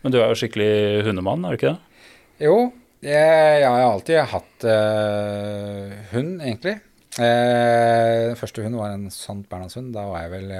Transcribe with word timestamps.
Men 0.00 0.14
du 0.14 0.20
er 0.20 0.30
jo 0.30 0.38
skikkelig 0.38 1.04
hundemann, 1.06 1.44
er 1.44 1.54
du 1.54 1.58
ikke 1.60 1.74
det? 1.74 2.06
Jo, 2.46 2.56
jeg, 3.04 3.60
jeg 3.60 3.68
har 3.68 3.84
alltid 3.84 4.22
hatt 4.32 4.64
uh, 4.68 5.98
hund, 6.14 6.38
egentlig. 6.40 6.78
Uh, 7.18 8.30
den 8.30 8.38
første 8.40 8.64
hunden 8.64 8.80
var 8.80 8.94
en 8.94 9.10
sant 9.12 9.48
bernhardshund. 9.50 9.92
Da 9.96 10.06
var 10.08 10.24
jeg 10.24 10.34
vel 10.38 10.54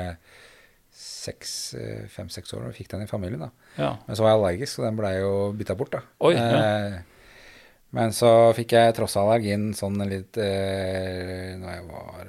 fem-seks 2.10 2.54
år 2.56 2.68
og 2.68 2.76
fikk 2.76 2.92
den 2.94 3.04
i 3.04 3.10
familien. 3.10 3.46
da. 3.46 3.50
Ja. 3.76 3.92
Men 4.06 4.16
så 4.16 4.24
var 4.24 4.32
jeg 4.32 4.40
allergisk, 4.40 4.74
så 4.74 4.86
den 4.86 5.00
blei 5.00 5.14
jo 5.18 5.32
bytta 5.56 5.76
bort. 5.78 5.94
da. 5.96 6.04
Oi, 6.26 6.34
ja. 6.36 7.00
Men 7.96 8.14
så 8.14 8.52
fikk 8.54 8.76
jeg 8.76 8.94
tross 8.94 9.16
allergien 9.18 9.72
sånn 9.74 9.98
litt 10.06 10.38
eh, 10.38 11.56
når 11.58 11.72
jeg 11.72 11.86
var 11.88 12.28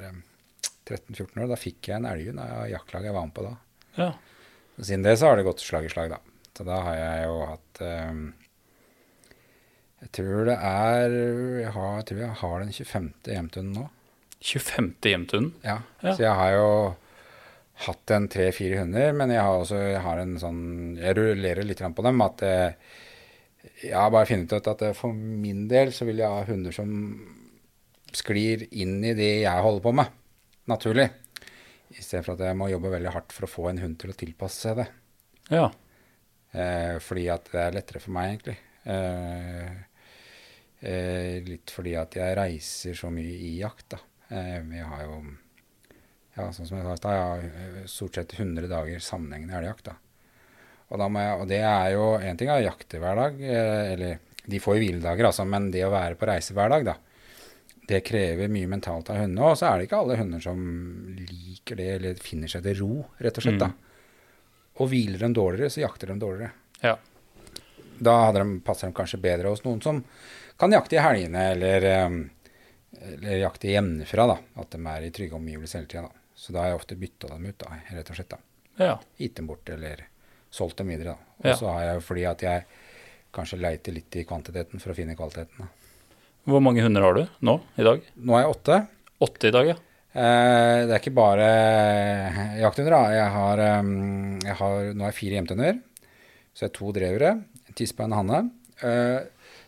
13-14 0.89 1.43
år. 1.43 1.50
Da 1.52 1.59
fikk 1.59 1.91
jeg 1.91 2.00
en 2.00 2.09
elghund 2.09 2.41
av 2.41 2.66
jaktlaget 2.71 3.12
jeg 3.12 3.18
var 3.18 3.28
med 3.28 3.36
på 3.36 3.46
da. 3.46 3.54
Ja. 4.00 4.09
Siden 4.82 5.05
det 5.05 5.20
så 5.21 5.30
har 5.30 5.38
det 5.38 5.46
gått 5.46 5.62
slag 5.62 5.86
i 5.86 5.91
slag, 5.93 6.16
da. 6.16 6.30
Så 6.57 6.68
da 6.68 6.81
har 6.86 6.97
jeg 6.99 7.27
jo 7.29 7.36
hatt 7.47 7.81
um, 8.11 8.23
Jeg 10.02 10.09
tror 10.17 10.49
det 10.49 10.57
er 10.57 11.16
Jeg, 11.16 11.71
har, 11.77 11.93
jeg 12.02 12.07
tror 12.09 12.23
jeg 12.26 12.39
har 12.41 12.57
den 12.66 12.73
25. 12.76 13.12
hjemtunnen 13.31 13.77
nå. 13.77 13.85
25. 14.41 14.91
hjemtunnen? 15.05 15.53
Ja. 15.63 15.79
Ja. 16.02 16.16
Så 16.16 16.26
jeg 16.26 16.34
har 16.35 16.55
jo 16.57 16.67
hatt 17.85 18.13
en 18.13 18.27
tre-fire 18.29 18.81
hunder, 18.81 19.13
men 19.17 19.31
jeg 19.34 19.41
har 19.41 19.62
også 19.62 19.79
jeg 19.79 20.02
har 20.05 20.21
en 20.21 20.35
sånn 20.41 20.62
Jeg 20.99 21.17
rullerer 21.17 21.66
litt 21.66 21.81
på 21.81 22.05
dem. 22.05 22.23
At 22.26 22.43
eh, 22.45 22.73
jeg 23.81 23.98
har 23.98 24.12
bare 24.13 24.29
funnet 24.29 24.54
ut 24.54 24.71
at 24.73 24.84
eh, 24.85 24.98
for 24.98 25.13
min 25.13 25.68
del 25.71 25.93
så 25.95 26.07
vil 26.09 26.21
jeg 26.21 26.29
ha 26.29 26.45
hunder 26.49 26.76
som 26.76 26.91
sklir 28.12 28.68
inn 28.76 28.99
i 29.07 29.15
det 29.15 29.31
jeg 29.45 29.63
holder 29.63 29.85
på 29.85 29.93
med, 29.95 30.09
naturlig. 30.68 31.07
I 31.91 32.02
stedet 32.04 32.26
for 32.26 32.35
at 32.35 32.43
jeg 32.49 32.57
må 32.59 32.70
jobbe 32.71 32.91
veldig 32.91 33.13
hardt 33.13 33.34
for 33.35 33.48
å 33.48 33.52
få 33.52 33.70
en 33.71 33.81
hund 33.84 33.98
til 34.02 34.12
å 34.12 34.18
tilpasse 34.18 34.68
seg 34.68 34.81
det. 34.81 34.88
Ja. 35.52 35.70
Eh, 36.52 36.98
fordi 37.04 37.28
at 37.32 37.48
det 37.54 37.62
er 37.64 37.78
lettere 37.78 38.02
for 38.04 38.16
meg, 38.16 38.34
egentlig. 38.34 38.58
Eh, 38.91 39.72
eh, 40.82 41.38
litt 41.48 41.71
fordi 41.71 41.96
at 41.99 42.18
jeg 42.18 42.38
reiser 42.40 42.98
så 42.98 43.12
mye 43.13 43.38
i 43.48 43.54
jakt, 43.62 43.93
da. 43.96 44.02
Eh, 44.32 44.60
vi 44.68 44.82
har 44.84 45.05
jo 45.05 45.21
ja, 46.38 46.48
sånn 46.55 46.68
som 46.68 46.80
jeg 46.80 46.88
sa 47.02 47.13
jeg 47.13 47.24
har 47.27 47.46
eh, 47.46 47.85
stort 47.91 48.18
sett 48.20 48.35
100 48.40 48.70
dager 48.71 49.04
sammenhengende 49.04 49.60
elgjakt. 49.60 49.91
da. 49.91 49.98
Og, 50.91 50.99
da 50.99 51.08
og 51.38 51.46
det 51.48 51.62
er 51.63 51.93
jo 51.93 52.18
én 52.20 52.40
ting 52.40 52.52
å 52.52 52.60
jakte 52.60 52.99
hver 52.99 53.20
dag, 53.20 53.40
eh, 53.40 53.93
eller 53.93 54.20
de 54.41 54.60
får 54.60 54.77
jo 54.77 54.84
hviledager, 54.84 55.27
altså, 55.30 55.46
men 55.48 55.70
det 55.71 55.86
å 55.86 55.93
være 55.93 56.18
på 56.20 56.27
reise 56.27 56.55
hver 56.58 56.71
dag, 56.74 56.88
da, 56.88 56.98
det 57.88 58.02
krever 58.08 58.52
mye 58.52 58.70
mentalt 58.71 59.12
av 59.12 59.21
hundene. 59.21 59.46
Og 59.52 59.60
så 59.60 59.70
er 59.70 59.80
det 59.80 59.88
ikke 59.88 60.02
alle 60.02 60.18
hunder 60.20 60.43
som 60.43 60.60
liker 61.20 61.80
det, 61.80 61.88
eller 61.98 62.24
finner 62.24 62.52
seg 62.52 62.63
til 62.65 62.80
ro, 62.82 62.91
rett 63.21 63.40
og 63.40 63.46
slett. 63.46 63.60
da. 63.62 63.71
Og 64.81 64.90
hviler 64.90 65.22
de 65.22 65.29
dårligere, 65.38 65.69
så 65.74 65.84
jakter 65.84 66.09
de 66.13 66.16
dårligere. 66.22 66.51
Ja. 66.81 66.96
Da 68.01 68.16
de, 68.34 68.46
passer 68.66 68.90
de 68.90 68.96
kanskje 68.97 69.19
bedre 69.22 69.51
hos 69.53 69.62
noen 69.66 69.81
som 69.84 70.00
kan 70.62 70.74
jakte 70.74 70.97
i 70.97 71.01
helgene, 71.03 71.44
eller, 71.53 71.85
eh, 71.85 72.16
eller 73.13 73.38
jakte 73.44 73.69
hjemmefra. 73.69 74.25
da, 74.31 74.38
At 74.62 74.74
de 74.74 74.79
er 74.90 75.06
i 75.07 75.12
trygge 75.13 75.38
omgivelser 75.38 75.79
hele 75.84 75.91
tida. 75.91 76.09
Så 76.35 76.53
da 76.56 76.63
har 76.63 76.72
jeg 76.72 76.79
ofte 76.79 76.97
bytta 76.97 77.28
dem 77.35 77.46
ut, 77.46 77.57
da, 77.62 77.75
rett 77.94 78.09
og 78.09 78.16
slett. 78.18 78.29
da. 78.34 78.38
ja. 78.81 78.96
Gitt 79.19 79.35
dem 79.38 79.47
bort, 79.47 79.69
eller 79.69 80.07
solgt 80.50 80.78
dem 80.81 80.88
videre. 80.90 81.13
da. 81.13 81.35
Og 81.44 81.46
Ja. 81.46 81.56
så 81.56 81.68
har 81.74 81.84
jeg 81.84 82.02
fordi 82.03 82.25
at 82.25 82.41
jeg 82.41 82.66
kanskje 83.34 83.62
leiter 83.62 83.94
litt 83.94 84.16
i 84.16 84.24
kvantiteten 84.25 84.79
for 84.81 84.91
å 84.91 84.96
finne 84.96 85.16
kvaliteten. 85.16 85.57
da. 85.59 85.68
Hvor 86.47 86.59
mange 86.62 86.81
hunder 86.81 87.02
har 87.02 87.13
du 87.13 87.28
nå 87.41 87.62
i 87.78 87.84
dag? 87.84 88.02
Nå 88.18 88.34
er 88.35 88.41
jeg 88.47 88.56
åtte. 88.56 88.88
Åtte 89.22 89.47
i 89.47 89.52
dag, 89.52 89.68
ja. 89.68 89.75
Eh, 90.12 90.79
det 90.88 90.91
er 90.91 91.00
ikke 91.00 91.16
bare 91.16 91.50
jakthunder. 92.59 92.95
da. 92.97 93.03
Jeg 93.16 93.29
har, 93.35 93.57
eh, 93.59 93.91
jeg 94.44 94.56
har, 94.59 94.94
nå 94.94 95.06
har 95.06 95.13
jeg 95.13 95.19
fire 95.19 95.38
hjemtehunder. 95.40 95.79
Så 96.51 96.66
jeg 96.66 96.72
har 96.72 96.78
to 96.79 96.91
drevere, 96.91 97.31
en 97.68 97.78
tispe 97.78 98.03
og 98.03 98.09
en 98.12 98.18
hanne. 98.19 98.41
Eh, 98.84 99.19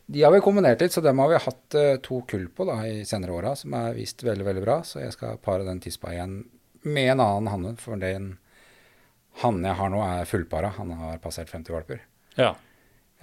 de 0.05 0.22
har 0.22 0.33
vi 0.33 0.41
kombinert 0.44 0.81
litt, 0.83 0.91
så 0.91 1.02
dem 1.02 1.19
har 1.23 1.30
vi 1.31 1.39
hatt 1.45 1.75
eh, 1.80 1.95
to 2.03 2.22
kull 2.27 2.50
på 2.52 2.66
da, 2.67 2.81
i 2.85 3.05
senere 3.08 3.31
åra, 3.31 3.53
som 3.55 3.73
er 3.77 3.95
vist 3.95 4.23
veldig 4.25 4.45
veldig 4.45 4.63
bra. 4.66 4.81
Så 4.84 5.00
jeg 5.00 5.16
skal 5.16 5.40
pare 5.40 5.63
den 5.68 5.79
tispa 5.84 6.12
igjen 6.12 6.41
med 6.84 7.13
en 7.13 7.23
annen 7.23 7.51
hanne. 7.53 7.75
For 7.79 7.95
den 8.00 8.34
hannen 9.41 9.69
jeg 9.69 9.79
har 9.79 9.94
nå, 9.94 10.01
er 10.03 10.29
fullpara. 10.29 10.73
Han 10.78 10.91
har 11.00 11.23
passert 11.23 11.53
50 11.53 11.78
valper. 11.78 12.03
Ja. 12.35 12.51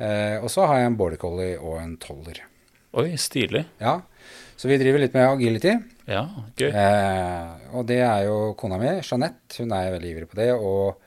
Eh, 0.01 0.39
og 0.41 0.49
så 0.49 0.65
har 0.65 0.81
jeg 0.81 0.89
en 0.89 0.97
border 0.97 1.21
collie 1.21 1.59
og 1.61 1.77
en 1.83 1.99
toller. 2.01 2.41
Oi, 2.93 3.17
stilig. 3.19 3.65
Ja, 3.79 4.01
Så 4.57 4.69
vi 4.69 4.77
driver 4.77 4.99
litt 5.01 5.15
med 5.15 5.25
agility. 5.25 5.71
Ja, 6.11 6.25
gøy. 6.59 6.69
Eh, 6.69 7.69
og 7.73 7.87
det 7.89 8.01
er 8.05 8.27
jo 8.27 8.53
kona 8.59 8.77
mi, 8.81 8.91
Jeanette. 8.99 9.61
Hun 9.63 9.73
er 9.73 9.93
veldig 9.95 10.11
ivrig 10.11 10.27
på 10.29 10.37
det. 10.37 10.49
Og 10.53 10.99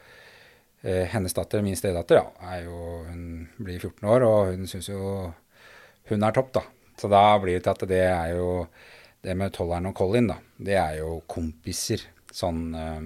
eh, 0.82 1.04
hennes 1.12 1.36
datter, 1.36 1.62
min 1.62 1.78
stedatter, 1.78 2.22
ja, 2.22 2.54
er 2.56 2.64
jo, 2.66 2.80
hun 3.10 3.28
blir 3.60 3.78
14 3.84 4.10
år, 4.10 4.26
og 4.26 4.54
hun 4.54 4.66
syns 4.72 4.90
jo 4.90 5.28
hun 6.10 6.26
er 6.26 6.34
topp, 6.36 6.50
da. 6.56 6.64
Så 6.98 7.12
da 7.12 7.22
blir 7.44 7.60
det 7.60 7.66
til 7.68 7.74
at 7.76 7.86
det 7.90 8.02
er 8.06 8.36
jo 8.38 8.68
Det 9.24 9.34
med 9.40 9.54
tolleren 9.56 9.88
og 9.88 9.96
Colin, 9.96 10.28
da, 10.28 10.36
det 10.60 10.76
er 10.76 10.98
jo 11.00 11.22
kompiser. 11.28 12.02
Sånn 12.34 12.74
eh, 12.76 13.06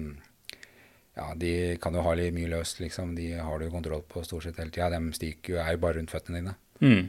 Ja, 1.18 1.28
de 1.34 1.76
kan 1.82 1.94
jo 1.94 2.02
ha 2.06 2.14
litt 2.14 2.34
mye 2.34 2.48
løst, 2.54 2.80
liksom. 2.80 3.12
De 3.18 3.32
har 3.36 3.58
du 3.58 3.68
kontroll 3.70 4.02
på 4.06 4.22
stort 4.24 4.46
sett 4.46 4.58
hele 4.62 4.70
tida. 4.70 4.88
De 4.94 5.12
stikker 5.14 5.56
jo, 5.56 5.60
er 5.62 5.74
jo 5.74 5.82
bare 5.82 5.98
rundt 5.98 6.14
føttene 6.14 6.40
dine. 6.40 6.56
Mm. 6.80 7.08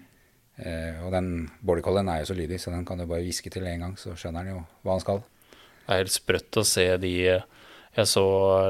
Eh, 0.60 0.96
og 1.06 1.10
den 1.16 1.28
border 1.64 1.84
collien 1.86 2.10
er 2.12 2.20
jo 2.22 2.30
så 2.32 2.38
lydig, 2.38 2.58
så 2.60 2.68
den 2.74 2.86
kan 2.88 2.98
du 3.00 3.06
bare 3.08 3.24
hviske 3.24 3.50
til 3.54 3.66
en 3.70 3.84
gang, 3.86 3.94
så 4.00 4.10
skjønner 4.18 4.40
han 4.44 4.52
jo 4.52 4.60
hva 4.84 4.92
han 4.98 5.06
skal. 5.06 5.20
Det 5.54 5.92
er 5.96 6.02
helt 6.04 6.14
sprøtt 6.14 6.54
å 6.60 6.64
se 6.68 6.86
de 7.02 7.14
Jeg 7.98 8.06
så 8.06 8.24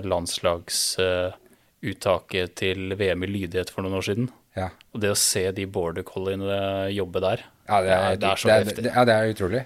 landslagsuttaket 0.07 2.53
til 2.57 2.79
VM 2.97 3.23
i 3.25 3.27
lydighet 3.29 3.69
for 3.73 3.81
noen 3.83 3.97
år 3.99 4.05
siden. 4.07 4.27
Ja. 4.57 4.67
Og 4.95 4.99
det 5.03 5.09
å 5.11 5.17
se 5.19 5.43
de 5.55 5.65
border 5.69 6.03
colliene 6.07 6.87
jobbe 6.95 7.19
der, 7.23 7.39
Ja, 7.69 7.77
det 7.85 7.91
er, 7.93 8.15
det 8.17 8.27
er 8.29 8.35
så 8.39 8.47
det 8.47 8.53
er, 8.53 8.57
heftig. 8.65 8.83
det, 8.87 8.93
ja, 8.95 9.01
det 9.05 9.13
er 9.13 9.33
utrolig. 9.33 9.61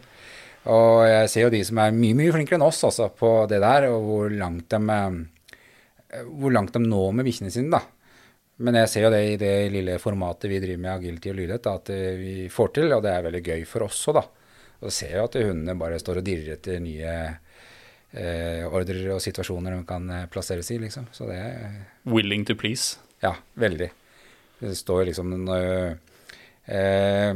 Og 0.74 0.96
jeg 1.08 1.30
ser 1.32 1.42
jo 1.46 1.54
de 1.54 1.62
som 1.68 1.78
er 1.84 1.90
mye, 1.96 2.16
mye 2.18 2.34
flinkere 2.36 2.58
enn 2.58 2.66
oss 2.66 2.82
altså, 2.88 3.06
på 3.16 3.30
det 3.52 3.60
der, 3.64 3.82
og 3.92 4.00
hvor 4.08 4.26
langt 4.34 4.68
de, 4.74 4.80
eh, 4.98 5.12
hvor 6.28 6.52
langt 6.56 6.74
de 6.76 6.80
når 6.84 7.10
med 7.20 7.26
bikkjene 7.28 7.52
sine, 7.54 7.70
da. 7.78 7.82
Men 8.64 8.78
jeg 8.80 8.92
ser 8.92 9.08
jo 9.08 9.12
det 9.12 9.24
i 9.34 9.40
det 9.42 9.54
lille 9.74 9.98
formatet 10.00 10.52
vi 10.52 10.62
driver 10.64 10.82
med 10.86 10.94
agility 10.94 11.32
og 11.32 11.38
lydighet, 11.40 11.70
at 11.72 11.92
eh, 11.92 12.20
vi 12.20 12.36
får 12.52 12.74
til, 12.78 12.94
og 12.96 13.04
det 13.04 13.12
er 13.12 13.26
veldig 13.26 13.44
gøy 13.44 13.66
for 13.68 13.88
oss 13.88 14.00
òg, 14.12 14.20
da. 14.22 14.24
Og 14.84 14.90
så 14.90 14.94
ser 14.98 15.16
jeg 15.16 15.24
at 15.24 15.40
hundene 15.40 15.76
bare 15.80 16.00
står 16.02 16.20
og 16.20 16.28
dirrer 16.28 16.56
etter 16.58 16.80
nye 16.84 17.12
eh, 18.14 18.64
ordrer 18.68 19.12
og 19.16 19.22
situasjoner 19.24 19.76
de 19.76 19.84
kan 19.90 20.08
eh, 20.12 20.26
plasseres 20.32 20.72
i, 20.76 20.80
liksom. 20.84 21.10
Så 21.16 21.28
det 21.30 21.40
er 21.40 21.78
willing 22.08 22.48
to 22.48 22.56
please. 22.60 22.98
ja, 23.24 23.36
veldig. 23.60 23.90
Det 24.64 24.74
står 24.80 25.06
liksom 25.10 25.32
når, 25.44 25.98
eh, 26.72 27.32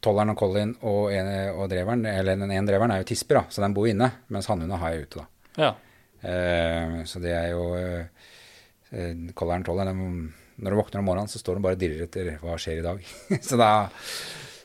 Tolleren 0.00 0.32
og 0.32 0.40
Colin 0.40 0.72
og, 0.88 1.12
en, 1.12 1.28
og 1.52 1.68
dreveren, 1.68 2.06
eller 2.08 2.36
den 2.40 2.52
ene 2.52 2.68
dreveren 2.68 2.94
er 2.94 3.02
jo 3.02 3.10
tisper, 3.12 3.40
da, 3.40 3.44
så 3.52 3.64
den 3.64 3.76
bor 3.76 3.88
inne, 3.88 4.08
mens 4.32 4.48
hannhunda 4.48 4.80
har 4.80 4.94
jeg 4.94 5.06
ute. 5.08 5.24
da. 5.24 5.64
Ja. 5.64 5.72
Eh, 6.20 7.00
så 7.08 7.20
det 7.20 7.32
er 7.36 7.50
jo 7.52 7.64
eh, 7.76 9.32
Colleren 9.36 9.64
og 9.64 9.68
tolleren, 9.68 10.32
når 10.60 10.74
du 10.74 10.78
våkner 10.80 11.02
om 11.02 11.08
morgenen, 11.10 11.30
så 11.32 11.40
står 11.40 11.56
du 11.58 11.64
bare 11.64 11.78
og 11.78 11.82
dirrer 11.82 12.04
etter 12.06 12.30
hva 12.42 12.56
skjer 12.60 12.80
i 12.82 12.86
dag. 12.86 13.02
så, 13.48 13.58
da, 13.60 13.70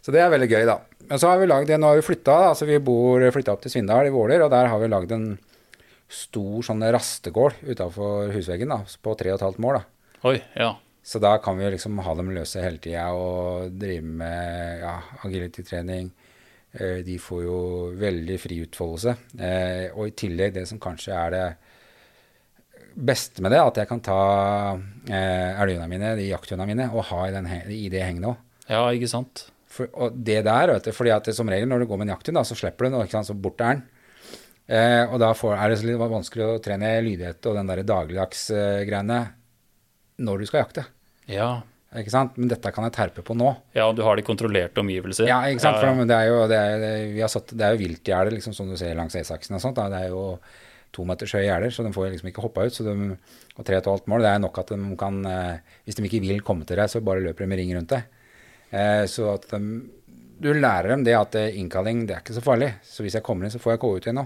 så 0.04 0.14
det 0.14 0.22
er 0.22 0.32
veldig 0.34 0.52
gøy, 0.52 0.64
da. 0.70 0.80
Men 1.10 1.22
så 1.22 1.30
har 1.32 1.42
vi 1.42 1.50
lagd 1.50 1.72
nå 1.78 1.92
har 1.92 2.00
vi 2.00 2.06
flytta, 2.06 2.38
altså 2.52 2.68
vi 2.70 2.80
bor 2.84 3.24
flytta 3.34 3.54
opp 3.54 3.64
til 3.66 3.74
Svindal 3.76 4.10
i 4.10 4.14
Våler, 4.14 4.44
og 4.46 4.54
der 4.54 4.72
har 4.72 4.82
vi 4.82 4.90
lagd 4.92 5.14
en 5.16 5.28
stor 6.12 6.66
sånn 6.66 6.84
rastegård 6.94 7.62
utafor 7.66 8.34
husveggen 8.34 8.74
da, 8.74 8.82
på 9.02 9.16
3,5 9.18 9.62
mål. 9.62 9.80
da. 9.80 10.20
Oi, 10.30 10.40
ja. 10.58 10.74
Så 11.06 11.22
da 11.22 11.36
kan 11.38 11.58
vi 11.60 11.70
liksom 11.70 12.00
ha 12.02 12.14
dem 12.18 12.32
løse 12.34 12.64
hele 12.64 12.82
tida 12.82 13.12
og 13.14 13.76
drive 13.78 14.10
med 14.22 14.80
ja, 14.82 14.96
agility-trening. 15.28 16.08
Eh, 16.74 17.04
De 17.06 17.18
får 17.22 17.44
jo 17.46 17.58
veldig 18.02 18.38
fri 18.42 18.58
utfoldelse. 18.66 19.14
Eh, 19.38 19.84
og 19.94 20.10
i 20.10 20.16
tillegg 20.18 20.56
det 20.56 20.64
som 20.70 20.82
kanskje 20.82 21.14
er 21.14 21.36
det 21.36 21.44
beste 22.96 23.44
med 23.44 23.52
det, 23.52 23.60
er 23.60 23.70
at 23.70 23.82
jeg 23.82 23.90
kan 23.90 24.02
ta 24.04 24.20
eh, 24.76 25.52
elghundene 25.62 25.90
mine, 25.92 26.14
de 26.20 26.30
jakthundene 26.30 26.70
mine, 26.72 26.88
og 26.96 27.08
ha 27.12 27.26
i, 27.28 27.34
den, 27.36 27.50
i 27.76 27.90
det 27.92 28.06
henget 28.06 28.30
òg. 28.32 28.40
Ja, 28.72 28.86
ikke 28.96 29.12
sant. 29.12 29.48
For, 29.76 29.92
og 29.92 30.16
det 30.16 30.40
der, 30.48 30.72
vet 30.72 30.88
du, 30.88 30.94
fordi 30.96 31.12
at 31.14 31.28
det, 31.28 31.36
som 31.38 31.50
regel 31.52 31.68
når 31.70 31.84
du 31.84 31.90
går 31.90 32.00
med 32.00 32.10
en 32.10 32.16
jakthund, 32.16 32.40
da, 32.40 32.46
så 32.48 32.58
slipper 32.58 32.88
du 32.88 32.94
den, 32.94 33.00
og 33.02 33.28
så 33.28 33.36
bort 33.36 33.62
er 33.62 33.76
den. 33.76 33.86
Eh, 34.66 35.04
og 35.06 35.20
da 35.22 35.30
får, 35.38 35.54
er 35.60 35.72
det 35.72 35.78
så 35.82 35.90
litt 35.92 36.02
vanskelig 36.02 36.46
å 36.48 36.58
trene 36.64 36.96
lydighet 37.06 37.52
og 37.52 37.60
den 37.60 37.68
der 37.70 37.84
dagligdagsgreiene 37.86 39.22
eh, 39.22 39.32
når 40.26 40.42
du 40.42 40.50
skal 40.50 40.64
jakte. 40.64 40.86
Ja. 41.30 41.50
Ikke 41.96 42.12
sant? 42.12 42.40
Men 42.40 42.50
dette 42.52 42.72
kan 42.76 42.88
jeg 42.88 42.96
terpe 42.96 43.24
på 43.24 43.36
nå. 43.38 43.52
ja, 43.76 43.86
og 43.88 43.96
du 43.96 44.02
har 44.04 44.18
de 44.18 44.26
kontrollerte 44.26 44.82
omgivelser. 44.82 45.30
Ja, 45.30 45.44
ikke 45.48 45.64
sant? 45.64 45.80
Ja, 45.80 45.92
For 45.94 46.10
det 46.10 46.18
er 46.18 46.32
jo, 46.32 46.40
det 46.52 46.58
er, 46.60 46.80
det, 46.82 46.94
vi 47.14 47.22
har 47.24 47.32
satt, 47.32 47.54
det 47.56 47.68
er 47.68 47.76
jo 47.76 47.84
viltgjerde, 47.84 48.34
liksom, 48.36 48.56
som 48.58 48.72
du 48.72 48.76
ser 48.80 48.98
langs 48.98 49.16
E6-en 49.16 49.60
og 49.60 49.64
sånt. 49.64 49.78
Da. 49.78 49.88
Det 49.94 50.02
er 50.08 50.16
jo 50.16 50.26
to 50.96 51.06
meters 51.08 51.36
høye 51.36 51.46
gjerder, 51.46 51.74
så 51.76 51.84
de 51.86 51.92
får 51.96 52.14
liksom 52.14 52.32
ikke 52.32 52.46
hoppa 52.46 52.66
ut. 52.66 52.76
Så 52.76 52.86
de, 52.88 52.96
og 53.56 53.68
tre 53.68 53.78
og 53.78 53.84
et 53.84 53.92
halvt 53.92 54.10
mål, 54.12 54.26
det 54.26 54.32
er 54.32 54.42
nok 54.44 54.62
at 54.62 54.74
de 54.74 54.98
kan 55.00 55.20
eh, 55.30 55.76
Hvis 55.86 56.00
de 56.00 56.08
ikke 56.08 56.24
vil 56.24 56.42
komme 56.46 56.68
til 56.68 56.80
deg, 56.80 56.92
så 56.92 57.04
bare 57.06 57.24
løper 57.26 57.46
de 57.46 57.52
med 57.52 57.62
ring 57.62 57.76
rundt 57.76 57.94
deg. 57.94 58.10
Eh, 58.72 59.04
så 59.12 59.30
at 59.36 59.48
de, 59.52 59.62
du 60.42 60.50
lærer 60.56 60.96
dem 60.96 61.06
det 61.08 61.16
at 61.20 61.38
eh, 61.40 61.60
innkalling, 61.62 62.06
det 62.08 62.18
er 62.18 62.26
ikke 62.26 62.40
så 62.40 62.44
farlig. 62.46 62.74
Så 62.88 63.06
hvis 63.06 63.20
jeg 63.20 63.26
kommer 63.28 63.46
inn, 63.46 63.54
så 63.54 63.62
får 63.62 63.76
jeg 63.76 63.84
gå 63.86 63.94
ut 63.96 64.10
igjen 64.10 64.20
nå. 64.24 64.26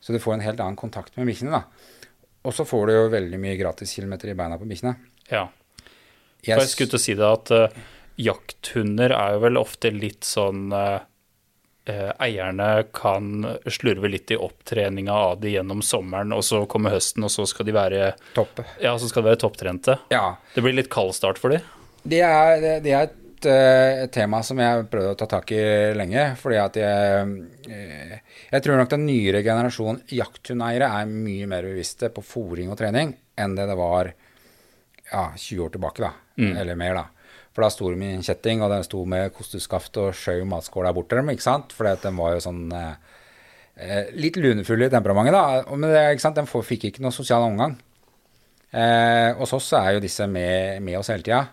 Så 0.00 0.14
du 0.14 0.22
får 0.22 0.36
en 0.36 0.46
helt 0.46 0.62
annen 0.62 0.78
kontakt 0.78 1.16
med 1.18 1.28
bikkjene, 1.30 1.58
da. 1.58 2.08
Og 2.46 2.54
så 2.54 2.66
får 2.68 2.86
du 2.86 2.94
jo 2.94 3.06
veldig 3.10 3.38
mye 3.42 3.58
gratiskilometer 3.58 4.30
i 4.30 4.38
beina 4.38 4.58
på 4.60 4.68
bikkjene. 4.70 4.94
ja. 6.44 6.54
For 6.54 6.62
jeg 6.62 6.70
skulle 6.70 6.92
til 6.92 7.00
å 7.00 7.02
si 7.02 7.14
det 7.18 7.26
at 7.26 7.50
uh, 7.50 7.78
jakthunder 8.22 9.12
er 9.16 9.34
jo 9.34 9.42
vel 9.42 9.60
ofte 9.60 9.90
litt 9.92 10.24
sånn 10.26 10.70
eh, 10.72 11.00
Eierne 11.86 12.86
kan 12.94 13.46
slurve 13.70 14.10
litt 14.10 14.30
i 14.34 14.38
opptreninga 14.40 15.14
av 15.14 15.40
de 15.40 15.52
gjennom 15.54 15.82
sommeren, 15.86 16.34
og 16.34 16.42
så 16.44 16.64
kommer 16.70 16.96
høsten, 16.96 17.24
og 17.26 17.30
så 17.30 17.46
skal 17.46 17.68
de 17.68 17.74
være 17.76 18.08
Topp. 18.34 18.64
Ja, 18.82 18.96
så 18.98 19.08
skal 19.10 19.22
de 19.22 19.30
være 19.30 19.40
topptrente. 19.44 19.98
Ja. 20.10 20.36
Det 20.54 20.64
blir 20.64 20.74
litt 20.76 20.90
kald 20.92 21.14
start 21.14 21.38
for 21.38 21.54
de. 21.54 21.60
Det 22.06 22.22
er, 22.22 22.66
det, 22.82 22.92
er 22.92 23.08
et, 23.08 23.46
eh, 23.50 24.02
et 24.04 24.12
tema 24.14 24.42
som 24.46 24.58
jeg 24.62 24.86
prøvde 24.90 25.14
å 25.14 25.18
ta 25.18 25.28
tak 25.30 25.50
i 25.54 25.62
lenge. 25.98 26.28
Fordi 26.40 26.58
at 26.62 26.78
jeg 26.78 27.32
eh, 27.70 28.18
Jeg 28.52 28.62
tror 28.62 28.78
nok 28.78 28.92
den 28.92 29.06
nyere 29.08 29.42
generasjonen 29.46 30.02
jakthundeiere 30.14 30.90
er 31.00 31.10
mye 31.10 31.48
mer 31.50 31.66
bevisste 31.66 32.10
på 32.14 32.22
fòring 32.22 32.70
og 32.70 32.78
trening 32.78 33.14
enn 33.36 33.56
det 33.58 33.66
det 33.68 33.76
var 33.76 34.12
ja, 35.10 35.24
20 35.36 35.64
år 35.66 35.74
tilbake, 35.74 36.02
da. 36.02 36.12
Eller 36.60 36.78
mer, 36.78 36.94
da. 36.94 37.04
For 37.56 37.64
da 37.64 37.72
sto 37.72 37.88
de 37.88 38.04
i 38.04 38.12
en 38.12 38.24
kjetting, 38.24 38.60
og 38.60 38.68
den 38.68 38.84
sto 38.84 39.00
med 39.08 39.32
kosteskaft 39.32 39.96
og 40.02 40.12
skjøv 40.12 40.44
matskål 40.50 40.90
der 40.90 40.96
borte. 40.96 41.22
ikke 41.32 41.44
sant. 41.44 41.72
For 41.72 41.88
den 41.88 42.18
var 42.20 42.34
jo 42.36 42.42
sånn 42.44 42.66
eh, 42.76 43.14
eh, 43.80 44.10
litt 44.12 44.36
lunefull 44.36 44.84
i 44.84 44.90
temperamentet, 44.92 45.32
da. 45.32 45.62
Men 45.72 45.88
det, 45.88 46.02
ikke 46.12 46.26
sant? 46.26 46.36
den 46.36 46.50
fikk 46.50 46.90
ikke 46.90 47.04
noe 47.04 47.16
sosial 47.16 47.46
omgang. 47.48 47.78
Eh, 48.76 49.32
hos 49.38 49.56
oss 49.56 49.70
er 49.78 49.94
jo 49.96 50.04
disse 50.04 50.28
med, 50.28 50.84
med 50.84 50.98
oss 51.00 51.08
hele 51.14 51.24
tida. 51.24 51.46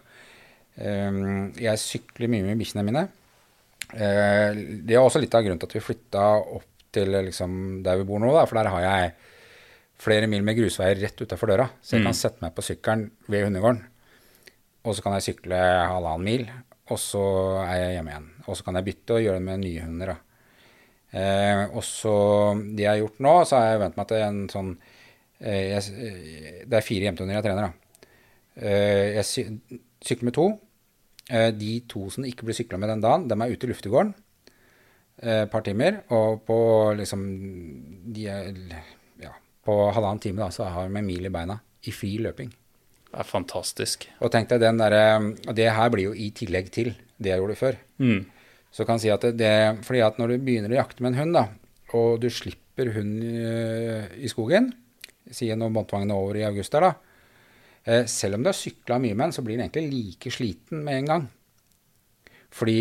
Um, 0.73 1.53
jeg 1.55 1.79
sykler 1.79 2.31
mye 2.33 2.49
med 2.49 2.59
bikkjene 2.59 2.83
mine. 2.83 3.05
Uh, 3.93 4.51
det 4.83 4.97
er 4.97 4.99
også 4.99 5.21
litt 5.21 5.35
av 5.37 5.45
grunnen 5.45 5.61
til 5.61 5.69
at 5.69 5.75
vi 5.77 5.83
flytta 5.85 6.25
opp 6.57 6.89
til 6.93 7.13
liksom, 7.13 7.53
der 7.85 8.01
vi 8.01 8.07
bor 8.09 8.19
nå, 8.21 8.33
da, 8.35 8.43
for 8.49 8.59
der 8.59 8.71
har 8.73 8.83
jeg 8.83 9.13
flere 10.03 10.27
mil 10.29 10.43
med 10.45 10.57
grusveier 10.57 10.99
rett 10.99 11.23
utafor 11.23 11.53
døra. 11.53 11.69
Så 11.81 11.95
jeg 11.95 12.05
kan 12.05 12.17
sette 12.17 12.43
meg 12.43 12.53
på 12.57 12.65
sykkelen 12.65 13.07
ved 13.31 13.47
hundegården, 13.47 13.85
og 14.83 14.95
så 14.95 15.03
kan 15.03 15.15
jeg 15.17 15.27
sykle 15.29 15.59
halvannen 15.87 16.27
mil, 16.27 16.45
og 16.91 16.99
så 16.99 17.23
er 17.63 17.77
jeg 17.79 17.95
hjemme 17.97 18.11
igjen. 18.11 18.29
Og 18.43 18.57
så 18.59 18.65
kan 18.65 18.77
jeg 18.79 18.87
bytte 18.89 19.15
og 19.15 19.23
gjøre 19.23 19.39
det 19.39 19.45
med 19.45 19.61
nye 19.63 19.85
hunder. 19.85 20.15
Eh, 21.13 21.63
og 21.69 21.83
så 21.85 22.15
det 22.57 22.83
jeg 22.83 22.89
har 22.89 22.99
gjort 23.03 23.23
nå, 23.23 23.33
så 23.47 23.59
har 23.59 23.71
jeg 23.71 23.81
vent 23.83 23.99
meg 23.99 24.09
til 24.09 24.23
en 24.25 24.39
sånn 24.49 24.71
eh, 25.39 25.69
jeg, 25.69 25.81
eh, 25.93 26.63
Det 26.65 26.79
er 26.79 26.85
fire 26.85 27.07
jentehunder 27.07 27.37
jeg 27.37 27.45
trener, 27.45 27.69
da. 27.69 28.09
Eh, 28.57 29.19
jeg 29.19 29.27
sy 29.29 29.45
sykler 30.03 30.27
med 30.27 30.35
to. 30.35 30.47
Eh, 31.29 31.51
de 31.55 31.73
to 31.87 32.09
som 32.11 32.25
ikke 32.27 32.49
blir 32.49 32.57
sykla 32.57 32.79
med 32.81 32.91
den 32.91 33.05
dagen, 33.05 33.29
dem 33.31 33.45
er 33.45 33.53
ute 33.53 33.69
i 33.69 33.71
luftegården 33.71 34.11
eh, 35.21 35.43
et 35.45 35.53
par 35.53 35.63
timer. 35.63 36.01
Og 36.11 36.41
på 36.47 36.57
liksom 36.99 37.23
de 38.17 38.27
er, 38.27 38.51
ja, 39.23 39.31
På 39.63 39.93
halvannen 39.95 40.19
time 40.19 40.43
da, 40.43 40.51
så 40.51 40.67
har 40.67 40.89
de 40.89 40.99
en 40.99 41.07
mil 41.07 41.29
i 41.29 41.31
beina 41.31 41.61
i 41.87 41.95
fri 41.95 42.17
løping. 42.19 42.51
Er 43.13 43.27
fantastisk. 43.27 44.07
Og 44.25 44.31
tenk 44.33 44.49
deg 44.49 44.61
den 44.63 44.79
derre 44.81 45.03
det 45.53 45.69
her 45.75 45.91
blir 45.93 46.09
jo 46.09 46.15
i 46.17 46.31
tillegg 46.35 46.71
til 46.73 46.93
det 47.21 47.33
jeg 47.33 47.41
gjorde 47.41 47.59
før. 47.59 47.77
Mm. 48.01 48.23
Så 48.73 48.87
kan 48.87 48.97
jeg 48.97 49.05
si 49.05 49.11
at 49.13 49.25
det, 49.27 49.35
det 49.37 49.85
Fordi 49.85 50.01
at 50.01 50.17
når 50.17 50.33
du 50.33 50.45
begynner 50.47 50.73
å 50.73 50.79
jakte 50.79 51.05
med 51.05 51.13
en 51.13 51.19
hund, 51.21 51.37
da, 51.37 51.45
og 51.93 52.23
du 52.23 52.29
slipper 52.33 52.89
hund 52.95 53.21
i, 53.21 54.25
i 54.25 54.31
skogen, 54.31 54.71
si 55.29 55.51
når 55.53 55.75
båndtvangen 55.75 56.11
er 56.11 56.23
over 56.25 56.39
i 56.39 56.47
august 56.47 56.73
der, 56.73 56.87
da, 56.89 56.93
eh, 57.85 58.07
selv 58.09 58.39
om 58.39 58.43
du 58.43 58.49
har 58.49 58.57
sykla 58.57 58.97
mye 58.97 59.13
med 59.13 59.27
den, 59.27 59.35
så 59.37 59.45
blir 59.45 59.59
den 59.59 59.67
egentlig 59.67 59.93
like 59.93 60.33
sliten 60.33 60.81
med 60.87 61.03
en 61.03 61.11
gang. 61.11 61.27
Fordi 62.53 62.79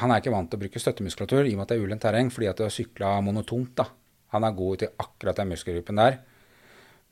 han 0.00 0.12
er 0.12 0.20
ikke 0.20 0.32
vant 0.32 0.50
til 0.52 0.58
å 0.58 0.64
bruke 0.64 0.80
støttemuskulatur 0.80 1.44
i 1.44 1.52
og 1.52 1.60
med 1.60 1.66
at 1.66 1.74
det 1.74 1.76
er 1.76 1.84
ulendt 1.84 2.04
terreng, 2.04 2.32
fordi 2.32 2.48
at 2.50 2.58
du 2.58 2.64
har 2.66 2.72
sykla 2.72 3.12
monotont. 3.24 3.76
da. 3.76 3.86
Han 4.32 4.44
er 4.44 4.56
god 4.56 4.80
til 4.80 4.96
akkurat 5.04 5.36
den 5.40 5.52
muskelgruppen 5.52 6.00
der. 6.00 6.18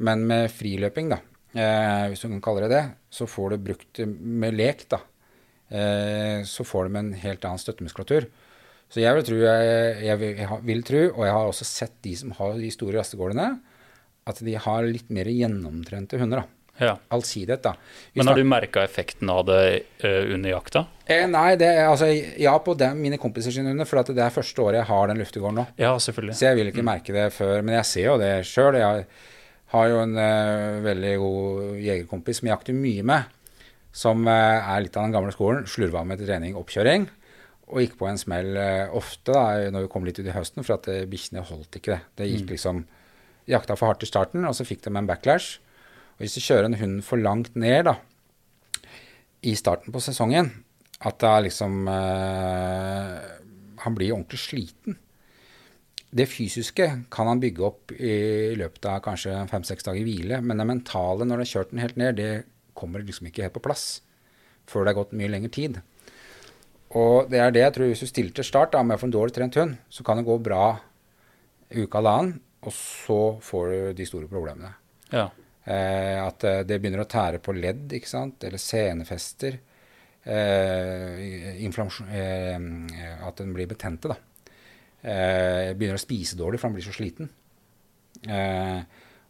Men 0.05 0.25
med 0.29 0.51
friløping, 0.53 1.13
da, 1.13 1.21
eh, 1.55 2.07
hvis 2.11 2.23
du 2.25 2.29
kan 2.29 2.43
kalle 2.45 2.67
det 2.67 2.73
det, 2.75 2.85
så 3.15 3.27
får 3.31 3.55
du 3.55 3.67
brukt 3.71 4.03
med 4.07 4.57
lek, 4.59 4.87
da. 4.93 5.01
Eh, 5.71 6.43
så 6.47 6.67
får 6.67 6.89
de 6.91 7.01
en 7.01 7.13
helt 7.25 7.45
annen 7.49 7.63
støttemuskulatur. 7.63 8.27
Så 8.93 9.01
jeg 9.03 9.17
vil, 9.17 9.25
tro, 9.27 9.39
jeg, 9.43 10.03
jeg, 10.07 10.19
vil, 10.21 10.43
jeg 10.43 10.59
vil 10.69 10.83
tro, 10.87 11.05
og 11.17 11.23
jeg 11.27 11.35
har 11.35 11.49
også 11.49 11.67
sett 11.67 11.97
de 12.05 12.13
som 12.21 12.35
har 12.37 12.59
de 12.61 12.71
store 12.71 13.01
rastegårdene, 13.01 13.49
at 14.29 14.39
de 14.45 14.55
har 14.61 14.87
litt 14.87 15.09
mer 15.13 15.29
gjennomtrente 15.33 16.21
hunder. 16.21 16.45
da. 16.45 16.51
Ja. 16.79 16.97
Allsidighet, 17.15 17.63
da. 17.63 17.73
Vi 18.13 18.19
Men 18.19 18.29
har 18.29 18.39
du 18.39 18.45
merka 18.51 18.83
effekten 18.83 19.31
av 19.31 19.45
det 19.47 19.83
uh, 20.03 20.35
under 20.35 20.51
jakta? 20.51 20.85
eh, 21.07 21.23
Nei, 21.31 21.55
det 21.61 21.69
er, 21.71 21.85
altså, 21.87 22.09
ja 22.41 22.55
på 22.59 22.75
dem, 22.79 22.99
mine 23.05 23.19
kompiser 23.23 23.55
sine 23.55 23.71
hunder, 23.71 23.87
for 23.87 24.01
at 24.03 24.11
det 24.11 24.25
er 24.25 24.35
første 24.35 24.63
året 24.63 24.81
jeg 24.81 24.89
har 24.91 25.11
den 25.11 25.21
luftegården 25.23 25.61
nå. 25.61 25.67
Ja, 25.79 25.93
selvfølgelig. 26.03 26.35
Så 26.39 26.49
jeg 26.49 26.59
vil 26.59 26.73
ikke 26.73 26.87
merke 26.87 27.15
det 27.15 27.29
før. 27.37 27.63
Men 27.63 27.79
jeg 27.79 27.87
ser 27.93 28.09
jo 28.09 28.17
det 28.19 28.33
sjøl. 28.51 28.79
Jeg 28.81 29.07
har 29.75 29.91
jo 29.91 30.01
en 30.05 30.15
uh, 30.15 30.83
veldig 30.85 31.15
god 31.19 31.83
jegerkompis 31.83 32.41
som 32.41 32.49
jeg 32.49 32.55
jakter 32.55 32.77
mye 32.79 33.05
med, 33.07 33.35
som 33.95 34.23
uh, 34.29 34.33
er 34.33 34.85
litt 34.85 34.97
av 34.97 35.07
den 35.07 35.15
gamle 35.15 35.35
skolen. 35.35 35.67
Slurva 35.71 36.05
med 36.07 36.21
til 36.21 36.31
trening, 36.31 36.57
oppkjøring. 36.59 37.09
Og 37.73 37.81
gikk 37.81 37.97
på 37.99 38.09
en 38.11 38.21
smell 38.21 38.53
uh, 38.55 38.95
ofte 38.97 39.35
da, 39.35 39.71
når 39.75 39.87
vi 39.87 39.93
kom 39.93 40.07
litt 40.07 40.21
ut 40.21 40.29
i 40.29 40.37
høsten, 40.37 40.67
for 40.67 40.77
at 40.79 40.89
uh, 40.93 41.03
bikkjene 41.11 41.47
holdt 41.49 41.81
ikke 41.81 41.97
det. 41.97 42.03
Det 42.21 42.31
gikk 42.31 42.55
liksom 42.57 42.85
Jakta 43.51 43.75
for 43.77 43.91
hardt 43.91 44.05
i 44.07 44.09
starten, 44.09 44.47
og 44.49 44.55
så 44.57 44.65
fikk 44.65 44.87
de 44.87 44.93
en 44.95 45.09
backlash. 45.09 45.59
Og 46.15 46.25
hvis 46.25 46.39
du 46.39 46.45
kjører 46.45 46.71
en 46.71 46.79
hund 46.81 47.03
for 47.05 47.21
langt 47.21 47.53
ned 47.61 47.85
da, 47.91 47.99
i 49.45 49.53
starten 49.59 49.93
på 49.93 50.01
sesongen, 50.01 50.49
at 51.05 51.19
da 51.21 51.35
liksom 51.45 51.85
Han 53.85 53.97
blir 53.99 54.15
ordentlig 54.15 54.41
sliten. 54.41 54.97
Det 56.15 56.29
fysiske 56.31 56.87
kan 57.11 57.27
han 57.27 57.41
bygge 57.43 57.65
opp 57.67 57.93
i 57.97 58.55
løpet 58.59 58.87
av 58.87 59.01
kanskje 59.03 59.35
fem-seks 59.51 59.87
dager 59.87 60.07
hvile, 60.07 60.39
men 60.45 60.61
det 60.61 60.67
mentale 60.69 61.27
når 61.27 61.41
du 61.41 61.43
har 61.43 61.51
kjørt 61.51 61.73
den 61.73 61.83
helt 61.83 61.99
ned, 61.99 62.21
det 62.21 62.45
kommer 62.79 63.03
liksom 63.03 63.27
ikke 63.31 63.47
helt 63.47 63.57
på 63.57 63.65
plass 63.65 63.87
før 64.71 64.85
det 64.85 64.95
har 64.95 65.01
gått 65.03 65.17
mye 65.19 65.33
lengre 65.33 65.53
tid. 65.53 65.81
Og 66.95 67.31
det 67.31 67.41
er 67.43 67.53
det 67.53 67.65
jeg 67.65 67.75
tror 67.77 67.91
hvis 67.91 68.05
du 68.05 68.09
stiller 68.09 68.35
til 68.37 68.47
start 68.47 68.73
da, 68.73 68.83
med 68.87 69.01
for 69.01 69.11
en 69.11 69.15
dårlig 69.17 69.35
trent 69.37 69.59
hund, 69.59 69.75
så 69.91 70.07
kan 70.07 70.21
det 70.21 70.27
gå 70.29 70.39
bra 70.41 70.65
uka 71.75 71.99
halvannen, 71.99 72.39
og 72.65 72.73
så 72.73 73.21
får 73.45 73.73
du 73.73 73.79
de 73.99 74.07
store 74.09 74.31
problemene. 74.31 74.71
Ja. 75.11 75.27
Eh, 75.65 76.19
at 76.23 76.45
eh, 76.47 76.63
det 76.69 76.79
begynner 76.81 77.03
å 77.05 77.11
tære 77.11 77.41
på 77.45 77.53
ledd, 77.57 77.93
ikke 77.99 78.09
sant, 78.09 78.45
eller 78.47 78.63
senefester. 78.63 79.59
Eh, 80.25 81.21
eh, 81.59 82.57
at 83.27 83.43
den 83.43 83.53
blir 83.57 83.69
betente, 83.69 84.15
da. 84.15 84.17
Eh, 85.05 85.75
begynner 85.77 85.99
å 85.99 86.01
spise 86.01 86.37
dårlig, 86.39 86.59
for 86.61 86.71
han 86.71 86.79
blir 86.79 86.87
så 86.87 86.95
sliten. 86.97 87.29
Eh, 88.25 88.81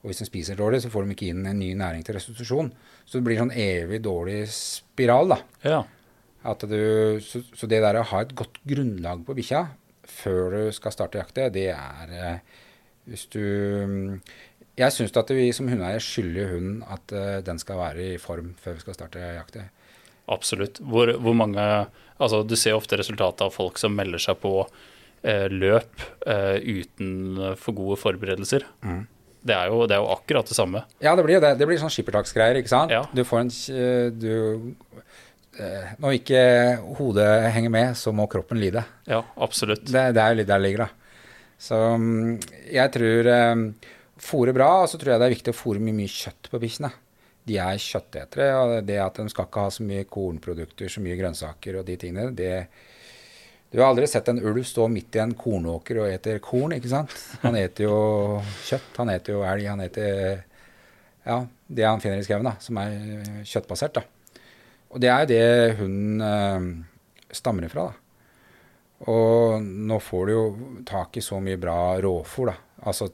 og 0.05 0.11
hvis 0.11 0.21
han 0.23 0.29
spiser 0.29 0.59
dårlig, 0.59 0.85
så 0.85 0.91
får 0.93 1.07
de 1.07 1.17
ikke 1.17 1.33
inn 1.33 1.49
en 1.51 1.59
ny 1.59 1.73
næring 1.79 2.05
til 2.07 2.15
restitusjon. 2.15 2.71
Så 3.03 3.19
det 3.19 3.27
blir 3.27 3.41
sånn 3.41 3.55
evig 3.59 3.99
dårlig 4.05 4.45
spiral, 4.55 5.35
da. 5.35 5.41
ja. 5.67 5.83
At 6.45 6.61
du, 6.69 6.77
så, 7.25 7.41
så 7.57 7.65
det 7.65 7.79
der 7.81 7.97
å 7.97 8.05
ha 8.11 8.19
et 8.21 8.35
godt 8.37 8.59
grunnlag 8.69 9.23
på 9.25 9.33
bikkja 9.33 9.63
før 10.05 10.53
du 10.53 10.75
skal 10.77 10.93
starte 10.93 11.17
jakte, 11.17 11.47
det 11.49 11.71
er 11.73 12.11
eh, 12.13 12.59
Hvis 13.09 13.25
du 13.33 13.41
mm, 13.41 14.21
Jeg 14.77 14.93
syns 14.93 15.17
at 15.17 15.33
vi 15.33 15.47
som 15.57 15.71
hundeeier 15.73 16.05
skylder 16.05 16.53
hunden 16.53 16.83
at 16.85 17.15
den 17.47 17.63
skal 17.63 17.81
være 17.81 18.11
i 18.11 18.21
form 18.21 18.53
før 18.61 18.77
vi 18.77 18.85
skal 18.85 18.99
starte 18.99 19.25
jakte. 19.39 19.65
Absolutt. 20.29 20.83
Hvor, 20.85 21.15
hvor 21.17 21.37
mange 21.37 21.65
Altså, 22.21 22.43
du 22.45 22.55
ser 22.61 22.77
ofte 22.77 23.01
resultatet 23.01 23.43
av 23.43 23.57
folk 23.57 23.81
som 23.81 23.97
melder 23.97 24.21
seg 24.23 24.37
på 24.43 24.53
løp 25.25 26.03
eh, 26.29 26.59
uten 26.61 27.55
for 27.57 27.77
gode 27.77 27.97
forberedelser. 28.01 28.67
Det, 29.45 29.55
er 29.55 29.71
jo, 29.73 29.85
det 29.89 29.97
er 29.97 30.03
jo 30.03 30.11
akkurat 30.13 30.49
det 30.49 30.57
samme. 30.57 30.85
Ja, 31.05 31.15
det 31.17 31.25
blir 31.27 31.39
jo 31.39 31.45
det. 31.45 31.55
Det 31.61 31.69
blir 31.69 31.81
sånn 31.81 31.93
skippertaksgreier, 31.93 32.61
ikke 32.61 32.73
sant? 32.73 32.93
Ja. 32.93 33.05
Du 33.13 33.25
får 33.25 33.45
en 33.45 33.53
du, 34.21 34.75
eh, 35.61 35.95
Når 36.01 36.19
ikke 36.21 36.45
hodet 37.01 37.31
henger 37.57 37.73
med, 37.73 37.97
så 38.01 38.13
må 38.13 38.29
kroppen 38.31 38.61
lide. 38.61 38.85
Ja, 39.09 39.23
absolutt. 39.37 39.87
Det, 39.89 40.11
det 40.17 40.23
er 40.23 40.35
jo 40.35 40.41
litt 40.43 40.51
der 40.51 40.61
det 40.61 40.69
ligger, 40.69 40.87
da. 40.87 41.25
Så 41.65 41.79
mm, 41.79 42.39
jeg 42.75 42.93
tror 42.93 43.31
um, 43.55 43.69
Fôre 44.25 44.55
bra, 44.55 44.69
og 44.85 44.89
så 44.91 44.99
tror 44.99 45.15
jeg 45.15 45.21
det 45.21 45.27
er 45.27 45.35
viktig 45.35 45.53
å 45.53 45.57
fôre 45.59 45.81
mye, 45.83 45.97
mye 45.97 46.11
kjøtt 46.11 46.49
på 46.53 46.61
bikkjene. 46.63 46.91
De 47.45 47.57
er 47.61 47.81
kjøttetere, 47.83 48.47
og 48.57 48.75
det 48.89 49.01
at 49.03 49.19
de 49.19 49.27
skal 49.33 49.49
ikke 49.49 49.65
ha 49.67 49.73
så 49.75 49.85
mye 49.85 50.07
kornprodukter, 50.09 50.89
så 50.89 51.03
mye 51.05 51.17
grønnsaker 51.19 51.81
og 51.81 51.89
de 51.89 51.97
tingene, 52.01 52.31
det 52.37 52.53
Du 53.75 53.81
har 53.81 53.89
aldri 53.91 54.07
sett 54.07 54.29
en 54.31 54.39
ulv 54.39 54.63
stå 54.63 54.85
midt 54.87 55.17
i 55.17 55.19
en 55.19 55.33
kornåker 55.35 55.99
og 55.99 56.07
eter 56.07 56.37
korn, 56.39 56.77
ikke 56.77 56.93
sant? 56.93 57.11
Han 57.43 57.57
eter 57.59 57.89
jo 57.89 57.97
kjøtt, 58.69 58.93
han 59.01 59.11
eter 59.11 59.35
jo 59.35 59.41
elg, 59.43 59.67
han 59.67 59.83
eter 59.83 60.45
ja, 61.25 61.41
det 61.67 61.83
han 61.83 62.03
finner 62.05 62.21
i 62.23 62.27
skauen, 62.27 62.47
som 62.63 62.79
er 62.79 63.25
kjøttbasert. 63.43 63.99
da. 63.99 64.45
Og 64.95 65.03
det 65.03 65.11
er 65.11 65.25
jo 65.25 65.31
det 65.33 65.79
hunden 65.81 66.23
eh, 66.23 66.69
stammer 67.35 67.67
ifra. 67.67 67.89
da. 67.91 69.11
Og 69.11 69.67
nå 69.67 69.99
får 70.07 70.31
du 70.31 70.33
jo 70.37 70.45
tak 70.87 71.19
i 71.19 71.25
så 71.27 71.41
mye 71.43 71.59
bra 71.59 71.97
råfôr, 72.05 72.53
da. 72.53 72.57
Altså 72.87 73.11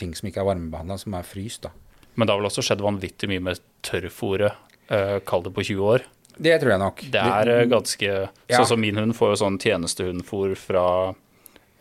ting 0.00 0.16
som 0.16 0.30
ikke 0.30 0.40
er 0.40 0.48
varmebehandla, 0.48 0.96
som 1.02 1.18
er 1.18 1.28
fryst, 1.28 1.68
da. 1.68 1.74
Men 2.16 2.24
det 2.24 2.32
har 2.32 2.40
vel 2.40 2.48
også 2.48 2.64
skjedd 2.64 2.88
vanvittig 2.88 3.28
mye 3.28 3.44
med 3.50 3.60
tørrfôret, 3.84 4.56
eh, 4.88 5.18
kall 5.28 5.44
det 5.44 5.52
på 5.60 5.66
20 5.74 5.92
år. 5.92 6.08
Det 6.40 6.56
tror 6.62 6.72
jeg 6.72 6.80
nok. 6.80 7.02
Det 7.12 7.20
er 7.20 7.52
eh, 7.52 7.66
ganske 7.68 8.08
Ja. 8.08 8.56
Sånn 8.56 8.70
som 8.72 8.80
min 8.80 8.96
hund 8.96 9.16
får 9.16 9.34
jo 9.34 9.38
sånn 9.42 9.58
tjenestehundfôr 9.60 10.54
fra 10.58 10.84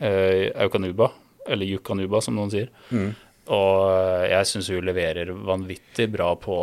eh, 0.04 0.50
Aukanuba, 0.60 1.12
eller 1.48 1.70
Yukanuba 1.70 2.20
som 2.22 2.36
noen 2.36 2.52
sier. 2.52 2.72
Mm. 2.92 3.14
Og 3.56 3.76
eh, 3.90 4.26
jeg 4.34 4.50
syns 4.52 4.70
hun 4.74 4.86
leverer 4.86 5.32
vanvittig 5.32 6.10
bra 6.12 6.34
på, 6.38 6.58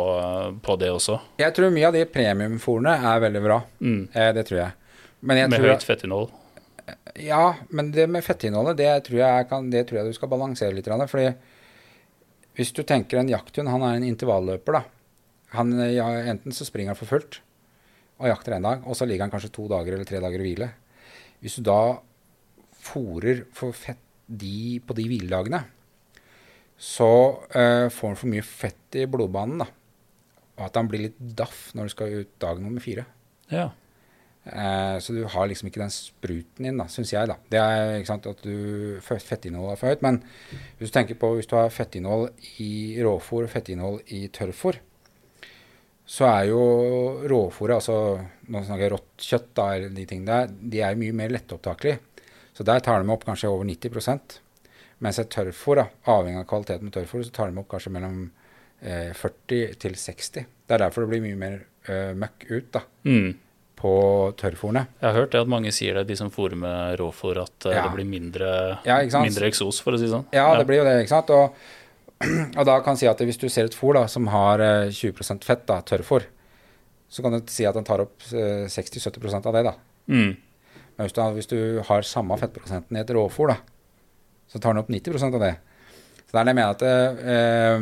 på 0.63 0.75
det 0.79 0.91
også. 0.93 1.17
Jeg 1.41 1.55
tror 1.57 1.73
mye 1.73 1.89
av 1.89 1.97
de 1.97 2.03
premiumfòrene 2.11 2.93
er 3.11 3.23
veldig 3.25 3.41
bra. 3.47 3.61
Mm. 3.81 4.03
Eh, 4.13 4.29
det 4.37 4.45
tror 4.51 4.61
jeg. 4.61 4.99
Men 5.25 5.41
jeg 5.41 5.51
Med 5.51 5.59
tror 5.63 5.73
høyt 5.73 5.87
fettinnhold. 5.87 6.35
Ja, 7.19 7.41
men 7.73 7.89
det 7.91 8.05
med 8.13 8.23
fettinnholdet, 8.23 8.77
det 8.79 8.91
tror 9.09 9.19
jeg, 9.23 9.49
kan, 9.49 9.71
det 9.73 9.87
tror 9.89 9.99
jeg 10.03 10.13
du 10.13 10.19
skal 10.19 10.29
balansere 10.31 10.77
litt. 10.77 10.87
Fordi 10.87 11.31
hvis 12.57 12.71
du 12.77 12.83
tenker 12.85 13.19
en 13.19 13.33
jakthund, 13.33 13.73
han 13.73 13.83
er 13.83 13.97
en 13.97 14.05
intervalløper, 14.05 14.77
da. 14.77 14.85
Han, 15.57 15.73
ja, 15.89 16.05
enten 16.29 16.53
så 16.53 16.67
springer 16.67 16.93
han 16.93 16.99
for 16.99 17.09
fullt 17.09 17.41
og 18.17 18.29
jakter 18.31 18.57
en 18.57 18.67
dag, 18.67 18.83
og 18.85 18.97
så 18.97 19.05
ligger 19.05 19.27
han 19.27 19.33
kanskje 19.33 19.53
to 19.53 19.67
dager 19.71 19.95
eller 19.95 20.09
tre 20.09 20.21
dager 20.23 20.41
og 20.41 20.47
hvile. 20.47 20.69
Hvis 21.43 21.57
du 21.59 21.65
da 21.67 21.79
fòrer 22.87 23.43
for 23.55 23.75
fett 23.77 24.01
de, 24.27 24.79
på 24.83 24.95
de 24.97 25.05
hviledagene, 25.07 25.61
så 26.77 27.09
eh, 27.57 27.87
får 27.93 28.13
han 28.13 28.19
for 28.19 28.31
mye 28.31 28.45
fett 28.45 28.97
i 28.99 29.07
blodbanen, 29.09 29.63
da. 29.63 29.67
Og 30.57 30.63
at 30.65 30.77
han 30.77 30.89
blir 30.89 31.07
litt 31.07 31.19
daff 31.37 31.69
når 31.77 31.87
du 31.87 31.93
skal 31.93 32.15
ut 32.21 32.31
dag 32.41 32.61
nummer 32.61 32.81
fire. 32.81 33.05
Ja. 33.53 33.69
Eh, 34.47 34.97
så 35.03 35.13
du 35.13 35.23
har 35.27 35.47
liksom 35.49 35.69
ikke 35.69 35.81
den 35.81 35.93
spruten 35.93 36.79
da, 36.79 36.87
syns 36.91 37.13
jeg. 37.13 37.29
da. 37.29 37.37
Det 37.51 37.61
er 37.61 37.95
ikke 37.97 38.11
sant, 38.11 38.29
at 38.29 38.43
du 38.45 38.97
Fettinnholdet 39.03 39.75
er 39.75 39.81
for 39.81 39.91
høyt. 39.91 40.05
Men 40.05 40.21
hvis 40.77 40.91
du 40.91 40.97
tenker 40.97 41.19
på 41.19 41.33
hvis 41.35 41.49
du 41.49 41.57
har 41.59 41.73
fettinnhold 41.73 42.29
i 42.63 42.97
råfôr 43.03 43.45
og 43.45 43.53
fettinnhold 43.53 44.13
i 44.13 44.27
tørrfôr, 44.33 44.79
så 46.07 46.23
er 46.29 46.45
jo 46.49 46.61
råfòret, 47.27 47.81
altså 47.81 47.95
nå 48.47 48.61
snakker 48.63 48.85
jeg 48.85 48.93
rått 48.93 49.25
kjøtt, 49.27 49.49
da, 49.59 49.65
eller 49.75 49.89
de 49.95 50.05
tingene 50.07 50.27
der, 50.47 50.53
de 50.71 50.81
er 50.87 50.95
mye 50.99 51.15
mer 51.19 51.33
lettopptakelige. 51.35 51.99
Så 52.55 52.63
der 52.65 52.79
tar 52.81 53.03
de 53.03 53.11
opp 53.13 53.25
kanskje 53.27 53.49
over 53.51 53.67
90 53.67 54.39
Mens 54.99 55.19
et 55.21 55.29
tørrfôr, 55.29 55.83
avhengig 56.09 56.39
av 56.41 56.47
kvaliteten 56.49 56.89
på 56.89 56.95
tørrfôret, 56.95 57.27
så 57.27 57.33
tar 57.35 57.51
de 57.51 57.59
opp 57.61 57.67
kanskje 57.69 57.91
mellom 57.93 58.21
eh, 58.81 59.11
40 59.13 59.75
til 59.83 59.93
60. 59.99 60.47
Det 60.65 60.73
er 60.73 60.81
derfor 60.81 61.03
det 61.05 61.11
blir 61.11 61.21
mye 61.27 61.37
mer 61.37 61.59
eh, 61.85 62.15
møkk 62.17 62.47
ut 62.49 62.71
da, 62.73 62.81
Mm. 63.05 63.35
på 63.77 63.91
tørrfòrene. 64.41 64.87
Jeg 65.01 65.05
har 65.11 65.19
hørt 65.19 65.35
det 65.35 65.41
at 65.43 65.51
mange 65.53 65.69
sier 65.75 65.99
det, 65.99 66.07
de 66.09 66.15
som 66.17 66.31
fòrer 66.33 66.57
med 66.57 66.97
råfôr, 66.97 67.37
at 67.43 67.67
eh, 67.69 67.75
Ja. 67.77 67.83
det 67.85 67.93
blir 67.93 68.09
mindre, 68.09 68.79
Ja, 68.87 68.97
mindre 69.21 69.51
eksos, 69.51 69.83
for 69.83 69.91
å 69.93 69.99
si 69.99 70.07
det 70.07 70.15
sånn. 70.15 70.25
Ja, 70.33 70.47
det 70.57 70.65
blir 70.65 70.79
jo 70.81 70.87
det, 70.87 70.95
ikke 71.03 71.13
sant. 71.13 71.29
Og, 71.29 71.53
og 72.57 72.63
da 72.65 72.79
kan 72.85 72.97
si 72.97 73.05
at 73.09 73.19
hvis 73.21 73.37
du 73.41 73.45
ser 73.49 73.67
et 73.69 73.75
fôr 73.77 73.93
da, 73.97 74.05
som 74.09 74.27
har 74.33 74.61
eh, 74.63 74.89
20% 74.93 75.43
fett, 75.45 75.65
da, 75.69 75.81
tørrfôr, 75.85 76.25
så 77.07 77.23
kan 77.23 77.35
du 77.37 77.41
si 77.53 77.65
at 77.69 77.77
den 77.77 77.85
tar 77.87 78.01
opp 78.03 78.25
eh, 78.33 78.65
60-70% 78.71 79.45
av 79.47 79.53
det. 79.57 79.63
da. 79.69 79.75
Mm. 80.09 80.31
Men 80.97 81.05
hvis 81.05 81.13
du, 81.13 81.21
hvis 81.37 81.51
du 81.51 81.57
har 81.87 82.07
samme 82.09 82.37
fettprosenten 82.41 82.97
i 82.97 83.03
et 83.03 83.13
råfôr, 83.13 83.53
da, 83.53 83.59
så 84.49 84.59
tar 84.63 84.73
den 84.73 84.81
opp 84.81 84.89
90% 84.91 85.37
av 85.37 85.43
det. 85.45 85.53
Så 86.27 86.35
er 86.35 86.43
det 86.47 86.51
jeg 86.51 86.57
mener 86.57 86.73
at 86.73 86.83
eh, 86.89 87.77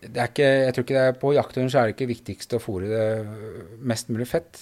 det 0.00 0.16
er 0.16 0.30
ikke, 0.30 0.48
Jeg 0.66 0.74
tror 0.74 0.84
ikke 0.86 0.96
det 0.96 1.06
er 1.10 1.16
på 1.20 1.30
jakthunder 1.36 1.72
så 1.72 1.78
er 1.82 1.88
det 1.90 1.94
ikke 1.96 2.10
viktigst 2.10 2.54
å 2.56 2.60
fôre 2.62 2.88
det 2.88 3.06
mest 3.86 4.08
mulig 4.12 4.26
fett. 4.28 4.58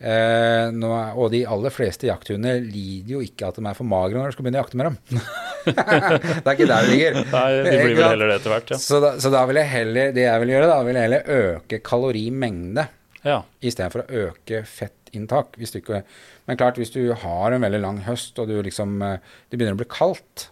Eh, 0.00 0.66
nå, 0.76 0.90
er- 0.96 1.16
og 1.16 1.30
de 1.32 1.42
aller 1.48 1.72
fleste 1.72 2.08
jakthunder 2.08 2.58
lider 2.64 3.14
jo 3.16 3.22
ikke 3.24 3.48
at 3.48 3.56
de 3.60 3.64
er 3.68 3.76
for 3.78 3.88
magre 3.88 4.18
når 4.18 4.32
du 4.32 4.36
skal 4.36 4.44
begynne 4.48 4.60
å 4.60 4.64
jakte 4.66 4.80
med 4.80 4.90
dem. 4.90 5.20
det 6.42 6.46
er 6.46 6.52
ikke 6.52 6.68
der 6.70 6.86
det 6.86 6.92
ligger. 6.92 7.18
Nei, 7.32 7.46
de 7.66 7.76
blir 7.82 7.96
vel 7.98 8.08
heller 8.08 8.32
det 8.32 8.38
etter 8.40 8.54
hvert, 8.54 8.72
ja. 8.74 8.78
Så, 8.82 9.00
da, 9.02 9.12
så 9.22 9.32
da 9.34 9.42
vil 9.50 9.60
jeg 9.60 9.72
heller, 9.72 10.12
det 10.16 10.26
jeg 10.26 10.42
vil 10.42 10.52
gjøre, 10.54 10.70
da 10.70 10.78
vil 10.86 10.98
jeg 10.98 11.08
heller 11.08 11.30
øke 11.36 11.80
kalorimengde 11.86 12.86
ja. 13.26 13.40
istedenfor 13.60 14.04
å 14.04 14.22
øke 14.26 14.62
fettinntak. 14.70 15.56
Ikke, 15.58 16.02
men 16.46 16.60
klart, 16.60 16.78
hvis 16.80 16.94
du 16.94 17.02
har 17.10 17.54
en 17.54 17.66
veldig 17.66 17.82
lang 17.82 18.02
høst, 18.06 18.38
og 18.42 18.50
du 18.50 18.58
liksom, 18.64 18.98
eh, 19.02 19.18
det 19.50 19.58
begynner 19.58 19.78
å 19.78 19.82
bli 19.82 19.90
kaldt, 19.90 20.48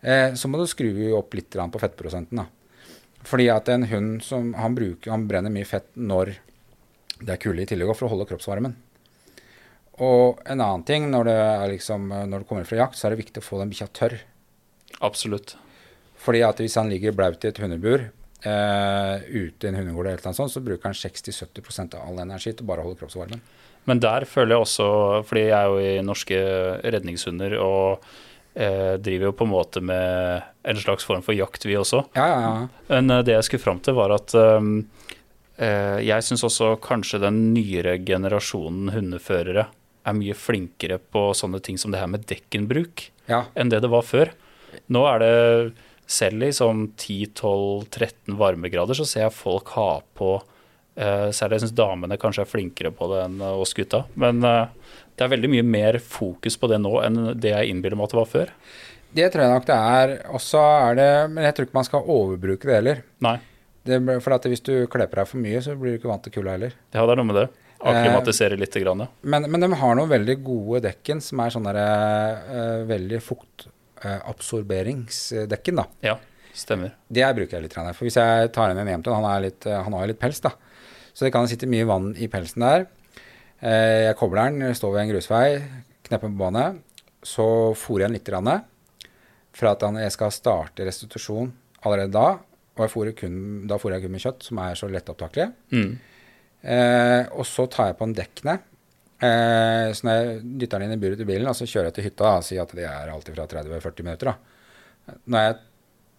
eh, 0.00 0.30
så 0.34 0.50
må 0.50 0.60
du 0.60 0.68
skru 0.70 0.90
opp 1.18 1.36
litt 1.36 1.56
på 1.56 1.82
fettprosenten. 1.82 2.44
da. 2.44 2.48
Fordi 3.26 3.50
at 3.52 3.68
en 3.68 3.84
hund 3.90 4.22
som 4.24 4.54
han 4.56 4.76
bruker, 4.76 5.12
han 5.12 5.26
brenner 5.28 5.52
mye 5.52 5.68
fett 5.68 5.90
når 5.94 6.38
det 7.20 7.34
er 7.34 7.42
kulde 7.42 7.66
i 7.66 7.68
tillegg, 7.68 7.92
for 7.92 8.08
å 8.08 8.14
holde 8.14 8.28
kroppsvarmen. 8.30 8.78
Og 10.00 10.40
en 10.48 10.62
annen 10.64 10.84
ting, 10.88 11.10
når 11.12 11.28
det, 11.28 11.40
liksom, 11.74 12.08
når 12.08 12.42
det 12.42 12.48
kommer 12.48 12.64
fra 12.64 12.78
jakt, 12.80 12.96
så 12.96 13.06
er 13.06 13.12
det 13.12 13.20
viktig 13.20 13.42
å 13.42 13.44
få 13.44 13.60
den 13.60 13.72
bikkja 13.72 13.90
tørr. 13.92 14.16
Absolutt. 14.98 15.56
Fordi 16.20 16.42
at 16.44 16.60
hvis 16.60 16.76
han 16.76 16.90
ligger 16.92 17.16
blaut 17.16 17.44
i 17.44 17.48
et 17.48 17.60
hundebur 17.62 18.10
eh, 18.44 19.14
ute 19.28 19.66
i 19.66 19.70
en 19.70 19.78
hundegård, 19.80 20.10
eller 20.10 20.26
noe 20.26 20.36
sånt, 20.36 20.52
så 20.52 20.62
bruker 20.64 20.90
han 20.90 20.98
60-70% 20.98 21.96
av 21.96 22.08
all 22.08 22.22
energi 22.26 22.52
til 22.56 22.68
bare 22.68 22.82
å 22.82 22.88
holde 22.88 23.00
kroppsvarmen. 23.00 23.42
Men 23.88 24.02
der 24.02 24.26
føler 24.28 24.54
jeg 24.54 24.66
også, 24.66 24.88
fordi 25.28 25.46
jeg 25.46 25.56
er 25.56 25.70
jo 25.70 25.78
i 25.80 26.04
norske 26.04 26.40
redningshunder 26.84 27.56
og 27.64 28.04
eh, 28.54 28.96
driver 29.00 29.30
jo 29.30 29.36
på 29.38 29.46
en 29.46 29.52
måte 29.54 29.82
med 29.84 30.42
en 30.68 30.82
slags 30.82 31.06
form 31.08 31.24
for 31.24 31.36
jakt, 31.36 31.64
vi 31.64 31.78
også. 31.80 32.04
Ja, 32.18 32.26
ja, 32.28 32.40
ja. 32.44 32.84
Men 32.92 33.10
eh, 33.10 33.24
det 33.26 33.38
jeg 33.38 33.48
skulle 33.48 33.64
fram 33.64 33.80
til, 33.84 33.96
var 33.96 34.12
at 34.14 34.34
um, 34.36 34.74
eh, 35.56 35.98
jeg 36.04 36.26
syns 36.26 36.44
også 36.46 36.74
kanskje 36.84 37.22
den 37.24 37.42
nyere 37.54 37.96
generasjonen 38.04 38.92
hundeførere 38.94 39.70
er 40.08 40.16
mye 40.16 40.36
flinkere 40.36 41.00
på 41.12 41.30
sånne 41.36 41.60
ting 41.64 41.80
som 41.80 41.92
det 41.92 42.00
her 42.00 42.08
med 42.08 42.24
dekkenbruk 42.28 43.10
ja. 43.28 43.44
enn 43.54 43.72
det 43.72 43.82
det 43.84 43.90
var 43.92 44.04
før. 44.06 44.32
Nå 44.94 45.04
er 45.10 45.22
det 45.22 45.34
selv 46.10 46.42
i 46.42 46.52
sånn 46.54 46.88
10-12-13 46.98 48.38
varmegrader 48.40 48.98
så 48.98 49.06
ser 49.06 49.28
jeg 49.28 49.36
folk 49.36 49.74
ha 49.76 49.92
på 50.18 50.38
Uh, 50.98 51.30
Særlig 51.32 51.56
jeg 51.56 51.64
syns 51.64 51.76
damene 51.78 52.18
kanskje 52.20 52.42
er 52.44 52.50
flinkere 52.50 52.90
på 52.92 53.06
det 53.12 53.22
enn 53.24 53.38
eh, 53.40 53.60
oss 53.62 53.72
gutta. 53.76 54.02
Men 54.20 54.42
uh, 54.44 54.68
det 55.16 55.24
er 55.24 55.30
veldig 55.32 55.50
mye 55.52 55.64
mer 55.64 56.00
fokus 56.02 56.58
på 56.60 56.68
det 56.68 56.80
nå 56.82 56.92
enn 57.06 57.20
det 57.40 57.54
jeg 57.54 57.70
innbiller 57.70 57.96
meg 57.96 58.08
at 58.08 58.14
det 58.14 58.18
var 58.18 58.28
før. 58.28 58.52
Det 59.16 59.28
tror 59.30 59.44
jeg 59.44 59.54
nok 59.54 59.68
det 59.70 59.78
er. 59.94 60.12
Også 60.36 60.60
er 60.60 60.98
det 60.98 61.08
Men 61.32 61.46
jeg 61.46 61.56
tror 61.56 61.66
ikke 61.66 61.78
man 61.78 61.88
skal 61.88 62.12
overbruke 62.16 62.68
det 62.68 62.76
heller. 62.76 63.02
Nei. 63.26 63.38
Det, 63.86 63.96
for 64.20 64.36
at 64.36 64.50
hvis 64.50 64.62
du 64.66 64.74
kler 64.92 65.08
på 65.08 65.18
deg 65.22 65.30
for 65.30 65.40
mye, 65.40 65.62
så 65.64 65.78
blir 65.78 65.94
du 65.94 66.00
ikke 66.02 66.10
vant 66.10 66.26
til 66.26 66.34
kulda 66.34 66.58
heller. 66.58 66.76
Ja, 66.92 67.06
det 67.06 67.14
er 67.14 67.22
noe 67.22 67.30
med 67.30 67.38
det. 67.38 67.46
Akklimatisere 67.80 68.58
litt, 68.60 68.76
grann, 68.82 69.06
ja. 69.06 69.08
Men, 69.24 69.46
men 69.48 69.64
de 69.64 69.70
har 69.80 69.96
noen 69.96 70.10
veldig 70.10 70.36
gode 70.44 70.82
dekken 70.84 71.22
som 71.24 71.40
er 71.40 71.54
sånne 71.54 71.86
veldig 72.90 73.22
fuktabsorberingsdekken, 74.00 75.76
da. 75.80 75.84
Ja, 76.04 76.16
stemmer. 76.56 76.94
Det 77.08 77.26
bruker 77.36 77.58
jeg 77.58 77.66
litt. 77.66 77.74
For 77.96 78.06
hvis 78.06 78.16
jeg 78.18 78.52
tar 78.54 78.72
inn 78.72 78.80
en 78.80 78.88
hjem 78.88 79.04
til 79.04 79.14
han, 79.14 79.42
litt, 79.44 79.66
eh, 79.66 79.82
han 79.82 79.92
har 79.92 80.06
jo 80.06 80.12
litt 80.12 80.20
pels, 80.20 80.40
da. 80.40 80.50
Så 81.12 81.26
det 81.26 81.32
kan 81.34 81.48
sitte 81.50 81.68
mye 81.68 81.86
vann 81.88 82.12
i 82.16 82.28
pelsen 82.28 82.60
der. 82.64 82.86
Eh, 83.60 84.08
Jeg 84.08 84.16
kobler 84.16 84.50
den, 84.50 84.74
står 84.74 84.92
ved 84.94 85.02
en 85.02 85.12
grusvei, 85.14 85.62
knepper 86.08 86.28
på 86.30 86.38
banen. 86.38 86.82
Så 87.22 87.74
fôrer 87.76 88.06
jeg 88.06 88.08
den 88.08 88.16
litt 88.16 88.24
grann, 88.24 88.64
for 89.52 89.66
at 89.68 89.80
jeg 89.80 90.12
skal 90.12 90.30
starte 90.30 90.86
restitusjon 90.86 91.52
allerede 91.84 92.12
da. 92.12 92.38
Og 92.76 92.86
jeg 92.86 92.92
fôrer 92.94 93.16
kun, 93.16 93.66
da 93.66 93.76
fôrer 93.76 93.98
jeg 93.98 94.02
kun 94.06 94.12
med 94.12 94.22
kjøtt, 94.22 94.42
som 94.46 94.58
er 94.58 94.74
så 94.74 94.88
lettopptakelig. 94.88 95.52
Mm. 95.74 95.98
Eh, 96.62 97.26
og 97.36 97.44
så 97.44 97.66
tar 97.68 97.90
jeg 97.90 97.98
på 97.98 98.04
en 98.08 98.14
dekkene. 98.14 98.58
Eh, 99.20 99.90
så 99.92 100.06
når 100.06 100.16
jeg 100.16 100.38
dytter 100.62 100.80
den 100.80 100.88
inn 100.88 100.96
i 100.96 101.02
buret 101.02 101.20
til 101.20 101.28
bilen, 101.28 101.48
og 101.50 101.56
så 101.58 101.68
kjører 101.68 101.90
jeg 101.90 101.96
til 101.98 102.06
hytta, 102.08 102.32
og 102.38 102.46
sier 102.46 102.62
at 102.64 102.72
det 102.76 102.86
er 102.88 103.12
alltid 103.12 103.36
fra 103.36 103.46
30-40 103.50 104.06
minutter, 104.06 104.32
da. 104.32 105.14
Når 105.28 105.46
jeg 105.46 105.56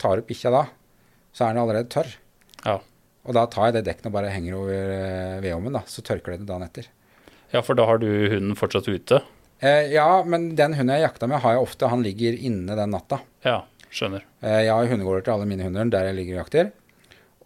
tar 0.01 0.21
opp 0.21 0.29
bikkja 0.29 0.53
da, 0.53 0.63
så 1.31 1.45
er 1.47 1.53
den 1.55 1.61
allerede 1.63 1.91
tørr. 1.93 2.11
Ja. 2.65 2.77
Og 3.21 3.37
da 3.37 3.45
tar 3.49 3.69
jeg 3.69 3.77
det 3.79 3.85
dekket 3.87 4.09
og 4.09 4.15
bare 4.15 4.33
henger 4.33 4.57
over 4.59 4.93
eh, 4.95 5.37
vedovnen, 5.43 5.77
da. 5.79 5.83
Så 5.89 6.05
tørker 6.05 6.33
det 6.33 6.41
den 6.43 6.49
dagen 6.49 6.67
etter. 6.67 6.89
ja, 7.51 7.61
for 7.65 7.77
da 7.77 7.85
har 7.89 8.01
du 8.01 8.07
hunden 8.07 8.55
fortsatt 8.59 8.89
ute? 8.89 9.21
Eh, 9.61 9.91
ja, 9.93 10.07
men 10.25 10.51
den 10.57 10.73
hunden 10.77 10.93
jeg 10.95 11.05
jakta 11.05 11.29
med, 11.29 11.41
har 11.43 11.57
jeg 11.57 11.65
ofte. 11.65 11.89
Han 11.91 12.05
ligger 12.05 12.37
inne 12.37 12.77
den 12.77 12.93
natta. 12.93 13.21
Ja, 13.45 13.59
skjønner. 13.89 14.25
Eh, 14.41 14.63
jeg 14.65 14.73
har 14.73 14.89
hundegårder 14.93 15.25
til 15.27 15.35
alle 15.35 15.49
mine 15.49 15.67
hunder 15.67 15.91
der 15.93 16.09
jeg 16.09 16.17
ligger 16.21 16.37
og 16.37 16.43
jakter. 16.45 16.71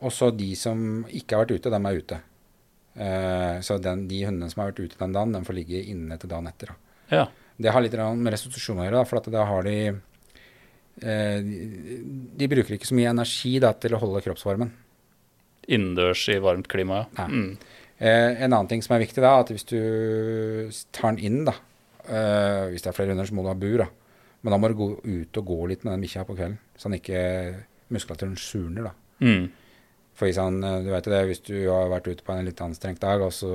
Og 0.03 0.11
så 0.11 0.29
de 0.35 0.51
som 0.59 1.03
ikke 1.07 1.35
har 1.35 1.45
vært 1.45 1.59
ute, 1.59 1.71
dem 1.73 1.87
er 1.87 1.99
ute. 1.99 2.21
Eh, 2.95 3.59
så 3.65 3.77
den, 3.83 4.05
de 4.07 4.21
hundene 4.23 4.49
som 4.51 4.63
har 4.63 4.71
vært 4.71 4.83
ute 4.85 4.99
den 4.99 5.15
dagen, 5.15 5.33
de 5.35 5.43
får 5.47 5.57
ligge 5.57 5.81
inne 5.91 6.17
til 6.19 6.31
dagen 6.31 6.47
etter. 6.47 6.71
Da. 6.71 6.75
Ja. 7.11 7.25
Det 7.55 7.71
har 7.71 7.83
litt 7.83 7.95
med 7.95 8.33
restitusjon 8.33 8.79
å 8.79 8.87
gjøre, 8.87 9.01
da, 9.01 9.09
for 9.09 9.19
at 9.19 9.29
da 9.33 9.45
har 9.47 9.67
de 9.67 9.75
eh, 9.91 11.39
de, 11.43 11.99
de 12.39 12.49
bruker 12.51 12.77
ikke 12.77 12.89
så 12.89 12.97
mye 12.97 13.11
energi 13.11 13.55
da, 13.63 13.73
til 13.79 13.95
å 13.95 14.01
holde 14.01 14.23
kroppsvarmen. 14.25 14.71
Innendørs 15.65 16.27
i 16.29 16.39
varmt 16.43 16.69
klima, 16.71 17.05
ja. 17.17 17.27
Mm. 17.31 17.51
Eh, 17.95 18.41
en 18.43 18.51
annen 18.51 18.67
ting 18.67 18.81
som 18.83 18.95
er 18.95 19.05
viktig, 19.05 19.21
da, 19.23 19.37
at 19.39 19.51
hvis 19.53 19.67
du 19.69 19.79
tar 20.95 21.15
den 21.15 21.23
inn, 21.23 21.45
da 21.47 21.55
Hvis 22.05 22.83
det 22.83 22.89
er 22.91 22.93
flere 22.93 23.15
hunder, 23.15 23.25
så 23.25 23.33
må 23.33 23.41
du 23.41 23.47
ha 23.49 23.55
bur. 23.57 23.79
da. 23.81 23.87
Men 24.43 24.53
da 24.53 24.57
må 24.61 24.69
du 24.69 24.75
gå 24.77 24.87
ut 25.01 25.37
og 25.39 25.47
gå 25.47 25.55
litt 25.71 25.83
med 25.83 25.95
den 25.95 26.03
bikkja 26.03 26.25
på 26.27 26.35
kvelden, 26.37 26.59
så 26.77 26.85
han 26.85 26.99
ikke 26.99 27.21
muskulaturen 27.89 28.35
surner. 28.37 28.91
da. 28.91 28.91
Mm. 29.25 29.47
For 30.15 30.29
hvis 30.29 30.39
eh, 30.39 30.79
du 30.85 30.89
vet 30.93 31.11
det, 31.11 31.21
hvis 31.29 31.43
du 31.45 31.55
har 31.67 31.91
vært 31.91 32.09
ute 32.09 32.25
på 32.25 32.35
en 32.35 32.47
litt 32.47 32.61
anstrengt 32.63 33.03
dag, 33.03 33.23
og 33.25 33.33
så 33.35 33.51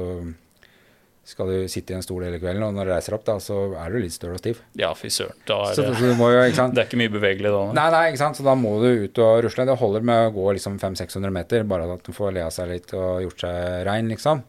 skal 1.30 1.50
du 1.52 1.68
sitte 1.70 1.92
i 1.92 1.96
en 1.98 2.02
stol 2.02 2.24
hele 2.26 2.40
kvelden, 2.42 2.64
og 2.64 2.74
når 2.74 2.88
du 2.88 2.92
reiser 2.94 3.14
opp, 3.14 3.24
da, 3.28 3.36
så 3.42 3.56
er 3.78 3.92
du 3.92 4.00
litt 4.02 4.14
støl 4.14 4.32
og 4.34 4.40
stiv. 4.40 4.62
Ja, 4.80 4.90
fy 4.98 5.10
søren. 5.12 5.36
Er 5.46 5.74
Så, 5.76 5.84
det 5.86 5.98
så 6.00 6.08
du 6.10 6.16
må 6.18 6.30
jo? 6.32 6.40
Det 6.74 6.80
er 6.80 6.88
ikke 6.88 7.00
mye 7.00 7.12
bevegelig 7.12 7.52
da. 7.54 7.60
Nei, 7.76 7.88
nei, 7.94 8.00
ikke 8.10 8.22
sant? 8.22 8.40
Så 8.40 8.46
da 8.46 8.56
må 8.58 8.72
du 8.82 8.88
ut 9.04 9.20
og 9.22 9.42
rusle. 9.46 9.66
Det 9.68 9.76
holder 9.78 10.06
med 10.10 10.30
å 10.30 10.32
gå 10.34 10.46
liksom 10.56 10.80
500-600 10.82 11.36
meter, 11.36 11.68
bare 11.70 11.86
at 11.94 12.02
du 12.06 12.16
får 12.16 12.34
le 12.34 12.46
av 12.48 12.54
seg 12.56 12.72
litt 12.72 12.96
og 12.98 13.22
gjort 13.26 13.44
seg 13.46 13.86
rein, 13.86 14.10
liksom. 14.10 14.42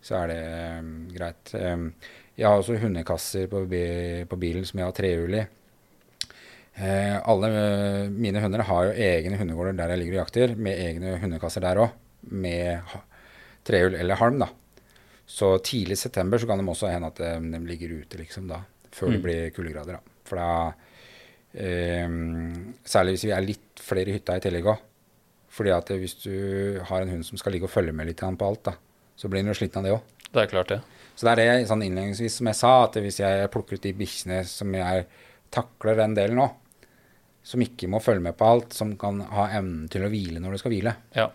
Så 0.00 0.16
er 0.16 0.32
det 0.32 0.40
um, 0.80 0.90
greit. 1.12 1.54
Um, 1.54 1.86
jeg 2.40 2.48
har 2.48 2.58
også 2.58 2.78
hundekasser 2.80 3.48
på, 3.52 3.66
bi 3.68 3.84
på 4.28 4.40
bilen 4.40 4.64
som 4.66 4.80
jeg 4.80 4.88
har 4.88 4.96
trehjul 4.96 5.36
i. 5.36 5.46
Eh, 6.76 7.16
alle 7.28 7.48
eh, 7.50 8.08
mine 8.14 8.40
hunder 8.40 8.62
har 8.68 8.84
jo 8.88 8.92
egne 8.94 9.36
hundegårder 9.40 9.76
der 9.76 9.90
jeg 9.94 9.98
ligger 10.04 10.18
og 10.18 10.22
jakter, 10.26 10.54
med 10.56 10.78
egne 10.78 11.16
hundekasser 11.20 11.60
der 11.64 11.80
òg, 11.82 11.96
med 12.30 12.80
trehjul 13.66 13.94
eller 13.98 14.16
halm, 14.20 14.38
da. 14.44 14.48
Så 15.30 15.52
tidlig 15.62 15.98
i 15.98 16.00
september 16.00 16.38
så 16.40 16.46
kan 16.48 16.58
de 16.58 16.66
også 16.70 16.90
hende 16.90 17.10
at 17.10 17.18
de, 17.20 17.32
de 17.52 17.60
ligger 17.68 17.98
ute, 18.00 18.18
liksom, 18.18 18.48
da. 18.50 18.62
Før 18.90 19.10
det 19.12 19.18
Mm. 19.20 19.22
blir 19.22 19.50
kuldegrader, 19.54 19.98
da. 19.98 20.14
For 20.24 20.36
da 20.40 20.72
eh, 21.54 22.08
Særlig 22.84 23.16
hvis 23.16 23.26
vi 23.28 23.34
er 23.34 23.44
litt 23.46 23.82
flere 23.82 24.10
i 24.10 24.16
hytta 24.18 24.36
i 24.38 24.42
tillegg 24.44 24.66
òg. 24.70 24.78
Fordi 25.50 25.72
at 25.74 25.88
hvis 25.98 26.14
du 26.22 26.80
har 26.86 27.02
en 27.02 27.10
hund 27.10 27.24
som 27.26 27.38
skal 27.40 27.52
ligge 27.52 27.66
og 27.66 27.72
følge 27.74 27.92
med 27.92 28.06
litt 28.06 28.20
på 28.22 28.46
alt, 28.46 28.62
da, 28.64 28.72
så 29.18 29.28
blir 29.28 29.42
den 29.42 29.50
jo 29.50 29.58
sliten 29.58 29.80
av 29.82 29.84
det 29.84 29.94
òg. 29.96 30.02
Det 30.30 30.42
er 30.44 30.46
klart, 30.52 30.68
det. 30.68 30.80
Så 31.18 31.26
det 31.26 31.32
er 31.32 31.58
det 31.58 31.66
sånn 31.68 31.82
innledningsvis 31.82 32.36
som 32.38 32.46
jeg 32.46 32.54
sa, 32.54 32.84
at 32.84 32.94
hvis 33.02 33.18
jeg 33.18 33.50
plukker 33.50 33.74
ut 33.76 33.82
de 33.82 33.92
bikkjene 33.98 34.44
som 34.46 34.70
jeg 34.72 35.06
takler 35.50 35.98
den 35.98 36.16
delen 36.16 36.40
nå, 36.40 36.48
som 37.42 37.62
ikke 37.64 37.88
må 37.90 38.00
følge 38.04 38.24
med 38.28 38.36
på 38.38 38.46
alt, 38.46 38.74
som 38.76 38.94
kan 39.00 39.22
ha 39.32 39.48
evnen 39.56 39.88
til 39.90 40.04
å 40.06 40.10
hvile 40.12 40.42
når 40.42 40.56
du 40.56 40.62
skal 40.62 40.74
hvile. 40.74 40.96
Ja. 41.16 41.28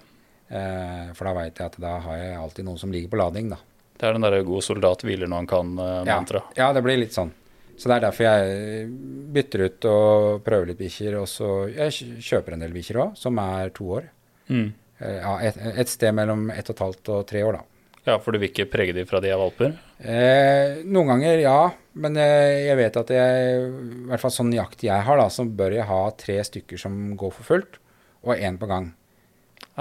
Eh, 0.47 1.07
for 1.17 1.27
da 1.27 1.33
veit 1.39 1.57
jeg 1.59 1.71
at 1.71 1.79
da 1.81 1.95
har 2.03 2.19
jeg 2.19 2.37
alltid 2.39 2.67
noen 2.67 2.81
som 2.81 2.93
ligger 2.93 3.11
på 3.11 3.19
lading, 3.19 3.49
da. 3.55 3.59
Det 3.95 4.07
er 4.07 4.13
den 4.13 4.25
derre 4.25 4.43
'god 4.43 4.63
soldat 4.63 5.03
hviler 5.07 5.29
når 5.31 5.43
han 5.43 5.47
kan'-mantra. 5.47 6.41
Ja, 6.55 6.67
ja, 6.67 6.73
det 6.75 6.83
blir 6.83 6.99
litt 6.99 7.15
sånn. 7.15 7.31
Så 7.75 7.89
det 7.89 7.95
er 7.95 8.03
derfor 8.05 8.23
jeg 8.23 8.89
bytter 9.35 9.63
ut 9.65 9.85
og 9.91 10.43
prøver 10.45 10.71
litt 10.71 10.79
bikkjer. 10.79 11.17
Og 11.19 11.27
så 11.27 11.49
jeg 11.71 12.19
kjøper 12.23 12.55
en 12.55 12.63
del 12.63 12.75
bikkjer 12.75 13.01
òg, 13.03 13.15
som 13.19 13.39
er 13.43 13.71
to 13.75 13.87
år. 13.97 14.09
Mm. 14.47 14.67
Eh, 14.99 15.17
ja, 15.19 15.33
et, 15.49 15.57
et 15.83 15.91
sted 15.91 16.15
mellom 16.15 16.49
ett 16.53 16.69
og 16.69 16.75
et 16.75 16.83
halvt 16.85 17.11
og 17.17 17.25
tre 17.27 17.43
år, 17.43 17.59
da. 17.59 17.74
Ja, 18.05 18.19
for 18.21 18.33
du 18.33 18.39
vil 18.41 18.51
ikke 18.51 18.67
prege 18.69 18.93
dem 18.93 19.07
fra 19.09 19.19
de 19.23 19.31
er 19.33 19.39
valper? 19.41 19.73
Eh, 19.97 20.81
noen 20.85 21.09
ganger 21.13 21.41
ja, 21.41 21.59
men 21.97 22.17
eh, 22.21 22.67
jeg 22.67 22.77
vet 22.77 22.99
at 23.01 23.13
jeg, 23.15 23.61
i 23.65 24.09
hvert 24.11 24.21
fall 24.21 24.33
sånn 24.35 24.53
jakt 24.53 24.83
jeg 24.85 25.05
har, 25.07 25.17
da, 25.21 25.25
så 25.33 25.47
bør 25.47 25.73
jeg 25.77 25.87
ha 25.89 26.01
tre 26.19 26.37
stykker 26.45 26.81
som 26.81 27.15
går 27.17 27.33
for 27.37 27.49
fullt, 27.49 27.79
og 28.25 28.35
én 28.37 28.59
på 28.61 28.69
gang. 28.69 28.91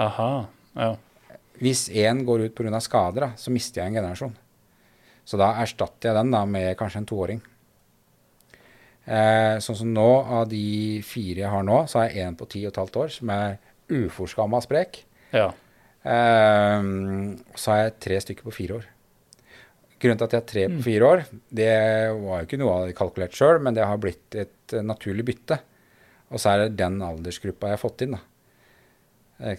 Aha. 0.01 0.29
Ja. 0.75 0.93
Hvis 1.61 1.87
én 1.93 2.23
går 2.27 2.47
ut 2.47 2.55
pga. 2.57 2.81
skader, 2.83 3.27
da, 3.27 3.29
så 3.37 3.53
mister 3.53 3.81
jeg 3.81 3.93
en 3.93 3.99
generasjon. 4.01 4.33
Så 5.25 5.37
da 5.41 5.53
erstatter 5.61 6.09
jeg 6.09 6.17
den 6.17 6.33
da 6.33 6.43
med 6.49 6.75
kanskje 6.77 7.01
en 7.01 7.09
toåring. 7.09 7.43
Eh, 9.05 9.57
sånn 9.61 9.77
som 9.77 9.93
nå, 9.93 10.09
av 10.39 10.47
de 10.49 11.01
fire 11.05 11.43
jeg 11.43 11.53
har 11.53 11.65
nå, 11.65 11.83
så 11.89 12.01
har 12.01 12.09
jeg 12.09 12.25
én 12.25 12.37
på 12.37 12.49
ti 12.49 12.63
og 12.65 12.73
et 12.73 12.81
halvt 12.81 12.99
år 13.03 13.13
som 13.19 13.31
er 13.33 13.59
uforskamma 13.93 14.63
sprek. 14.65 15.03
ja. 15.35 15.51
Eh, 16.05 16.89
så 17.57 17.73
har 17.73 17.81
jeg 17.81 17.97
tre 18.05 18.19
stykker 18.21 18.45
på 18.45 18.53
fire 18.53 18.79
år. 18.81 18.91
Grunnen 19.95 20.19
til 20.19 20.27
at 20.27 20.35
jeg 20.35 20.41
har 20.41 20.49
tre 20.49 20.65
på 20.69 20.83
fire 20.85 21.07
år, 21.07 21.23
det 21.55 21.71
var 22.19 22.41
jo 22.41 22.45
ikke 22.45 22.59
noe 22.59 22.67
jeg 22.69 22.81
hadde 22.83 22.97
kalkulert 22.99 23.37
sjøl, 23.37 23.61
men 23.63 23.77
det 23.77 23.87
har 23.87 24.01
blitt 24.01 24.37
et 24.37 24.75
eh, 24.75 24.85
naturlig 24.85 25.25
bytte. 25.25 25.57
Og 26.33 26.41
så 26.41 26.51
er 26.51 26.63
det 26.63 26.79
den 26.81 26.99
aldersgruppa 27.05 27.71
jeg 27.71 27.77
har 27.77 27.81
fått 27.81 28.03
inn, 28.05 28.17
da. 28.17 28.23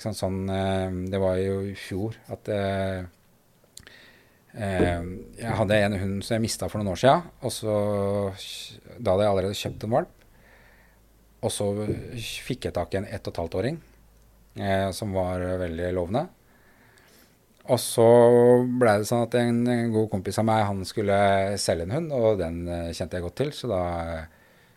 Sant, 0.01 0.17
sånn, 0.17 0.39
eh, 0.49 0.95
det 1.13 1.21
var 1.21 1.37
jo 1.41 1.59
i 1.69 1.75
fjor 1.77 2.15
at 2.33 2.49
eh, 2.49 3.03
eh, 4.57 5.03
Jeg 5.37 5.59
hadde 5.59 5.81
en 5.85 5.99
hund 6.01 6.23
som 6.25 6.39
jeg 6.39 6.45
mista 6.47 6.71
for 6.73 6.81
noen 6.81 6.95
år 6.95 7.03
sia, 7.03 7.17
og 7.45 7.53
så 7.53 7.75
Da 8.97 9.13
hadde 9.13 9.27
jeg 9.27 9.33
allerede 9.33 9.59
kjøpt 9.59 9.85
en 9.85 9.97
valp. 9.99 10.15
Og 11.45 11.53
så 11.53 11.69
fikk 12.47 12.69
jeg 12.69 12.77
tak 12.77 12.95
i 12.95 13.03
en 13.03 13.09
ett 13.11 13.29
og 13.29 13.35
et 13.35 13.43
halvt 13.43 13.59
åring 13.61 13.77
eh, 14.59 14.91
som 14.97 15.15
var 15.17 15.45
veldig 15.63 15.93
lovende. 15.97 16.27
Og 17.67 17.81
så 17.83 18.07
blei 18.79 19.01
det 19.01 19.09
sånn 19.09 19.25
at 19.25 19.35
en, 19.41 19.65
en 19.67 19.95
god 19.95 20.11
kompis 20.13 20.39
av 20.39 20.47
meg 20.47 20.63
han 20.69 20.85
skulle 20.87 21.17
selge 21.59 21.87
en 21.89 21.95
hund, 21.97 22.13
og 22.15 22.39
den 22.39 22.61
eh, 22.71 22.93
kjente 22.95 23.19
jeg 23.19 23.27
godt 23.27 23.39
til, 23.41 23.51
så 23.57 23.71
da 23.73 23.81
eh, 24.03 24.29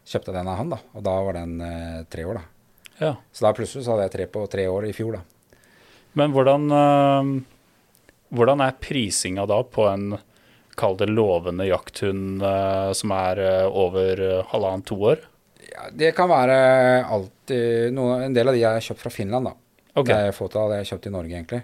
kjøpte 0.10 0.32
jeg 0.32 0.40
den 0.40 0.50
av 0.50 0.58
han. 0.58 0.72
da, 0.74 0.80
Og 0.98 1.06
da 1.06 1.14
var 1.28 1.38
den 1.38 1.60
eh, 1.66 2.00
tre 2.10 2.26
år, 2.26 2.40
da. 2.40 2.88
ja. 3.04 3.12
Så 3.30 3.46
da 3.46 3.54
plutselig 3.58 3.86
så 3.86 3.94
hadde 3.94 4.08
jeg 4.08 4.16
tre 4.16 4.28
på 4.34 4.48
tre 4.50 4.66
år 4.72 4.90
i 4.90 4.96
fjor, 4.98 5.20
da. 5.20 5.22
Men 6.18 6.34
hvordan, 6.34 6.66
øh, 6.74 7.30
hvordan 8.34 8.66
er 8.66 8.82
prisinga 8.82 9.46
da 9.50 9.62
på 9.64 9.86
en 9.92 10.18
Kall 10.80 10.96
det 10.96 11.10
lovende 11.12 11.66
jakthund 11.68 12.40
øh, 12.40 12.94
som 12.96 13.12
er 13.12 13.42
over 13.68 14.22
øh, 14.24 14.46
halvannet-to 14.48 14.96
år? 15.12 15.26
Ja, 15.68 15.90
det 15.92 16.14
kan 16.16 16.30
være 16.32 16.56
alltid 17.04 17.92
noe, 17.94 18.22
En 18.24 18.34
del 18.34 18.48
av 18.48 18.56
de 18.56 18.62
jeg 18.64 18.78
har 18.78 18.86
kjøpt 18.86 19.04
fra 19.04 19.12
Finland, 19.12 19.50
da. 19.52 19.58
Ok. 20.00 20.08
Det 20.08 20.16
er 20.16 20.32
det 20.32 20.80
jeg 20.80 20.86
har 20.86 20.90
kjøpt 20.94 21.08
i 21.08 21.14
Norge, 21.14 21.36
egentlig. 21.36 21.62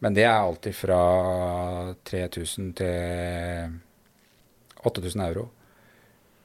Men 0.00 0.14
det 0.16 0.24
er 0.24 0.32
alltid 0.40 0.74
fra 0.74 1.00
3000 2.08 2.74
til 2.80 3.80
8000 4.84 5.22
euro. 5.28 5.48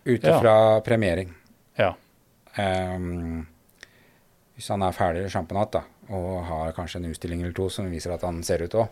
Ute 0.05 0.27
Ja. 0.27 0.39
fra 0.41 0.81
premiering. 0.81 1.33
Ja. 1.77 1.93
Um, 2.57 3.47
hvis 4.55 4.67
han 4.71 4.81
er 4.83 4.91
ferdig 4.95 5.29
sjamponatt 5.31 5.71
da, 5.71 5.81
og 6.09 6.43
har 6.45 6.71
kanskje 6.77 6.99
en 7.01 7.09
utstilling 7.11 7.41
eller 7.41 7.53
to 7.53 7.69
som 7.69 7.89
viser 7.91 8.13
at 8.13 8.21
han 8.23 8.43
ser 8.43 8.63
ut 8.63 8.75
òg, 8.75 8.87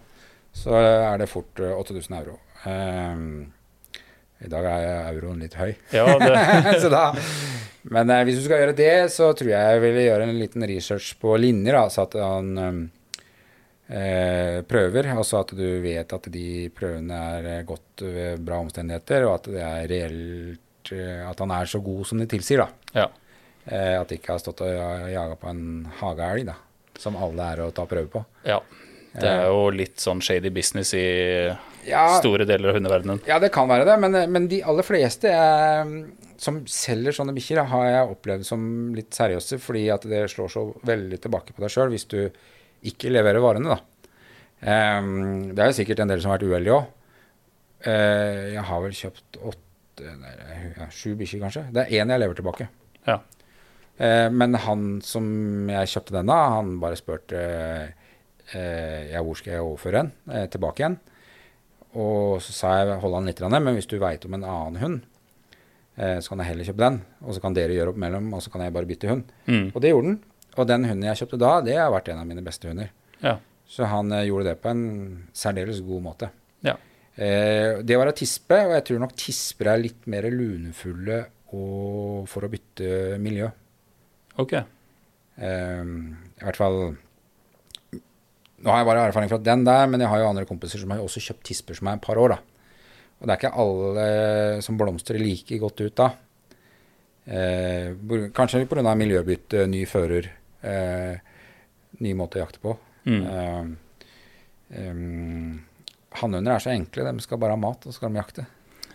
så 0.53 0.73
er 0.75 1.17
det 1.21 1.29
fort 1.29 1.59
eh, 1.59 1.71
8000 1.79 2.17
euro. 2.17 2.39
Ehm, 2.65 3.51
I 4.43 4.49
dag 4.51 4.65
er 4.67 5.13
euroen 5.13 5.39
litt 5.43 5.53
høy. 5.55 5.71
ja 5.95 6.05
det, 6.19 6.79
så 6.83 6.89
da, 6.91 7.05
men 7.93 8.09
eh, 8.11 8.23
hvis 8.27 8.39
du 8.41 8.43
skal 8.47 8.61
gjøre 8.63 8.75
det, 8.77 8.91
så 9.11 9.29
tror 9.35 9.49
jeg 9.53 9.71
jeg 9.75 9.81
ville 9.83 10.03
gjøre 10.07 10.27
en 10.27 10.39
liten 10.39 10.65
research 10.67 11.13
på 11.21 11.35
linjer. 11.39 11.75
Altså 11.79 12.03
så 12.03 12.05
at 12.09 12.17
han 12.23 12.51
ehm, 12.63 12.83
eh, 13.87 14.59
prøver, 14.67 15.09
så 15.23 15.41
at 15.43 15.53
du 15.57 15.65
vet 15.83 16.13
at 16.15 16.29
de 16.33 16.45
prøvene 16.75 17.17
er 17.39 17.65
godt 17.67 18.03
ved 18.05 18.43
bra 18.45 18.59
omstendigheter, 18.63 19.27
og 19.27 19.35
at 19.41 19.49
det 19.51 19.63
er 19.63 19.89
reelt 19.91 20.93
eh, 20.95 21.19
At 21.29 21.39
han 21.43 21.51
er 21.55 21.69
så 21.71 21.79
god 21.83 22.05
som 22.09 22.19
de 22.23 22.27
tilsier. 22.31 22.63
da. 22.65 23.01
ja. 23.03 23.09
Eh, 23.65 23.95
at 23.95 24.09
de 24.11 24.17
ikke 24.19 24.33
har 24.33 24.41
stått 24.43 24.59
og 24.65 24.67
ja- 24.75 25.07
jaga 25.13 25.37
på 25.39 25.47
en 25.47 25.85
hageelg, 26.01 26.49
da. 26.49 26.57
Som 26.99 27.15
alle 27.15 27.45
er 27.53 27.61
å 27.63 27.71
ta 27.71 27.85
prøve 27.89 28.09
på. 28.11 28.25
ja. 28.47 28.59
Det 29.13 29.29
er 29.29 29.45
jo 29.45 29.67
litt 29.75 30.01
sånn 30.01 30.21
shady 30.25 30.49
business 30.53 30.93
i 30.97 31.03
Ja, 31.85 32.03
store 32.17 32.47
deler 32.49 32.71
av 32.71 32.77
hundeverdenen. 32.79 33.19
ja 33.29 33.37
det 33.43 33.51
kan 33.53 33.67
være 33.69 33.85
det, 33.85 33.97
men, 34.01 34.17
men 34.33 34.47
de 34.49 34.61
aller 34.65 34.85
fleste 34.87 35.29
er, 35.29 35.91
som 36.41 36.61
selger 36.65 37.13
sånne 37.13 37.35
bikkjer, 37.35 37.61
har 37.69 37.85
jeg 37.91 38.13
opplevd 38.15 38.47
som 38.47 38.63
litt 38.97 39.13
seriøse, 39.13 39.59
fordi 39.61 39.83
at 39.93 40.07
det 40.09 40.23
slår 40.33 40.49
så 40.49 40.63
veldig 40.89 41.19
tilbake 41.21 41.53
på 41.53 41.61
deg 41.61 41.73
sjøl 41.75 41.93
hvis 41.93 42.07
du 42.09 42.19
ikke 42.89 43.11
leverer 43.13 43.43
varene, 43.43 43.75
da. 43.77 43.79
Um, 44.63 45.51
det 45.51 45.59
er 45.59 45.69
jo 45.69 45.75
sikkert 45.81 45.99
en 46.03 46.11
del 46.11 46.21
som 46.23 46.31
har 46.31 46.39
vært 46.39 46.49
uheldige 46.49 46.75
òg. 46.77 46.85
jeg 47.83 48.63
har 48.69 48.83
vel 48.83 48.93
kjøpt 48.95 49.39
åtte 49.43 50.13
nei, 50.21 50.31
ja, 50.77 50.87
Sju 50.91 51.13
bikkjer, 51.19 51.41
kanskje. 51.43 51.65
Det 51.75 51.83
er 51.83 51.99
én 52.01 52.11
jeg 52.15 52.21
lever 52.23 52.39
tilbake. 52.39 52.69
Ja. 53.07 53.17
Uh, 53.99 54.29
men 54.31 54.55
han 54.63 54.85
som 55.05 55.27
jeg 55.69 55.91
kjøpte 55.91 56.15
den 56.15 56.31
av, 56.31 56.55
han 56.57 56.77
bare 56.81 56.97
spurte 56.97 57.37
eh, 57.43 58.02
ja, 58.51 59.21
hvor 59.23 59.37
skal 59.39 59.55
jeg 59.55 59.63
overføre 59.63 60.01
den 60.01 60.11
eh, 60.35 60.47
tilbake 60.51 60.83
igjen. 60.83 60.99
Og 61.93 62.41
så 62.41 62.55
sa 62.55 62.73
jeg 62.79 62.99
hold 63.03 63.17
han 63.19 63.29
litt, 63.29 63.41
men 63.53 63.75
hvis 63.77 63.89
du 63.89 63.99
veit 64.01 64.25
om 64.25 64.35
en 64.35 64.45
annen 64.49 64.81
hund, 64.81 65.01
eh, 65.95 66.17
så 66.17 66.33
kan 66.33 66.41
jeg 66.41 66.51
heller 66.51 66.69
kjøpe 66.69 66.83
den. 66.83 67.01
Og 67.21 67.35
så 67.35 67.43
kan 67.43 67.57
dere 67.57 67.75
gjøre 67.77 67.93
opp 67.93 68.01
mellom, 68.01 68.31
og 68.33 68.41
så 68.43 68.53
kan 68.53 68.65
jeg 68.65 68.73
bare 68.73 68.89
bytte 68.89 69.11
hund. 69.11 69.33
Mm. 69.45 69.67
Og 69.71 69.81
det 69.83 69.93
gjorde 69.93 70.11
han. 70.11 70.21
Og 70.53 70.69
den 70.69 70.87
hunden 70.89 71.07
jeg 71.07 71.21
kjøpte 71.23 71.41
da, 71.41 71.53
det 71.65 71.77
har 71.79 71.93
vært 71.93 72.09
en 72.13 72.21
av 72.21 72.29
mine 72.29 72.45
beste 72.45 72.69
hunder. 72.69 72.89
Ja. 73.21 73.37
Så 73.69 73.87
han 73.89 74.11
eh, 74.13 74.27
gjorde 74.29 74.51
det 74.51 74.57
på 74.63 74.73
en 74.73 74.83
særdeles 75.37 75.81
god 75.85 76.03
måte. 76.09 76.31
Ja. 76.65 76.75
Eh, 77.13 77.79
det 77.85 77.97
var 77.99 78.09
å 78.09 78.17
tispe, 78.17 78.59
og 78.67 78.75
jeg 78.77 78.87
tror 78.89 79.05
nok 79.05 79.15
tisper 79.17 79.71
er 79.73 79.85
litt 79.85 80.09
mer 80.09 80.29
lunefulle 80.33 81.23
og 81.53 82.25
for 82.29 82.45
å 82.45 82.49
bytte 82.49 83.19
miljø. 83.21 83.51
Ok. 84.41 84.57
Eh, 84.57 85.83
I 85.85 86.45
hvert 86.45 86.57
fall 86.57 86.79
Nå 88.63 88.71
har 88.71 88.81
jeg 88.81 88.87
bare 88.87 89.05
erfaring 89.09 89.31
fra 89.31 89.41
den 89.43 89.65
der, 89.67 89.87
men 89.91 90.03
jeg 90.03 90.11
har 90.11 90.21
jo 90.21 90.29
andre 90.31 90.47
kompiser 90.47 90.79
som 90.79 90.93
har 90.93 91.01
jo 91.01 91.07
også 91.09 91.23
kjøpt 91.27 91.45
tisper 91.49 91.77
som 91.79 91.89
er 91.91 91.99
et 91.99 92.05
par 92.05 92.19
år. 92.21 92.35
da. 92.35 92.37
Og 93.19 93.27
det 93.27 93.33
er 93.33 93.41
ikke 93.41 93.57
alle 93.63 94.05
som 94.63 94.77
blomstrer 94.79 95.19
like 95.19 95.59
godt 95.59 95.83
ut 95.83 95.97
da. 95.99 96.09
Eh, 97.25 97.93
kanskje 98.35 98.65
pga. 98.67 98.95
miljøbytte, 98.95 99.67
ny 99.67 99.85
fører, 99.87 100.29
eh, 100.61 101.15
ny 101.99 102.13
måte 102.13 102.39
å 102.39 102.43
jakte 102.43 102.59
på. 102.59 102.75
Mm. 103.05 103.23
Eh, 103.27 104.89
um, 104.89 105.63
Hannhunder 106.19 106.55
er 106.55 106.59
så 106.59 106.73
enkle, 106.73 107.11
de 107.11 107.23
skal 107.23 107.39
bare 107.41 107.55
ha 107.55 107.59
mat, 107.59 107.85
og 107.85 107.93
så 107.93 107.97
skal 107.97 108.11
de 108.11 108.19
jakte. 108.19 108.45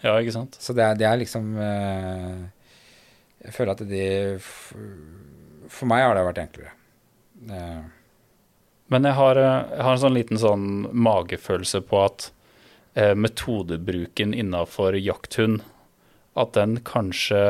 Ja, 0.03 0.15
ikke 0.21 0.33
sant. 0.37 0.59
Så 0.61 0.75
det 0.77 0.85
er, 0.85 0.95
det 0.95 1.07
er 1.09 1.17
liksom 1.19 1.57
eh, 1.59 2.45
Jeg 3.43 3.55
føler 3.55 3.73
at 3.73 3.81
det 3.89 4.39
For 4.39 5.91
meg 5.91 6.05
har 6.05 6.15
det 6.15 6.27
vært 6.29 6.43
enklere. 6.45 6.75
Eh, 7.51 7.81
Men 8.93 9.05
jeg 9.05 9.17
har, 9.19 9.37
eh, 9.37 9.65
jeg 9.77 9.85
har 9.85 9.97
en 9.97 10.05
sånn 10.05 10.17
liten 10.17 10.41
sånn 10.41 10.69
magefølelse 10.93 11.83
på 11.89 12.01
at 12.05 12.31
eh, 12.97 13.15
metodebruken 13.15 14.33
innafor 14.35 14.97
jakthund, 14.97 15.61
at 16.39 16.55
den 16.57 16.79
kanskje 16.87 17.43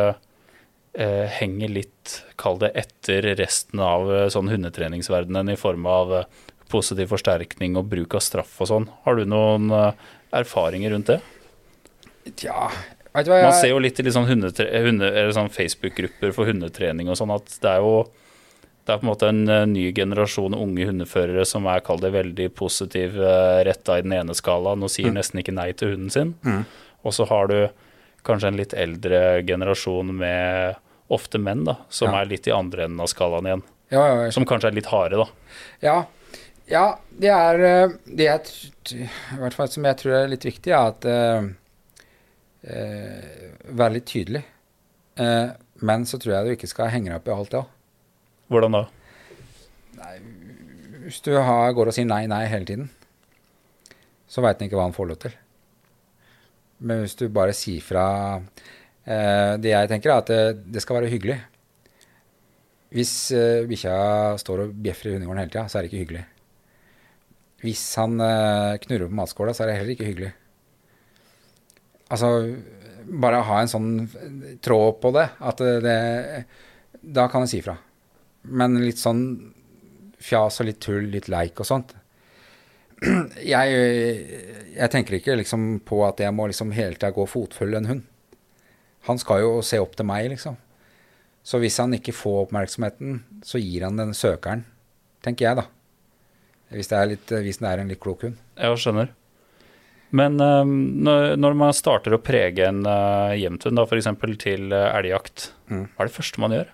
eh, 0.99 1.27
henger 1.39 1.73
litt, 1.73 2.19
kall 2.41 2.59
det, 2.63 2.73
etter 2.79 3.31
resten 3.39 3.83
av 3.85 4.11
eh, 4.13 4.29
sånn 4.33 4.51
hundetreningsverdenen 4.51 5.55
i 5.55 5.59
form 5.61 5.87
av 5.87 6.15
eh, 6.21 6.29
positiv 6.73 7.13
forsterkning 7.15 7.79
og 7.81 7.89
bruk 7.93 8.19
av 8.19 8.25
straff 8.25 8.59
og 8.65 8.71
sånn. 8.71 8.89
Har 9.07 9.17
du 9.17 9.25
noen 9.29 9.71
erfaringer 10.37 10.93
rundt 10.93 11.09
det? 11.15 11.21
Tja, 12.37 12.69
Man 13.15 13.55
ser 13.57 13.71
jo 13.73 13.79
litt 13.81 13.99
i 13.99 14.05
litt 14.05 14.13
sånn, 14.13 14.29
hunde, 14.29 14.53
sånn 14.53 15.49
Facebook-grupper 15.49 16.35
for 16.37 16.51
hundetrening 16.51 17.09
og 17.09 17.17
sånn 17.17 17.33
at 17.33 17.55
det 17.63 17.71
er 17.73 17.81
jo 17.81 18.03
det 18.89 18.95
er 18.95 19.01
på 19.03 19.05
en 19.05 19.11
måte 19.11 19.29
en 19.29 19.43
eh, 19.53 19.67
ny 19.69 19.85
generasjon 19.93 20.55
unge 20.57 20.87
hundeførere 20.89 21.45
som 21.47 21.67
er 21.69 21.83
kall 21.85 22.01
det 22.01 22.09
veldig 22.15 22.47
positiv 22.57 23.19
uh, 23.21 23.61
retta 23.69 23.99
i 23.99 24.05
den 24.07 24.15
ene 24.17 24.37
skalaen 24.37 24.81
og 24.81 24.89
Mm. 24.89 24.95
sier 24.97 25.13
nesten 25.13 25.43
ikke 25.43 25.53
nei 25.53 25.73
til 25.77 25.93
hunden 25.93 26.11
sin. 26.11 26.35
Og 27.05 27.13
så 27.13 27.27
har 27.29 27.51
du 27.53 27.59
kanskje 28.25 28.49
en 28.49 28.57
litt 28.59 28.73
eldre 28.75 29.43
generasjon 29.47 30.15
med 30.17 30.79
ofte 31.13 31.39
menn, 31.41 31.65
da, 31.69 31.77
som 31.89 32.13
Ja. 32.13 32.23
er 32.23 32.27
litt 32.33 32.49
i 32.49 32.53
andre 32.53 32.85
enden 32.89 33.01
av 33.01 33.09
skalaen 33.13 33.47
igjen. 33.47 33.63
ja, 33.91 34.25
ja, 34.25 34.31
Som 34.31 34.45
kanskje 34.45 34.69
er 34.69 34.77
litt 34.77 34.87
harde, 34.91 35.17
da. 35.17 35.27
Ja, 35.83 36.07
ja 36.69 36.99
det 37.19 37.31
er 37.33 37.61
eh, 37.65 37.89
det 38.05 38.25
jeg, 38.27 39.05
i 39.05 39.39
hvert 39.41 39.55
fall 39.55 39.69
som 39.69 39.85
jeg 39.85 39.97
tror 39.97 40.13
er 40.19 40.29
litt 40.29 40.45
viktig, 40.45 40.73
er 40.73 40.93
at 40.93 41.05
uh, 41.05 41.49
eh, 42.65 43.49
Være 43.69 43.99
litt 43.99 44.07
tydelig. 44.09 44.45
Uh, 45.19 45.51
men 45.81 46.05
så 46.09 46.19
tror 46.19 46.35
jeg 46.35 46.45
du 46.47 46.57
ikke 46.57 46.71
skal 46.71 46.89
henge 46.93 47.11
deg 47.13 47.21
opp 47.21 47.29
i 47.29 47.37
alt 47.37 47.51
det 47.53 47.61
òg. 47.63 47.75
Hvordan 48.49 48.79
da? 48.79 48.85
Hvis 51.05 51.21
du 51.25 51.35
har, 51.37 51.73
går 51.77 51.91
og 51.91 51.97
sier 51.97 52.09
nei, 52.09 52.25
nei 52.29 52.45
hele 52.51 52.69
tiden, 52.69 52.89
så 54.29 54.45
veit 54.45 54.61
en 54.61 54.69
ikke 54.69 54.77
hva 54.77 54.89
han 54.89 54.97
får 54.97 55.09
lov 55.09 55.21
til. 55.25 55.37
Men 56.85 57.03
hvis 57.03 57.17
du 57.19 57.27
bare 57.33 57.55
sier 57.57 57.83
fra 57.83 58.05
eh, 58.39 59.55
Det 59.59 59.73
jeg 59.73 59.89
tenker, 59.91 60.13
er 60.13 60.23
at 60.23 60.29
det, 60.31 60.67
det 60.77 60.83
skal 60.85 61.01
være 61.01 61.11
hyggelig. 61.11 61.39
Hvis 62.95 63.15
eh, 63.37 63.67
bikkja 63.69 63.95
står 64.41 64.67
og 64.67 64.77
bjeffer 64.85 65.11
i 65.11 65.17
hundegården 65.17 65.43
hele 65.43 65.53
tida, 65.53 65.65
så 65.69 65.79
er 65.79 65.85
det 65.85 65.91
ikke 65.91 66.05
hyggelig. 66.05 66.25
Hvis 67.65 67.85
han 67.99 68.15
eh, 68.23 68.79
knurrer 68.85 69.11
på 69.11 69.19
matskåla, 69.19 69.57
så 69.57 69.65
er 69.65 69.73
det 69.73 69.79
heller 69.81 69.97
ikke 69.97 70.11
hyggelig. 70.13 70.33
Altså 72.09 72.33
Bare 73.09 73.41
ha 73.41 73.59
en 73.63 73.71
sånn 73.73 73.93
tråd 74.61 74.99
på 75.01 75.11
det, 75.17 75.25
at 75.41 75.61
det, 75.65 75.77
det 75.81 77.13
Da 77.17 77.25
kan 77.33 77.47
en 77.47 77.49
si 77.49 77.63
fra. 77.65 77.79
Men 78.43 78.79
litt 78.81 79.01
sånn 79.01 79.23
fjas 80.23 80.61
og 80.61 80.67
litt 80.69 80.81
tull, 80.83 81.09
litt 81.13 81.29
leik 81.31 81.61
og 81.63 81.67
sånt. 81.69 81.95
Jeg, 83.47 83.75
jeg 84.75 84.91
tenker 84.91 85.15
ikke 85.19 85.37
liksom 85.39 85.67
på 85.87 86.01
at 86.03 86.19
jeg 86.19 86.35
må 86.35 86.49
liksom 86.51 86.73
hele 86.75 86.97
tida 86.97 87.13
gå 87.15 87.27
fotfull 87.31 87.77
en 87.79 87.87
hund. 87.87 88.01
Han 89.07 89.21
skal 89.23 89.45
jo 89.45 89.53
se 89.63 89.79
opp 89.79 89.95
til 89.97 90.09
meg, 90.09 90.27
liksom. 90.33 90.57
Så 91.47 91.61
hvis 91.63 91.79
han 91.79 91.95
ikke 91.95 92.13
får 92.13 92.49
oppmerksomheten, 92.49 93.21
så 93.47 93.61
gir 93.63 93.87
han 93.87 94.01
den 94.01 94.11
søkeren, 94.19 94.65
tenker 95.25 95.47
jeg, 95.47 95.61
da. 95.61 95.69
Hvis 96.75 96.91
det 96.91 96.99
er, 96.99 97.07
litt, 97.15 97.31
hvis 97.47 97.63
det 97.63 97.71
er 97.71 97.81
en 97.85 97.89
litt 97.95 98.03
klok 98.03 98.27
hund. 98.27 98.37
Jeg 98.59 98.83
skjønner. 98.83 99.15
Men 100.19 100.37
eh, 100.43 100.75
når, 101.07 101.37
når 101.39 101.57
man 101.63 101.77
starter 101.77 102.17
å 102.17 102.21
prege 102.25 102.67
en 102.67 102.83
uh, 102.83 103.31
jevnthund, 103.39 103.81
f.eks. 103.87 104.11
til 104.43 104.75
uh, 104.75 104.89
elgjakt, 104.99 105.53
Mm. 105.69 105.83
hva 105.95 106.01
er 106.05 106.09
det 106.09 106.17
første 106.17 106.41
man 106.41 106.55
gjør? 106.57 106.69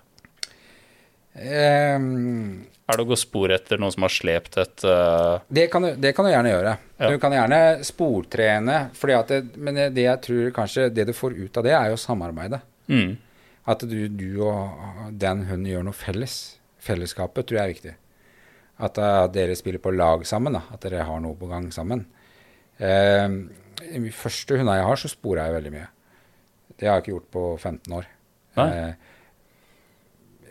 Ehm, 1.35 2.65
Er 2.87 2.97
det 2.99 3.03
å 3.03 3.09
gå 3.09 3.17
spor 3.19 3.51
etter 3.51 3.79
noen 3.81 3.91
som 3.91 4.05
har 4.05 4.13
slept 4.13 4.57
et 4.61 4.83
uh... 4.87 5.41
Det 5.49 5.65
kan, 5.73 5.83
du, 5.83 5.95
det 5.99 6.13
kan 6.15 6.27
du 6.27 6.31
gjerne 6.31 6.51
gjøre. 6.53 6.73
Ja. 7.01 7.09
Du 7.11 7.17
kan 7.19 7.33
gjerne 7.35 7.59
sportrene. 7.87 8.77
Fordi 8.95 9.15
at 9.17 9.33
det, 9.33 9.39
men 9.57 9.79
det, 9.81 10.05
jeg 10.05 10.21
tror 10.27 10.51
kanskje 10.55 10.89
det 10.93 11.07
du 11.09 11.13
får 11.17 11.35
ut 11.39 11.57
av 11.59 11.65
det, 11.67 11.73
er 11.75 11.91
jo 11.91 11.99
samarbeidet. 11.99 12.61
mm, 12.91 13.15
At 13.73 13.83
du, 13.89 13.97
du 14.13 14.29
og 14.45 15.09
den 15.11 15.45
hunden 15.49 15.69
gjør 15.71 15.87
noe 15.87 15.97
felles. 15.97 16.37
Fellesskapet 16.85 17.47
tror 17.49 17.57
jeg 17.59 17.65
er 17.65 17.73
viktig. 17.73 17.95
At 18.85 18.99
uh, 19.01 19.25
dere 19.33 19.55
spiller 19.57 19.81
på 19.81 19.93
lag 19.95 20.25
sammen. 20.29 20.53
Da. 20.59 20.61
At 20.75 20.85
dere 20.85 21.07
har 21.07 21.21
noe 21.23 21.35
på 21.39 21.49
gang 21.49 21.71
sammen. 21.73 22.05
Uh, 22.77 23.49
I 23.81 24.11
første 24.13 24.59
hundene 24.59 24.77
jeg 24.77 24.87
har, 24.91 25.01
så 25.01 25.09
sporer 25.11 25.47
jeg 25.47 25.57
veldig 25.57 25.73
mye. 25.73 25.89
Det 26.75 26.85
har 26.89 26.99
jeg 26.99 27.05
ikke 27.05 27.15
gjort 27.15 27.29
på 27.33 27.43
15 27.57 27.93
år. 27.95 28.07
Nei. 28.59 28.65
Eh, 28.75 29.13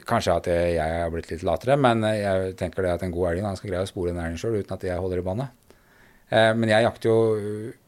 kanskje 0.09 0.39
at 0.39 0.49
jeg, 0.51 0.73
jeg 0.77 0.97
har 1.03 1.13
blitt 1.13 1.31
litt 1.33 1.45
latere, 1.47 1.77
men 1.81 2.05
jeg 2.07 2.55
tenker 2.61 2.87
det 2.87 2.97
at 2.97 3.05
en 3.07 3.15
god 3.15 3.33
elg 3.33 3.61
skal 3.61 3.71
greie 3.71 3.87
å 3.87 3.91
spore 3.91 4.13
en 4.13 4.23
elg 4.25 4.41
sjøl 4.41 4.59
uten 4.61 4.77
at 4.77 4.87
jeg 4.87 5.01
holder 5.01 5.23
i 5.23 5.27
båndet. 5.27 5.61
Eh, 6.31 6.51
men 6.57 6.73
jeg 6.73 6.87
jakter 6.87 7.11
jo 7.11 7.19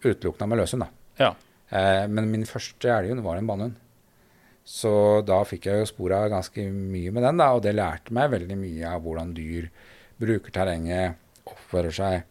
utelukkende 0.04 0.48
med 0.50 0.60
løshund, 0.60 0.84
da. 0.84 0.88
Ja. 1.20 1.32
Eh, 1.70 2.04
men 2.08 2.30
min 2.30 2.46
første 2.48 2.90
elghund 2.92 3.24
var 3.24 3.40
en 3.40 3.48
bannhund. 3.48 3.82
Så 4.66 5.22
da 5.26 5.38
fikk 5.46 5.68
jeg 5.68 5.82
jo 5.82 5.88
spora 5.88 6.24
ganske 6.30 6.64
mye 6.72 7.12
med 7.14 7.22
den, 7.22 7.38
da, 7.38 7.52
og 7.54 7.62
det 7.62 7.76
lærte 7.76 8.14
meg 8.16 8.32
veldig 8.32 8.58
mye 8.58 8.90
av 8.90 9.04
hvordan 9.04 9.34
dyr 9.36 9.68
bruker 10.18 10.54
terrenget, 10.54 11.20
oppfører 11.46 11.94
seg, 11.94 12.24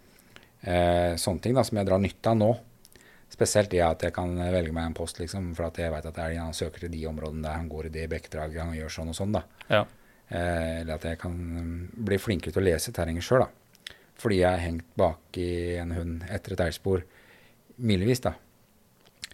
eh, 0.67 1.15
sånne 1.21 1.43
ting 1.43 1.55
da, 1.55 1.63
som 1.63 1.79
jeg 1.79 1.87
drar 1.87 2.01
nytte 2.03 2.33
av 2.33 2.39
nå. 2.39 2.51
Spesielt 3.33 3.71
det 3.73 3.81
at 3.83 4.03
jeg 4.05 4.13
kan 4.15 4.31
velge 4.37 4.71
meg 4.71 4.85
en 4.87 4.93
post, 4.95 5.17
liksom, 5.19 5.49
for 5.57 5.67
at 5.67 5.77
jeg 5.81 5.91
vet 5.91 6.05
at 6.07 6.17
elgen 6.23 6.45
han 6.45 6.53
søker 6.55 6.85
til 6.85 6.91
de 6.93 7.01
områdene 7.09 7.43
der 7.43 7.57
han 7.57 7.67
går 7.71 7.87
i 7.89 7.93
det 7.97 8.05
bekkdraget, 8.13 8.61
han 8.61 8.75
gjør 8.77 8.93
sånn 8.93 9.09
og 9.11 9.17
sånn. 9.17 9.33
da. 9.35 9.41
ja. 9.69 9.83
Eh, 10.25 10.79
eller 10.81 10.95
at 10.95 11.03
jeg 11.05 11.19
kan 11.21 11.33
bli 11.93 12.17
flinkere 12.17 12.49
til 12.55 12.63
å 12.63 12.65
lese 12.65 12.93
terrenget 12.95 13.25
sjøl, 13.27 13.43
da. 13.43 13.93
Fordi 14.17 14.39
jeg 14.39 14.49
har 14.49 14.63
hengt 14.63 14.87
bak 14.97 15.37
i 15.37 15.75
en 15.81 15.91
hund 15.93 16.23
etter 16.33 16.55
et 16.55 16.63
elgspor 16.65 17.03
milevis, 17.77 18.21
da. 18.23 18.31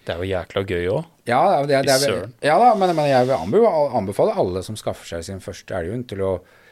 Det 0.01 0.15
er 0.15 0.17
jo 0.23 0.27
jækla 0.31 0.63
gøy 0.65 0.87
òg. 0.89 1.05
Ja, 1.29 1.39
det, 1.69 1.75
er- 1.77 1.85
det, 1.85 1.93
er, 2.09 2.25
ja 2.49 2.55
da, 2.59 2.71
men, 2.75 2.95
men 2.97 3.07
jeg 3.11 3.27
vil 3.29 3.67
anbefale 4.01 4.33
alle 4.41 4.63
som 4.65 4.75
skaffer 4.79 5.05
seg 5.13 5.23
sin 5.29 5.39
første 5.43 5.77
elghund, 5.77 6.07
til 6.09 6.23
å 6.25 6.31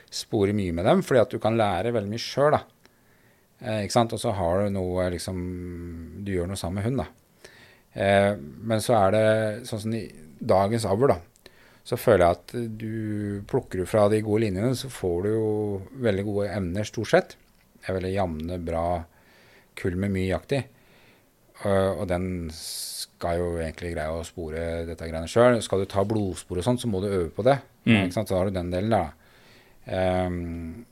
spore 0.10 0.56
mye 0.58 0.74
med 0.74 0.88
dem, 0.90 1.04
fordi 1.06 1.22
at 1.22 1.30
du 1.36 1.38
kan 1.44 1.56
lære 1.60 1.94
veldig 1.94 2.10
mye 2.10 2.24
sjøl, 2.24 2.56
da. 2.58 2.64
Eh, 3.60 3.84
ikke 3.86 3.96
sant? 3.96 4.16
Og 4.16 4.22
så 4.22 4.34
har 4.36 4.64
du 4.64 4.76
noe 4.76 5.10
liksom 5.14 5.40
Du 6.24 6.32
gjør 6.32 6.48
noe 6.52 6.60
sammen 6.60 6.80
med 6.80 6.88
hund, 6.88 7.04
da. 7.04 7.58
Eh, 8.00 8.34
men 8.40 8.84
så 8.84 8.96
er 9.00 9.16
det 9.16 9.26
sånn 9.70 9.84
som 9.84 9.96
i 9.98 10.06
dagens 10.40 10.88
avl, 10.88 11.12
da. 11.12 11.20
Så 11.90 11.98
føler 11.98 12.26
jeg 12.26 12.38
at 12.38 12.52
du 12.80 13.44
plukker 13.50 13.82
du 13.82 13.90
fra 13.90 14.06
de 14.12 14.22
gode 14.22 14.44
linjene, 14.46 14.76
så 14.78 14.92
får 14.94 15.24
du 15.26 15.30
jo 15.32 15.48
veldig 16.06 16.26
gode 16.28 16.50
emner, 16.54 16.86
stort 16.86 17.12
sett. 17.12 17.38
Det 17.80 17.90
er 17.90 17.98
veldig 17.98 18.12
jevne, 18.14 18.60
bra 18.62 18.84
kull 19.80 19.96
med 19.98 20.14
mye 20.14 20.28
jakt 20.30 20.54
i. 20.54 20.60
Og, 21.66 22.04
og 22.04 22.06
den 22.12 22.28
skal 22.54 23.40
jo 23.40 23.48
egentlig 23.58 23.96
greie 23.96 24.12
å 24.14 24.26
spore 24.28 24.86
dette 24.88 25.08
greiene 25.08 25.28
sjøl. 25.32 25.58
Skal 25.66 25.84
du 25.84 25.90
ta 25.90 26.06
blodspor 26.08 26.62
og 26.62 26.68
sånn, 26.68 26.80
så 26.80 26.92
må 26.92 27.02
du 27.04 27.10
øve 27.10 27.32
på 27.36 27.44
det. 27.48 27.58
Mm. 27.88 28.06
Ikke 28.06 28.16
sant? 28.20 28.32
Så 28.32 28.38
har 28.38 28.48
du 28.48 28.56
den 28.56 28.72
delen 28.72 28.94
da. 28.94 29.04
Um, 29.90 30.86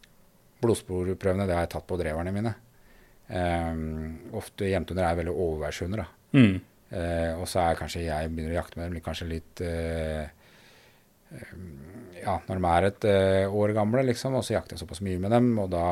blodsporprøvene 0.61 1.45
det 1.47 1.55
har 1.55 1.67
jeg 1.67 1.75
tatt 1.75 1.87
på 1.89 1.99
dreverne 1.99 2.33
mine. 2.35 2.53
Um, 3.27 4.31
ofte 4.39 4.69
jentehunder 4.69 5.07
er 5.07 5.19
veldig 5.19 5.33
overværshunder. 5.33 6.03
Mm. 6.37 6.57
Eh, 6.87 7.33
og 7.35 7.47
så 7.51 7.65
er 7.65 7.79
kanskje 7.79 8.05
jeg 8.05 8.31
begynner 8.31 8.53
å 8.53 8.61
jakte 8.61 8.79
med 8.79 8.93
dem 8.93 9.03
kanskje 9.03 9.25
litt 9.27 9.59
eh, 9.59 10.29
Ja, 12.21 12.37
når 12.47 12.61
de 12.61 12.69
er 12.69 12.87
et 12.87 13.07
eh, 13.11 13.57
år 13.59 13.73
gamle, 13.75 14.05
liksom, 14.07 14.37
og 14.39 14.45
så 14.47 14.55
jakter 14.55 14.77
jeg 14.77 14.85
såpass 14.85 15.03
mye 15.03 15.19
med 15.19 15.35
dem, 15.35 15.49
og 15.59 15.67
da 15.73 15.83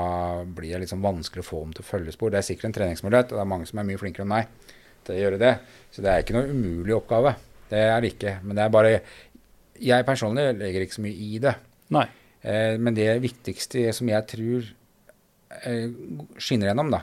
blir 0.47 0.77
det 0.77 0.85
liksom 0.85 1.03
vanskelig 1.03 1.43
å 1.43 1.49
få 1.49 1.61
dem 1.65 1.75
til 1.75 1.87
følgespor. 1.87 2.31
Det 2.31 2.39
er 2.39 2.47
sikkert 2.47 2.69
en 2.69 2.77
treningsmulighet, 2.79 3.33
og 3.33 3.39
det 3.39 3.43
er 3.43 3.51
mange 3.51 3.67
som 3.67 3.81
er 3.81 3.89
mye 3.89 3.99
flinkere 3.99 4.23
enn 4.23 4.31
meg 4.31 4.71
til 5.05 5.17
å 5.17 5.19
gjøre 5.19 5.41
det. 5.41 5.53
Så 5.91 6.05
det 6.05 6.13
er 6.13 6.23
ikke 6.23 6.37
noe 6.37 6.55
umulig 6.55 6.95
oppgave. 6.95 7.35
Det 7.69 7.81
er 7.83 7.99
det 7.99 8.13
ikke. 8.15 8.37
Men 8.45 8.57
det 8.57 8.63
er 8.63 8.73
bare 8.73 8.99
Jeg 9.75 10.05
personlig 10.07 10.53
legger 10.55 10.85
ikke 10.85 10.95
så 10.95 11.03
mye 11.03 11.23
i 11.27 11.39
det. 11.43 11.51
Nei. 11.91 12.05
Eh, 12.45 12.75
men 12.77 12.97
det 12.97 13.09
viktigste 13.23 13.87
som 13.95 14.09
jeg 14.11 14.27
tror 14.29 14.67
eh, 15.65 15.87
skinner 16.37 16.69
gjennom, 16.69 16.91
da, 16.93 17.01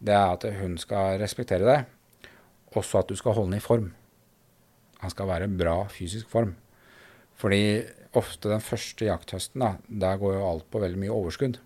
det 0.00 0.14
er 0.16 0.36
at 0.36 0.46
hun 0.62 0.78
skal 0.80 1.18
respektere 1.20 1.66
deg, 1.68 1.90
også 2.72 3.02
at 3.02 3.10
du 3.12 3.18
skal 3.18 3.36
holde 3.36 3.52
den 3.52 3.60
i 3.60 3.64
form. 3.64 3.90
Han 5.02 5.12
skal 5.12 5.28
være 5.28 5.48
i 5.48 5.56
bra 5.60 5.76
fysisk 5.92 6.30
form. 6.32 6.54
Fordi 7.38 7.82
ofte 8.16 8.50
den 8.52 8.62
første 8.64 9.08
jakthøsten, 9.08 9.64
da, 9.64 9.74
der 9.88 10.20
går 10.20 10.36
jo 10.38 10.46
alt 10.46 10.68
på 10.72 10.80
veldig 10.82 11.00
mye 11.02 11.14
overskudd. 11.14 11.58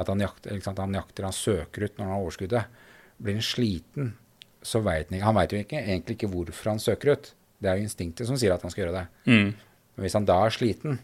At 0.00 0.08
han 0.10 0.24
jakter, 0.24 0.58
han 0.66 0.96
jakter, 0.98 1.28
han 1.28 1.36
søker 1.36 1.86
ut 1.86 1.96
når 1.96 2.04
han 2.04 2.12
har 2.14 2.24
overskuddet. 2.24 2.80
Blir 3.22 3.38
han 3.38 3.46
sliten, 3.46 4.14
så 4.62 4.80
vet 4.82 5.08
han 5.08 5.18
ikke 5.18 5.28
Han 5.28 5.38
veit 5.38 5.54
jo 5.54 5.60
ikke, 5.62 5.82
egentlig 5.82 6.16
ikke 6.18 6.32
hvorfor 6.32 6.72
han 6.72 6.82
søker 6.82 7.14
ut. 7.14 7.32
Det 7.62 7.70
er 7.70 7.78
jo 7.78 7.86
instinktet 7.86 8.26
som 8.26 8.38
sier 8.40 8.54
at 8.54 8.64
han 8.64 8.72
skal 8.74 8.86
gjøre 8.86 9.00
det. 9.00 9.06
Mm. 9.30 9.52
Men 9.94 10.04
hvis 10.04 10.16
han 10.18 10.26
da 10.26 10.40
er 10.42 10.54
sliten, 10.54 10.98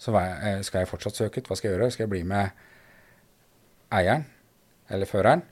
så 0.00 0.14
eh, 0.16 0.60
skal 0.64 0.82
jeg 0.84 0.90
fortsatt 0.90 1.18
søke 1.18 1.42
ut. 1.42 1.50
Hva 1.50 1.58
skal 1.58 1.70
jeg 1.70 1.76
gjøre? 1.76 1.90
Skal 1.92 2.06
jeg 2.06 2.12
bli 2.14 2.22
med 2.28 2.54
eieren 3.92 4.24
eller 4.90 5.08
føreren? 5.08 5.42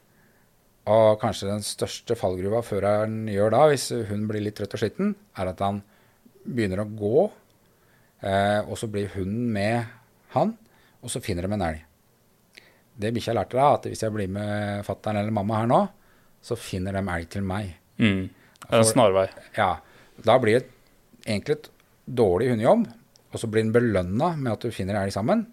Og 0.89 1.19
kanskje 1.21 1.51
den 1.51 1.65
største 1.67 2.17
fallgruva 2.17 2.63
føreren 2.65 3.27
gjør 3.29 3.53
da, 3.53 3.67
hvis 3.69 3.91
hun 4.09 4.25
blir 4.31 4.41
litt 4.47 4.57
trøtt 4.57 4.79
og 4.79 4.81
sliten, 4.81 5.13
er 5.37 5.51
at 5.51 5.61
han 5.61 5.83
begynner 6.49 6.81
å 6.81 6.89
gå, 6.89 7.27
eh, 8.25 8.63
og 8.65 8.79
så 8.81 8.89
blir 8.89 9.11
hunden 9.13 9.51
med 9.53 9.85
han, 10.33 10.55
og 11.05 11.13
så 11.13 11.21
finner 11.25 11.45
de 11.45 11.53
en 11.59 11.67
elg. 11.67 11.85
Det 12.99 13.13
bikkja 13.15 13.37
lærte 13.37 13.59
da, 13.59 13.69
at 13.77 13.85
hvis 13.87 14.01
jeg 14.03 14.15
blir 14.15 14.33
med 14.33 14.81
fattern 14.87 15.21
eller 15.21 15.35
mamma 15.35 15.61
her 15.61 15.69
nå, 15.71 15.83
så 16.43 16.57
finner 16.59 16.97
de 16.97 17.05
elg 17.05 17.29
til 17.37 17.45
meg. 17.47 17.75
Mm. 18.01 18.25
Det 18.65 18.73
er 18.73 18.81
en 18.81 18.89
snarvei. 18.89 19.27
Ja, 19.59 19.75
da 20.25 20.39
blir 20.41 20.63
det 20.63 20.73
egentlig 21.29 21.59
et 21.59 21.69
dårlig 22.09 22.49
hundejobb, 22.55 22.89
og 23.33 23.41
så 23.43 23.49
blir 23.51 23.62
den 23.67 23.73
belønna 23.75 24.33
med 24.37 24.53
at 24.55 24.64
du 24.64 24.71
finner 24.75 24.99
elg 25.03 25.12
sammen. 25.14 25.47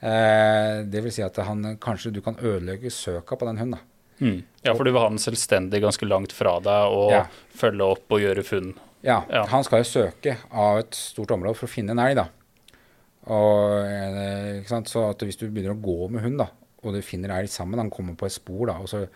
Eh, 0.00 0.82
det 0.86 1.02
vil 1.04 1.12
si 1.14 1.22
at 1.24 1.36
han, 1.46 1.76
kanskje 1.82 2.12
du 2.14 2.20
kan 2.24 2.36
ødelegge 2.38 2.90
søka 2.92 3.36
på 3.40 3.46
den 3.48 3.58
hunden. 3.62 3.80
Mm. 4.20 4.42
Ja, 4.64 4.72
for 4.74 4.84
du 4.84 4.92
vil 4.92 5.00
ha 5.02 5.08
den 5.10 5.20
selvstendig 5.20 5.80
ganske 5.84 6.06
langt 6.08 6.32
fra 6.32 6.58
deg 6.64 6.92
og 6.96 7.10
Ja. 7.12 7.24
følge 7.52 7.84
opp 7.84 8.12
og 8.16 8.20
gjøre 8.20 8.44
funn. 8.44 8.74
Ja, 9.02 9.22
Ja. 9.30 9.44
han 9.46 9.62
skal 9.64 9.82
jo 9.84 9.90
søke 9.90 10.36
av 10.52 10.78
et 10.78 10.94
stort 10.94 11.30
område 11.30 11.56
for 11.56 11.66
å 11.66 11.70
finne 11.70 11.90
en 11.92 11.98
elg, 11.98 12.16
da. 12.16 12.28
Og, 13.26 13.84
eh? 13.86 14.62
Så 14.86 15.10
at 15.10 15.18
hvis 15.18 15.36
du 15.38 15.48
begynner 15.50 15.74
å 15.74 15.82
gå 15.82 16.10
med 16.10 16.22
hund, 16.22 16.38
da, 16.38 16.48
og 16.84 16.94
du 16.94 17.02
finner 17.02 17.30
elg 17.40 17.48
sammen, 17.48 17.78
han 17.78 17.90
kommer 17.90 18.14
på 18.16 18.26
et 18.26 18.32
spor, 18.32 18.66
da, 18.66 18.74
og 18.78 18.86
så 18.88 19.08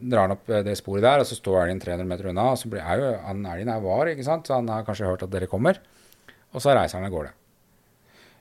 drar 0.00 0.28
han 0.28 0.32
opp 0.32 0.48
eh, 0.50 0.62
det 0.62 0.76
sporet 0.76 1.02
der, 1.02 1.20
og 1.20 1.26
så 1.26 1.36
står 1.38 1.62
elgen 1.64 1.80
300 1.80 2.06
meter 2.06 2.28
unna, 2.30 2.50
og 2.52 2.58
så 2.58 2.68
blir, 2.70 2.80
er 2.84 2.98
jo 2.98 3.18
han 3.26 3.44
elgen 3.46 3.68
er 3.68 3.80
var, 3.80 4.06
ikke 4.06 4.24
sant, 4.24 4.46
så 4.46 4.54
han 4.54 4.68
har 4.68 4.84
kanskje 4.84 5.06
hørt 5.08 5.22
at 5.22 5.30
dere 5.30 5.46
kommer, 5.50 5.76
og 6.52 6.62
så 6.64 6.74
reiser 6.74 6.98
han 6.98 7.06
av 7.08 7.14
gårde. 7.14 7.32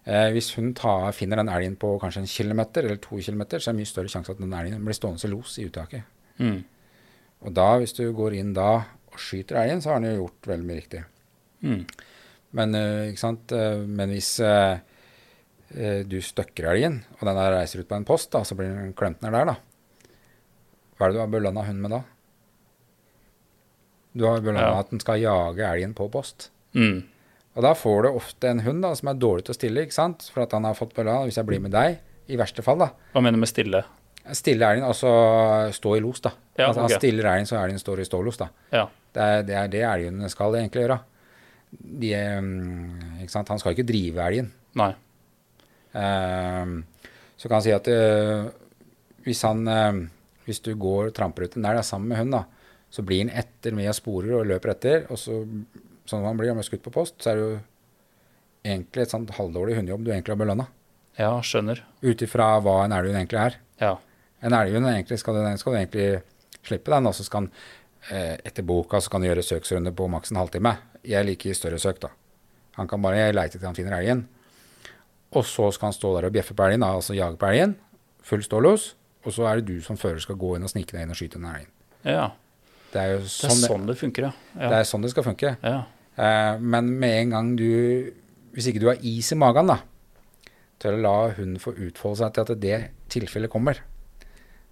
Eh, 0.09 0.29
hvis 0.33 0.53
hun 0.55 0.71
tar, 0.77 1.11
finner 1.13 1.37
den 1.41 1.51
elgen 1.51 1.75
på 1.79 1.91
kanskje 2.01 2.23
en 2.23 2.31
kilometer 2.31 2.85
eller 2.87 2.97
to 3.03 3.19
kilometer, 3.21 3.59
så 3.61 3.69
er 3.69 3.75
det 3.75 3.81
mye 3.83 3.91
større 3.91 4.09
sjanse 4.11 4.31
at 4.33 4.39
den 4.41 4.53
elgen 4.57 4.85
blir 4.85 4.97
stående 4.97 5.21
som 5.21 5.31
los 5.33 5.57
i 5.61 5.67
uttaket. 5.69 6.07
Mm. 6.39 6.63
Og 7.45 7.53
da, 7.55 7.67
hvis 7.79 7.93
du 7.97 8.05
går 8.15 8.37
inn 8.39 8.53
da 8.57 8.69
og 9.09 9.19
skyter 9.21 9.59
elgen, 9.61 9.81
så 9.83 9.91
har 9.91 9.99
han 9.99 10.07
jo 10.09 10.23
gjort 10.23 10.49
veldig 10.53 10.67
mye 10.69 10.79
riktig. 10.79 11.03
Mm. 11.61 11.83
Men, 12.57 12.75
eh? 12.75 13.11
Eh, 13.13 13.83
Men 13.85 14.09
hvis 14.15 14.31
eh, 14.39 14.79
du 16.09 16.17
støkker 16.25 16.71
elgen, 16.71 17.03
og 17.19 17.27
den 17.27 17.35
der 17.37 17.53
reiser 17.59 17.83
ut 17.83 17.89
på 17.89 17.95
en 17.99 18.05
post, 18.07 18.31
da, 18.33 18.41
så 18.43 18.55
blir 18.57 18.71
den 18.73 18.93
klemt 18.97 19.21
ned 19.21 19.35
der, 19.35 19.51
da. 19.53 19.55
Hva 20.97 21.05
er 21.05 21.11
det 21.11 21.19
du 21.19 21.21
har 21.21 21.31
belønna 21.31 21.63
hunden 21.67 21.83
med 21.85 21.93
da? 21.93 22.01
Du 24.17 24.25
har 24.25 24.41
belønna 24.41 24.71
Ja. 24.73 24.79
at 24.79 24.89
den 24.89 24.99
skal 24.99 25.21
jage 25.21 25.63
elgen 25.67 25.93
på 25.93 26.09
post. 26.11 26.49
Mm. 26.73 27.03
Og 27.59 27.65
da 27.65 27.73
får 27.75 28.05
du 28.05 28.13
ofte 28.13 28.47
en 28.47 28.61
hund 28.63 28.85
da, 28.85 28.93
som 28.95 29.09
er 29.11 29.17
dårlig 29.19 29.43
til 29.43 29.51
å 29.51 29.57
stille, 29.57 29.81
ikke 29.83 29.97
sant? 29.97 30.29
For 30.31 30.45
at 30.45 30.53
han 30.55 30.63
har 30.63 30.77
fått 30.77 30.93
balla 30.95 31.17
hvis 31.27 31.35
jeg 31.41 31.47
blir 31.49 31.59
med 31.59 31.73
deg, 31.75 31.97
i 32.31 32.37
verste 32.39 32.63
fall, 32.63 32.79
da. 32.79 32.93
Hva 33.11 33.19
mener 33.19 33.35
du 33.35 33.41
med 33.41 33.51
stille? 33.51 33.81
Stille 34.37 34.63
elgen, 34.63 34.85
altså 34.87 35.09
stå 35.75 35.95
i 35.97 36.01
los, 36.05 36.21
da. 36.23 36.31
Ja, 36.55 36.69
altså, 36.69 36.85
ok. 36.85 36.85
Han 36.85 37.01
stiller 37.01 37.27
elgen 37.33 37.49
så 37.49 37.57
elgen 37.59 37.81
står 37.81 37.99
i 37.99 38.05
stålos, 38.07 38.39
da. 38.39 38.47
Ja. 38.71 38.85
Det 39.11 39.25
er 39.25 39.43
det, 39.43 39.57
er 39.59 39.73
det 39.73 39.81
elgene 39.89 40.29
skal 40.31 40.55
egentlig 40.55 40.85
gjøre. 40.85 40.97
De, 41.75 42.13
eh, 42.15 42.47
ikke 43.25 43.35
sant? 43.35 43.51
Han 43.51 43.59
skal 43.59 43.75
ikke 43.75 43.87
drive 43.91 44.29
elgen. 44.29 44.47
Nei. 44.79 44.93
Um, 45.91 46.79
så 47.35 47.49
kan 47.49 47.57
han 47.57 47.65
si 47.65 47.75
at 47.75 47.87
uh, 47.89 48.45
hvis 49.25 49.39
han 49.41 49.63
uh, 49.65 50.03
Hvis 50.45 50.61
du 50.61 50.75
går 50.77 51.09
og 51.09 51.15
tramper 51.17 51.47
ut 51.47 51.55
en 51.57 51.65
elg 51.65 51.81
sammen 51.83 52.13
med 52.13 52.21
hund, 52.21 52.37
da, 52.37 52.43
så 52.93 53.03
blir 53.05 53.25
han 53.25 53.33
etter 53.37 53.73
med 53.77 53.89
og 53.91 53.97
sporer 53.97 54.37
og 54.39 54.47
løper 54.49 54.71
etter. 54.77 55.03
Og 55.13 55.19
så, 55.21 55.43
sånn 56.09 56.23
når 56.23 56.27
man 56.31 56.41
blir 56.41 56.51
om 56.53 56.59
er 56.61 56.67
skutt 56.67 56.83
på 56.85 56.93
post, 56.93 57.17
så 57.23 57.31
er 57.31 57.39
det 57.39 57.45
jo 57.45 57.55
egentlig 58.65 59.05
et 59.05 59.13
sånt 59.13 59.31
halvdårlig 59.37 59.77
hundejobb 59.79 60.05
du 60.05 60.11
egentlig 60.11 60.35
har 60.35 60.41
belønna. 60.41 60.65
Ja, 61.19 61.31
skjønner. 61.43 61.81
Ut 62.03 62.21
ifra 62.23 62.51
hva 62.63 62.77
en 62.85 62.95
elghund 62.95 63.17
egentlig 63.19 63.41
er. 63.41 63.57
Ja. 63.81 63.93
En 64.45 64.55
elghund 64.55 64.87
egentlig 64.89 65.19
skal, 65.21 65.39
den 65.39 65.59
skal 65.59 65.75
du 65.75 65.79
egentlig 65.81 66.07
slippe 66.65 66.91
den, 66.93 67.07
og 67.09 67.15
så 67.15 67.25
skal 67.27 67.43
han 67.45 67.49
eh, 68.09 68.35
etter 68.47 68.65
boka 68.67 69.01
så 69.03 69.11
kan 69.11 69.23
du 69.23 69.29
gjøre 69.29 69.43
søksrunde 69.45 69.93
på 69.95 70.07
maks 70.11 70.31
en 70.33 70.39
halvtime. 70.41 70.75
Jeg 71.07 71.27
liker 71.27 71.57
større 71.57 71.79
søk, 71.81 72.01
da. 72.03 72.11
Han 72.79 72.87
kan 72.87 73.01
bare 73.03 73.31
leite 73.35 73.57
til 73.57 73.67
han 73.67 73.75
finner 73.75 73.97
elgen. 73.99 74.25
Og 75.35 75.45
så 75.45 75.67
skal 75.75 75.91
han 75.91 75.97
stå 75.97 76.13
der 76.15 76.29
og 76.29 76.35
bjeffe 76.35 76.55
på 76.57 76.65
elgen, 76.65 76.83
da, 76.85 76.93
altså 76.97 77.15
jage 77.17 77.37
på 77.39 77.49
elgen. 77.51 77.75
Full 78.25 78.43
stålos. 78.45 78.93
Og 79.27 79.35
så 79.35 79.45
er 79.49 79.59
det 79.59 79.67
du 79.67 79.81
som 79.83 79.97
fører 79.99 80.21
skal 80.23 80.37
gå 80.39 80.53
inn 80.55 80.63
og 80.63 80.71
snike 80.71 80.95
deg 80.95 81.03
inn 81.03 81.11
og 81.13 81.19
skyte 81.19 81.41
den 81.41 81.49
elgen. 81.51 81.73
ja. 82.07 82.29
Det 82.89 82.97
er 82.97 83.11
jo 83.11 83.17
Det 83.21 83.29
sånn 83.29 83.51
er 83.51 83.59
det, 83.61 83.67
sånn 83.69 83.83
det 83.85 83.93
funker, 83.99 84.25
ja. 84.25 84.29
det, 84.57 84.77
er 84.79 84.85
sånn 84.89 85.03
det 85.03 85.11
skal 85.11 85.25
funke. 85.27 85.49
ja. 85.61 85.75
Eh, 86.19 86.55
men 86.59 86.89
med 86.99 87.15
en 87.21 87.35
gang 87.35 87.53
du 87.55 87.69
Hvis 88.51 88.67
ikke 88.67 88.81
du 88.81 88.89
har 88.89 89.03
is 89.05 89.29
i 89.31 89.37
magen, 89.39 89.69
da, 89.69 89.77
til 90.81 90.97
å 90.97 91.01
la 91.03 91.13
hunden 91.37 91.61
få 91.61 91.75
utfolde 91.77 92.17
seg 92.19 92.33
til 92.33 92.43
at 92.43 92.61
det 92.63 92.77
tilfellet 93.13 93.51
kommer. 93.53 93.77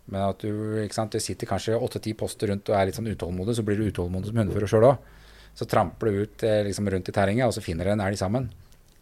Men 0.09 0.23
at 0.25 0.41
du 0.41 0.79
ikke 0.81 0.95
sant, 0.95 1.13
det 1.13 1.21
sitter 1.23 1.47
kanskje 1.47 1.77
åtte-ti 1.77 2.15
poster 2.17 2.49
rundt 2.51 2.71
og 2.71 2.75
er 2.75 2.89
litt 2.89 2.97
sånn 2.97 3.09
utålmodig, 3.11 3.53
så 3.55 3.63
blir 3.67 3.77
du 3.79 3.85
utålmodig 3.91 4.31
som 4.31 4.39
hundefører 4.41 4.71
sjøl 4.71 4.87
òg. 4.89 5.13
Så 5.57 5.67
tramper 5.69 6.09
du 6.09 6.23
ut 6.25 6.45
eh, 6.47 6.63
liksom 6.67 6.89
rundt 6.89 7.11
i 7.11 7.15
terrenget, 7.15 7.45
og 7.45 7.53
så 7.55 7.63
finner 7.63 7.87
du 7.87 7.93
en 7.93 8.03
elg 8.03 8.19
sammen. 8.19 8.49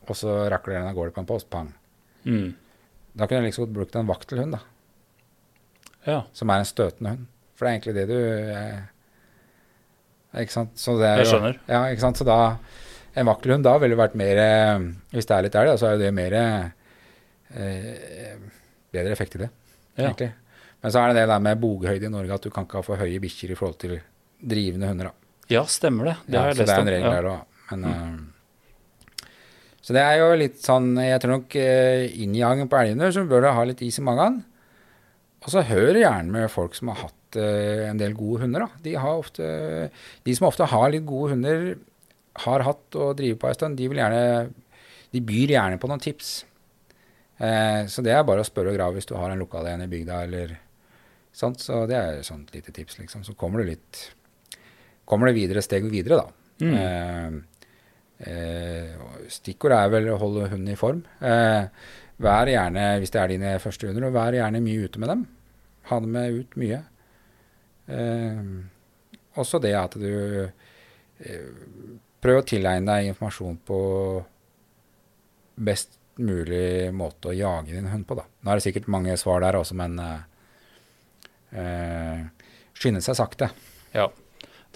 Og 0.05 0.19
så 0.19 0.35
rakler 0.51 0.79
den 0.79 0.89
av 0.89 0.97
gårde 0.97 1.15
på 1.15 1.23
en 1.23 1.29
post. 1.29 1.49
Pang. 1.49 1.71
Mm. 2.27 2.51
Da 3.15 3.29
kunne 3.29 3.41
jeg 3.41 3.53
liksom 3.53 3.65
godt 3.65 3.77
brukt 3.79 3.95
en 3.95 4.11
vaktelhund, 4.11 4.57
da. 4.57 4.61
ja. 6.05 6.19
Som 6.35 6.51
er 6.51 6.61
en 6.61 6.69
støtende 6.69 7.15
hund. 7.15 7.31
For 7.55 7.65
det 7.65 7.71
er 7.71 7.77
egentlig 7.77 7.95
det 7.95 8.07
du 8.11 8.19
eh, 8.19 8.83
Ikke 10.35 10.51
sant. 10.51 10.71
Så 10.75 10.97
det 10.99 11.07
er 11.07 11.17
Jeg 11.21 11.25
jo- 11.25 11.31
skjønner. 11.37 11.59
Ja, 11.69 11.83
ikke 11.91 12.01
sant. 12.03 12.17
Så 12.17 12.25
da 12.25 12.57
En 13.17 13.25
vakkelhund 13.29 13.63
da 13.63 13.77
ville 13.79 13.95
vært 13.95 14.15
mer 14.19 14.37
eh, 14.37 14.79
Hvis 15.13 15.25
det 15.29 15.35
er 15.37 15.41
litt 15.43 15.55
elg, 15.55 15.77
så 15.79 15.87
er 15.87 15.91
jo 15.95 15.99
det 16.03 16.13
mer 16.13 16.33
eh, 16.33 16.69
Bedre 18.91 19.11
effekt 19.11 19.35
i 19.35 19.39
det, 19.39 19.49
Ja. 19.97 20.09
egentlig. 20.09 20.31
Men 20.83 20.91
så 20.91 20.99
er 21.01 21.07
det 21.13 21.21
det 21.21 21.27
der 21.29 21.39
med 21.39 21.59
boghøyde 21.61 22.03
i 22.05 22.09
Norge, 22.09 22.33
at 22.33 22.41
du 22.41 22.49
kan 22.49 22.65
ikke 22.65 22.75
ha 22.77 22.81
for 22.81 22.97
høye 22.97 23.19
bikkjer 23.19 23.51
i 23.51 23.55
forhold 23.55 23.77
til 23.79 24.01
drivende 24.45 24.87
hunder. 24.87 25.05
da. 25.05 25.11
ja, 25.49 25.63
stemmer 25.63 26.03
det. 26.05 26.15
Det 26.27 26.33
Ja, 26.33 26.39
har 26.41 26.47
jeg 26.53 26.57
så 26.57 26.65
det 26.65 26.69
er 26.69 26.79
om. 26.81 26.87
en 26.87 26.93
regel 26.93 27.11
Ja. 27.11 27.21
der 27.21 27.29
òg. 27.29 27.41
Mm. 27.71 27.85
eh, 27.85 28.17
Så 29.81 29.93
det 29.93 30.01
er 30.01 30.17
jo 30.17 30.35
litt 30.35 30.57
sånn 30.61 30.95
Jeg 30.97 31.21
tror 31.21 31.29
nok 31.37 31.55
uh, 31.55 32.21
innjaging 32.23 32.67
på 32.69 32.77
elgene 32.81 33.11
så 33.13 33.27
bør 33.27 33.41
du 33.41 33.47
ha 33.53 33.63
litt 33.63 33.81
is 33.83 33.99
i 33.99 34.01
magen. 34.01 34.43
Og 35.45 35.53
så 35.53 35.63
hør 35.67 35.99
gjerne 35.99 36.33
med 36.33 36.51
folk 36.51 36.75
som 36.77 36.91
har 36.91 37.05
hatt 37.05 37.37
uh, 37.37 37.85
en 37.89 38.01
del 38.01 38.15
gode 38.17 38.43
hunder. 38.43 38.65
da. 38.65 38.83
De, 38.85 38.95
har 38.97 39.21
ofte, 39.21 39.45
de 40.25 40.35
som 40.37 40.49
ofte 40.49 40.67
har 40.71 40.89
litt 40.93 41.05
gode 41.07 41.35
hunder, 41.35 41.75
har 42.45 42.65
hatt 42.67 42.97
og 42.99 43.15
driver 43.19 43.39
på 43.43 43.49
en 43.51 43.57
stund, 43.57 43.77
de 43.79 43.87
vil 43.87 44.01
gjerne 44.01 44.51
De 45.13 45.21
byr 45.23 45.53
gjerne 45.53 45.79
på 45.79 45.87
noen 45.87 46.03
tips. 46.03 46.35
Uh, 47.39 47.85
så 47.91 48.03
det 48.03 48.15
er 48.15 48.25
bare 48.27 48.43
å 48.43 48.47
spørre 48.47 48.73
og 48.73 48.79
grave 48.79 48.97
hvis 48.97 49.07
du 49.07 49.15
har 49.19 49.31
en 49.31 49.41
lokal 49.41 49.69
en 49.71 49.85
i 49.85 49.91
bygda 49.91 50.21
eller 50.27 50.55
sånt. 51.35 51.61
Så 51.63 51.85
det 51.89 51.99
er 51.99 52.19
et 52.19 52.27
sånt 52.27 52.51
lite 52.55 52.73
tips, 52.75 52.99
liksom. 52.99 53.23
Så 53.27 53.37
kommer 53.37 53.61
du 53.61 53.71
litt 53.73 54.07
Kommer 55.05 55.29
det 55.29 55.35
videre 55.37 55.61
steg 55.61 55.83
videre, 55.85 56.17
da. 56.17 56.65
Mm. 56.65 56.71
Uh, 56.73 57.55
eh, 58.19 58.95
stikkord 59.31 59.75
er 59.75 59.91
vel 59.93 60.09
å 60.13 60.19
holde 60.21 60.49
hunden 60.51 60.71
i 60.71 60.79
form. 60.79 61.03
Eh, 61.19 61.67
vær 62.23 62.49
gjerne, 62.49 62.87
hvis 63.01 63.13
det 63.13 63.21
er 63.21 63.33
dine 63.33 63.55
første 63.63 63.89
hunder, 63.89 64.07
og 64.07 64.15
vær 64.15 64.37
gjerne 64.37 64.63
mye 64.63 64.87
ute 64.87 65.01
med 65.01 65.11
dem. 65.11 65.25
Ha 65.89 65.99
dem 66.01 66.15
med 66.15 66.39
ut 66.39 66.55
mye. 66.59 66.79
Eh, 67.87 68.41
også 69.35 69.59
det 69.61 69.75
at 69.77 69.97
du 69.99 70.09
eh, 70.45 71.49
prøver 72.23 72.41
å 72.41 72.47
tilegne 72.47 72.89
deg 72.89 73.11
informasjon 73.11 73.59
på 73.67 73.79
best 75.55 75.99
mulig 76.15 76.91
måte 76.95 77.31
å 77.31 77.35
jage 77.35 77.75
din 77.75 77.89
hund 77.91 78.07
på, 78.07 78.17
da. 78.17 78.25
Nå 78.41 78.51
er 78.51 78.59
det 78.59 78.65
sikkert 78.65 78.89
mange 78.91 79.15
svar 79.19 79.43
der 79.43 79.57
også, 79.59 79.75
men 79.77 79.99
eh, 80.01 80.21
eh, 81.59 82.51
skynde 82.75 83.03
seg 83.03 83.19
sakte. 83.19 83.51
Ja. 83.95 84.09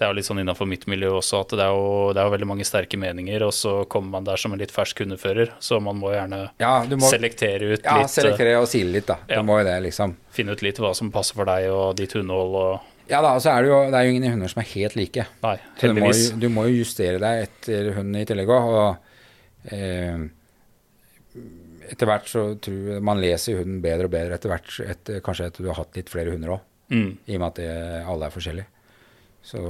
Det 0.00 0.06
er 0.06 0.12
jo 0.14 0.16
litt 0.16 0.24
sånn 0.24 0.38
innafor 0.40 0.64
mitt 0.70 0.86
miljø 0.88 1.10
også 1.18 1.42
at 1.44 1.50
det 1.52 1.60
er, 1.60 1.74
jo, 1.76 1.88
det 2.16 2.22
er 2.22 2.28
jo 2.30 2.32
veldig 2.32 2.46
mange 2.48 2.64
sterke 2.64 2.96
meninger, 2.96 3.42
og 3.44 3.50
så 3.52 3.74
kommer 3.92 4.14
man 4.16 4.24
der 4.30 4.40
som 4.40 4.54
en 4.56 4.60
litt 4.62 4.72
fersk 4.72 5.02
hundefører, 5.04 5.50
så 5.60 5.76
man 5.84 5.98
må 6.00 6.14
gjerne 6.14 6.38
Ja, 6.62 6.70
du 6.88 6.94
må 6.96 7.10
selektere 7.12 7.74
ut 7.74 7.84
ja, 7.84 7.98
litt, 8.00 8.06
Ja, 8.06 8.12
selektere 8.14 8.54
og 8.62 8.64
sile 8.72 8.94
litt, 8.96 9.10
da. 9.10 9.18
ja. 9.28 9.42
Du 9.42 9.44
må 9.50 9.58
jo 9.60 9.66
det, 9.68 9.74
liksom. 9.84 10.16
finne 10.32 10.56
ut 10.56 10.64
litt 10.64 10.80
hva 10.80 10.94
som 10.96 11.12
passer 11.12 11.36
for 11.36 11.44
deg 11.50 11.68
og 11.68 11.92
ditt 12.00 12.16
hundehold 12.16 12.56
og 12.62 12.88
Ja 13.12 13.20
da, 13.20 13.34
og 13.36 13.44
så 13.44 13.52
er 13.52 13.66
det 13.66 13.72
jo, 13.74 13.78
det 13.92 14.00
er 14.00 14.08
jo 14.08 14.16
ingen 14.16 14.32
hunder 14.38 14.48
som 14.54 14.62
er 14.64 14.68
helt 14.72 14.96
like. 14.96 15.26
Nei, 15.44 15.54
Så 15.76 15.90
du 15.90 15.92
må, 16.00 16.06
heldigvis. 16.06 16.24
du 16.40 16.48
må 16.56 16.64
jo 16.70 16.76
justere 16.80 17.20
deg 17.20 17.44
etter 17.50 17.92
hunden 17.98 18.20
i 18.22 18.26
tillegg 18.32 18.52
òg. 18.56 18.68
Og 18.80 19.72
eh, 19.76 20.28
etter 21.90 22.06
hvert 22.06 22.28
så 22.30 22.44
tror 22.62 22.92
jeg 22.94 23.02
man 23.04 23.20
leser 23.20 23.58
hunden 23.60 23.80
bedre 23.82 24.06
og 24.08 24.12
bedre 24.14 24.36
etter 24.38 24.52
hvert. 24.52 24.70
Etter, 24.94 25.20
kanskje 25.26 25.48
etter 25.50 25.66
du 25.66 25.70
har 25.72 25.80
hatt 25.82 25.98
litt 25.98 26.10
flere 26.12 26.32
hunder 26.36 26.56
òg, 26.56 26.66
Mm. 26.90 27.10
i 27.30 27.34
og 27.36 27.40
med 27.40 27.46
at 27.52 27.58
det, 27.60 27.70
alle 28.10 28.26
er 28.26 28.32
forskjellige. 28.34 28.66
Så 29.42 29.60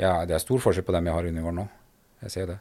ja, 0.00 0.16
det 0.26 0.36
er 0.36 0.42
stor 0.42 0.62
forskjell 0.62 0.86
på 0.86 0.94
dem 0.96 1.10
jeg 1.10 1.16
har 1.16 1.28
under 1.30 1.46
gården 1.46 1.60
nå. 1.62 1.66
Jeg 2.24 2.34
ser 2.34 2.44
jo 2.46 2.50
det. 2.54 2.58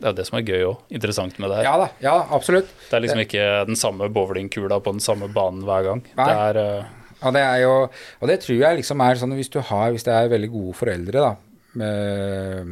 Det 0.00 0.06
er 0.06 0.14
jo 0.14 0.18
det 0.20 0.24
som 0.28 0.38
er 0.38 0.46
gøy 0.48 0.62
òg. 0.64 0.86
Interessant 0.96 1.36
med 1.42 1.52
det 1.52 1.58
her. 1.60 1.66
Ja 1.66 1.74
da, 1.80 1.90
ja, 2.04 2.14
absolutt. 2.36 2.70
Det 2.86 2.96
er 2.96 3.04
liksom 3.04 3.20
ikke 3.24 3.48
den 3.68 3.76
samme 3.76 4.08
bowlingkula 4.12 4.80
på 4.80 4.94
den 4.96 5.04
samme 5.04 5.28
banen 5.32 5.66
hver 5.68 5.84
gang. 5.90 6.02
Nei. 6.16 6.30
Det 6.30 6.40
er 6.48 6.64
Uh... 6.64 6.96
Og 7.20 7.34
det 7.36 7.42
er 7.44 7.58
jo, 7.60 7.72
og 8.20 8.30
det 8.30 8.38
tror 8.40 8.56
jeg 8.56 8.78
liksom 8.78 9.02
er 9.04 9.18
sånn 9.20 9.34
hvis 9.36 9.52
du 9.52 9.58
har, 9.60 9.90
hvis 9.92 10.06
det 10.06 10.14
er 10.16 10.30
veldig 10.32 10.48
gode 10.54 10.76
foreldre, 10.78 11.20
da. 11.20 11.34
Med, 11.80 12.70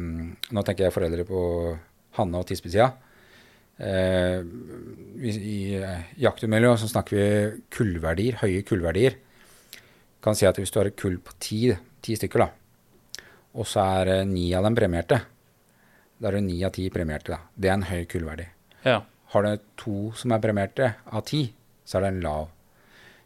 nå 0.49 0.63
tenker 0.65 0.87
jeg 0.87 0.95
foreldre 0.95 1.25
på 1.27 1.41
Hanne 2.17 2.41
og 2.41 2.47
Tispe-sida. 2.49 2.89
Eh, 3.79 4.41
I 5.21 5.59
eh, 5.77 6.07
jakthundmiljøet 6.25 6.81
så 6.81 6.89
snakker 6.91 7.15
vi 7.15 7.27
kullverdier, 7.77 8.39
høye 8.41 8.65
kullverdier. 8.67 9.19
Kan 10.25 10.35
si 10.35 10.49
at 10.49 10.57
hvis 10.59 10.73
du 10.73 10.81
har 10.81 10.89
et 10.89 10.97
kull 10.99 11.19
på 11.23 11.37
ti, 11.39 11.61
ti 12.03 12.17
stykker, 12.17 12.43
da, 12.43 12.49
og 13.53 13.67
så 13.67 13.83
er 14.01 14.25
ni 14.29 14.47
av 14.53 14.65
dem 14.67 14.77
premierte, 14.77 15.21
da 16.19 16.29
er 16.29 16.37
det 16.37 16.45
ni 16.45 16.59
av 16.67 16.73
ti 16.75 16.89
premierte. 16.91 17.31
da. 17.31 17.39
Det 17.55 17.69
er 17.69 17.77
en 17.77 17.89
høy 17.89 18.05
kullverdi. 18.05 18.45
Ja. 18.85 19.01
Har 19.33 19.43
du 19.45 19.67
to 19.77 20.11
som 20.17 20.31
er 20.31 20.41
premierte 20.43 20.95
av 21.05 21.23
ti, 21.25 21.53
så 21.85 21.97
er 21.97 22.01
det 22.01 22.13
en 22.13 22.23
lav. 22.25 22.49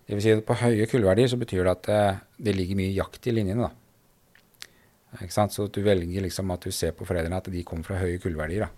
Det 0.06 0.18
vil 0.18 0.24
si 0.24 0.34
at 0.36 0.46
på 0.46 0.58
høye 0.60 0.88
kullverdier 0.92 1.32
så 1.32 1.40
betyr 1.40 1.64
det 1.64 1.72
at 1.72 1.90
eh, 1.90 2.22
det 2.38 2.56
ligger 2.56 2.80
mye 2.80 2.94
jakt 2.94 3.28
i 3.28 3.34
linjene. 3.34 3.70
da. 3.70 3.72
Ikke 5.22 5.34
sant? 5.36 5.54
Så 5.54 5.68
du 5.72 5.82
velger 5.86 6.26
liksom 6.26 6.52
at 6.52 6.66
du 6.66 6.72
ser 6.72 6.94
på 6.98 7.08
foreldrene 7.08 7.40
at 7.40 7.50
de 7.52 7.64
kommer 7.64 7.88
fra 7.88 8.02
høye 8.02 8.20
kullverdier 8.22 8.68
da. 8.68 8.70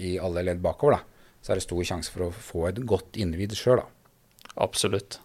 i 0.00 0.16
alle 0.18 0.44
ledd 0.46 0.62
bakover. 0.64 0.98
da. 0.98 1.36
Så 1.40 1.52
er 1.52 1.60
det 1.60 1.66
stor 1.66 1.84
sjanse 1.84 2.12
for 2.12 2.28
å 2.28 2.32
få 2.34 2.66
et 2.70 2.80
godt 2.88 3.16
individ 3.20 3.54
sjøl. 3.56 3.82
Absolutt. 4.60 5.20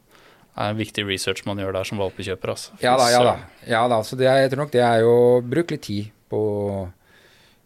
Er 0.55 0.71
en 0.71 0.79
viktig 0.79 1.05
research 1.07 1.43
man 1.47 1.59
gjør 1.59 1.75
der 1.75 1.87
som 1.87 1.99
valpekjøper. 1.99 2.53
Altså. 2.55 2.75
Ja 2.83 2.95
da, 2.99 3.09
ja 3.11 3.21
da. 3.25 3.35
Ja 3.67 3.83
da 3.91 4.01
så 4.07 4.17
det 4.19 4.27
jeg 4.29 4.51
tror 4.51 4.65
nok 4.65 4.73
det 4.75 4.83
er 4.85 5.03
jo 5.03 5.15
Bruk 5.43 5.73
litt 5.75 5.85
tid 5.87 6.11
på 6.31 6.39
å 6.39 6.81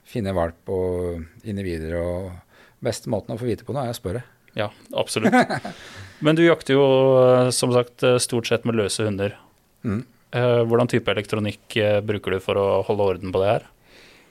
finne 0.10 0.34
valp 0.34 0.72
og 0.74 1.48
individer. 1.48 1.98
Og 2.02 2.84
beste 2.84 3.12
måten 3.14 3.36
å 3.36 3.40
få 3.40 3.50
vite 3.50 3.68
på 3.68 3.76
noe, 3.76 3.86
er 3.86 3.94
å 3.94 3.98
spørre. 3.98 4.24
Ja, 4.58 4.72
absolutt. 4.98 5.36
Men 6.26 6.36
du 6.36 6.42
jakter 6.44 6.76
jo 6.76 6.86
eh, 7.22 7.52
som 7.56 7.72
sagt 7.76 8.04
eh, 8.04 8.18
stort 8.20 8.50
sett 8.50 8.66
med 8.68 8.80
løse 8.80 9.06
hunder. 9.06 9.38
Mm. 9.86 10.02
Eh, 10.36 10.62
Hvordan 10.68 10.90
type 10.90 11.14
elektronikk 11.14 11.78
bruker 12.08 12.36
du 12.36 12.42
for 12.44 12.60
å 12.60 12.68
holde 12.88 13.12
orden 13.14 13.36
på 13.36 13.44
det 13.44 13.54
her? 13.54 13.68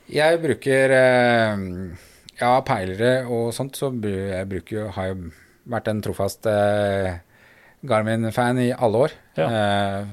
Jeg 0.09 0.41
bruker 0.41 0.93
ja, 2.39 2.51
peilere 2.65 3.13
og 3.29 3.51
sånt, 3.53 3.77
så 3.77 3.91
jeg 3.93 4.49
bruker 4.49 4.93
har 4.97 5.11
jo 5.11 5.31
vært 5.69 5.91
en 5.91 6.01
trofast 6.05 6.47
eh, 6.49 7.19
Garmin-fan 7.87 8.59
i 8.63 8.71
alle 8.75 9.05
år. 9.07 9.13
Ja. 9.39 9.47
Eh, 9.49 10.07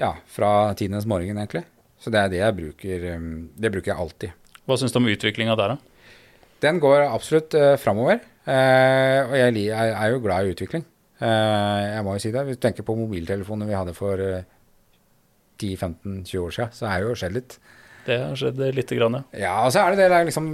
ja, 0.00 0.14
fra 0.32 0.72
tidenes 0.78 1.04
morgen, 1.06 1.36
egentlig. 1.36 1.64
Så 2.00 2.08
det 2.12 2.20
er 2.22 2.28
det 2.32 2.38
jeg 2.40 2.56
bruker. 2.56 3.04
eh, 3.14 3.26
Det 3.60 3.72
bruker 3.72 3.92
jeg 3.92 4.00
alltid. 4.00 4.30
Hva 4.66 4.76
syns 4.80 4.92
du 4.94 4.98
om 5.02 5.08
utviklinga 5.10 5.56
der, 5.58 5.74
da? 5.74 5.78
Den 6.60 6.78
går 6.80 7.06
absolutt 7.08 7.54
uh, 7.56 7.76
framover. 7.80 8.20
eh, 8.46 9.20
og 9.26 9.36
jeg, 9.36 9.54
jeg 9.66 9.92
er 9.96 10.10
jo 10.12 10.20
glad 10.20 10.44
i 10.46 10.52
utvikling. 10.54 10.84
Eh, 11.20 11.82
jeg 11.96 12.04
må 12.04 12.14
jo 12.16 12.20
si 12.24 12.30
det. 12.32 12.44
Hvis 12.46 12.56
du 12.56 12.64
tenker 12.64 12.84
på 12.84 12.96
mobiltelefoner 12.96 13.68
vi 13.68 13.76
hadde 13.76 13.94
for 13.96 14.20
eh, 14.20 14.42
10-15-20 15.60 16.38
år 16.40 16.54
siden, 16.56 16.72
så 16.76 16.86
er 16.88 17.02
jo 17.04 17.16
skjedd 17.18 17.34
litt. 17.36 17.56
Det 18.06 18.16
har 18.22 18.36
skjedd 18.38 18.60
lite 18.76 18.96
grann, 18.96 19.18
ja. 19.20 19.24
Ja, 19.42 19.54
og 19.66 19.72
så 19.74 19.82
er 19.84 19.92
det 19.92 20.04
det 20.06 20.10
der 20.14 20.24
liksom 20.24 20.46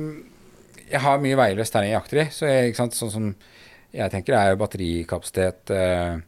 Jeg 0.91 1.01
har 1.03 1.19
mye 1.23 1.37
veiløst 1.39 1.73
terreng 1.75 1.91
jeg 1.93 1.97
jakter 1.99 2.21
i, 2.23 2.27
så 2.35 2.47
jeg, 2.51 2.71
ikke 2.73 2.81
sant, 2.81 2.95
sånn 2.99 3.11
som 3.15 3.29
jeg 3.97 4.13
tenker 4.13 4.37
er 4.37 4.53
jo 4.53 4.61
batterikapasitet, 4.61 5.73
eh, 5.75 6.19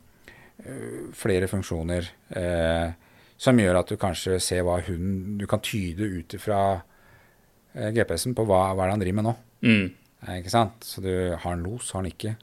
flere 1.15 1.49
funksjoner, 1.51 2.09
eh, 2.35 2.91
som 3.39 3.61
gjør 3.61 3.81
at 3.81 3.93
du 3.93 3.97
kanskje 4.01 4.41
ser 4.43 4.65
hva 4.67 4.81
hunden 4.83 5.37
Du 5.39 5.47
kan 5.47 5.63
tyde 5.63 6.03
ut 6.03 6.35
fra 6.43 6.83
eh, 7.75 7.93
GPS-en 7.95 8.35
på 8.35 8.47
hva, 8.49 8.75
hva 8.75 8.85
er 8.85 8.89
det 8.89 8.97
han 8.97 9.05
driver 9.05 9.19
med 9.21 9.29
nå. 9.29 9.35
Mm. 9.63 9.89
Ikke 10.41 10.51
sant? 10.51 10.83
Så 10.83 11.03
du 11.05 11.13
har 11.13 11.45
han 11.45 11.63
los, 11.63 11.93
har 11.93 12.03
han 12.03 12.11
ikke. 12.11 12.35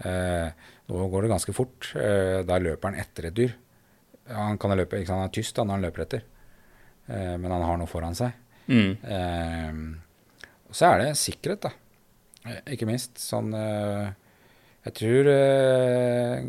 Eh, 0.00 0.68
nå 0.88 1.08
går 1.12 1.26
det 1.26 1.34
ganske 1.34 1.52
fort. 1.54 1.90
Da 1.92 2.56
løper 2.58 2.88
han 2.88 3.02
etter 3.02 3.28
et 3.28 3.36
dyr. 3.36 3.52
Han 4.30 4.58
kan 4.60 4.74
løpe, 4.78 4.98
ikke 5.00 5.10
sant? 5.10 5.24
Han 5.24 5.30
er 5.30 5.34
tyst 5.34 5.56
da, 5.56 5.66
når 5.66 5.76
han 5.76 5.84
løper 5.86 6.04
etter, 6.04 6.24
eh, 7.10 7.36
men 7.36 7.50
han 7.50 7.66
har 7.66 7.78
noe 7.80 7.90
foran 7.90 8.16
seg. 8.18 8.34
Mm. 8.70 8.90
Eh, 9.02 10.70
så 10.70 10.92
er 10.92 11.04
det 11.04 11.12
sikkerhet, 11.18 11.66
da. 11.66 11.72
Ikke 12.72 12.88
minst. 12.88 13.18
Sånn 13.20 13.52
eh, 13.56 14.12
Jeg 14.86 14.96
tror 14.96 15.28
eh, 15.28 16.40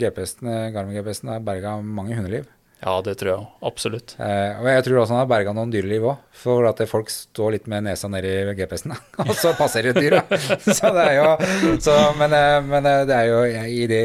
GPS-en, 0.00 0.52
Garmin-GPS-en 0.74 1.34
har 1.36 1.44
berga 1.46 1.76
mange 1.80 2.16
hundeliv. 2.18 2.48
Ja, 2.82 2.98
det 3.00 3.14
tror 3.18 3.30
jeg 3.30 3.40
òg. 3.40 3.46
Absolutt. 3.66 4.14
Eh, 4.20 4.58
og 4.60 4.66
jeg 4.68 4.84
tror 4.84 5.00
også 5.00 5.14
han 5.14 5.22
har 5.22 5.30
berga 5.30 5.54
noen 5.56 5.72
dyreliv 5.72 6.04
òg, 6.10 6.20
for 6.36 6.66
at 6.68 6.82
folk 6.90 7.08
står 7.12 7.54
litt 7.54 7.68
med 7.72 7.86
nesa 7.86 8.10
nedi 8.12 8.34
GPS-en, 8.58 8.92
og 9.24 9.32
så 9.38 9.54
passerer 9.56 9.94
et 9.94 10.02
dyr. 10.02 10.18
Så 10.76 10.92
det 10.94 11.06
er 11.06 11.16
jo 11.16 11.78
så, 11.82 11.96
men, 12.20 12.34
eh, 12.36 12.58
men 12.66 12.88
eh, 12.90 13.02
det 13.08 13.16
er 13.16 13.30
jo 13.30 13.42
i 13.46 13.84
det 13.90 14.04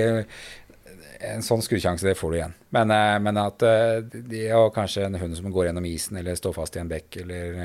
En 1.22 1.44
sånn 1.46 1.62
skuddsjanse, 1.62 2.02
det 2.08 2.17
får 2.17 2.32
du 2.32 2.36
igjen. 2.39 2.54
Men, 2.74 2.94
eh, 2.96 3.17
men 3.22 3.38
at 3.38 3.62
det 3.62 4.48
og 4.58 4.72
kanskje 4.74 5.04
en 5.06 5.20
hund 5.22 5.38
som 5.38 5.52
går 5.54 5.67
gjennom 5.67 5.86
isen 5.86 6.17
eller 6.17 6.38
står 6.39 6.56
fast 6.56 6.78
i 6.78 6.82
en 6.82 6.89
bekk, 6.89 7.20
eller 7.22 7.60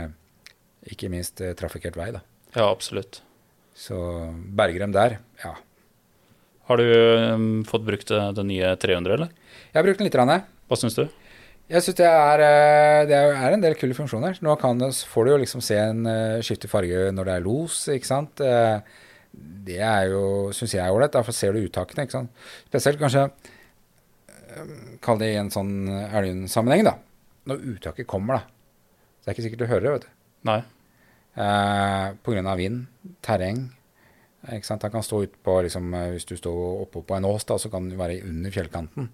ikke 0.92 1.08
minst 1.12 1.40
trafikkert 1.56 1.96
vei, 1.96 2.10
da. 2.18 2.20
Ja, 2.52 2.66
absolutt. 2.68 3.22
Så 3.76 3.96
berger 4.56 4.84
dem 4.84 4.92
der, 4.92 5.16
ja. 5.40 5.54
Har 6.66 6.80
du 6.82 6.88
um, 7.34 7.46
fått 7.66 7.84
brukt 7.86 8.10
det, 8.10 8.22
det 8.34 8.44
nye 8.48 8.74
300, 8.82 9.14
eller? 9.14 9.30
Jeg 9.70 9.78
har 9.78 9.86
brukt 9.86 10.00
den 10.00 10.08
litt. 10.08 10.18
Rann, 10.18 10.34
Hva 10.66 10.78
syns 10.80 10.98
du? 10.98 11.04
Jeg 11.66 11.82
syns 11.82 11.98
det, 11.98 12.06
eh, 12.06 13.00
det 13.10 13.16
er 13.18 13.54
en 13.54 13.62
del 13.62 13.74
kule 13.78 13.94
funksjoner. 13.94 14.38
Nå 14.42 14.54
kan 14.58 14.82
får 14.82 15.26
du 15.26 15.32
jo 15.32 15.40
liksom 15.42 15.62
se 15.64 15.78
en 15.82 16.06
uh, 16.06 16.42
skifte 16.46 16.70
farge 16.70 17.08
når 17.14 17.26
det 17.26 17.34
er 17.34 17.46
los, 17.46 17.80
ikke 17.90 18.10
sant. 18.10 18.42
Eh, 18.42 18.78
det 19.66 19.80
er 19.82 20.12
jo, 20.12 20.22
syns 20.54 20.76
jeg 20.76 20.82
er 20.82 20.94
ålreit. 20.94 21.14
Derfor 21.14 21.34
ser 21.34 21.54
du 21.54 21.62
uttakene, 21.62 22.06
ikke 22.06 22.18
sant. 22.20 22.46
Spesielt 22.68 23.02
kanskje 23.02 23.26
eh, 23.26 24.76
Kall 25.02 25.18
det 25.22 25.32
i 25.34 25.40
en 25.40 25.50
sånn 25.54 25.74
elgsammenheng, 25.90 26.86
da. 26.86 26.96
Når 27.50 27.66
uttaket 27.74 28.10
kommer, 28.10 28.40
da. 28.40 28.96
Så 29.18 29.26
det 29.26 29.32
er 29.32 29.36
ikke 29.36 29.46
sikkert 29.48 29.62
du 29.62 29.70
hører 29.70 29.86
det, 29.86 29.94
vet 29.96 30.06
du. 30.06 30.14
Nei. 30.46 30.60
Eh, 31.36 32.46
av 32.46 32.58
vind, 32.58 32.86
terreng. 33.26 33.66
Ikke 34.54 34.68
sant? 34.68 34.82
Han 34.86 34.92
kan 34.94 35.04
stå 35.04 35.22
utpå 35.26 35.60
liksom, 35.66 35.94
eh, 35.94 36.10
Hvis 36.14 36.28
du 36.28 36.36
står 36.38 36.82
oppå 36.86 37.02
på 37.06 37.16
en 37.16 37.24
ås, 37.28 37.44
da, 37.48 37.58
så 37.58 37.70
kan 37.72 37.88
du 37.90 37.96
være 37.98 38.20
under 38.26 38.54
fjellkanten. 38.54 39.08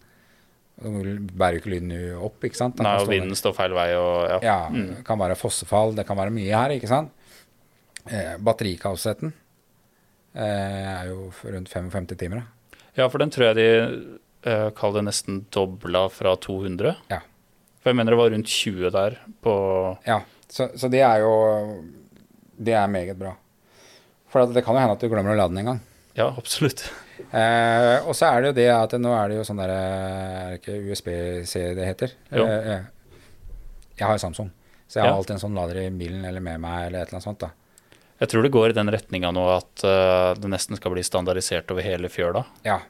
Du 0.82 1.28
bærer 1.38 1.58
jo 1.58 1.62
ikke 1.62 1.74
lyden 1.74 1.92
opp, 2.24 2.42
ikke 2.44 2.58
sant? 2.58 2.80
Han 2.80 2.88
Nei, 2.88 3.02
og 3.02 3.10
vinden 3.10 3.36
står 3.38 3.54
feil 3.54 3.74
vei 3.76 3.90
og 3.94 4.14
ja. 4.30 4.38
Ja, 4.42 4.58
det 4.72 5.04
kan 5.06 5.20
være 5.20 5.36
fossefall, 5.38 5.94
det 5.94 6.06
kan 6.08 6.18
være 6.18 6.32
mye 6.34 6.50
her, 6.50 6.74
ikke 6.74 6.90
sant? 6.90 7.12
Eh, 8.08 8.34
batterikapasiteten 8.42 9.30
eh, 10.34 10.88
er 10.96 11.10
jo 11.12 11.28
rundt 11.44 11.70
55 11.70 12.16
timer. 12.18 12.42
Da. 12.42 12.78
Ja, 12.98 13.08
for 13.08 13.22
den 13.22 13.30
tror 13.30 13.50
jeg 13.50 13.58
de 13.60 13.68
eh, 14.48 14.70
kaller 14.74 15.00
det 15.00 15.10
nesten 15.12 15.44
dobla 15.54 16.08
fra 16.10 16.34
200. 16.40 16.96
Ja. 17.12 17.20
For 17.82 17.92
jeg 17.92 17.98
mener 18.00 18.14
det 18.14 18.20
var 18.22 18.32
rundt 18.34 18.50
20 18.50 18.90
der 18.94 19.20
på 19.42 19.54
Ja, 20.06 20.20
så, 20.50 20.68
så 20.78 20.90
det 20.92 21.00
er 21.02 21.22
jo 21.24 21.32
Det 22.62 22.74
er 22.78 22.90
meget 22.90 23.18
bra. 23.18 23.36
For 24.32 24.48
det 24.48 24.64
kan 24.64 24.74
jo 24.76 24.80
hende 24.80 24.96
at 24.96 25.02
du 25.04 25.08
glemmer 25.12 25.34
å 25.34 25.38
lade 25.38 25.52
den 25.52 25.60
en 25.62 25.70
gang. 25.74 25.80
Ja, 26.16 26.26
absolutt. 26.36 26.82
Eh, 27.32 27.98
og 28.08 28.12
så 28.16 28.28
er 28.32 28.42
det 28.42 28.50
jo 28.50 28.56
det 28.58 28.66
at 28.74 28.94
nå 29.00 29.12
er 29.16 29.28
det 29.30 29.36
jo 29.38 29.44
sånn 29.46 29.60
derre 29.62 29.76
Er 29.78 30.50
det 30.52 30.58
ikke 30.60 30.74
USB-C 30.92 31.62
det 31.78 31.86
heter? 31.86 32.12
Jo. 32.34 32.44
Eh, 32.44 32.68
eh, 32.74 33.20
jeg 34.00 34.08
har 34.08 34.18
Samsung, 34.20 34.50
så 34.88 34.98
jeg 34.98 35.04
har 35.06 35.12
Ja. 35.12 35.16
alltid 35.20 35.36
en 35.36 35.42
sånn 35.44 35.54
lader 35.56 35.78
i 35.84 35.90
bilen 35.90 36.24
eller 36.28 36.40
med 36.44 36.60
meg 36.60 36.86
eller 36.88 37.02
et 37.04 37.08
eller 37.12 37.20
annet 37.20 37.28
sånt. 37.28 37.38
da. 37.44 37.50
Jeg 38.20 38.28
tror 38.32 38.42
det 38.42 38.52
går 38.52 38.70
i 38.70 38.76
den 38.76 38.90
retninga 38.92 39.30
nå 39.34 39.44
at 39.56 39.82
uh, 39.84 40.32
det 40.38 40.48
nesten 40.50 40.76
skal 40.78 40.92
bli 40.94 41.02
standardisert 41.02 41.70
over 41.74 41.82
hele 41.82 42.08
fjøla. 42.08 42.44
Ja, 42.64 42.80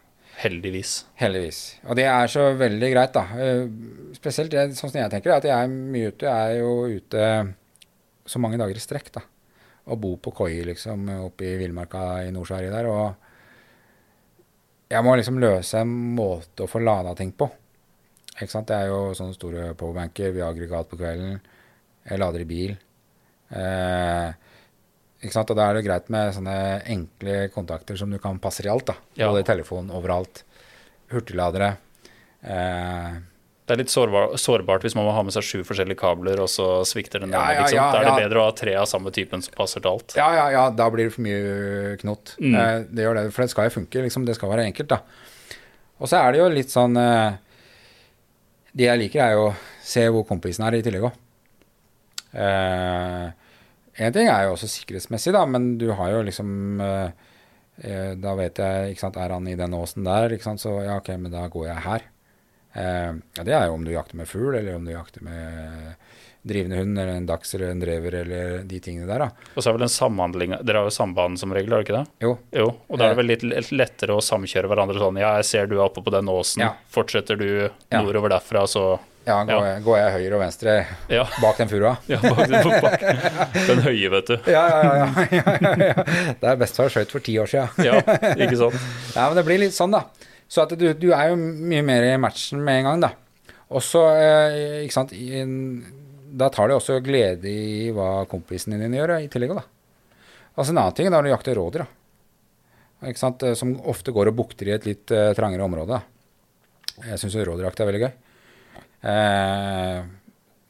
Heldigvis. 0.43 1.05
heldigvis. 1.21 1.61
Og 1.89 1.97
det 1.97 2.05
er 2.05 2.27
så 2.29 2.51
veldig 2.59 2.91
greit, 2.93 3.13
da. 3.15 3.23
Uh, 3.33 4.13
spesielt 4.17 4.51
det, 4.51 4.71
sånn 4.77 4.91
som 4.93 5.01
jeg 5.01 5.11
tenker, 5.11 5.31
er 5.33 5.37
at 5.41 5.45
jeg 5.49 5.57
er 5.57 5.69
mye 5.73 6.09
ute. 6.13 6.27
Jeg 6.27 6.57
er 6.57 6.59
jo 6.61 6.73
ute 6.99 7.55
så 8.27 8.39
mange 8.45 8.59
dager 8.61 8.77
i 8.77 8.83
strekk, 8.85 9.09
da. 9.13 9.23
Og 9.91 9.99
bo 9.99 10.13
på 10.23 10.31
koie, 10.37 10.63
liksom, 10.69 11.09
oppe 11.25 11.49
i 11.49 11.57
villmarka 11.59 12.23
i 12.27 12.31
Nord-Sverige 12.35 12.71
der. 12.71 12.87
Og 12.87 13.07
jeg 14.93 15.03
må 15.05 15.17
liksom 15.17 15.41
løse 15.43 15.81
en 15.83 15.93
måte 16.17 16.65
å 16.65 16.71
få 16.71 16.79
lada 16.85 17.15
ting 17.19 17.33
på. 17.35 17.49
Ikke 18.37 18.53
sant? 18.53 18.69
Det 18.69 18.77
er 18.77 18.93
jo 18.93 19.13
sånne 19.17 19.35
store 19.37 19.73
powerbanker, 19.79 20.33
vi 20.35 20.43
har 20.43 20.53
aggregat 20.53 20.89
på 20.91 20.99
kvelden. 21.01 21.41
Jeg 22.07 22.21
lader 22.21 22.45
i 22.45 22.49
bil. 22.49 22.77
Eh, 23.53 24.29
ikke 25.23 25.35
sant? 25.35 25.51
Og 25.53 25.59
da 25.59 25.69
er 25.69 25.79
det 25.79 25.85
greit 25.87 26.09
med 26.13 26.33
sånne 26.37 26.57
enkle 26.95 27.37
kontakter 27.55 27.99
som 27.99 28.11
du 28.13 28.19
kan 28.23 28.41
passe 28.43 28.65
i 28.65 28.71
alt. 28.73 28.87
da. 28.93 28.97
Ja. 29.19 29.31
Både 29.31 29.47
telefon 29.47 29.93
overalt. 29.95 30.45
Hurtigladere. 31.13 31.75
Eh, 32.43 33.13
Det 33.73 33.79
er 33.79 33.87
litt 33.87 33.93
sårbar, 33.93 34.35
sårbart 34.37 34.83
hvis 34.85 34.93
man 34.93 35.07
må 35.07 35.15
ha 35.17 35.23
med 35.25 35.33
seg 35.33 35.47
sju 35.49 35.61
forskjellige 35.65 35.97
kabler, 36.03 36.43
og 36.45 36.49
så 36.53 36.83
svikter 36.85 37.23
den 37.23 37.31
ene. 37.31 37.41
ja, 37.41 37.63
liksom. 37.63 37.79
ja, 37.79 37.87
Da 37.89 38.03
er 38.03 38.05
det 38.05 38.27
bedre 38.27 38.43
å 38.43 38.45
ha 38.51 38.53
tre 38.53 38.75
av 38.77 38.85
samme 38.91 39.09
typen 39.17 39.41
som 39.41 39.55
passer 39.57 39.81
til 39.81 39.89
alt. 39.95 40.13
ja, 40.19 40.27
ja, 40.37 40.43
ja, 40.53 40.65
da 40.77 40.91
blir 40.93 41.09
det 41.09 41.15
for 41.15 41.25
mye 41.25 41.95
knot. 42.03 42.35
Mm. 42.37 42.53
Eh, 42.61 42.75
det 42.93 43.07
gjør 43.07 43.17
det, 43.17 43.23
for 43.33 43.47
det 43.47 43.55
skal 43.55 43.71
jo 43.71 43.75
funke. 43.79 44.03
liksom, 44.05 44.29
Det 44.29 44.37
skal 44.37 44.53
være 44.53 44.69
enkelt, 44.69 44.93
da. 44.93 45.01
Og 46.05 46.13
så 46.13 46.21
er 46.21 46.37
det 46.37 46.43
jo 46.43 46.51
litt 46.53 46.75
sånn 46.75 47.01
eh, 47.01 47.41
Det 48.77 48.91
jeg 48.91 49.05
liker, 49.07 49.25
er 49.25 49.39
jo 49.39 49.49
å 49.49 49.57
se 49.81 50.05
hvor 50.13 50.29
kompisen 50.29 50.69
er 50.69 50.77
i 50.77 50.85
tillegg 50.85 51.09
òg. 51.09 51.19
en 52.37 54.13
ting 54.13 54.29
er 54.29 54.45
jo 54.51 54.53
også 54.53 54.69
sikkerhetsmessig, 54.69 55.33
da, 55.33 55.47
men 55.49 55.79
du 55.81 55.95
har 55.97 56.13
jo 56.13 56.23
liksom 56.29 56.81
eh, 56.81 57.11
eh, 57.89 58.13
Da 58.21 58.37
vet 58.37 58.61
jeg, 58.61 58.93
ikke 58.93 59.07
sant, 59.09 59.17
er 59.17 59.33
han 59.33 59.49
i 59.49 59.57
den 59.57 59.81
åsen 59.81 60.05
der, 60.05 60.37
ikke 60.37 60.51
sant, 60.53 60.61
så 60.61 60.83
ja, 60.85 61.01
ok, 61.01 61.15
men 61.17 61.33
da 61.33 61.49
går 61.49 61.71
jeg 61.73 61.89
her. 61.89 62.12
Eh, 62.75 63.13
ja, 63.37 63.45
det 63.45 63.53
er 63.55 63.67
jo 63.69 63.75
om 63.79 63.85
du 63.85 63.93
jakter 63.93 64.17
med 64.17 64.29
fugl, 64.31 64.55
eller 64.59 64.75
om 64.79 64.85
du 64.87 64.93
jakter 64.95 65.23
med 65.27 65.95
drivende 66.43 66.77
hund, 66.81 66.99
eller 66.99 67.13
en 67.21 67.27
dachs 67.29 67.53
eller 67.55 67.69
en 67.71 67.79
drever, 67.83 68.15
eller 68.25 68.65
de 68.67 68.79
tingene 68.83 69.07
der, 69.07 69.23
da. 69.23 69.51
Og 69.55 69.63
så 69.63 69.71
er 69.71 69.77
vel 69.77 69.85
en 69.87 69.93
samhandling 69.95 70.57
Dere 70.67 70.81
har 70.81 70.89
jo 70.89 70.95
samband 70.97 71.39
som 71.39 71.53
regel, 71.55 71.71
har 71.71 71.85
dere 71.85 71.87
ikke 71.87 72.01
det? 72.01 72.25
Jo, 72.25 72.33
Jo, 72.51 72.65
og 72.89 72.99
da 72.99 73.07
er 73.07 73.15
det 73.15 73.21
vel 73.21 73.31
litt 73.31 73.71
lettere 73.71 74.17
å 74.17 74.25
samkjøre 74.27 74.67
hverandre 74.73 74.99
sånn 74.99 75.21
Ja, 75.23 75.37
jeg 75.39 75.47
ser 75.47 75.71
du 75.71 75.77
er 75.79 75.85
oppe 75.87 76.03
på 76.03 76.11
den 76.11 76.27
åsen. 76.33 76.65
Ja. 76.65 76.73
Fortsetter 76.91 77.39
du 77.39 77.47
nordover 77.95 78.35
derfra, 78.35 78.65
så 78.67 78.99
ja, 79.23 79.37
går, 79.47 79.53
Ja. 79.55 79.61
Jeg, 79.77 79.85
går 79.87 79.99
jeg 80.01 80.13
høyre 80.17 80.35
og 80.35 80.41
venstre 80.43 80.73
Ja. 81.15 81.23
bak 81.45 81.61
den 81.63 81.71
furua? 81.71 81.93
ja 82.11 82.19
bak, 82.25 82.43
den- 82.51 82.83
bak, 82.89 83.07
den 83.71 83.85
høye, 83.87 84.11
vet 84.17 84.27
du. 84.33 84.51
Ja, 84.51 84.65
ja, 84.67 84.83
ja. 84.83 85.07
ja, 85.31 85.57
ja, 85.63 85.77
ja. 85.93 86.05
Det 86.43 86.51
er 86.51 86.59
bestefar 86.59 86.91
skjøt 86.91 87.15
for 87.15 87.23
ti 87.23 87.39
år 87.39 87.47
siden. 87.55 87.87
Ja, 87.87 88.03
ikke 88.35 88.59
sant? 88.59 88.83
Ja, 89.15 89.29
men 89.31 89.39
det 89.39 89.47
blir 89.47 89.63
litt 89.63 89.79
sånn, 89.79 89.95
da. 89.95 90.09
Så 90.53 90.67
at 90.67 90.75
du, 90.77 90.85
du 90.93 91.09
er 91.17 91.31
jo 91.31 91.37
mye 91.41 91.83
mer 91.87 92.05
i 92.11 92.17
matchen 92.21 92.61
med 92.65 92.83
en 92.83 92.89
gang, 92.91 93.05
da. 93.07 93.13
Og 93.73 93.81
så, 93.85 94.03
eh, 94.21 94.83
ikke 94.85 94.93
sant 94.99 95.13
Da 96.37 96.49
tar 96.53 96.69
det 96.69 96.77
også 96.77 96.99
glede 97.05 97.49
i 97.49 97.89
hva 97.95 98.27
kompisen 98.29 98.77
din 98.77 98.97
gjør, 98.99 99.15
i 99.23 99.31
tillegg, 99.33 99.55
da. 99.57 99.65
Altså 100.53 100.75
En 100.75 100.83
annen 100.83 100.97
ting 100.97 101.09
er 101.09 101.15
når 101.15 101.25
du 101.29 101.33
jakter 101.33 101.57
rådyr. 101.57 101.87
Ikke 103.09 103.21
sant? 103.21 103.43
eh, 103.49 103.55
Som 103.59 103.79
ofte 103.89 104.13
går 104.13 104.29
og 104.29 104.37
bukter 104.43 104.69
i 104.69 104.75
et 104.77 104.85
litt 104.89 105.11
eh, 105.15 105.33
trangere 105.39 105.65
område. 105.65 105.97
da. 105.97 106.03
Jeg 107.09 107.23
syns 107.23 107.39
rådyrjakt 107.41 107.81
er 107.81 107.89
veldig 107.89 108.03
gøy. 108.05 108.13
Eh, 109.09 110.03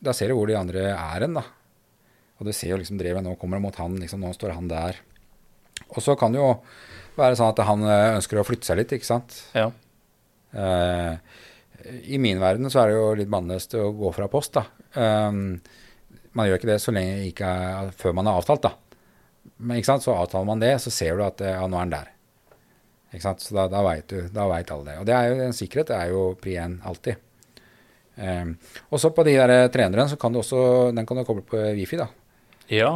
da 0.02 0.14
ser 0.16 0.30
du 0.30 0.36
hvor 0.38 0.46
de 0.50 0.56
andre 0.58 0.86
er 0.94 1.26
hen, 1.26 1.34
da. 1.34 1.42
Og 2.38 2.46
du 2.46 2.52
ser 2.54 2.72
jo 2.72 2.78
liksom 2.80 2.98
drevet 2.98 3.22
nå 3.22 3.34
kommer 3.38 3.58
det 3.58 3.66
mot 3.66 3.76
han, 3.82 3.98
liksom, 4.02 4.22
nå 4.22 4.32
står 4.34 4.54
han 4.56 4.70
der. 4.70 4.98
Og 5.92 6.00
så 6.02 6.14
kan 6.18 6.32
du 6.34 6.38
jo 6.40 6.48
være 7.18 7.38
sånn 7.38 7.52
at 7.52 7.62
han 7.68 7.86
eh, 7.86 8.16
ønsker 8.18 8.40
å 8.40 8.46
flytte 8.46 8.68
seg 8.68 8.80
litt, 8.80 8.94
ikke 8.96 9.08
sant. 9.08 9.38
Ja. 9.56 9.68
Eh, 10.52 11.40
I 12.14 12.20
min 12.22 12.40
verden 12.42 12.70
så 12.72 12.82
er 12.82 12.90
det 12.90 12.98
jo 12.98 13.06
litt 13.18 13.32
bannløst 13.32 13.76
å 13.78 13.90
gå 13.96 14.12
fra 14.16 14.28
post, 14.32 14.58
da. 14.58 14.66
Um, 14.92 15.58
man 16.36 16.48
gjør 16.48 16.60
ikke 16.60 16.70
det 16.70 16.80
så 16.84 16.92
lenge 16.94 17.26
ikke 17.28 17.48
er, 17.48 17.92
før 17.96 18.16
man 18.16 18.28
har 18.30 18.40
avtalt, 18.40 18.64
da. 18.64 18.76
Men 19.62 19.78
ikke 19.78 19.90
sant, 19.92 20.04
så 20.04 20.16
avtaler 20.16 20.48
man 20.48 20.62
det, 20.62 20.74
så 20.82 20.92
ser 20.94 21.18
du 21.18 21.26
at 21.26 21.42
eh, 21.44 21.56
ja, 21.56 21.66
nå 21.66 21.78
er 21.78 21.84
han 21.84 21.94
der. 21.94 22.12
Ikke 23.12 23.26
sant? 23.26 23.44
Så 23.44 23.56
da, 23.56 23.66
da 23.70 23.82
veit 23.84 24.08
du, 24.08 24.22
da 24.32 24.46
vet 24.48 24.70
alle 24.72 24.88
det. 24.88 25.00
Og 25.02 25.08
det 25.08 25.16
er 25.16 25.28
jo, 25.28 25.40
en 25.44 25.56
sikkerhet 25.56 25.92
det 25.92 25.98
er 25.98 26.14
jo 26.14 26.22
pri 26.40 26.56
én 26.62 26.78
alltid. 26.88 27.28
Um, 28.12 28.54
og 28.92 29.00
så 29.00 29.08
på 29.12 29.24
de 29.24 29.34
der 29.38 29.68
trenerne, 29.72 30.04
så 30.08 30.18
kan 30.20 30.32
du 30.32 30.40
også, 30.42 30.62
den 30.96 31.08
kan 31.08 31.18
du 31.18 31.24
koble 31.28 31.44
på 31.48 31.60
wifi, 31.76 32.00
da. 32.00 32.08
ja. 32.72 32.92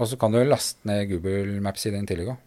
Og 0.00 0.08
så 0.08 0.16
kan 0.16 0.32
du 0.32 0.38
laste 0.40 0.88
ned 0.88 1.04
Google 1.10 1.58
Maps 1.60 1.84
i 1.84 1.90
den 1.92 2.06
tillegg 2.08 2.30
òg. 2.32 2.38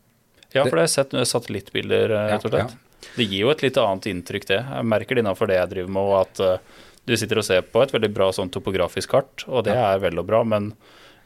Ja, 0.55 0.65
for 0.65 0.73
det 0.73 0.83
har 0.83 0.87
jeg 0.87 0.95
sett 0.95 1.15
noen 1.15 1.29
satellittbilder, 1.29 2.15
eh, 2.15 2.27
rett 2.33 2.47
og 2.47 2.57
Ja, 2.57 2.67
slett. 2.67 2.81
Det 3.15 3.27
gir 3.27 3.45
jo 3.45 3.51
et 3.53 3.61
litt 3.61 3.77
annet 3.77 4.07
inntrykk, 4.09 4.47
det. 4.49 4.61
Jeg 4.65 4.87
merker 4.89 5.15
det 5.15 5.21
innenfor 5.23 5.49
det 5.51 5.59
jeg 5.59 5.71
driver 5.75 5.91
med, 5.93 6.07
og 6.09 6.15
at 6.23 6.41
uh, 6.41 6.85
du 7.05 7.13
sitter 7.19 7.39
og 7.39 7.45
ser 7.45 7.61
på 7.61 7.83
et 7.83 7.93
veldig 7.93 8.09
bra 8.15 8.31
sånn 8.33 8.49
topografisk 8.51 9.13
kart, 9.13 9.45
og 9.45 9.67
det 9.67 9.75
er 9.77 9.99
vel 10.01 10.17
og 10.19 10.25
bra, 10.25 10.41
men 10.47 10.71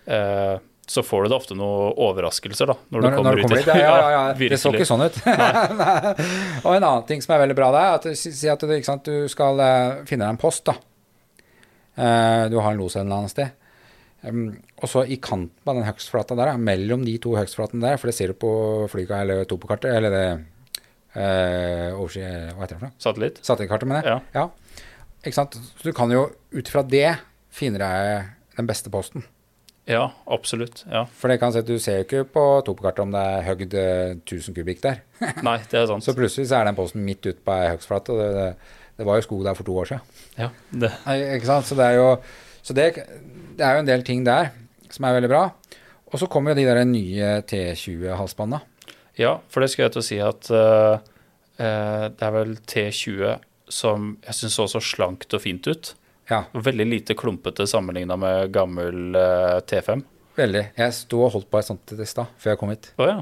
uh, 0.09 0.59
så 0.89 1.03
får 1.03 1.23
du 1.23 1.30
da 1.30 1.38
ofte 1.38 1.55
noen 1.57 1.93
overraskelser, 2.01 2.71
da, 2.71 2.75
når, 2.89 3.05
du 3.05 3.09
kommer, 3.15 3.39
ut 3.39 3.51
dit. 3.53 3.67
Ja, 3.69 3.77
ja, 3.77 4.11
ja, 4.11 4.21
Det 4.51 4.57
så 4.57 4.73
ikke 4.73 4.88
sånn 4.89 5.05
ut. 5.05 5.19
og 6.65 6.71
en 6.73 6.88
annen 6.88 7.05
ting 7.09 7.21
som 7.21 7.36
er 7.36 7.43
veldig 7.43 7.57
bra 7.59 7.69
det 7.75 7.84
er 7.86 7.97
at 7.99 8.07
si 8.17 8.49
at 8.49 8.65
du, 8.65 8.73
ikke 8.73 8.89
sant, 8.89 9.05
du 9.05 9.30
skal 9.30 9.61
eh, 9.61 9.99
finne 10.09 10.25
deg 10.25 10.34
en 10.34 10.41
post. 10.41 10.65
da. 10.65 10.73
Eh, 11.93 12.49
du 12.49 12.57
har 12.57 12.73
en 12.73 12.82
los 12.82 12.97
et 12.97 13.03
eller 13.03 13.21
annet 13.21 13.36
sted. 13.36 13.53
Um, 14.25 14.57
og 14.80 14.89
så 14.89 15.03
i 15.05 15.17
kanten 15.21 15.51
på 15.65 15.75
den 15.75 15.86
hogstflata 15.88 16.38
der, 16.39 16.53
mellom 16.61 17.03
de 17.07 17.17
to 17.21 17.36
hogstflatene 17.38 17.84
der, 17.84 17.99
for 17.99 18.09
det 18.09 18.15
ser 18.17 18.32
du 18.32 18.38
på 18.39 18.51
flyga 18.91 19.23
eller 19.23 19.47
topokartet, 19.49 19.91
eller 19.95 20.13
det 20.13 20.25
eh, 21.19 21.89
oversky, 21.95 22.23
Hva 22.23 22.63
heter 22.63 22.75
det 22.75 22.80
for 22.80 22.88
noe? 22.88 22.95
Satellitt? 23.03 23.41
Satellittkartet, 23.45 23.89
med 23.91 23.99
det. 23.99 24.15
Ja. 24.36 24.47
Ikke 25.23 25.36
sant? 25.36 25.59
Så 25.59 25.89
du 25.89 25.91
kan 25.95 26.11
jo 26.13 26.30
ut 26.55 26.71
fra 26.71 26.86
det 26.88 27.17
finne 27.51 27.82
deg 27.82 28.32
den 28.59 28.69
beste 28.69 28.91
posten. 28.93 29.25
Ja, 29.89 30.11
absolutt. 30.30 30.84
Ja. 30.86 31.07
For 31.17 31.32
det 31.32 31.39
kan 31.41 31.53
si 31.53 31.63
at 31.63 31.69
du 31.69 31.80
ser 31.82 32.01
jo 32.01 32.05
ikke 32.05 32.27
på 32.30 32.43
topokartet 32.67 33.01
om 33.07 33.13
det 33.15 33.23
er 33.25 33.47
høgd 33.47 33.73
eh, 33.80 34.11
1000 34.21 34.57
kubikk 34.59 34.84
der. 34.86 35.01
Nei, 35.47 35.57
det 35.71 35.82
er 35.82 35.89
sant. 35.89 36.05
Så 36.05 36.13
plutselig 36.17 36.51
så 36.51 36.59
er 36.59 36.69
den 36.69 36.77
posten 36.77 37.01
midt 37.07 37.25
ute 37.25 37.41
på 37.41 37.55
ei 37.55 37.71
hogstflate. 37.73 38.19
Det, 38.19 38.30
det, 38.38 38.77
det 39.01 39.07
var 39.07 39.17
jo 39.17 39.25
skog 39.25 39.41
der 39.47 39.57
for 39.57 39.65
to 39.65 39.80
år 39.82 39.89
siden. 39.89 40.13
Ja, 40.38 40.51
det, 40.69 40.93
Nei, 41.07 41.17
Ikke 41.39 41.49
sant? 41.49 41.67
Så 41.67 41.75
det 41.80 41.89
er 41.89 41.97
jo 41.97 42.11
så 42.61 42.75
det, 42.77 42.89
det 43.57 43.65
er 43.65 43.77
jo 43.77 43.84
en 43.84 43.89
del 43.89 44.03
ting 44.05 44.25
der 44.27 44.51
som 44.89 45.05
er 45.05 45.15
veldig 45.19 45.29
bra. 45.31 45.43
Og 46.09 46.17
så 46.21 46.27
kommer 46.31 46.51
jo 46.53 46.59
de 46.61 46.65
der 46.69 46.83
nye 46.89 47.29
T20-halsbåndene. 47.49 48.61
ja, 49.19 49.35
for 49.51 49.61
det 49.61 49.69
skulle 49.71 49.87
jeg 49.89 49.95
til 49.97 50.01
å 50.01 50.07
si 50.07 50.19
at 50.23 50.49
uh, 50.51 50.99
uh, 51.59 52.05
det 52.09 52.23
er 52.25 52.31
vel 52.33 52.55
T20 52.65 53.39
som 53.69 54.15
jeg 54.25 54.33
syns 54.39 54.55
så 54.57 54.65
så 54.71 54.81
slankt 54.81 55.33
og 55.37 55.41
fint 55.43 55.67
ut. 55.69 55.91
Ja, 56.29 56.43
Veldig 56.53 56.85
lite 56.85 57.15
klumpete 57.17 57.65
sammenligna 57.69 58.15
med 58.17 58.51
gammel 58.53 59.15
uh, 59.17 59.59
T5. 59.65 60.01
veldig. 60.39 60.63
Jeg 60.77 60.93
sto 60.93 61.23
og 61.25 61.33
holdt 61.35 61.49
på 61.51 61.59
et 61.59 61.67
sånt 61.67 61.93
i 61.93 62.05
stad, 62.09 62.29
før 62.39 62.53
jeg 62.53 62.59
kom 62.61 62.69
hit. 62.73 62.91
Oh, 63.01 63.09
ja. 63.09 63.19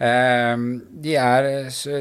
Um, 0.00 0.78
de, 1.04 1.12
er, 1.20 1.46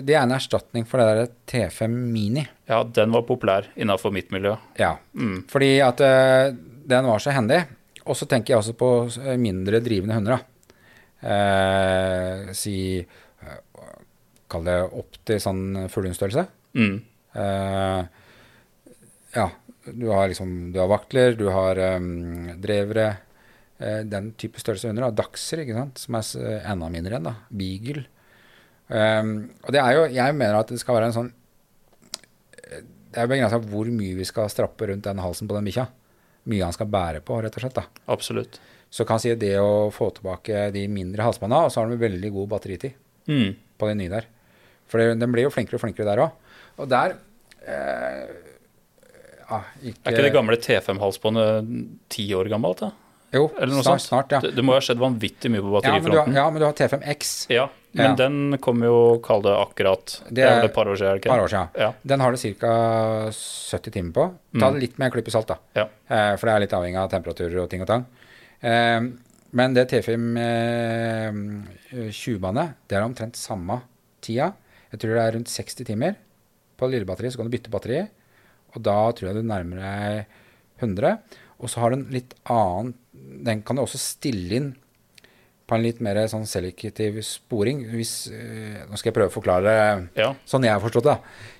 de 0.07 0.13
er 0.15 0.21
en 0.23 0.31
erstatning 0.37 0.85
for 0.87 1.01
det 1.01 1.07
der 1.17 1.31
T5 1.51 1.89
Mini. 1.91 2.45
ja, 2.69 2.77
den 2.83 3.11
var 3.11 3.25
populær 3.27 3.67
innafor 3.75 4.13
mitt 4.15 4.31
miljø. 4.31 4.53
Ja, 4.79 4.93
Mm. 5.13 5.41
fordi 5.51 5.73
at 5.83 5.99
uh, 5.99 6.53
den 6.87 7.05
var 7.11 7.19
så 7.19 7.33
hendig. 7.35 7.65
Og 8.09 8.17
så 8.17 8.25
tenker 8.29 8.55
jeg 8.55 8.61
også 8.63 8.73
på 8.79 8.89
eh, 9.21 9.37
mindre 9.41 9.81
drivende 9.85 10.17
hunder. 10.17 10.41
Eh, 11.21 12.49
si 12.57 12.75
eh, 12.97 13.57
Kall 14.49 14.65
det 14.65 14.77
opp 14.97 15.19
til 15.29 15.41
sånn 15.43 15.63
fuglehundstørrelse. 15.93 16.45
Mm. 16.79 16.95
Eh, 17.37 18.03
ja, 19.35 19.45
du 19.93 20.07
har 20.09 20.29
liksom 20.31 20.71
Du 20.73 20.79
har 20.81 20.89
vaktler, 20.89 21.35
du 21.37 21.47
har 21.53 21.77
um, 21.97 22.47
drevere. 22.61 23.07
eh, 23.79 24.01
den 24.09 24.31
type 24.41 24.59
størrelse 24.59 24.89
hunder. 24.89 25.05
da. 25.07 25.21
Dachser, 25.23 25.61
ikke 25.63 25.77
sant, 25.77 26.01
som 26.01 26.17
er 26.17 26.65
enda 26.73 26.89
mindre 26.89 27.19
enn. 27.19 27.29
da. 27.29 27.35
Beagle. 27.49 28.07
Og 28.89 29.69
det 29.69 29.77
er 29.83 29.91
jo 29.93 30.05
Jeg 30.09 30.33
mener 30.33 30.55
at 30.57 30.71
det 30.73 30.79
skal 30.81 30.95
være 30.97 31.11
en 31.11 31.13
sånn 31.13 31.27
Det 32.57 33.19
er 33.21 33.27
begrensa 33.29 33.59
hvor 33.61 33.85
mye 33.93 34.15
vi 34.17 34.25
skal 34.25 34.49
strappe 34.49 34.87
rundt 34.89 35.05
den 35.05 35.21
halsen 35.21 35.45
på 35.49 35.53
den 35.53 35.69
bikkja. 35.69 35.85
Mye 36.49 36.63
han 36.65 36.73
skal 36.73 36.89
bære 36.89 37.21
på, 37.25 37.37
rett 37.43 37.55
og 37.55 37.61
slett. 37.63 37.77
da. 37.77 37.83
Absolutt. 38.09 38.59
Så 38.89 39.05
kan 39.05 39.19
si 39.21 39.33
det 39.37 39.53
å 39.61 39.91
få 39.93 40.07
tilbake 40.17 40.71
de 40.73 40.87
mindre 40.89 41.21
halsbånda, 41.27 41.63
og 41.67 41.71
så 41.71 41.83
har 41.83 41.89
de 41.91 41.99
veldig 42.01 42.31
god 42.33 42.49
batteritid 42.55 42.93
Mm. 43.29 43.51
på 43.77 43.87
de 43.87 43.93
nye 43.99 44.09
der. 44.09 44.25
For 44.89 44.97
den 45.13 45.31
blir 45.31 45.43
jo 45.45 45.51
flinkere 45.53 45.77
og 45.77 45.83
flinkere 45.83 46.07
der 46.09 46.23
òg. 46.23 46.31
Og 46.81 46.87
der 46.89 47.13
eh, 47.67 48.31
ah, 49.49 49.67
ikke, 49.83 49.99
Er 50.07 50.15
ikke 50.15 50.23
det 50.25 50.33
gamle 50.33 50.57
T5-halsbåndet 50.57 51.69
ti 52.09 52.25
år 52.33 52.49
gammelt? 52.49 52.79
da? 52.81 52.91
Jo, 53.35 53.43
snart, 53.83 54.01
snart, 54.01 54.31
ja. 54.33 54.39
Det, 54.41 54.55
det 54.57 54.63
må 54.65 54.73
jo 54.73 54.79
ha 54.79 54.85
skjedd 54.87 54.97
vanvittig 55.03 55.51
mye 55.53 55.61
på 55.61 55.83
Ja 55.83 55.91
men, 55.93 56.01
du 56.09 56.17
har, 56.17 56.25
batterifronten. 56.25 56.33
ja, 56.39 56.49
men 56.49 56.59
du 56.63 56.65
har 56.65 56.73
T5X. 56.79 57.33
Ja, 57.53 57.67
men 57.93 58.05
Ja. 58.05 58.15
den 58.15 58.57
kom 58.61 58.83
jo, 58.83 59.19
kall 59.25 59.41
det 59.41 59.53
akkurat 59.55 60.21
Det 60.31 60.43
er 60.45 60.63
et 60.65 60.73
par 60.73 60.85
år 60.85 60.95
siden? 60.99 61.17
ikke 61.17 61.29
par 61.31 61.39
år 61.41 61.49
siden. 61.49 61.69
Ja. 61.75 61.93
Den 62.05 62.19
har 62.19 62.31
du 62.31 62.37
ca. 62.37 63.31
70 63.31 63.91
timer 63.91 64.11
på. 64.13 64.25
Ta 64.59 64.69
det 64.71 64.79
litt 64.81 64.97
med 64.99 65.07
en 65.07 65.11
klype 65.11 65.31
salt, 65.31 65.47
da. 65.47 65.57
Ja. 65.75 65.87
Eh, 66.09 66.35
for 66.37 66.45
det 66.47 66.53
er 66.55 66.59
litt 66.59 66.75
avhengig 66.77 66.97
av 67.01 67.09
temperaturer 67.09 67.63
og 67.63 67.69
ting 67.69 67.81
og 67.81 67.87
tang. 67.87 68.05
Eh, 68.61 68.99
men 69.51 69.73
det 69.73 69.87
T5 69.89 70.37
eh, 70.37 72.09
20-bane, 72.13 72.65
det 72.87 72.97
er 72.99 73.05
omtrent 73.07 73.35
samme 73.39 73.81
tida. 74.21 74.51
Jeg 74.91 74.99
tror 75.01 75.15
det 75.15 75.23
er 75.25 75.35
rundt 75.37 75.49
60 75.49 75.85
timer. 75.89 76.15
På 76.77 76.89
lille 76.89 77.05
batteri 77.09 77.31
så 77.31 77.37
kan 77.41 77.49
du 77.49 77.55
bytte 77.57 77.71
batteri, 77.73 78.03
og 78.75 78.83
da 78.85 78.97
tror 79.11 79.29
jeg 79.31 79.35
du 79.39 79.47
nærmer 79.49 79.81
deg 79.81 80.25
100. 80.81 81.17
Og 81.59 81.67
så 81.71 81.81
har 81.83 81.89
den 81.95 82.05
litt 82.13 82.33
annen 82.47 82.93
Den 83.43 83.61
kan 83.67 83.75
du 83.75 83.81
også 83.83 83.99
stille 83.99 84.55
inn 84.55 84.69
på 85.69 85.77
en 85.77 85.83
litt 85.85 85.99
mer 86.03 86.17
sånn 86.31 86.47
selektiv 86.49 87.19
sporing. 87.25 87.83
Hvis, 87.93 88.13
eh, 88.33 88.81
nå 88.89 88.97
skal 88.97 89.11
jeg 89.11 89.17
prøve 89.19 89.29
å 89.31 89.35
forklare 89.37 89.75
Ja. 90.17 90.33
sånn 90.45 90.65
jeg 90.65 90.73
har 90.73 90.81
forstått 90.81 91.05
det. 91.07 91.17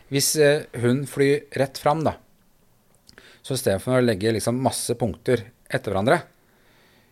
Hvis 0.10 0.32
eh, 0.42 0.66
hun 0.82 1.06
flyr 1.06 1.46
rett 1.62 1.78
fram, 1.78 2.04
da, 2.04 2.16
så 3.46 3.54
i 3.54 3.62
stedet 3.62 3.82
for 3.82 3.98
å 4.00 4.04
legge 4.04 4.34
liksom 4.34 4.58
masse 4.62 4.96
punkter 4.98 5.46
etter 5.70 5.94
hverandre, 5.94 6.22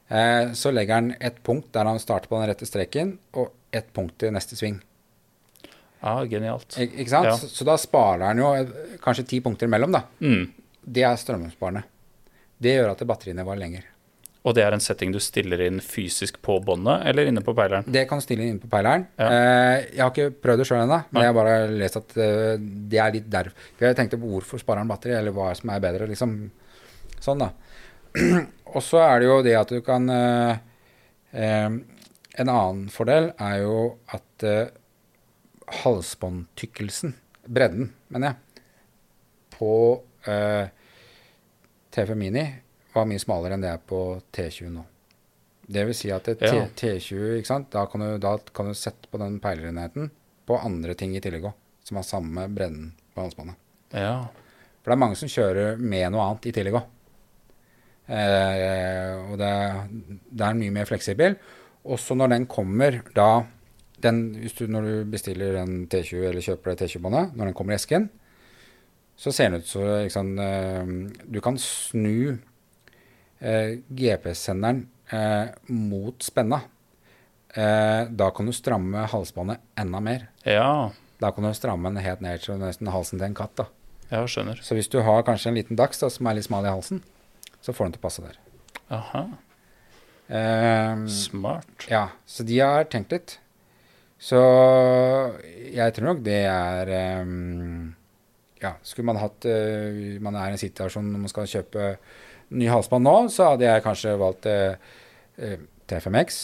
eh, 0.09 0.51
så 0.57 0.73
legger 0.73 0.93
han 0.99 1.11
et 1.21 1.37
punkt 1.45 1.71
der 1.77 1.85
han 1.85 1.99
starter 2.01 2.27
på 2.31 2.39
den 2.41 2.49
rette 2.49 2.65
streken, 2.67 3.17
og 3.37 3.51
ett 3.71 3.91
punkt 3.93 4.23
i 4.23 4.31
neste 4.33 4.57
sving. 4.57 4.81
ja, 6.01 6.23
genialt. 6.29 6.77
Ik 6.79 6.93
ikke 6.93 7.09
sant? 7.09 7.25
Ja. 7.25 7.35
Så, 7.37 7.47
så 7.49 7.65
da 7.65 7.75
sparer 7.77 8.27
han 8.29 8.37
jo 8.37 8.97
kanskje 9.03 9.25
ti 9.27 9.39
punkter 9.41 9.67
imellom, 9.69 9.91
da. 9.95 10.03
Mm. 10.21 10.51
Det 10.87 11.03
er 11.03 11.15
strømsparende. 11.19 11.83
Det 12.61 12.75
gjør 12.77 12.91
at 12.93 13.01
batteriene 13.09 13.43
var 13.45 13.57
lenger. 13.59 13.83
Og 14.47 14.55
det 14.55 14.63
er 14.63 14.71
en 14.71 14.83
setting 14.83 15.11
du 15.11 15.19
stiller 15.19 15.59
inn 15.65 15.81
fysisk 15.83 16.37
på 16.45 16.55
båndet, 16.63 17.03
eller 17.09 17.27
inne 17.27 17.43
på 17.43 17.51
peileren? 17.57 17.87
Det 17.91 18.05
kan 18.07 18.21
du 18.21 18.23
stille 18.23 18.45
inn 18.47 18.61
på 18.61 18.69
peileren. 18.71 19.03
Ja. 19.19 19.27
Eh, 19.27 19.87
jeg 19.97 20.03
har 20.05 20.13
ikke 20.13 20.43
prøvd 20.45 20.61
det 20.61 20.67
sjøl 20.69 20.83
ennå, 20.85 21.01
men 21.11 21.25
jeg 21.25 21.33
har 21.33 21.35
bare 21.35 21.57
lest 21.81 21.99
at 21.99 22.15
eh, 22.23 22.53
det 22.61 23.01
er 23.03 23.15
litt 23.17 23.27
der. 23.33 23.49
Jeg 23.81 23.97
tenkte 23.97 24.19
på 24.21 24.29
hvorfor 24.31 24.61
sparer 24.61 24.85
han 24.85 24.91
batteri, 24.91 25.17
eller 25.17 25.35
hva 25.35 25.49
som 25.57 25.73
er 25.73 25.83
bedre, 25.83 26.07
liksom. 26.07 26.37
Sånn, 27.19 27.43
da. 27.43 27.51
Og 28.77 28.79
så 28.85 29.03
er 29.03 29.19
det 29.19 29.27
jo 29.27 29.37
det 29.43 29.55
at 29.59 29.71
du 29.73 29.81
kan 29.83 30.07
eh, 30.11 30.57
En 31.37 32.49
annen 32.49 32.87
fordel 32.93 33.31
er 33.41 33.57
jo 33.65 33.77
at 34.15 34.45
halsbåndtykkelsen, 35.81 37.15
bredden, 37.51 37.89
mener 38.13 38.31
jeg, 38.31 38.63
på 39.57 39.73
eh, 40.29 40.69
T5 41.91 42.15
Mini 42.15 42.45
var 42.97 43.07
mye 43.09 43.21
smalere 43.21 43.55
enn 43.57 43.63
det 43.65 43.71
er 43.71 43.83
på 43.89 44.01
T20 44.35 44.71
nå. 44.73 44.83
Det 45.67 45.83
vil 45.89 45.97
si 45.99 46.11
at 46.15 46.27
Ja. 46.39 46.65
T20, 46.79 47.37
ikke 47.39 47.49
sant? 47.49 47.69
Da, 47.73 47.85
kan 47.91 48.03
du, 48.03 48.17
da 48.23 48.37
kan 48.55 48.69
du 48.69 48.75
sette 48.77 49.09
på 49.11 49.19
den 49.19 49.39
peilerenheten 49.43 50.09
på 50.47 50.59
andre 50.63 50.95
ting 50.95 51.15
i 51.15 51.21
tillegg 51.23 51.49
òg, 51.49 51.55
som 51.83 51.99
har 51.99 52.07
samme 52.07 52.47
bredden 52.47 52.93
på 53.13 53.25
halsbåndet. 53.25 53.57
Ja. 53.91 54.29
For 54.79 54.91
det 54.91 54.95
er 54.95 55.01
mange 55.03 55.19
som 55.19 55.31
kjører 55.31 55.81
med 55.81 56.07
noe 56.13 56.23
annet 56.23 56.47
i 56.47 56.53
tillegg 56.55 56.79
òg. 56.79 56.85
Eh, 58.07 59.13
og 59.27 59.35
det, 59.41 59.51
det 60.31 60.45
er 60.47 60.59
mye 60.61 60.75
mer 60.77 60.87
fleksibel. 60.87 61.35
Også 61.87 62.15
når 62.15 62.31
den 62.35 62.47
kommer 62.51 63.01
da 63.15 63.29
den, 63.99 64.35
hvis 64.37 64.53
du, 64.53 64.67
Når 64.69 64.81
du 64.85 65.05
bestiller 65.09 65.55
en 65.57 65.87
T20 65.89 66.27
eller 66.29 66.43
kjøper 66.45 66.69
deg 66.75 66.83
T20-båndet, 66.83 67.31
når 67.33 67.49
den 67.49 67.55
kommer 67.57 67.73
i 67.73 67.79
esken, 67.79 68.03
så 69.17 69.31
ser 69.33 69.49
den 69.49 69.63
ut 69.63 70.11
som 70.13 70.27
eh, 70.37 70.91
Du 71.25 71.39
kan 71.41 71.57
snu 71.57 72.37
eh, 73.41 73.77
GPS-senderen 73.89 74.85
eh, 75.11 75.47
mot 75.73 76.23
spenna. 76.23 76.61
Eh, 77.57 78.05
da 78.11 78.29
kan 78.35 78.45
du 78.45 78.53
stramme 78.53 79.07
halsbåndet 79.11 79.59
enda 79.77 79.99
mer. 80.03 80.27
ja. 80.45 80.91
Da 81.19 81.31
kan 81.33 81.43
du 81.47 81.49
stramme 81.57 81.89
den 81.89 81.97
helt 82.05 82.21
ned 82.21 82.43
til 82.43 82.59
nesten 82.61 82.91
halsen 82.93 83.17
til 83.17 83.25
en 83.25 83.33
katt. 83.33 83.55
da. 83.57 83.63
Ja, 84.11 84.19
skjønner. 84.29 84.59
Så 84.61 84.75
hvis 84.77 84.87
du 84.93 84.99
har 85.01 85.23
kanskje 85.25 85.49
en 85.49 85.55
liten 85.57 85.75
dachs 85.75 85.97
da, 86.03 86.11
som 86.13 86.27
er 86.29 86.35
litt 86.37 86.45
smal 86.45 86.63
i 86.67 86.69
halsen, 86.69 86.99
så 87.59 87.73
får 87.73 87.87
den 87.87 87.95
til 87.95 88.01
å 88.03 88.05
passe 88.05 88.21
der. 88.21 88.37
Aha, 88.93 89.23
Ehm, 90.29 91.07
smart. 91.09 91.87
ja, 91.89 92.09
så 92.27 92.43
de 92.45 92.59
har 92.59 92.83
tenkt 92.91 93.11
litt. 93.15 93.39
Så 94.19 94.37
jeg 95.73 95.93
tror 95.95 96.05
nok 96.11 96.21
det 96.25 96.39
er 96.49 96.89
um, 97.23 97.93
Ja, 98.61 98.73
skulle 98.83 99.05
man 99.05 99.19
hatt 99.21 99.45
uh, 99.45 100.17
Man 100.19 100.35
er 100.35 100.49
i 100.49 100.55
en 100.55 100.61
situasjon 100.61 101.05
når 101.13 101.21
man 101.21 101.29
skal 101.29 101.45
kjøpe 101.51 101.91
ny 102.55 102.69
halsbånd 102.71 103.05
nå, 103.07 103.15
så 103.33 103.51
hadde 103.53 103.67
jeg 103.67 103.83
kanskje 103.85 104.13
valgt 104.19 104.47
eh, 104.49 104.77
eh, 105.41 105.65
T5X. 105.89 106.39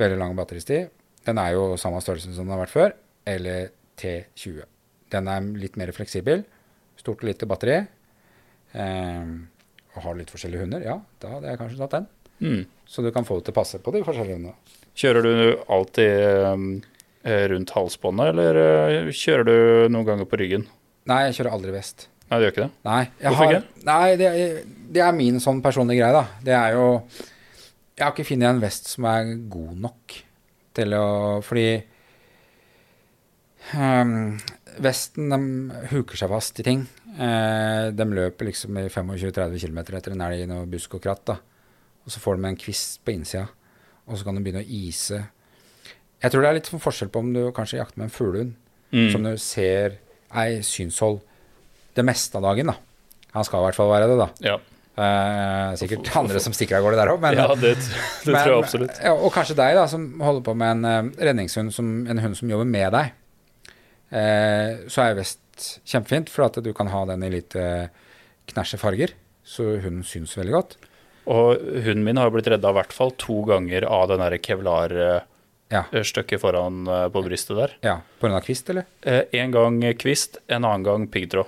Veldig 0.00 0.20
lang 0.20 0.36
batteristid. 0.38 0.92
Den 1.24 1.40
er 1.40 1.54
jo 1.54 1.74
samme 1.80 2.02
størrelse 2.04 2.34
som 2.34 2.46
den 2.46 2.54
har 2.54 2.64
vært 2.64 2.74
før. 2.74 2.94
Eller 3.28 3.72
T20. 4.00 4.64
Den 5.14 5.30
er 5.30 5.50
litt 5.58 5.78
mer 5.80 5.94
fleksibel. 5.96 6.44
Stort 7.00 7.22
og 7.22 7.30
lite 7.30 7.48
batteri. 7.50 7.80
Eh, 8.74 9.34
og 9.94 10.02
har 10.02 10.18
litt 10.18 10.32
forskjellige 10.34 10.66
hunder. 10.66 10.84
Ja, 10.84 10.98
da 11.22 11.36
hadde 11.36 11.52
jeg 11.52 11.60
kanskje 11.60 11.82
tatt 11.82 11.98
den. 11.98 12.08
Mm. 12.44 12.64
Så 12.90 13.02
du 13.02 13.10
kan 13.14 13.26
få 13.26 13.38
det 13.38 13.48
til 13.48 13.54
å 13.54 13.60
passe 13.60 13.78
på 13.82 13.94
de 13.94 14.02
forskjellige 14.06 14.40
hundene. 14.40 14.80
Kjører 14.98 15.26
du 15.26 15.34
alltid 15.74 16.50
um, 16.50 16.66
rundt 17.24 17.72
halsbåndet, 17.74 18.32
eller 18.34 18.58
eh, 18.60 19.12
kjører 19.14 19.48
du 19.48 19.56
noen 19.94 20.06
ganger 20.06 20.28
på 20.30 20.38
ryggen? 20.38 20.66
Nei, 21.10 21.24
jeg 21.28 21.38
kjører 21.38 21.56
aldri 21.56 21.74
vest. 21.74 22.08
Nei, 22.30 22.38
det 22.40 22.46
gjør 22.46 22.52
ikke 22.54 22.64
det? 22.64 22.72
Nei, 22.88 23.00
jeg 23.20 23.28
Hvorfor 23.30 23.44
har, 23.44 23.54
ikke? 23.58 23.84
nei 23.84 24.16
det, 24.16 24.28
det 24.96 25.02
er 25.04 25.12
min 25.16 25.40
sånn 25.44 25.60
personlige 25.62 26.00
greie, 26.02 26.12
da. 26.16 26.24
Det 26.46 26.54
er 26.56 26.72
jo 26.78 26.86
Jeg 27.96 28.04
har 28.06 28.12
ikke 28.14 28.26
funnet 28.26 28.48
en 28.48 28.62
vest 28.64 28.88
som 28.90 29.04
er 29.06 29.34
god 29.52 29.74
nok 29.84 30.14
til 30.74 30.94
å 30.98 31.04
Fordi 31.46 31.66
um, 33.76 34.36
Vesten 34.82 35.30
de 35.30 35.38
huker 35.92 36.18
seg 36.18 36.32
fast 36.32 36.58
i 36.58 36.64
ting. 36.66 36.80
Eh, 37.14 37.92
de 37.94 38.06
løper 38.10 38.48
liksom 38.48 38.74
i 38.80 38.88
25-30 38.90 39.60
km 39.62 39.78
etter 39.94 40.16
en 40.16 40.24
elg 40.26 40.50
og 40.50 40.64
busk 40.72 40.96
og 40.98 41.04
kratt. 41.04 41.22
da. 41.30 41.36
Og 42.02 42.10
så 42.10 42.18
får 42.18 42.40
de 42.40 42.48
en 42.50 42.58
kvist 42.58 42.98
på 43.06 43.14
innsida, 43.14 43.44
og 44.08 44.18
så 44.18 44.26
kan 44.26 44.34
de 44.34 44.42
begynne 44.42 44.64
å 44.64 44.66
ise. 44.66 45.20
Jeg 46.20 46.32
tror 46.34 46.42
det 46.42 46.50
er 46.50 46.58
litt 46.58 46.72
forskjell 46.72 47.12
på 47.14 47.22
om 47.22 47.30
du 47.36 47.40
kanskje 47.54 47.78
jakter 47.78 48.00
med 48.02 48.08
en 48.10 48.16
fuglehund, 48.16 48.54
Mm. 48.94 49.08
som 49.10 49.22
du 49.24 49.36
ser 49.42 49.96
er 50.30 50.60
synshold 50.62 51.20
det 51.94 52.04
meste 52.06 52.36
av 52.38 52.42
dagen. 52.48 52.66
da. 52.72 52.76
Han 53.34 53.44
skal 53.46 53.60
i 53.62 53.66
hvert 53.68 53.78
fall 53.78 53.90
være 53.94 54.08
det, 54.12 54.20
da. 54.22 54.30
Ja, 54.52 54.60
Uh, 54.94 55.72
sikkert 55.74 56.06
andre 56.14 56.38
som 56.38 56.52
stikker 56.54 56.76
av 56.78 56.84
gårde 56.84 57.00
der 57.00 57.10
òg, 57.10 57.16
men, 57.18 57.34
ja 57.34 57.48
det, 57.58 57.72
det 57.82 58.30
men- 58.30 58.36
tror 58.44 58.52
jeg 58.52 58.60
absolutt. 58.62 59.00
Ja, 59.02 59.10
og 59.18 59.32
kanskje 59.34 59.56
deg, 59.58 59.72
da, 59.74 59.88
som 59.90 60.04
holder 60.22 60.44
på 60.46 60.52
med 60.54 60.70
en 60.70 60.84
uh, 60.86 61.08
redningshund, 61.18 61.72
som, 61.74 61.88
en 62.06 62.20
hund 62.22 62.36
som 62.38 62.52
jobber 62.52 62.68
med 62.70 62.94
deg. 62.94 63.10
Uh, 64.14 64.86
så 64.86 65.02
er 65.08 65.16
vest 65.18 65.66
kjempefint, 65.82 66.30
for 66.30 66.46
at 66.46 66.60
du 66.62 66.70
kan 66.78 66.86
ha 66.94 67.00
den 67.10 67.26
i 67.26 67.32
litt 67.34 67.56
knæsje 68.54 68.78
farger. 68.78 69.16
Så 69.42 69.66
hunden 69.82 70.06
syns 70.06 70.36
veldig 70.38 70.54
godt. 70.54 70.76
Og 71.26 71.58
hunden 71.58 72.04
min 72.06 72.16
har 72.22 72.30
blitt 72.30 72.46
redda 72.54 72.70
i 72.70 72.78
hvert 72.78 72.94
fall 72.94 73.10
to 73.18 73.40
ganger 73.50 73.82
av 73.90 74.06
den 74.12 74.22
derre 74.22 74.38
kevlar-stykket 74.46 76.40
foran 76.42 76.86
eh, 76.86 77.06
på 77.10 77.22
brystet 77.24 77.56
der. 77.58 77.74
ja 77.82 77.96
Pga. 78.20 78.40
kvist, 78.44 78.70
eller? 78.70 78.84
Eh, 79.02 79.22
En 79.32 79.50
gang 79.54 79.80
kvist, 79.98 80.38
en 80.48 80.64
annen 80.64 80.84
gang 80.86 81.06
piggtråd. 81.10 81.46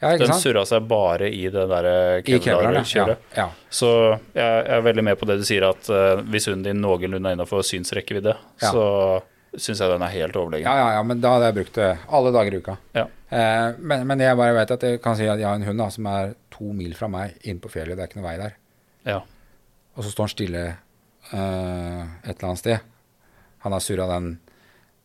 Ja. 0.00 0.12
ja 0.14 0.18
Den 0.22 0.32
surra 0.40 0.62
seg 0.68 0.86
bare 0.88 1.28
i 1.28 1.42
det 1.52 1.66
der 1.68 1.88
ja. 2.24 2.38
kevlar-kjøret. 2.40 3.18
ja. 3.36 3.48
Så 3.70 3.90
jeg 4.34 4.62
er 4.76 4.80
veldig 4.86 5.04
med 5.04 5.18
på 5.20 5.26
det 5.28 5.38
du 5.40 5.44
sier, 5.44 5.66
at 5.68 5.90
uh, 5.92 6.22
hvis 6.32 6.48
hunden 6.48 6.64
din 6.64 6.80
noenlunde 6.82 7.28
er 7.30 7.36
innafor 7.36 7.62
synsrekkevidde, 7.66 8.36
Ja. 8.62 8.70
så 8.72 8.84
syns 9.56 9.80
jeg 9.82 9.90
den 9.90 10.02
er 10.06 10.12
helt 10.14 10.36
overlegen. 10.38 10.64
Ja, 10.64 10.76
ja, 10.78 10.88
ja, 10.96 11.02
men 11.02 11.20
da 11.20 11.32
hadde 11.34 11.48
jeg 11.50 11.54
brukt 11.58 11.74
det 11.74 11.88
alle 12.08 12.30
dager 12.32 12.54
i 12.54 12.60
uka. 12.62 12.76
Ja. 12.94 13.06
Eh, 13.30 13.72
men, 13.78 14.04
men 14.06 14.20
jeg 14.22 14.36
bare 14.38 14.54
vet 14.54 14.70
at 14.70 14.82
jeg 14.86 15.00
kan 15.02 15.16
si 15.18 15.26
at 15.26 15.38
jeg 15.42 15.46
har 15.48 15.58
en 15.58 15.66
hund 15.66 15.78
da, 15.82 15.88
som 15.90 16.06
er 16.06 16.34
to 16.54 16.70
mil 16.74 16.94
fra 16.94 17.08
meg 17.10 17.34
inn 17.50 17.58
på 17.62 17.70
fjellet. 17.72 17.98
Det 17.98 18.04
er 18.04 18.10
ikke 18.12 18.20
noe 18.20 18.28
vei 18.28 18.36
der. 18.38 18.54
Ja. 19.10 19.16
Og 19.98 20.06
så 20.06 20.12
står 20.14 20.28
han 20.28 20.32
stille 20.36 20.62
uh, 21.32 22.04
et 22.22 22.30
eller 22.36 22.46
annet 22.52 22.62
sted. 22.62 22.78
Han 23.66 23.74
har 23.74 23.82
surra 23.84 24.06
den 24.14 24.30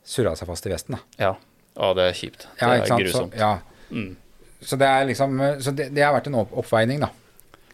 surra 0.05 0.35
seg 0.37 0.47
fast 0.51 0.69
i 0.69 0.73
vesten, 0.75 0.95
da. 0.99 1.01
ja. 1.25 1.33
Ja, 1.75 1.89
det 1.97 2.05
er 2.07 2.13
kjipt. 2.15 2.45
Det 2.55 2.61
Ja, 2.61 2.75
er 2.77 2.85
grusomt. 3.01 3.33
Så, 3.33 3.39
ja. 3.41 3.57
Mm. 3.91 4.13
Så 4.65 4.77
det 4.81 4.87
er 4.89 5.05
liksom 5.11 5.37
Så 5.61 5.71
det, 5.77 5.89
det 5.93 6.01
har 6.03 6.13
vært 6.15 6.27
en 6.31 6.39
opp 6.41 6.53
oppveining, 6.57 6.99
da. 7.05 7.09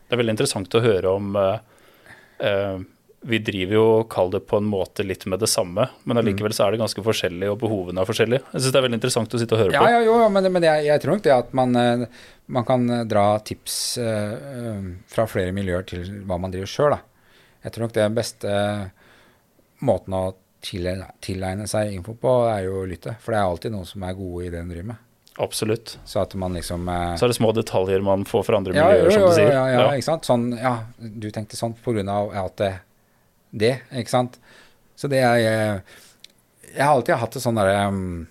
Det 0.07 0.15
er 0.17 0.19
veldig 0.19 0.33
interessant 0.35 0.75
å 0.75 0.81
høre 0.83 1.13
om 1.15 1.35
uh, 1.39 2.79
Vi 3.23 3.37
driver 3.45 3.75
jo, 3.77 3.83
kall 4.09 4.31
det 4.33 4.39
på 4.49 4.57
en 4.57 4.65
måte, 4.65 5.03
litt 5.05 5.27
med 5.29 5.39
det 5.39 5.47
samme, 5.51 5.85
men 6.03 6.17
Mm. 6.17 6.21
allikevel 6.23 6.53
så 6.57 6.65
er 6.65 6.71
det 6.73 6.79
ganske 6.81 7.03
forskjellig, 7.05 7.51
og 7.51 7.59
behovene 7.61 8.01
er 8.01 8.07
forskjellige. 8.09 8.41
Jeg 8.51 8.61
syns 8.63 8.71
det 8.73 8.79
er 8.79 8.85
veldig 8.87 8.97
interessant 8.97 9.35
å 9.37 9.39
sitte 9.39 9.53
og 9.53 9.61
høre 9.61 9.75
Ja, 9.75 9.83
på. 9.83 9.91
ja, 9.93 9.99
jo, 10.07 10.15
men, 10.33 10.47
men 10.51 10.63
jeg, 10.65 10.85
jeg 10.87 11.01
tror 11.03 11.13
nok 11.13 11.23
det 11.27 11.33
at 11.35 11.53
man, 11.53 11.75
eh, 11.77 12.05
man 12.47 12.65
kan 12.65 12.87
dra 13.07 13.25
tips 13.45 13.75
eh, 14.01 14.81
fra 15.13 15.27
flere 15.29 15.53
miljøer 15.53 15.85
til 15.85 16.09
hva 16.25 16.39
man 16.41 16.49
driver 16.51 16.65
sjøl, 16.73 16.95
da. 16.97 17.01
Jeg 17.63 17.71
tror 17.75 17.85
nok 17.85 17.93
det 17.99 18.09
beste 18.17 18.55
måten 19.85 20.13
å 20.17 20.23
tilegne 20.61 21.67
seg 21.69 21.93
info 21.93 22.13
på, 22.17 22.33
er 22.49 22.65
jo 22.65 22.81
å 22.81 22.89
lytte. 22.89 23.15
For 23.21 23.33
det 23.33 23.39
er 23.39 23.49
alltid 23.53 23.73
noen 23.77 23.85
som 23.89 24.03
er 24.05 24.17
gode 24.17 24.47
i 24.47 24.49
det 24.53 24.59
en 24.65 24.69
driver 24.73 24.89
med. 24.95 24.97
Absolutt. 25.39 25.97
Så 26.05 26.19
at 26.21 26.33
man 26.35 26.53
liksom 26.57 26.89
eh, 26.91 27.15
Så 27.15 27.25
er 27.25 27.31
det 27.31 27.37
små 27.37 27.51
detaljer 27.55 28.01
man 28.03 28.25
får 28.27 28.43
fra 28.43 28.57
andre 28.59 28.75
ja, 28.75 28.87
miljøer, 28.89 29.11
som 29.15 29.21
du 29.29 29.35
sier. 29.37 29.53
Ja, 29.55 29.63
ja, 29.71 29.85
ikke 29.95 30.07
sant. 30.09 30.27
Sånn, 30.27 30.49
ja, 30.59 30.73
du 30.99 31.29
tenkte 31.31 31.55
sånn 31.59 31.75
på 31.79 31.93
grunn 31.95 32.09
av 32.11 32.33
at 32.35 32.57
det, 32.59 32.71
det, 33.51 33.71
ikke 34.01 34.11
sant. 34.11 34.35
Så 34.99 35.07
det 35.11 35.21
er 35.23 35.37
Jeg, 35.39 35.81
Jeg 36.75 36.83
har 36.83 36.93
alltid 36.97 37.15
hatt 37.23 37.33
det 37.37 37.41
sånn 37.41 37.57
derre 37.57 37.87
um, 37.89 38.27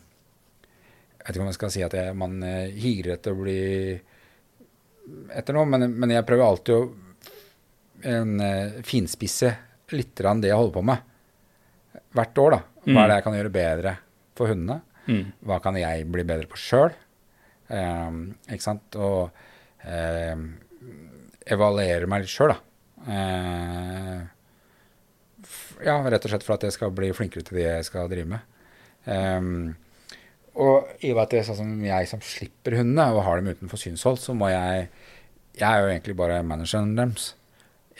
Jeg 1.18 1.24
vet 1.24 1.34
ikke 1.34 1.42
om 1.46 1.51
jeg 1.51 1.59
skal 1.59 1.72
si 1.74 1.82
at 1.86 1.96
jeg, 1.96 2.14
man 2.20 2.36
eh, 2.46 2.68
higer 2.76 3.14
etter 3.16 3.34
å 3.34 3.40
bli 3.40 3.59
etter 5.34 5.57
noe, 5.57 5.66
men, 5.66 5.88
men 5.98 6.12
jeg 6.12 6.22
prøver 6.28 6.46
alltid 6.46 6.76
å 6.76 6.82
en, 8.07 8.36
eh, 8.40 8.76
finspisse 8.86 9.51
litt 9.96 10.14
det 10.20 10.48
jeg 10.48 10.57
holder 10.57 10.76
på 10.76 10.82
med. 10.86 11.03
Hvert 12.14 12.38
år, 12.38 12.51
da. 12.55 12.61
Hva 12.84 12.92
Mm. 12.94 12.98
er 13.03 13.09
det 13.11 13.16
jeg 13.18 13.24
kan 13.24 13.34
gjøre 13.36 13.53
bedre 13.53 13.90
for 14.38 14.48
hundene? 14.48 14.76
Mm. 15.07 15.30
Hva 15.46 15.61
kan 15.64 15.78
jeg 15.80 16.09
bli 16.11 16.26
bedre 16.26 16.51
på 16.51 16.59
sjøl? 16.61 16.92
ikke 17.70 18.64
sant? 18.64 18.96
Og 18.98 19.30
um, 19.86 20.46
evaluere 21.46 22.09
meg 22.11 22.24
litt 22.24 22.32
sjøl, 22.32 22.55
da. 22.55 22.59
Uh, 23.01 24.20
ja, 25.86 25.96
rett 26.05 26.26
og 26.26 26.32
slett 26.32 26.44
for 26.44 26.59
at 26.59 26.66
jeg 26.66 26.76
skal 26.76 26.92
bli 26.94 27.12
flinkere 27.16 27.46
til 27.46 27.61
det 27.61 27.68
jeg 27.68 27.86
skal 27.88 28.11
drive 28.11 28.28
med. 28.34 28.42
Um, 29.07 29.76
og 30.61 30.90
i 31.01 31.12
og 31.12 31.16
med 31.16 31.22
at 31.24 31.32
det 31.32 31.40
er 31.40 31.46
sånn 31.48 31.61
som 31.62 31.84
jeg 31.86 32.09
som 32.11 32.22
slipper 32.24 32.76
hundene 32.80 33.07
og 33.14 33.24
har 33.24 33.40
dem 33.40 33.53
utenfor 33.55 33.80
synshold, 33.80 34.18
så 34.20 34.36
må 34.36 34.51
jeg 34.53 34.90
Jeg 35.59 35.66
er 35.66 35.80
jo 35.82 35.88
egentlig 35.90 36.14
bare 36.16 36.42
manageren 36.46 36.94
deres. 36.96 37.34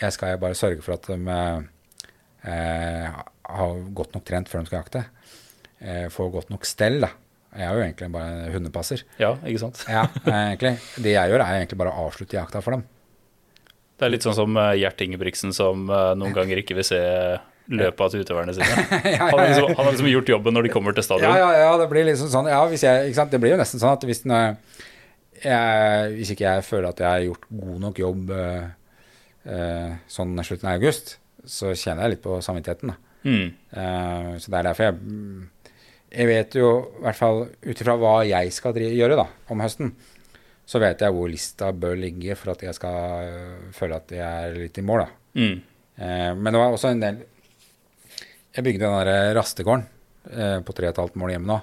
Jeg 0.01 0.13
skal 0.13 0.39
bare 0.39 0.55
sørge 0.55 0.83
for 0.83 0.95
at 0.95 1.07
de 1.11 1.17
uh, 1.29 3.09
har 3.51 3.81
godt 3.93 4.15
nok 4.15 4.25
trent 4.25 4.49
før 4.49 4.61
de 4.61 4.67
skal 4.71 4.79
jakte. 4.79 5.03
Eh, 5.81 6.07
får 6.13 6.33
godt 6.35 6.51
nok 6.53 6.67
stell, 6.69 7.01
da. 7.01 7.09
Jeg 7.57 7.67
er 7.67 7.75
jo 7.75 7.83
egentlig 7.83 8.09
bare 8.15 8.33
en 8.47 8.53
hundepasser. 8.55 9.03
Ja, 9.19 9.35
ikke 9.43 9.63
sant. 9.65 9.85
Ja, 9.91 10.05
egentlig. 10.29 10.77
Det 11.01 11.15
jeg 11.17 11.33
gjør, 11.33 11.43
er 11.43 11.61
egentlig 11.61 11.79
bare 11.81 11.93
å 11.95 12.07
avslutte 12.07 12.37
jakta 12.37 12.63
for 12.65 12.77
dem. 12.77 12.85
Det 13.99 14.07
er 14.07 14.13
litt 14.15 14.25
sånn 14.25 14.37
som 14.37 14.59
eh, 14.61 14.77
Gjert 14.81 15.01
Ingebrigtsen 15.05 15.55
som 15.57 15.89
eh, 15.89 16.13
noen 16.21 16.37
ganger 16.37 16.61
ikke 16.63 16.77
vil 16.79 16.87
se 16.87 17.01
løpet 17.71 18.13
til 18.13 18.25
utøverne 18.25 18.55
sine. 18.57 18.85
Han 19.21 19.33
har 19.33 19.45
liksom, 19.47 19.69
han 19.71 19.85
har 19.85 19.93
liksom 19.95 20.09
gjort 20.11 20.33
jobben 20.33 20.57
når 20.57 20.67
de 20.67 20.73
kommer 20.75 20.97
til 20.97 21.07
stadion. 21.07 21.37
ja, 21.39 21.51
ja, 21.55 21.75
det 21.79 21.87
blir 21.93 22.09
liksom 22.09 22.31
sånn. 22.33 22.49
Ja, 22.51 22.65
hvis 22.71 22.83
jeg? 22.83 23.13
Det 23.15 23.39
blir 23.39 23.55
jo 23.55 23.61
nesten 23.61 23.83
sånn 23.83 23.95
at 23.95 24.07
hvis, 24.09 24.25
jeg, 24.27 26.17
hvis 26.17 26.33
ikke 26.35 26.49
jeg 26.49 26.65
føler 26.67 26.89
at 26.91 27.03
jeg 27.05 27.07
har 27.07 27.27
gjort 27.29 27.47
god 27.61 27.77
nok 27.85 28.01
jobb 28.03 28.33
sånn 30.11 30.43
slutten 30.49 30.73
av 30.73 30.81
august, 30.81 31.15
så 31.47 31.71
kjenner 31.71 32.09
jeg 32.09 32.17
litt 32.17 32.25
på 32.25 32.41
samvittigheten. 32.43 32.91
Da. 32.91 32.99
Mm. 33.31 33.47
Så 34.43 34.51
det 34.51 34.59
er 34.59 34.67
derfor 34.67 34.89
jeg 34.89 34.99
mm, 34.99 35.47
Jeg 36.11 36.27
vet 36.27 36.57
jo, 36.59 36.71
i 36.99 37.05
hvert 37.05 37.19
fall 37.19 37.45
ut 37.47 37.83
ifra 37.83 37.95
hva 38.01 38.15
jeg 38.27 38.51
skal 38.55 38.75
gjøre 38.75 39.19
da, 39.19 39.27
om 39.53 39.63
høsten, 39.63 39.93
så 40.67 40.81
vet 40.83 41.03
jeg 41.03 41.15
hvor 41.15 41.31
lista 41.31 41.71
bør 41.75 41.99
ligge 41.99 42.35
for 42.39 42.53
at 42.55 42.65
jeg 42.67 42.77
skal 42.77 43.27
eh, 43.27 43.71
føle 43.75 43.99
at 43.99 44.15
jeg 44.15 44.47
er 44.51 44.59
litt 44.59 44.79
i 44.79 44.87
mål. 44.87 45.05
da. 45.05 45.39
Mm. 45.39 45.57
Eh, 45.97 46.31
men 46.35 46.51
det 46.51 46.59
var 46.59 46.75
også 46.75 46.91
en 46.91 47.03
del 47.05 47.19
Jeg 48.51 48.65
bygde 48.67 48.83
den 48.83 49.07
der 49.07 49.35
rastegården 49.39 49.85
eh, 50.31 50.59
på 50.67 50.75
3,5 50.75 51.19
mål 51.21 51.35
hjemme 51.37 51.51
nå 51.53 51.59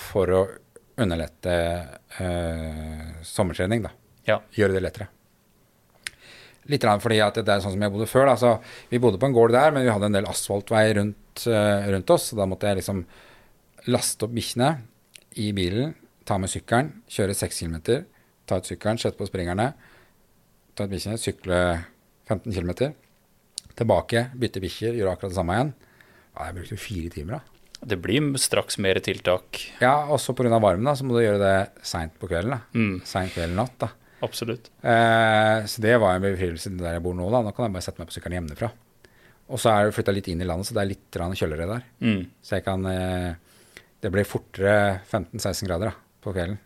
for 0.00 0.30
å 0.30 0.42
underlette 1.00 1.54
eh, 2.22 3.08
sommertrening. 3.26 3.82
da. 3.86 3.90
Ja. 4.28 4.38
Gjøre 4.54 4.76
det 4.76 4.84
lettere. 4.84 5.08
Litt 6.70 6.84
fordi 7.02 7.18
at 7.24 7.38
det 7.40 7.50
er 7.50 7.62
sånn 7.64 7.74
som 7.74 7.82
jeg 7.82 7.92
bodde 7.92 8.06
før. 8.10 8.28
Da. 8.30 8.36
Så 8.38 8.52
vi 8.92 9.00
bodde 9.02 9.18
på 9.18 9.26
en 9.26 9.34
gård 9.34 9.54
der, 9.56 9.72
men 9.74 9.86
vi 9.86 9.90
hadde 9.90 10.10
en 10.10 10.18
del 10.18 10.28
asfaltvei 10.30 10.84
rundt, 11.00 11.46
eh, 11.46 11.88
rundt 11.90 12.10
oss. 12.14 12.30
Så 12.30 12.38
da 12.38 12.46
måtte 12.46 12.68
jeg 12.68 12.82
liksom 12.82 13.02
laste 13.88 14.26
opp 14.26 14.34
bikkjene 14.36 14.70
i 15.40 15.50
bilen, 15.56 15.94
ta 16.26 16.36
med 16.38 16.50
sykkelen, 16.52 16.90
kjøre 17.10 17.34
6 17.36 17.62
km, 17.62 17.76
ta 18.46 18.58
ut 18.60 18.68
sykkelen, 18.68 18.98
sette 19.00 19.18
på 19.18 19.28
springerne, 19.28 19.70
ta 20.76 20.84
ut 20.86 20.92
bikkjene, 20.92 21.20
sykle 21.20 21.60
15 22.28 22.52
km. 22.52 22.90
Tilbake, 23.78 24.26
bytte 24.36 24.60
bikkjer, 24.62 24.98
gjøre 24.98 25.14
akkurat 25.14 25.32
det 25.32 25.38
samme 25.38 25.56
igjen. 25.56 25.72
Ja, 26.34 26.48
jeg 26.50 26.56
brukte 26.58 26.76
jo 26.76 26.82
fire 26.82 27.12
timer, 27.14 27.38
da. 27.38 27.56
Det 27.90 27.96
blir 28.02 28.26
straks 28.36 28.76
mer 28.82 28.98
tiltak. 29.00 29.56
Ja, 29.80 29.94
også 30.12 30.34
pga. 30.36 30.58
varmen, 30.60 30.84
da, 30.84 30.92
så 30.98 31.06
må 31.08 31.16
du 31.16 31.22
gjøre 31.22 31.40
det 31.40 31.86
seint 31.86 32.12
på 32.20 32.28
kvelden. 32.28 32.52
da. 32.52 32.60
Mm, 32.76 33.00
Seint 33.08 33.32
kveld 33.32 33.56
natt, 33.56 33.78
da. 33.80 33.88
absolutt. 34.20 34.68
Eh, 34.84 35.64
så 35.64 35.80
det 35.80 35.94
var 35.98 36.18
en 36.18 36.26
befrielse 36.26 36.68
der 36.76 36.98
jeg 36.98 37.02
bor 37.02 37.14
nå, 37.16 37.30
da. 37.32 37.40
Nå 37.46 37.54
kan 37.56 37.64
jeg 37.70 37.72
bare 37.78 37.86
sette 37.86 38.02
meg 38.02 38.10
på 38.10 38.18
sykkelen 38.18 38.36
hjemmefra. 38.42 38.68
Og 39.50 39.58
så 39.58 39.70
er 39.72 39.86
jeg 39.88 39.94
flytta 39.96 40.12
litt 40.12 40.28
inn 40.28 40.42
i 40.44 40.46
landet, 40.46 40.68
så 40.68 40.76
det 40.76 40.82
er 40.82 40.90
litt 40.92 41.16
kjøligere 41.40 41.70
der. 41.72 41.86
Mm. 42.04 42.20
Så 42.44 42.58
jeg 42.58 42.66
kan 42.68 42.84
eh, 42.86 43.32
Det 44.00 44.10
blir 44.12 44.24
fortere 44.28 45.00
15-16 45.10 45.66
grader 45.68 45.90
da, 45.90 45.94
på 46.24 46.32
kvelden. 46.32 46.58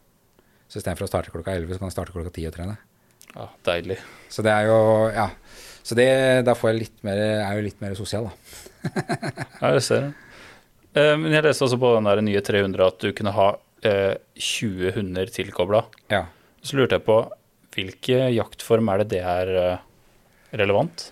Så 0.71 0.79
istedenfor 0.81 1.07
å 1.07 1.11
starte 1.11 1.33
klokka 1.35 1.55
11, 1.55 1.75
så 1.75 1.81
kan 1.83 1.91
jeg 1.91 1.97
starte 1.97 2.15
klokka 2.15 2.33
10 2.35 2.49
og 2.51 2.55
trene. 2.57 2.77
Ja, 3.35 3.49
deilig. 3.67 3.97
Så 4.31 4.45
det 4.47 4.53
er 4.55 4.69
jo 4.71 4.81
Ja. 5.15 5.29
Så 5.85 5.93
det, 5.99 6.07
da 6.47 6.55
får 6.57 6.71
jeg 6.71 6.79
litt 6.81 7.03
mer, 7.05 7.19
er 7.45 7.59
jo 7.59 7.65
litt 7.67 7.81
mer 7.83 7.93
sosial, 7.99 8.31
da. 8.31 8.93
Ja, 9.61 9.73
jeg 9.75 9.83
ser 9.85 10.07
det. 10.07 10.13
Eh, 10.97 11.17
Men 11.21 11.35
jeg 11.35 11.45
leste 11.45 11.67
også 11.67 11.77
på 11.83 11.91
den 11.97 12.07
der 12.09 12.23
nye 12.25 12.41
300 12.41 12.87
at 12.87 13.03
du 13.03 13.11
kunne 13.13 13.35
ha 13.37 13.49
eh, 13.85 14.15
20 14.39 14.95
hunder 14.97 15.27
tilkobla. 15.35 15.83
Ja. 16.15 16.23
Så 16.65 16.79
lurte 16.79 16.97
jeg 16.97 17.05
på 17.05 17.19
hvilke 17.75 18.31
jaktform 18.33 18.89
er 18.95 19.03
det 19.03 19.11
det 19.17 19.21
er 19.27 19.53
eh, 19.61 19.85
relevant? 20.57 21.11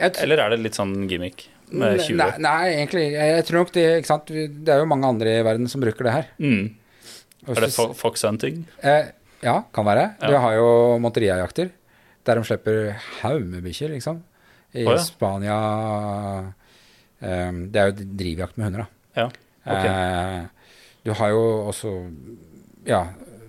Eller 0.00 0.40
er 0.42 0.54
det 0.54 0.62
litt 0.62 0.78
sånn 0.78 0.94
gimmick 1.10 1.48
med 1.70 2.00
20? 2.00 2.18
Nei, 2.20 2.30
nei, 2.44 2.62
egentlig. 2.76 3.06
Jeg, 3.14 3.44
tror 3.48 3.62
nok 3.62 3.72
det 3.74 3.86
ikke 4.00 4.10
sant? 4.10 4.30
Det 4.30 4.72
er 4.72 4.82
jo 4.82 4.90
mange 4.90 5.08
andre 5.10 5.38
i 5.40 5.44
verden 5.46 5.70
som 5.70 5.82
bruker 5.82 6.08
det 6.08 6.14
her. 6.14 6.28
Mm. 6.42 6.76
Er 7.46 7.66
det 7.66 7.72
fox 7.98 8.24
hunting? 8.26 8.64
Eh, 8.82 9.10
ja, 9.44 9.60
kan 9.74 9.86
være. 9.86 10.08
Ja. 10.20 10.30
Du 10.30 10.38
har 10.42 10.56
jo 10.56 10.68
Monteria-jakter, 11.02 11.70
der 12.26 12.40
de 12.40 12.48
slipper 12.48 12.80
haug 13.22 13.46
med 13.46 13.66
bikkjer, 13.66 13.92
liksom. 13.94 14.22
I 14.76 14.84
oh, 14.84 14.92
ja. 14.96 15.00
Spania 15.00 15.58
eh, 17.22 17.52
Det 17.72 17.80
er 17.80 17.92
jo 17.92 18.08
drivjakt 18.18 18.58
med 18.58 18.68
hunder, 18.68 18.84
da. 18.84 19.22
Ja. 19.22 19.28
ok. 19.64 19.86
Eh, 19.86 20.72
du 21.06 21.14
har 21.14 21.30
jo 21.30 21.44
også 21.70 21.92
ja, 22.88 23.04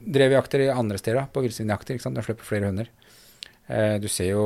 drevjakter 0.05 0.67
i 0.67 0.69
andre 0.71 0.99
steder, 1.01 1.23
da, 1.23 1.31
på 1.33 1.43
villsvinjakter. 1.45 1.97
De 1.97 2.25
slipper 2.25 2.47
flere 2.47 2.69
hunder. 2.69 2.91
Eh, 3.67 3.97
du 4.01 4.07
ser 4.11 4.31
jo 4.31 4.43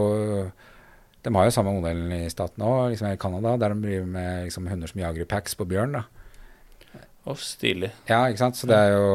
De 1.22 1.34
har 1.36 1.46
jo 1.46 1.54
samme 1.54 1.74
modellen 1.76 2.12
i 2.16 2.30
staten 2.34 2.64
òg, 2.66 2.92
liksom 2.94 3.12
i 3.12 3.20
Canada, 3.22 3.54
der 3.62 3.76
de 3.76 3.84
driver 3.84 4.08
med 4.10 4.48
liksom, 4.48 4.68
hunder 4.72 4.90
som 4.90 5.04
jager 5.04 5.22
i 5.22 5.30
packs 5.30 5.54
på 5.58 5.68
bjørn. 5.70 6.00
da. 6.00 6.04
Og 7.30 7.38
stilig. 7.38 7.92
Ja, 8.10 8.24
ikke 8.32 8.42
sant? 8.42 8.58
Så 8.58 8.66
det 8.70 8.78
er 8.82 8.96
jo 8.96 9.10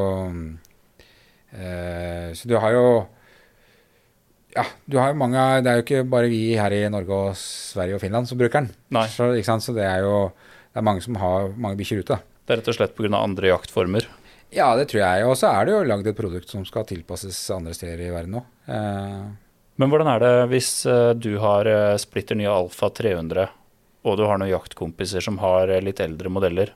eh, 1.51 2.29
Så 2.39 2.47
du 2.47 2.55
har 2.63 2.71
jo 2.71 2.85
Ja, 4.55 4.63
du 4.87 4.99
har 5.01 5.11
jo 5.11 5.19
mange 5.19 5.43
Det 5.65 5.73
er 5.73 5.81
jo 5.81 5.85
ikke 5.85 6.05
bare 6.09 6.31
vi 6.31 6.55
her 6.55 6.71
i 6.71 6.85
Norge 6.93 7.11
og 7.11 7.33
Sverige 7.41 7.99
og 7.99 8.05
Finland 8.05 8.29
som 8.31 8.39
bruker 8.39 8.63
den. 8.63 8.71
Nei. 8.95 9.09
Så, 9.11 9.33
ikke 9.35 9.51
sant? 9.51 9.67
så 9.67 9.75
det 9.75 9.85
er 9.89 10.05
jo 10.07 10.29
Det 10.71 10.79
er 10.79 10.87
mange 10.87 11.03
som 11.03 11.19
har 11.19 11.51
mange 11.57 11.81
bikkjer 11.81 12.05
ute. 12.05 12.15
da. 12.15 12.23
Det 12.47 12.55
er 12.55 12.61
rett 12.61 12.71
og 12.71 12.77
slett 12.79 12.95
pga. 12.95 13.11
andre 13.19 13.49
jaktformer. 13.51 14.07
Ja, 14.55 14.77
det 14.77 14.87
tror 14.93 15.01
jeg. 15.03 15.27
Og 15.27 15.35
så 15.41 15.49
er 15.51 15.67
det 15.67 15.73
jo 15.75 15.83
lagd 15.89 16.07
et 16.07 16.17
produkt 16.17 16.53
som 16.53 16.63
skal 16.69 16.85
tilpasses 16.87 17.39
andre 17.51 17.75
steder 17.75 18.05
i 18.07 18.13
verden 18.15 18.39
òg. 18.39 18.45
Eh, 18.71 19.25
Men 19.77 19.93
hvordan 19.93 20.09
er 20.14 20.22
det 20.22 20.35
hvis 20.53 20.70
eh, 20.89 21.12
du 21.18 21.37
har 21.43 21.68
eh, 21.68 21.99
splitter 22.01 22.39
nye 22.39 22.53
Alfa 22.53 22.89
300, 22.89 23.49
og 24.07 24.16
du 24.16 24.24
har 24.24 24.41
noen 24.41 24.53
jaktkompiser 24.55 25.24
som 25.24 25.41
har 25.43 25.68
eh, 25.68 25.85
litt 25.85 26.01
eldre 26.01 26.33
modeller? 26.33 26.72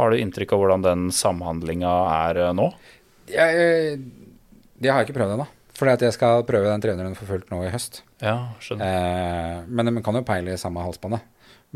Har 0.00 0.10
du 0.10 0.18
inntrykk 0.18 0.56
av 0.56 0.62
hvordan 0.62 0.86
den 0.86 1.10
samhandlinga 1.14 1.92
er 2.14 2.42
nå? 2.56 2.70
jeg, 3.30 3.98
det 4.80 4.90
har 4.90 5.02
jeg 5.02 5.10
ikke 5.10 5.18
prøvd 5.20 5.36
ennå. 5.36 5.46
Fordi 5.80 5.92
at 5.96 6.02
jeg 6.04 6.16
skal 6.16 6.42
prøve 6.48 6.68
den 6.68 6.82
300-en 6.84 7.16
for 7.16 7.30
fullt 7.30 7.52
nå 7.52 7.62
i 7.64 7.72
høst. 7.72 8.02
Ja, 8.20 8.52
skjønner. 8.60 8.96
Eh, 8.96 9.68
men 9.68 9.94
man 9.94 10.04
kan 10.04 10.18
jo 10.18 10.26
peile 10.28 10.54
i 10.54 10.60
samme 10.60 10.82
halsbåndet. 10.84 11.24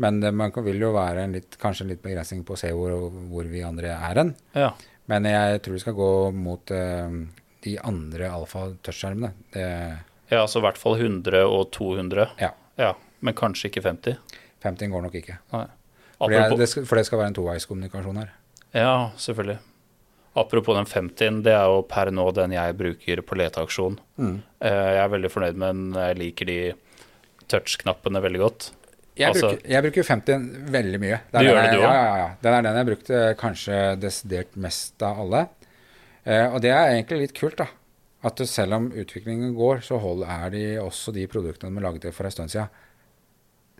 Men 0.01 0.19
det 0.19 0.33
man 0.35 0.51
vil 0.65 0.83
jo 0.83 0.91
være 0.93 1.23
en 1.25 1.33
litt, 1.37 1.55
kanskje 1.61 1.85
en 1.85 1.93
litt 1.93 2.03
begrensning 2.03 2.43
på 2.45 2.53
å 2.53 2.59
se 2.59 2.69
hvor, 2.75 3.07
hvor 3.31 3.47
vi 3.49 3.63
andre 3.65 3.95
er 3.95 4.19
hen. 4.21 4.33
Ja. 4.53 4.73
Men 5.09 5.29
jeg 5.29 5.61
tror 5.63 5.77
vi 5.77 5.81
skal 5.85 5.97
gå 5.97 6.11
mot 6.35 6.73
eh, 6.75 7.17
de 7.65 7.77
andre 7.81 8.29
alfa 8.35 8.67
touchskjermene. 8.85 9.31
Det, 9.55 9.65
ja, 10.31 10.41
altså 10.41 10.59
i 10.59 10.65
hvert 10.65 10.77
fall 10.81 10.95
100 10.99 11.43
og 11.45 11.71
200. 11.71 12.29
ja. 12.41 12.51
Ja, 12.77 12.93
Men 13.21 13.33
kanskje 13.33 13.69
ikke 13.69 13.81
50? 13.85 14.17
50 14.63 14.89
går 14.91 15.01
nok 15.05 15.13
ikke. 15.15 15.37
Nei. 15.53 15.65
For 16.17 16.29
det, 16.31 16.57
det 16.59 16.67
skal, 16.69 16.85
for 16.85 16.95
det 16.99 17.05
skal 17.05 17.19
være 17.21 17.27
en 17.31 17.37
toveiskommunikasjon 17.37 18.17
her. 18.19 18.29
ja, 18.73 19.09
selvfølgelig. 19.17 19.57
Apropos 20.35 20.75
den 20.75 20.85
50-en, 20.85 21.37
det 21.45 21.53
er 21.55 21.63
jo 21.71 21.81
per 21.87 22.09
nå 22.11 22.25
den 22.35 22.51
jeg 22.51 22.75
bruker 22.75 23.21
på 23.23 23.37
leteaksjon. 23.39 23.95
Mm. 24.19 24.41
Eh, 24.59 24.69
Jeg 24.95 25.03
er 25.05 25.07
veldig 25.13 25.31
fornøyd 25.31 25.55
med 25.61 25.67
den. 25.77 25.93
Jeg 25.95 26.17
liker 26.19 26.45
de 26.49 26.57
touch-knappene 27.47 28.21
veldig 28.21 28.39
godt. 28.41 28.71
Jeg, 29.15 29.29
Altså- 29.31 29.49
bruker, 29.53 29.69
jeg 29.69 29.83
bruker 29.83 30.03
50 30.03 30.71
veldig 30.75 30.99
mye. 30.99 31.19
Du 31.31 31.37
er 31.37 31.43
gjør 31.43 31.61
det, 31.61 31.71
du 31.71 31.77
du 31.77 31.81
ja, 31.83 31.93
ja, 31.93 32.17
ja. 32.17 32.29
Den 32.41 32.53
er 32.53 32.61
den 32.67 32.75
jeg 32.75 32.85
brukte 32.89 33.35
kanskje 33.39 33.99
desidert 33.99 34.55
mest 34.57 35.01
av 35.01 35.19
alle. 35.23 35.47
Eh, 36.25 36.47
og 36.53 36.59
det 36.61 36.71
er 36.71 36.91
egentlig 36.97 37.19
litt 37.21 37.33
kult, 37.39 37.55
da. 37.55 37.67
At 38.25 38.41
selv 38.49 38.77
om 38.77 38.89
utviklingen 38.89 39.53
går, 39.57 39.83
så 39.85 39.99
er 40.25 40.49
de 40.53 40.65
også 40.81 41.13
de 41.13 41.27
produktene 41.29 41.77
de 41.77 41.83
lagde 41.85 42.11
for 42.15 42.25
en 42.25 42.33
stund 42.33 42.53
siden, 42.53 42.71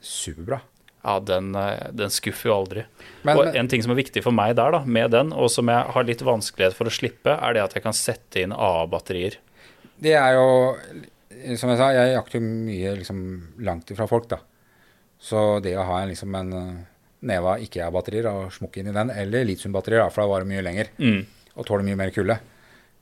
superbra. 0.06 0.62
Ja, 1.06 1.20
den, 1.22 1.54
eh, 1.56 1.92
den 1.94 2.10
skuffer 2.10 2.50
jo 2.50 2.56
aldri. 2.60 2.86
Men, 3.26 3.38
og 3.38 3.58
en 3.58 3.68
ting 3.70 3.84
som 3.86 3.94
er 3.94 4.00
viktig 4.00 4.24
for 4.26 4.34
meg 4.34 4.56
der, 4.58 4.74
da, 4.74 4.82
med 4.86 5.12
den, 5.14 5.34
og 5.34 5.52
som 5.54 5.70
jeg 5.70 5.92
har 5.94 6.08
litt 6.08 6.24
vanskelighet 6.26 6.78
for 6.78 6.90
å 6.90 6.94
slippe, 6.94 7.36
er 7.36 7.54
det 7.54 7.62
at 7.62 7.76
jeg 7.78 7.86
kan 7.86 7.94
sette 7.94 8.42
inn 8.42 8.56
AA-batterier. 8.56 9.38
det 10.02 10.16
er 10.20 10.34
jo 10.36 10.48
Som 11.60 11.70
jeg 11.70 11.78
sa, 11.78 11.92
jeg 11.92 12.14
jakter 12.16 12.40
mye 12.42 12.96
liksom, 12.96 13.18
langt 13.60 13.92
ifra 13.92 14.08
folk, 14.08 14.30
da. 14.32 14.40
Så 15.20 15.60
det 15.62 15.76
å 15.78 15.84
ha 15.84 16.02
en, 16.02 16.10
liksom, 16.10 16.34
en 16.36 16.54
eh, 16.54 16.84
neve 17.28 17.54
av 17.54 17.62
ikke-batterier 17.62 18.30
og 18.32 18.54
smukke 18.56 18.80
inn 18.82 18.90
i 18.90 18.96
den, 18.96 19.12
eller 19.12 19.46
litiumbatterier, 19.46 20.10
for 20.10 20.24
da 20.24 20.32
varer 20.32 20.48
mye 20.50 20.64
lenger. 20.66 20.90
Mm. 20.98 21.26
og 21.56 21.68
tåler 21.68 21.86
mye 21.88 22.00
mer 22.00 22.12
kulde. 22.12 22.40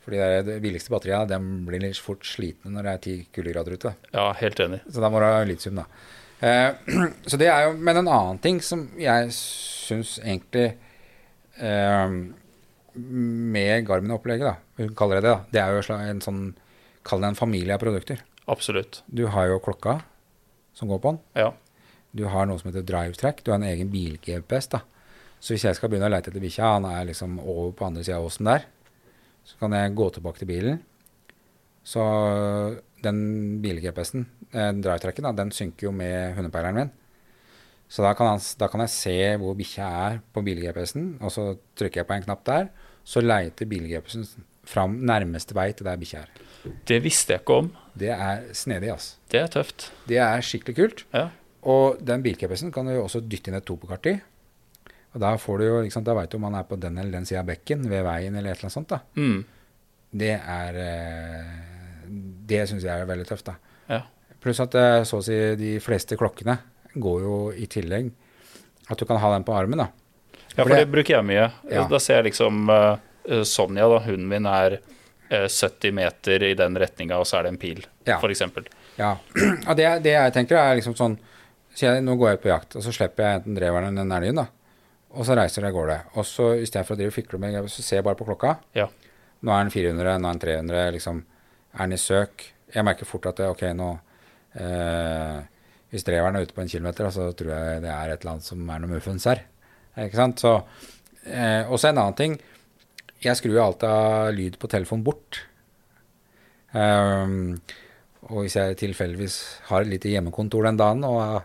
For 0.03 0.11
de 0.11 0.17
der- 0.19 0.43
de 0.43 0.59
billigste 0.59 0.91
batteriene 0.91 1.27
de 1.29 1.37
blir 1.67 1.79
litt 1.79 1.97
fort 2.03 2.25
slitne 2.27 2.71
når 2.73 2.83
det 2.83 2.93
er 2.93 2.97
ti 3.05 3.15
kuldegrader 3.33 3.77
ute. 3.77 3.93
Ja, 4.13 4.33
helt 4.33 4.59
enig. 4.59 4.81
Så 4.91 4.99
da 4.99 5.09
må 5.09 5.19
du 5.19 5.25
ha 5.25 5.43
litium, 5.47 5.75
da. 5.79 5.85
Eh, 6.43 6.73
så 7.29 7.37
det 7.39 7.47
er 7.47 7.69
jo, 7.69 7.77
Men 7.79 7.97
en 8.01 8.07
annen 8.11 8.39
ting 8.43 8.59
som 8.61 8.89
jeg 8.99 9.29
syns 9.31 10.17
egentlig 10.19 10.73
eh, 11.61 12.09
Med 12.95 13.85
Garmin-opplegget, 13.87 14.45
da, 14.77 14.87
kaller 14.97 15.21
det 15.21 15.23
det, 15.25 15.31
da, 15.31 15.39
det 15.55 15.61
er 15.63 15.77
jo 15.79 15.97
en 16.03 16.21
sånn 16.21 16.41
Kall 17.03 17.19
det 17.23 17.27
en 17.33 17.35
familie 17.35 17.73
av 17.75 17.81
produkter. 17.81 18.21
Absolutt. 18.47 19.01
Du 19.11 19.25
har 19.27 19.47
jo 19.49 19.57
klokka 19.59 19.97
som 20.73 20.87
går 20.87 20.99
på 21.03 21.11
den. 21.11 21.17
Ja. 21.35 21.49
Du 22.15 22.21
har 22.31 22.45
noe 22.47 22.59
som 22.61 22.69
heter 22.71 22.85
drivetrack. 22.87 23.41
Du 23.43 23.51
har 23.51 23.57
en 23.59 23.65
egen 23.67 23.89
bil-GPS. 23.91 24.69
da. 24.71 24.79
Så 25.43 25.51
hvis 25.51 25.65
jeg 25.67 25.75
skal 25.75 25.89
begynne 25.91 26.07
å 26.07 26.13
leite 26.13 26.31
etter 26.31 26.39
bikkja, 26.39 26.69
han 26.77 26.85
er 26.87 27.03
liksom 27.09 27.41
over 27.41 27.73
på 27.75 27.85
andre 27.89 28.05
sida 28.07 28.21
av 28.21 28.29
åsen 28.29 28.47
der, 28.47 28.63
så 29.43 29.59
kan 29.59 29.75
jeg 29.75 29.95
gå 29.95 30.09
tilbake 30.15 30.41
til 30.41 30.49
bilen. 30.49 30.81
Så 31.83 32.03
den 33.03 33.17
bil-GPS-en, 33.63 34.25
eh, 34.53 34.71
drive 34.79 35.01
tracken, 35.03 35.27
den 35.35 35.51
synker 35.51 35.89
jo 35.89 35.91
med 35.91 36.35
hundepeileren 36.37 36.79
min. 36.79 36.91
Så 37.89 38.01
da 38.01 38.13
kan, 38.17 38.31
han, 38.31 38.41
da 38.57 38.69
kan 38.71 38.81
jeg 38.85 38.89
se 38.89 39.17
hvor 39.37 39.53
bikkja 39.57 39.89
er 40.07 40.21
på 40.33 40.41
bil-GPS-en, 40.45 41.19
og 41.21 41.33
så 41.33 41.51
trykker 41.77 42.01
jeg 42.01 42.09
på 42.09 42.15
en 42.17 42.25
knapp 42.25 42.45
der. 42.47 42.71
Så 43.03 43.21
leiter 43.21 43.69
bil-GPS-en 43.69 44.25
fram 44.65 44.95
nærmeste 45.03 45.53
vei 45.53 45.73
til 45.75 45.85
der 45.85 45.99
bikkja 45.99 46.23
er. 46.23 46.31
Det 46.87 47.01
visste 47.03 47.35
jeg 47.35 47.43
ikke 47.43 47.59
om. 47.65 47.71
Det 47.99 48.09
er 48.15 48.47
snedig, 48.55 48.89
altså. 48.95 49.17
Det 49.29 49.41
er 49.41 49.51
tøft. 49.51 49.91
Det 50.07 50.17
er 50.23 50.45
skikkelig 50.47 50.75
kult. 50.79 51.03
Ja. 51.13 51.27
Og 51.69 51.99
den 52.03 52.23
bil-GPS-en 52.23 52.71
kan 52.73 52.87
du 52.87 52.95
også 52.97 53.21
dytte 53.27 53.51
inn 53.51 53.59
et 53.59 53.67
topokart 53.67 54.07
i. 54.09 54.15
Og 55.13 55.21
da 55.21 55.35
får 55.37 55.59
du 55.59 55.65
jo, 55.67 55.81
liksom, 55.85 56.03
da 56.03 56.13
veit 56.17 56.31
du 56.33 56.37
om 56.39 56.47
han 56.47 56.55
er 56.57 56.63
på 56.65 56.75
den 56.81 56.97
eller 56.97 57.11
den 57.19 57.25
sida 57.29 57.43
av 57.43 57.49
bekken, 57.51 57.83
ved 57.89 58.01
veien 58.05 58.35
eller 58.35 58.51
et 58.55 58.57
eller 58.57 58.69
annet 58.69 58.77
sånt. 58.79 58.89
da. 58.89 58.99
Mm. 59.15 59.43
Det 60.13 60.31
er 60.37 60.79
eh, 60.83 61.51
Det 62.49 62.63
syns 62.69 62.83
jeg 62.85 63.01
er 63.01 63.09
veldig 63.09 63.25
tøft, 63.29 63.45
da. 63.49 63.55
Ja. 63.89 64.01
Pluss 64.43 64.59
at 64.63 64.75
eh, 64.75 65.01
så 65.07 65.19
å 65.21 65.25
si 65.25 65.37
de 65.59 65.75
fleste 65.81 66.17
klokkene 66.19 66.57
går 67.01 67.21
jo 67.25 67.37
i 67.57 67.65
tillegg 67.71 68.11
At 68.91 68.99
du 68.99 69.05
kan 69.09 69.17
ha 69.21 69.31
den 69.33 69.45
på 69.47 69.53
armen, 69.55 69.79
da. 69.79 69.87
ja, 69.87 70.49
For 70.55 70.63
for 70.63 70.69
det- 70.75 70.83
det 70.85 70.91
bruker 70.91 71.15
jeg 71.15 71.25
mye. 71.25 71.45
Ja. 71.71 71.87
Da 71.89 71.99
ser 71.99 72.19
jeg 72.21 72.25
liksom 72.33 72.69
uh, 72.69 72.97
Sonja, 73.47 73.87
da, 73.89 73.99
hunden 74.05 74.27
min, 74.27 74.45
er 74.45 74.79
uh, 75.31 75.47
70 75.47 75.93
meter 75.95 76.43
i 76.43 76.53
den 76.59 76.75
retninga, 76.77 77.17
og 77.17 77.25
så 77.25 77.39
er 77.39 77.43
det 77.47 77.53
en 77.53 77.57
pil, 77.61 77.85
Ja. 78.05 78.19
eksempel. 78.19 78.65
Ja. 78.97 79.15
Og 79.69 79.75
det, 79.77 79.87
det 80.03 80.11
jeg 80.13 80.33
tenker, 80.35 80.57
er 80.59 80.75
liksom 80.77 80.93
sånn 80.95 81.15
så 81.73 81.87
jeg, 81.87 82.03
Nå 82.05 82.13
går 82.19 82.29
jeg 82.29 82.37
ut 82.37 82.43
på 82.43 82.49
jakt, 82.51 82.75
og 82.77 82.83
så 82.85 82.91
slipper 82.93 83.23
jeg 83.25 83.39
enten 83.39 83.55
dreveren 83.57 83.87
eller 83.97 84.03
den 84.03 84.11
elgen, 84.19 84.35
da. 84.35 84.45
Og 85.13 85.27
så 85.27 85.35
reiser 85.37 85.61
jeg 85.61 85.69
av 85.69 85.77
gårde. 85.77 85.97
Og 86.17 86.25
så 86.25 86.47
istedenfor 86.63 86.95
å 86.95 86.99
drive 86.99 87.13
og 87.13 87.15
fikle 87.15 87.39
med 87.41 87.57
så 87.69 87.85
ser 87.85 87.99
jeg 87.99 88.07
bare 88.07 88.17
på 88.17 88.27
klokka. 88.27 88.55
Ja. 88.77 88.87
Nå 89.43 89.53
er 89.53 89.65
den 89.65 89.73
400, 89.73 90.17
nå 90.17 90.29
er 90.29 90.37
den 90.37 90.41
300, 90.41 90.83
liksom. 90.95 91.21
Er 91.73 91.85
den 91.85 91.97
i 91.97 92.01
søk? 92.01 92.47
Jeg 92.73 92.85
merker 92.87 93.09
fort 93.09 93.27
at 93.29 93.41
det, 93.41 93.49
ok, 93.53 93.63
nå 93.77 93.89
eh, 94.57 95.39
Hvis 95.93 96.05
dreveren 96.07 96.39
er 96.39 96.47
ute 96.47 96.55
på 96.55 96.63
en 96.63 96.71
kilometer, 96.71 97.09
så 97.13 97.27
tror 97.37 97.53
jeg 97.53 97.83
det 97.83 97.91
er 97.93 98.13
et 98.13 98.23
eller 98.23 98.35
annet 98.35 98.47
som 98.47 98.65
er 98.65 98.81
noe 98.81 98.95
muffens 98.95 99.27
her. 99.29 99.43
Ikke 99.93 100.17
sant? 100.17 100.41
Så 100.41 100.55
eh, 101.27 101.69
Også 101.69 101.91
en 101.91 102.01
annen 102.01 102.17
ting. 102.17 102.37
Jeg 103.23 103.37
skrur 103.39 103.61
alltid 103.61 103.89
av 103.89 104.33
lyd 104.35 104.57
på 104.59 104.69
telefonen 104.71 105.05
bort. 105.05 105.43
Um, 106.73 107.59
og 108.31 108.43
hvis 108.43 108.55
jeg 108.57 108.79
tilfeldigvis 108.79 109.35
har 109.69 109.83
et 109.83 109.91
lite 109.91 110.09
hjemmekontor 110.09 110.65
den 110.65 110.79
dagen 110.79 111.05
og 111.05 111.43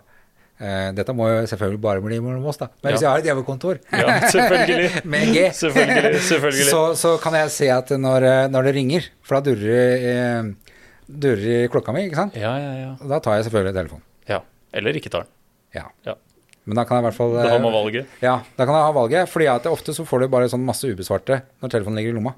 dette 0.59 1.14
må 1.14 1.28
jo 1.30 1.42
selvfølgelig 1.46 1.80
bare 1.80 2.00
bli 2.02 2.16
mellom 2.18 2.46
oss, 2.50 2.56
da. 2.59 2.66
Men 2.82 2.92
hvis 2.94 3.02
Ja. 3.02 3.06
jeg 3.06 3.11
har 3.12 3.18
et 3.22 3.28
hjemmekontor 3.30 3.78
Ja, 3.92 4.16
selvfølgelig. 4.32 5.04
med 5.12 5.28
G, 5.34 5.44
Selvfølgelig. 5.54 6.20
selvfølgelig. 6.28 6.70
så, 6.70 6.80
så 6.98 7.12
kan 7.22 7.36
jeg 7.38 7.50
se 7.54 7.68
at 7.70 7.90
når, 7.94 8.26
eh, 8.26 8.48
når 8.50 8.66
det 8.66 8.74
ringer, 8.74 9.06
for 9.22 9.38
da 9.38 9.50
durrer 9.52 9.68
det 9.68 10.14
eh, 10.14 10.48
durrer 11.09 11.64
i 11.64 11.68
klokka 11.72 11.92
mi, 11.94 12.02
ikke 12.09 12.18
sant? 12.18 12.34
Ja, 12.36 12.56
ja, 12.59 12.72
ja. 12.82 12.90
Og 13.00 13.06
da 13.09 13.20
tar 13.22 13.38
jeg 13.38 13.46
selvfølgelig 13.48 13.74
telefonen. 13.78 14.02
ja. 14.28 14.40
Eller 14.74 14.92
ikke 14.98 15.09
tar 15.14 15.22
den. 15.24 15.30
Ja. 15.78 15.86
Ja. 16.04 16.14
Men 16.68 16.76
da 16.76 16.82
kan 16.84 16.98
jeg 16.98 17.04
i 17.04 17.06
hvert 17.06 17.16
fall 17.16 17.30
Da 17.38 17.46
har 17.48 17.54
eh, 17.56 17.62
man 17.64 17.72
valget. 17.72 18.11
Ja, 18.20 18.34
da 18.59 18.66
kan 18.68 18.74
jeg 18.76 18.84
ha 18.84 18.90
valget. 18.92 19.28
Fordi 19.32 19.46
at 19.48 19.64
ofte 19.70 19.94
så 19.96 20.04
får 20.04 20.20
du 20.20 20.28
bare 20.34 20.50
sånn 20.52 20.66
masse 20.66 20.84
ubesvarte 20.90 21.38
når 21.62 21.70
telefonen 21.72 21.96
ligger 22.02 22.12
i 22.12 22.18
lomma. 22.18 22.34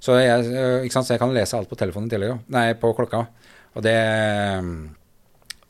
Så 0.00 0.16
jeg, 0.16 0.88
så 0.88 1.02
jeg 1.12 1.20
kan 1.20 1.34
lese 1.36 1.58
alt 1.58 1.68
på 1.68 1.76
telefonen 1.76 2.08
i 2.08 2.14
tillegg. 2.14 2.38
Nei, 2.48 2.70
på 2.80 2.94
klokka. 2.96 3.26
Og 3.76 3.84
det 3.84 3.98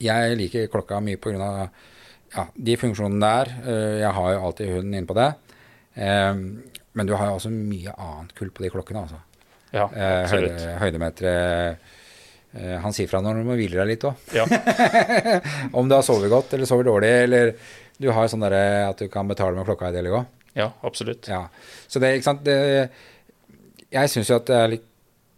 Jeg 0.00 0.36
liker 0.40 0.68
klokka 0.72 1.00
mye 1.04 1.18
av 1.40 1.68
ja, 2.34 2.44
de 2.56 2.76
funksjonene 2.78 3.20
der. 3.20 3.50
Øh, 3.66 3.96
Jeg 4.00 4.12
har 4.16 4.32
jo 4.34 4.44
alltid 4.46 4.74
hunden 4.76 4.94
inne 4.94 5.06
på 5.10 5.14
det. 5.18 5.30
Eh, 5.96 6.34
Men 6.92 7.06
du 7.06 7.14
har 7.14 7.26
jo 7.30 7.36
også 7.38 7.50
mye 7.50 7.92
annet 7.96 8.34
kull 8.34 8.50
på 8.50 8.62
de 8.64 8.70
klokkene. 8.70 9.02
altså. 9.02 9.20
Ja, 9.72 9.84
Eh, 9.94 10.22
absolutt. 10.24 10.56
Høyde, 10.60 10.78
høydemetere 10.80 11.76
eh, 12.54 12.78
Han 12.82 12.92
sier 12.92 13.06
fra 13.08 13.20
når 13.22 13.34
du 13.38 13.44
må 13.46 13.54
hvile 13.58 13.78
deg 13.78 13.86
litt 13.92 14.04
òg. 14.08 14.14
Ja. 14.34 14.44
Om 15.78 15.88
du 15.88 15.94
har 15.94 16.02
sovet 16.02 16.30
godt 16.32 16.54
eller 16.56 16.66
sover 16.66 16.84
dårlig, 16.88 17.10
eller 17.28 17.52
du 18.00 18.08
har 18.16 18.26
sånn 18.32 18.42
derre 18.42 18.88
at 18.88 18.98
du 18.98 19.08
kan 19.12 19.28
betale 19.30 19.54
med 19.54 19.66
klokka 19.68 19.90
i 19.92 19.94
tillegg 19.98 20.16
òg. 20.18 20.26
ja, 20.58 20.70
absolutt. 20.82 21.28
Ja. 21.30 21.44
Så 21.86 22.00
det, 22.02 22.14
ikke 22.16 22.24
sant 22.30 22.42
det, 22.44 22.90
Jeg 23.92 24.10
syns 24.10 24.30
jo 24.30 24.36
at 24.40 24.46
det 24.50 24.56
er 24.56 24.68
litt 24.74 24.86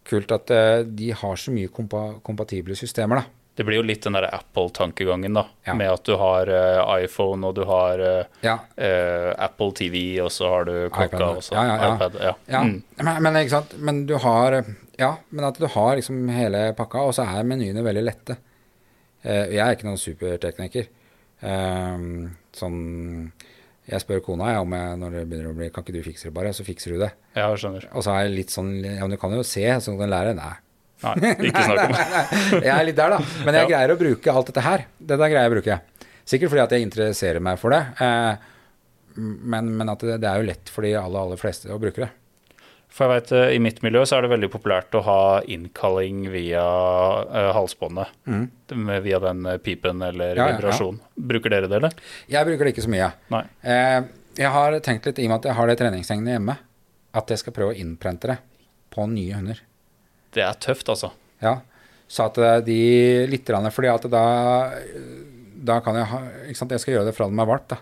kult 0.08 0.32
at 0.34 0.50
eh, 0.50 0.82
de 0.88 1.10
har 1.12 1.36
så 1.36 1.52
mye 1.54 1.68
kompa 1.68 2.14
kompatible 2.24 2.74
systemer, 2.78 3.20
da. 3.22 3.24
Det 3.55 3.66
blir 3.68 3.76
jo 3.80 3.84
litt 3.84 4.07
den 4.07 4.16
der 4.16 4.28
Apple-tankegangen, 4.32 5.34
da. 5.36 5.42
Ja. 5.68 5.74
Med 5.76 5.90
at 5.92 6.07
du 6.09 6.14
har 6.16 6.48
uh, 6.48 6.94
iPhone, 7.03 7.44
og 7.46 7.59
du 7.59 7.66
har 7.68 8.00
uh, 8.00 8.38
Ja. 8.44 8.55
uh, 8.80 9.32
Apple 9.36 9.74
TV, 9.76 9.98
og 10.24 10.30
så 10.32 10.48
har 10.48 10.64
du 10.70 10.72
klokka, 10.94 11.26
og 11.36 11.42
så 11.44 11.59
ja, 11.59 11.66
ja, 11.68 11.76
ja. 11.82 11.90
iPad. 11.96 12.16
Ja. 12.48 12.62
Mm. 12.64 12.78
Men, 13.03 13.12
men, 13.26 13.36
ikke 13.42 13.59
sant? 13.59 13.76
men 13.78 14.07
du 14.09 14.16
har 14.24 14.62
Ja, 14.98 15.12
men 15.28 15.44
at 15.48 15.61
du 15.61 15.66
har 15.68 15.98
liksom 16.00 16.24
hele 16.32 16.70
pakka, 16.78 17.05
og 17.11 17.14
så 17.16 17.28
er 17.28 17.44
menyene 17.48 17.84
veldig 17.84 18.07
lette. 18.07 18.38
Jeg 19.22 19.61
er 19.62 19.76
ikke 19.76 19.86
noen 19.86 20.00
supertekniker. 20.00 20.88
Eh, 21.42 22.03
sånn 22.55 22.76
Jeg 23.90 24.03
spør 24.05 24.20
kona 24.22 24.53
jeg, 24.53 24.62
om 24.62 24.74
jeg, 24.76 24.98
når 25.00 25.14
det 25.16 25.22
begynner 25.26 25.50
å 25.50 25.57
bli 25.59 25.70
Kan 25.74 25.82
ikke 25.82 25.96
du 25.96 26.05
fikse 26.07 26.28
det, 26.28 26.34
bare? 26.36 26.53
Så 26.55 26.66
fikser 26.66 26.94
du 26.94 27.00
det. 27.03 27.09
Ja, 27.34 27.48
skjønner. 27.59 27.88
Og 27.98 28.05
så 28.07 28.14
er 28.14 28.28
jeg 28.28 28.36
litt 28.36 28.55
sånn 28.55 28.76
Ja, 28.84 29.00
men 29.03 29.16
du 29.16 29.18
kan 29.20 29.34
jo 29.34 29.42
se, 29.46 29.64
så 29.82 29.94
du 29.94 29.98
kan 29.98 30.12
lære. 30.12 30.36
Nei. 30.38 30.55
Nei, 31.03 31.32
ikke 31.48 31.64
snakk 31.66 31.82
om 31.84 31.96
det. 31.96 32.62
jeg 32.66 32.72
er 32.76 32.84
litt 32.88 32.96
der, 33.00 33.11
da. 33.16 33.18
Men 33.44 33.55
jeg 33.59 33.66
Ja. 33.66 33.68
greier 33.74 33.94
å 33.94 33.98
bruke 34.00 34.32
alt 34.36 34.46
dette 34.53 34.64
her. 34.66 34.86
Dette 35.00 35.28
greier 35.28 35.42
jeg 35.46 35.53
å 35.53 35.55
bruke. 35.57 35.80
Sikkert 36.32 36.53
fordi 36.53 36.62
at 36.62 36.70
jeg 36.76 36.86
interesserer 36.86 37.40
meg 37.42 37.59
for 37.59 37.74
det. 37.74 37.82
Eh, 38.00 38.34
men, 39.16 39.72
men 39.76 39.90
at 39.92 40.00
det, 40.07 40.20
det 40.22 40.28
er 40.30 40.40
jo 40.40 40.46
lett 40.48 40.70
for 40.72 40.86
de 40.86 40.94
aller, 40.96 41.20
aller 41.26 41.40
fleste 41.40 41.68
å 41.74 41.80
bruke 41.82 42.05
det. 42.07 42.11
For 42.92 43.09
jeg 43.09 43.22
vet, 43.22 43.30
eh, 43.32 43.55
I 43.57 43.59
mitt 43.64 43.78
miljø 43.84 44.03
så 44.09 44.18
er 44.18 44.26
det 44.26 44.30
veldig 44.34 44.50
populært 44.53 44.92
å 44.98 45.00
ha 45.07 45.18
innkalling 45.48 46.26
via 46.32 46.62
uh, 46.62 47.50
halsbåndet. 47.57 48.11
Med- 48.28 49.03
Via 49.05 49.18
den 49.20 49.46
eh, 49.48 49.57
pipen 49.64 50.03
eller 50.05 50.36
Mm. 50.36 50.61
Ja, 50.61 50.70
ja, 50.70 50.74
ja. 50.76 50.92
Bruker 51.32 51.50
dere 51.53 51.68
det, 51.72 51.76
eller? 51.80 51.92
Jeg 52.28 52.46
bruker 52.48 52.64
det 52.68 52.74
ikke 52.74 52.84
så 52.86 52.92
mye. 52.92 53.09
Eh, 53.64 54.03
jeg 54.38 54.48
har 54.55 54.76
tenkt 54.84 55.09
litt, 55.09 55.18
i 55.18 55.24
og 55.26 55.32
med 55.34 55.40
at 55.40 55.48
jeg 55.50 55.57
har 55.59 55.66
det 55.72 55.78
treningstegnet 55.80 56.36
hjemme, 56.36 56.57
at 57.14 57.28
jeg 57.32 57.38
skal 57.42 57.53
prøve 57.57 57.74
å 57.74 57.80
innprente 57.80 58.28
det 58.30 58.38
på 58.92 59.05
nye 59.09 59.34
hunder. 59.40 59.61
Det 60.33 60.43
er 60.47 60.59
tøft, 60.62 60.89
altså. 60.89 61.12
Ja. 61.43 61.59
Så 62.12 62.26
at 62.28 62.39
eh, 62.39 62.59
de 62.66 62.78
litt 63.30 63.47
grann, 63.49 63.68
fordi 63.72 63.89
at 63.93 64.05
da, 64.12 64.24
da 65.64 65.78
kan 65.85 65.97
jeg 65.97 66.09
ha 66.11 66.20
Ikke 66.49 66.59
sant, 66.61 66.74
jeg 66.74 66.83
skal 66.83 66.97
gjøre 66.99 67.09
det 67.11 67.14
fra 67.16 67.28
det 67.30 67.41
er 67.45 67.51
valgt, 67.53 67.68
da. 67.72 67.78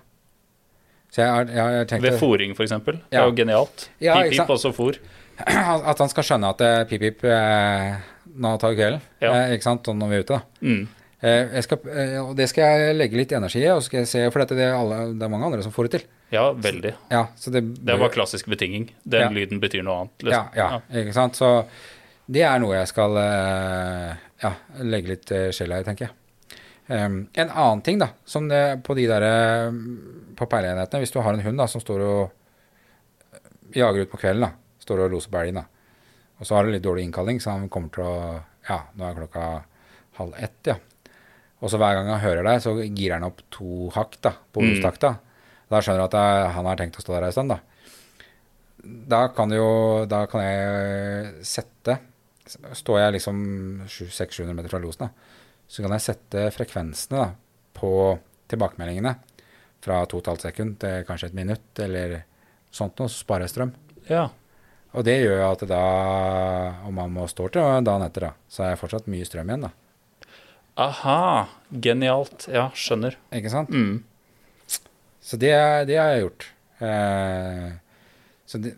Så 1.11 1.25
jeg 1.25 1.31
har, 1.35 1.49
jeg 1.51 1.65
tenkte, 1.65 1.89
tenkt 1.91 2.07
Ved 2.07 2.21
fòring, 2.21 2.53
f.eks. 2.55 2.75
Det 2.87 3.19
er 3.19 3.27
jo 3.27 3.35
genialt. 3.35 3.89
Ja, 3.99 4.21
Pip-pip, 4.23 4.53
og 4.55 4.61
så 4.63 4.71
fôr. 4.77 5.01
at 5.91 5.99
han 5.99 6.11
skal 6.13 6.27
skjønne 6.29 6.53
at 6.55 6.63
eh, 6.63 6.83
pip-pip 6.87 7.25
eh, 7.27 7.97
nå 8.39 8.53
tar 8.63 8.77
kvelden. 8.79 9.03
Ja. 9.25 9.33
Eh, 9.41 9.57
ikke 9.57 9.67
sant, 9.67 9.91
når 9.91 10.13
vi 10.13 10.19
er 10.21 10.23
ute, 10.27 10.39
da. 10.39 10.67
Mm. 10.69 10.85
Eh, 11.21 11.57
jeg 11.57 11.67
skal, 11.67 11.81
eh, 11.91 12.15
og 12.23 12.31
det 12.39 12.47
skal 12.53 12.79
jeg 12.85 12.95
legge 13.01 13.19
litt 13.19 13.35
energi 13.37 13.65
i, 13.65 13.71
og 13.75 13.83
skal 13.83 14.05
jeg 14.05 14.11
se, 14.13 14.23
for 14.31 14.45
dette, 14.45 14.55
det, 14.61 14.69
er 14.71 14.79
alle, 14.79 15.01
det 15.19 15.27
er 15.27 15.33
mange 15.35 15.51
andre 15.51 15.65
som 15.67 15.75
får 15.75 15.89
det 15.89 15.95
til. 15.99 16.07
Ja, 16.31 16.45
veldig. 16.55 16.93
Ja, 17.11 17.25
så 17.41 17.51
det, 17.51 17.65
Det 17.83 17.97
bare 17.99 18.13
klassisk 18.15 18.47
betinging. 18.53 18.93
Den 19.03 19.27
Ja. 19.27 19.33
lyden 19.35 19.59
betyr 19.61 19.83
noe 19.83 20.05
annet. 20.05 20.15
Ja, 20.23 20.45
Liksom. 20.47 20.55
ja, 20.63 21.01
ikke 21.03 21.17
sant. 21.17 21.35
Så 21.41 21.51
det 22.31 22.43
er 22.47 22.61
noe 22.63 22.77
jeg 22.77 22.91
skal 22.91 23.17
eh, 23.19 24.11
ja, 24.45 24.53
legge 24.87 25.15
litt 25.15 25.33
eh, 25.35 25.49
sjela 25.55 25.81
i, 25.81 25.87
tenker 25.87 26.07
jeg. 26.07 26.17
Um, 26.91 27.21
en 27.39 27.51
annen 27.51 27.83
ting, 27.87 28.01
da, 28.03 28.11
som 28.27 28.49
det, 28.51 28.81
på 28.87 28.97
de 28.99 29.05
der 29.07 29.25
eh, 29.27 29.81
på 30.39 30.47
peilenhetene, 30.51 31.03
hvis 31.03 31.15
du 31.15 31.21
har 31.23 31.37
en 31.37 31.43
hund 31.45 31.63
da, 31.63 31.67
som 31.71 31.83
står 31.83 32.03
og 32.03 33.75
jager 33.77 34.05
ut 34.05 34.11
på 34.11 34.19
kvelden, 34.19 34.47
da, 34.47 34.83
står 34.83 35.05
og 35.05 35.15
loser 35.15 35.33
på 35.33 35.41
elgen, 35.43 35.61
da, 35.63 35.99
og 36.41 36.49
så 36.49 36.57
har 36.57 36.67
du 36.67 36.75
litt 36.75 36.87
dårlig 36.87 37.07
innkalling, 37.07 37.39
så 37.43 37.55
han 37.57 37.71
kommer 37.73 37.95
til 37.95 38.07
å 38.07 38.15
Ja, 38.69 38.77
nå 38.95 39.07
er 39.07 39.17
klokka 39.17 39.45
halv 40.19 40.35
ett, 40.37 40.59
ja. 40.69 40.77
Og 41.65 41.71
så 41.73 41.79
hver 41.81 41.95
gang 41.97 42.11
han 42.13 42.21
hører 42.23 42.45
deg, 42.47 42.61
så 42.63 42.75
girer 42.77 43.17
han 43.17 43.27
opp 43.27 43.41
to 43.51 43.89
hakk 43.97 44.19
da, 44.23 44.35
på 44.53 44.63
Mm. 44.63 44.77
Da 45.71 45.79
skjønner 45.81 46.03
du 46.03 46.07
at 46.11 46.55
han 46.55 46.67
har 46.67 46.77
tenkt 46.77 46.99
å 46.99 47.03
stå 47.03 47.15
der 47.15 47.29
en 47.29 47.35
stund, 47.35 47.55
da. 47.55 47.59
Da 48.83 49.21
kan 49.29 49.53
jo 49.53 50.07
Da 50.09 50.25
kan 50.27 50.41
jeg 50.43 51.45
sette 51.47 51.99
Står 52.51 53.01
jeg 53.01 53.17
liksom 53.19 53.39
600-700 53.87 54.57
meter 54.57 54.73
fra 54.73 54.81
losen, 54.83 55.09
da, 55.09 55.37
så 55.71 55.85
kan 55.85 55.95
jeg 55.95 56.07
sette 56.07 56.49
frekvensene 56.55 57.21
da, 57.21 57.29
på 57.79 57.93
tilbakemeldingene 58.51 59.15
fra 59.81 60.03
2,5 60.11 60.43
sekund 60.43 60.77
til 60.83 61.07
kanskje 61.09 61.31
et 61.31 61.39
minutt, 61.39 61.71
eller 61.81 62.21
sånt 62.75 62.99
noe, 63.01 63.11
så 63.11 63.23
sparer 63.23 63.47
jeg 63.47 63.55
strøm. 63.55 63.75
Ja. 64.11 64.27
Og 64.91 65.07
det 65.07 65.21
gjør 65.21 65.45
at 65.53 65.63
da, 65.71 65.85
om 66.89 66.97
man 66.99 67.15
må 67.15 67.29
stå 67.31 67.47
til 67.55 67.87
dagen 67.87 68.07
etter, 68.07 68.31
da, 68.31 68.33
så 68.51 68.67
er 68.67 68.75
jeg 68.75 68.83
fortsatt 68.83 69.11
mye 69.11 69.29
strøm 69.29 69.53
igjen, 69.53 69.69
da. 69.69 69.75
Aha. 70.81 71.47
Genialt. 71.71 72.47
Ja, 72.51 72.71
skjønner. 72.75 73.17
Ikke 73.37 73.53
sant? 73.53 73.71
Mm. 73.71 74.01
Så 75.21 75.39
det, 75.39 75.53
det 75.91 75.99
har 76.01 76.15
jeg 76.15 76.25
gjort. 76.25 76.47
Eh, 76.81 77.67
så 78.49 78.61
det, 78.65 78.75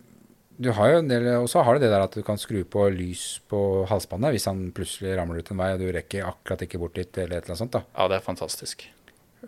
du 0.58 0.70
har 0.76 0.90
jo 0.92 0.98
en 1.02 1.08
del, 1.08 1.26
og 1.40 1.48
så 1.50 1.62
har 1.64 1.74
du 1.74 1.80
det 1.84 1.90
der 1.92 2.04
at 2.04 2.14
du 2.16 2.22
kan 2.26 2.38
skru 2.40 2.62
på 2.68 2.86
lys 2.94 3.40
på 3.50 3.84
halsbåndet 3.90 4.34
hvis 4.34 4.46
han 4.50 4.64
plutselig 4.76 5.16
ramler 5.18 5.40
ut 5.42 5.50
en 5.50 5.60
vei 5.62 5.70
og 5.74 5.80
du 5.82 5.88
rekker 5.94 6.26
akkurat 6.28 6.62
ikke 6.66 6.80
bort 6.82 6.94
dit, 6.98 7.10
eller 7.18 7.38
et 7.38 7.44
eller 7.44 7.54
annet 7.54 7.62
sånt. 7.64 7.76
da. 7.78 7.84
Ja, 7.96 8.08
det 8.12 8.18
er 8.20 8.26
fantastisk. 8.26 8.86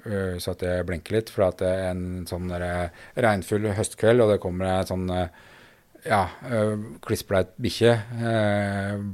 Eh, 0.04 0.36
Så 0.42 0.54
at 0.54 0.62
det 0.64 0.74
blinker 0.88 1.18
litt. 1.18 1.30
For 1.30 1.46
at 1.48 1.58
det 1.62 1.70
er 1.70 1.90
en 1.92 2.24
sånn 2.30 2.48
der 2.50 2.90
regnfull 3.16 3.68
høstkveld, 3.76 4.24
og 4.24 4.32
det 4.34 4.40
kommer 4.42 4.70
en 4.80 4.88
sånn 4.90 5.08
ja, 6.04 6.22
klissbleit 7.06 7.54
bikkje, 7.56 7.94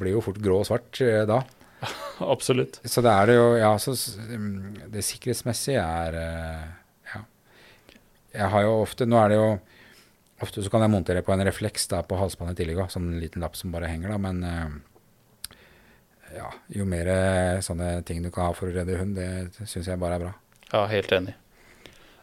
blir 0.01 0.17
jo 0.17 0.23
fort 0.25 0.41
grå 0.43 0.57
og 0.63 0.67
svart 0.67 0.99
da. 1.29 1.43
Absolutt. 2.35 2.81
Så 2.85 3.01
det 3.05 3.13
er 3.13 3.31
det 3.31 3.37
jo 3.39 3.45
Ja, 3.57 3.71
så 3.81 3.95
mm, 3.95 4.91
det 4.93 5.05
sikkerhetsmessige 5.07 5.81
er 5.81 6.19
Ja. 7.15 7.21
Jeg 8.35 8.51
har 8.53 8.67
jo 8.67 8.75
ofte 8.83 9.07
Nå 9.09 9.17
er 9.23 9.33
det 9.33 9.39
jo 9.39 9.47
Ofte 10.41 10.63
så 10.65 10.71
kan 10.73 10.81
jeg 10.85 10.93
montere 10.93 11.23
på 11.23 11.35
en 11.35 11.45
refleks 11.45 11.85
da 11.91 12.01
på 12.07 12.17
halsbåndet 12.17 12.57
i 12.57 12.63
tillegg 12.63 12.79
òg, 12.87 12.93
sånn 12.95 13.11
liten 13.21 13.43
lapp 13.45 13.59
som 13.59 13.73
bare 13.75 13.91
henger, 13.93 14.15
da, 14.15 14.19
men 14.23 14.39
uh, 14.47 15.51
ja, 16.37 16.49
jo 16.73 16.87
mer 16.89 17.09
eh, 17.11 17.61
sånne 17.65 18.03
ting 18.07 18.23
du 18.23 18.31
kan 18.33 18.49
ha 18.49 18.55
for 18.57 18.71
å 18.71 18.75
redde 18.75 18.99
hund, 19.01 19.19
det 19.19 19.67
syns 19.69 19.89
jeg 19.91 19.99
bare 20.01 20.17
er 20.17 20.25
bra. 20.25 20.33
Ja, 20.71 20.85
helt 20.93 21.13
enig. 21.13 21.35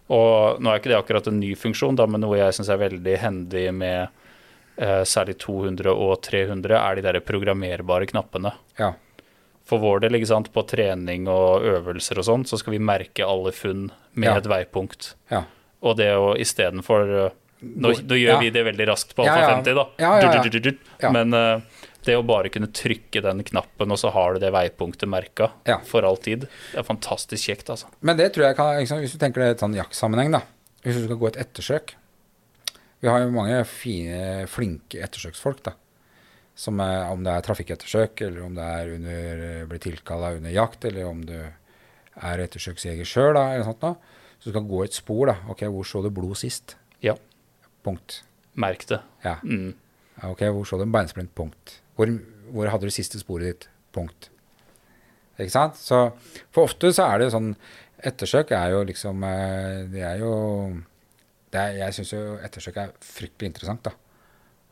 Og 0.08 0.62
nå 0.64 0.72
er 0.72 0.80
ikke 0.80 0.94
det 0.94 0.98
akkurat 1.02 1.28
en 1.28 1.42
ny 1.42 1.52
funksjon, 1.60 1.98
da, 2.00 2.06
men 2.08 2.24
noe 2.24 2.38
jeg 2.40 2.56
syns 2.56 2.70
er 2.72 2.80
veldig 2.80 3.18
hendig 3.20 3.66
med 3.76 4.08
uh, 4.80 5.04
særlig 5.04 5.36
200 5.44 5.92
og 5.92 6.16
300, 6.24 6.78
er 6.80 6.96
de 6.96 7.04
der 7.10 7.20
programmerbare 7.28 8.08
knappene. 8.10 8.54
Ja. 8.80 8.94
For 9.68 9.84
vår 9.84 10.06
del, 10.06 10.16
ikke 10.16 10.30
sant, 10.32 10.54
på 10.56 10.64
trening 10.64 11.28
og 11.28 11.66
øvelser 11.68 12.22
og 12.24 12.30
sånn, 12.30 12.48
så 12.48 12.56
skal 12.62 12.78
vi 12.78 12.86
merke 12.88 13.28
alle 13.28 13.52
funn 13.52 13.90
med 14.16 14.32
Ja. 14.32 14.38
et 14.40 14.48
veipunkt. 14.48 15.12
Ja. 15.30 15.44
Og 15.84 16.00
det 16.00 16.14
å 16.16 16.32
istedenfor 16.40 17.12
uh, 17.28 17.36
nå, 17.62 17.92
nå 18.06 18.18
gjør 18.20 18.34
Ja. 18.36 18.40
vi 18.40 18.50
det 18.54 18.64
veldig 18.68 18.88
raskt 18.90 19.16
på 19.18 19.26
Alfa 19.26 19.40
ja. 19.42 19.50
50, 19.58 19.74
da. 19.78 21.12
Men 21.12 21.34
uh, 21.34 21.62
det 22.08 22.16
å 22.18 22.24
bare 22.26 22.52
kunne 22.54 22.70
trykke 22.72 23.22
den 23.24 23.44
knappen, 23.48 23.92
og 23.92 24.00
så 24.00 24.12
har 24.16 24.36
du 24.36 24.40
det 24.44 24.52
veipunktet 24.56 25.10
merka 25.10 25.52
Ja. 25.68 25.80
for 25.86 26.06
all 26.08 26.18
tid, 26.18 26.48
det 26.72 26.80
er 26.80 26.88
fantastisk 26.88 27.50
kjekt, 27.50 27.70
altså. 27.74 27.90
Men 28.02 28.18
det 28.20 28.32
tror 28.36 28.48
jeg 28.48 28.56
kan 28.60 28.78
liksom, 28.80 29.02
Hvis 29.04 29.16
du 29.18 29.20
tenker 29.22 29.44
det 29.44 29.56
i 29.56 29.60
sånn 29.60 29.76
jaktsammenheng, 29.76 30.32
da. 30.32 30.42
Hvis 30.84 30.96
du 31.02 31.04
skal 31.08 31.18
gå 31.20 31.28
et 31.28 31.42
ettersøk 31.42 31.96
Vi 33.02 33.08
har 33.10 33.20
jo 33.22 33.34
mange 33.34 33.60
fine, 33.66 34.48
flinke 34.50 35.02
ettersøksfolk, 35.04 35.64
da. 35.68 35.74
Som 36.58 36.80
er, 36.82 37.12
om 37.12 37.22
det 37.22 37.30
er 37.34 37.44
trafikkettersøk, 37.46 38.22
eller 38.26 38.42
om 38.48 38.56
det 38.58 38.64
er 38.66 38.94
under, 38.96 39.42
blir 39.70 39.82
tilkalla 39.84 40.32
under 40.40 40.50
jakt, 40.50 40.86
eller 40.90 41.06
om 41.06 41.20
du 41.22 41.36
er 41.38 42.42
ettersøksjeger 42.42 43.06
sjøl, 43.06 43.38
eller 43.38 43.62
sånt 43.68 43.84
noe. 43.86 44.00
Så 44.40 44.50
du 44.50 44.56
skal 44.56 44.66
gå 44.66 44.80
et 44.84 44.98
spor, 44.98 45.30
da. 45.30 45.36
Ok, 45.54 45.62
hvor 45.70 45.86
så 45.86 46.02
du 46.02 46.10
blod 46.10 46.34
sist? 46.42 46.74
Ja, 47.06 47.14
Punkt. 47.88 48.22
merk 48.58 48.88
det. 48.90 49.00
Ja. 49.24 49.38
Mm. 49.44 49.76
Ok, 50.28 50.42
hvor 50.50 50.66
så 50.66 50.80
du 50.80 50.84
en 50.88 50.94
beinsprint? 50.94 51.34
Punkt. 51.38 51.78
Hvor, 51.96 52.10
hvor 52.52 52.72
hadde 52.74 52.90
du 52.90 52.94
siste 52.94 53.20
sporet 53.22 53.52
ditt? 53.52 53.68
Punkt. 53.96 54.32
Ikke 55.38 55.54
sant? 55.54 55.78
Så 55.78 56.10
for 56.52 56.66
ofte 56.66 56.90
så 56.94 57.06
er 57.12 57.20
det 57.20 57.30
jo 57.30 57.38
sånn 57.38 57.52
Ettersøk 58.08 58.52
er 58.54 58.76
jo 58.76 58.84
liksom 58.86 59.24
eh, 59.26 59.86
Det 59.90 60.04
er 60.06 60.20
jo 60.22 60.34
det 61.54 61.62
er, 61.62 61.78
Jeg 61.80 61.96
syns 61.98 62.12
jo 62.14 62.22
ettersøk 62.46 62.78
er 62.82 62.92
fryktelig 63.02 63.52
interessant, 63.52 63.88
da. 63.88 63.94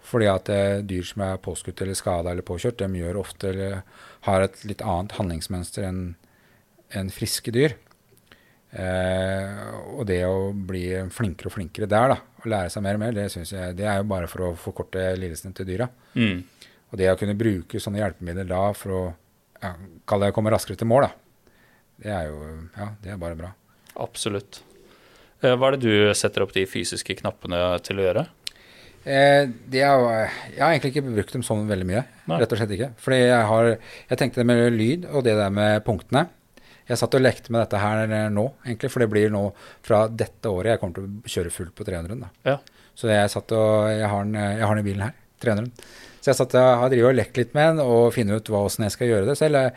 Fordi 0.06 0.28
at 0.30 0.52
eh, 0.54 0.82
dyr 0.86 1.06
som 1.08 1.24
er 1.26 1.42
påskutt 1.42 1.82
eller 1.82 1.98
skada 1.98 2.34
eller 2.34 2.46
påkjørt, 2.46 2.82
de 2.82 3.02
gjør 3.02 3.22
ofte 3.22 3.50
eller 3.54 3.80
har 4.28 4.46
et 4.46 4.62
litt 4.68 4.84
annet 4.86 5.16
handlingsmønster 5.18 5.88
enn 5.88 6.04
enn 6.96 7.10
friske 7.14 7.52
dyr. 7.54 7.74
Eh, 8.76 9.60
og 9.96 10.04
det 10.10 10.20
å 10.28 10.52
bli 10.52 10.84
flinkere 11.14 11.48
og 11.48 11.56
flinkere 11.56 11.88
der, 11.88 12.12
da, 12.12 12.18
og 12.42 12.48
lære 12.52 12.72
seg 12.74 12.84
mer 12.84 12.98
og 12.98 13.04
mer, 13.06 13.16
det, 13.16 13.30
synes 13.32 13.54
jeg, 13.56 13.76
det 13.78 13.88
er 13.88 14.02
jo 14.02 14.10
bare 14.12 14.28
for 14.32 14.50
å 14.50 14.54
forkorte 14.60 15.08
lidelsene 15.20 15.56
til 15.56 15.70
dyra. 15.70 15.88
Mm. 16.20 16.42
Og 16.92 17.00
det 17.00 17.12
å 17.12 17.18
kunne 17.20 17.38
bruke 17.40 17.80
sånne 17.82 18.02
hjelpemidler 18.02 18.50
da 18.50 18.64
for 18.76 18.96
å 18.96 19.04
ja, 19.64 19.72
kalle 20.08 20.28
det 20.28 20.36
komme 20.36 20.52
raskere 20.54 20.80
til 20.80 20.92
mål, 20.92 21.08
da, 21.08 21.52
det 22.04 22.16
er 22.18 22.30
jo 22.30 22.40
ja, 22.76 22.90
det 23.04 23.14
er 23.14 23.22
bare 23.22 23.40
bra. 23.40 23.54
Absolutt. 24.04 24.60
Eh, 25.40 25.56
Hva 25.56 25.72
er 25.72 25.78
det 25.78 25.88
du 25.88 26.18
setter 26.18 26.44
opp 26.44 26.56
de 26.56 26.68
fysiske 26.68 27.16
knappene 27.22 27.62
til 27.86 28.02
å 28.02 28.10
gjøre? 28.10 28.28
Eh, 29.06 29.46
det 29.72 29.84
er, 29.86 30.04
jeg 30.52 30.60
har 30.60 30.74
egentlig 30.74 30.96
ikke 30.96 31.08
brukt 31.08 31.36
dem 31.36 31.44
sånn 31.46 31.68
veldig 31.70 31.88
mye. 31.88 32.04
Nei. 32.28 32.40
Rett 32.42 32.52
og 32.56 32.60
slett 32.60 32.74
ikke. 32.76 32.92
Fordi 33.00 33.20
jeg 33.22 33.44
har 33.52 33.68
Jeg 33.76 34.18
tenkte 34.20 34.42
det 34.42 34.48
med 34.50 34.74
lyd 34.74 35.06
og 35.12 35.24
det 35.28 35.36
der 35.38 35.54
med 35.54 35.84
punktene. 35.86 36.26
Jeg 36.86 37.02
satt 37.02 37.18
og 37.18 37.24
lekte 37.24 37.54
med 37.54 37.64
dette 37.64 37.82
her 37.82 38.06
nå, 38.30 38.46
egentlig, 38.66 38.92
for 38.94 39.02
det 39.02 39.10
blir 39.10 39.32
nå 39.34 39.44
fra 39.86 40.06
dette 40.08 40.52
året 40.52 40.76
jeg 40.76 40.82
kommer 40.82 41.00
til 41.00 41.08
å 41.08 41.36
kjøre 41.36 41.54
fullt 41.54 41.76
på 41.78 41.88
300-en. 41.88 42.26
Ja. 42.46 42.60
Så 42.96 43.10
jeg 43.12 43.32
satt 43.34 43.52
og 43.58 43.90
Jeg 43.92 44.08
har 44.08 44.28
den, 44.28 44.36
jeg 44.38 44.64
har 44.64 44.76
den 44.76 44.86
i 44.86 44.88
bilen 44.88 45.08
her. 45.08 45.16
300-en. 45.44 45.72
Så 46.22 46.32
jeg 46.32 46.40
satt 46.40 46.56
og 46.58 46.82
har 46.82 46.92
drevet 46.94 47.12
og 47.12 47.18
lekt 47.20 47.38
litt 47.38 47.56
med 47.58 47.76
den 47.76 47.86
og 47.86 48.14
funnet 48.16 48.42
ut 48.42 48.52
hvordan 48.54 48.88
jeg 48.88 48.94
skal 48.96 49.12
gjøre 49.12 49.30
det 49.30 49.38
selv. 49.38 49.68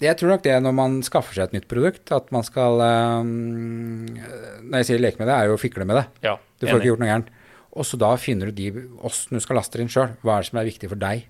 Jeg 0.00 0.16
tror 0.16 0.32
nok 0.32 0.44
det 0.46 0.54
når 0.64 0.74
man 0.74 0.96
skaffer 1.04 1.36
seg 1.36 1.50
et 1.50 1.58
nytt 1.58 1.68
produkt, 1.70 2.08
at 2.16 2.30
man 2.32 2.46
skal 2.46 2.80
um, 2.80 4.06
Når 4.08 4.80
jeg 4.80 4.88
sier 4.88 5.02
leke 5.02 5.20
med 5.20 5.28
det, 5.28 5.36
er 5.36 5.50
jo 5.50 5.58
å 5.58 5.60
fikle 5.60 5.84
med 5.86 6.00
det. 6.00 6.06
Ja, 6.24 6.38
Du 6.58 6.66
får 6.66 6.80
ikke 6.80 6.92
gjort 6.92 7.02
noe 7.04 7.10
gærent. 7.10 7.30
Og 7.70 7.86
så 7.86 7.98
da 8.00 8.10
finner 8.18 8.50
du 8.50 8.56
de 8.56 8.86
åssen 9.06 9.36
du 9.36 9.44
skal 9.44 9.60
laste 9.60 9.78
det 9.78 9.86
inn 9.86 9.92
sjøl. 9.92 10.16
Hva 10.24 10.38
er 10.38 10.42
det 10.42 10.50
som 10.50 10.58
er 10.62 10.70
viktig 10.70 10.90
for 10.90 11.00
deg? 11.00 11.26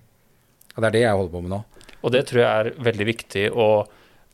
Og 0.73 0.79
det 0.79 0.87
er 0.87 0.95
det 0.95 1.03
jeg 1.03 1.17
holder 1.19 1.33
på 1.35 1.43
med 1.43 1.53
nå. 1.53 1.59
Og 2.01 2.15
det 2.15 2.23
tror 2.31 2.41
jeg 2.41 2.49
er 2.49 2.85
veldig 2.87 3.07
viktig, 3.11 3.43
og 3.51 3.91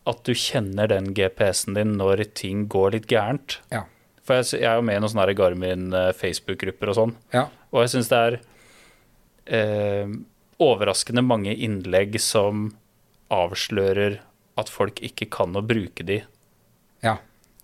at 0.08 0.22
du 0.24 0.32
kjenner 0.38 0.88
den 0.92 1.10
GPS-en 1.18 1.76
din 1.76 1.96
når 2.00 2.24
ting 2.38 2.66
går 2.72 2.94
litt 2.96 3.08
gærent. 3.12 3.58
Ja. 3.74 3.84
For 4.28 4.40
jeg, 4.40 4.62
jeg 4.62 4.70
er 4.70 4.80
jo 4.80 4.86
med 4.88 4.98
i 4.98 5.02
noen 5.04 5.12
sånne 5.14 5.36
Garmin 5.40 5.90
eh, 5.96 6.12
Facebook-grupper 6.16 6.92
og 6.94 6.98
sånn, 7.02 7.14
Ja. 7.36 7.46
og 7.72 7.84
jeg 7.84 7.94
syns 7.96 8.10
det 8.12 8.22
er 8.24 8.40
eh, 9.58 10.08
overraskende 10.64 11.24
mange 11.26 11.54
innlegg 11.56 12.18
som 12.24 12.70
avslører 13.34 14.20
at 14.58 14.72
folk 14.74 15.02
ikke 15.06 15.28
kan 15.32 15.54
å 15.56 15.62
bruke 15.66 16.04
de, 16.08 16.22
Ja. 17.04 17.18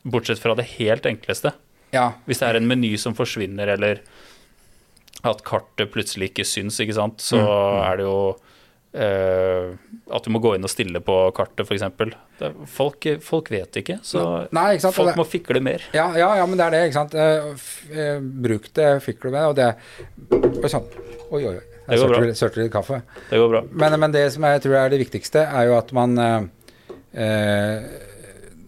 bortsett 0.06 0.40
fra 0.40 0.56
det 0.56 0.66
helt 0.78 1.04
enkleste. 1.10 1.54
ja. 1.92 2.14
Hvis 2.28 2.40
det 2.40 2.48
er 2.50 2.56
en 2.58 2.68
meny 2.68 2.98
som 2.98 3.14
forsvinner, 3.16 3.68
eller 3.78 4.02
at 5.24 5.44
kartet 5.44 5.92
plutselig 5.92 6.32
ikke 6.32 6.44
syns, 6.46 6.80
ikke 6.80 6.94
sant, 6.96 7.18
så 7.20 7.38
Mm, 7.40 7.92
er 7.92 7.98
det 7.98 8.04
jo 8.06 8.36
eh, 8.94 9.74
at 10.14 10.26
du 10.26 10.30
må 10.34 10.42
gå 10.44 10.54
inn 10.56 10.66
og 10.66 10.72
stille 10.72 11.02
på 11.04 11.16
kartet, 11.36 11.66
f.eks. 11.66 11.84
Folk, 12.74 13.08
folk 13.24 13.52
vet 13.54 13.80
ikke, 13.82 14.00
så 14.06 14.24
Nei, 14.54 14.76
ikke 14.78 14.92
folk 14.94 15.12
Det- 15.12 15.18
må 15.18 15.26
fikle 15.28 15.62
mer. 15.64 15.84
Ja, 15.94 16.12
ja, 16.18 16.30
ja, 16.38 16.46
men 16.46 16.58
det 16.60 16.66
er 16.66 16.72
det, 16.76 16.82
ikke 16.90 17.00
sant. 17.02 17.14
Uh, 17.16 18.20
Bruk 18.22 18.72
det, 18.74 18.90
fikler 19.04 19.30
du 19.30 19.38
med, 19.38 19.46
og 19.52 19.56
det 19.56 19.70
Og 20.64 20.70
sånn. 20.72 20.90
Oi, 21.32 21.44
oi, 21.44 21.56
oi. 21.56 21.64
Jeg 21.90 22.00
sørte 22.00 22.36
sørte 22.40 22.62
litt 22.62 22.72
kaffe. 22.72 23.02
Det 23.30 23.38
går 23.40 23.50
bra. 23.52 23.62
Men, 23.72 24.00
men 24.00 24.12
det 24.14 24.32
som 24.32 24.44
jeg 24.48 24.62
tror 24.64 24.76
er 24.80 24.90
det 24.94 25.02
viktigste, 25.04 25.44
er 25.44 25.68
jo 25.68 25.78
at 25.78 25.92
man 25.92 26.18
uh, 26.18 26.44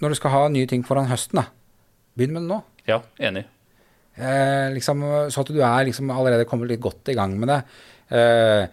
Når 0.02 0.10
du 0.10 0.16
skal 0.20 0.34
ha 0.34 0.48
nye 0.52 0.68
ting 0.68 0.84
foran 0.84 1.08
høsten, 1.08 1.40
da, 1.40 1.48
begynn 2.18 2.34
med 2.36 2.44
det 2.44 2.52
nå. 2.52 2.62
Ja, 2.90 3.02
enig. 3.20 3.46
Liksom, 4.16 5.02
så 5.32 5.42
at 5.44 5.50
du 5.52 5.60
er 5.60 5.88
liksom 5.88 6.12
allerede 6.14 6.46
kommet 6.48 6.70
litt 6.72 6.84
godt 6.84 7.10
i 7.12 7.16
gang 7.18 7.34
med 7.40 7.50
det. 7.52 7.62
Eh, 8.16 8.68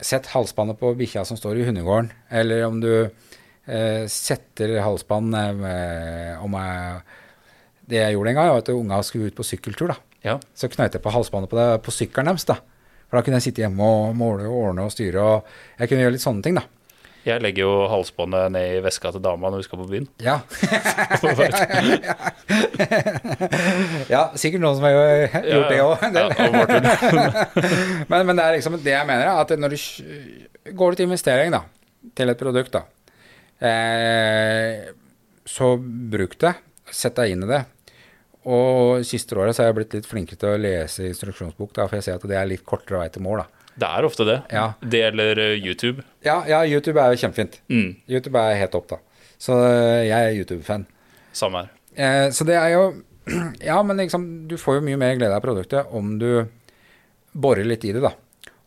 sett 0.00 0.26
halsbåndet 0.32 0.78
på 0.80 0.94
bikkja 0.98 1.24
som 1.28 1.38
står 1.38 1.60
i 1.60 1.66
hundegården, 1.68 2.10
eller 2.30 2.64
om 2.66 2.80
du 2.82 2.90
eh, 3.04 4.04
setter 4.10 4.78
halsbånd 4.82 5.34
eh, 5.38 6.42
om 6.44 6.56
jeg, 6.58 7.02
Det 7.84 8.00
jeg 8.00 8.14
gjorde 8.16 8.30
en 8.30 8.38
gang, 8.38 8.48
var 8.48 8.62
at 8.62 8.68
unga 8.72 9.02
skulle 9.04 9.28
ut 9.28 9.36
på 9.36 9.44
sykkeltur. 9.44 9.92
da. 9.92 9.96
Ja. 10.24 10.38
Så 10.56 10.70
knøt 10.72 10.94
jeg 10.96 11.02
på 11.04 11.12
halsbåndet 11.12 11.50
på, 11.50 11.58
det, 11.58 11.82
på 11.84 11.92
sykkelen 11.92 12.30
deres. 12.32 12.46
da. 12.48 12.56
For 13.08 13.18
da 13.18 13.22
kunne 13.22 13.36
jeg 13.38 13.50
sitte 13.50 13.60
hjemme 13.60 13.84
og 13.84 14.16
måle 14.16 14.48
og 14.48 14.70
ordne 14.70 14.86
og 14.88 14.94
styre. 14.94 15.20
og 15.20 15.44
Jeg 15.78 15.88
kunne 15.90 16.06
gjøre 16.06 16.14
litt 16.16 16.24
sånne 16.24 16.42
ting, 16.42 16.56
da. 16.56 16.64
Jeg 17.24 17.40
legger 17.40 17.64
jo 17.64 17.86
halsbåndet 17.88 18.52
ned 18.52 18.74
i 18.76 18.84
veska 18.84 19.08
til 19.14 19.22
dama 19.24 19.48
når 19.48 19.62
vi 19.62 19.64
skal 19.64 19.80
på 19.80 19.86
byen. 19.88 20.04
Ja. 20.20 20.44
ja, 24.12 24.28
sikkert 24.36 24.60
noen 24.60 24.76
som 24.76 24.84
har 24.84 24.92
gjort 25.40 25.72
det 25.72 25.80
òg. 25.80 26.04
Men, 28.10 28.26
men 28.28 28.36
det 28.36 28.44
er 28.44 28.52
liksom 28.58 28.76
det 28.84 28.92
jeg 28.92 29.08
mener, 29.08 29.40
at 29.40 29.48
når 29.56 29.72
du 29.72 29.80
går 30.76 30.92
til 30.98 31.08
investering 31.08 31.48
da, 31.54 31.62
til 32.16 32.28
et 32.28 32.40
produkt, 32.40 32.72
da, 32.76 32.82
eh, 33.64 34.92
så 35.48 35.76
bruk 35.80 36.36
det. 36.44 36.52
Sett 36.92 37.16
deg 37.16 37.32
inn 37.32 37.44
i 37.46 37.50
det. 37.50 37.62
Og 38.44 39.00
siste 39.08 39.32
året 39.40 39.56
så 39.56 39.62
har 39.64 39.68
jeg 39.70 39.78
blitt 39.80 39.94
litt 39.96 40.08
flinkere 40.08 40.38
til 40.40 40.48
å 40.52 40.60
lese 40.60 41.08
instruksjonsbok, 41.08 41.72
da, 41.72 41.88
for 41.88 41.96
jeg 41.96 42.04
ser 42.10 42.16
at 42.20 42.28
det 42.28 42.36
er 42.36 42.52
litt 42.52 42.68
kortere 42.68 43.00
vei 43.00 43.08
til 43.12 43.24
mål. 43.24 43.38
da. 43.44 43.48
Det 43.74 43.88
er 43.88 44.06
ofte 44.06 44.26
det. 44.28 44.36
Ja. 44.54 44.66
Det 44.80 45.00
gjelder 45.00 45.40
eh, 45.42 45.54
YouTube. 45.58 46.04
Ja, 46.24 46.42
ja, 46.48 46.62
YouTube 46.66 47.00
er 47.02 47.14
jo 47.14 47.22
kjempefint. 47.24 47.58
Mm, 47.72 47.96
YouTube 48.10 48.38
er 48.38 48.60
helt 48.60 48.76
opp, 48.78 48.86
da. 48.92 49.00
Så 49.40 49.56
eh, 49.66 50.04
jeg 50.08 50.18
er 50.28 50.36
YouTube-fan. 50.38 50.86
samme 51.34 51.64
her. 51.64 51.72
Eh, 51.94 52.28
så 52.34 52.46
det 52.46 52.58
er 52.58 52.74
jo 52.74 52.84
Ja, 53.70 53.82
men 53.82 53.96
liksom, 54.02 54.48
du 54.48 54.56
får 54.60 54.78
jo 54.78 54.84
mye 54.86 55.00
mer 55.00 55.16
glede 55.18 55.34
av 55.34 55.42
produktet 55.42 55.90
om 55.96 56.18
du 56.20 56.44
borer 57.32 57.66
litt 57.66 57.84
i 57.88 57.94
det, 57.96 58.04
da. 58.04 58.12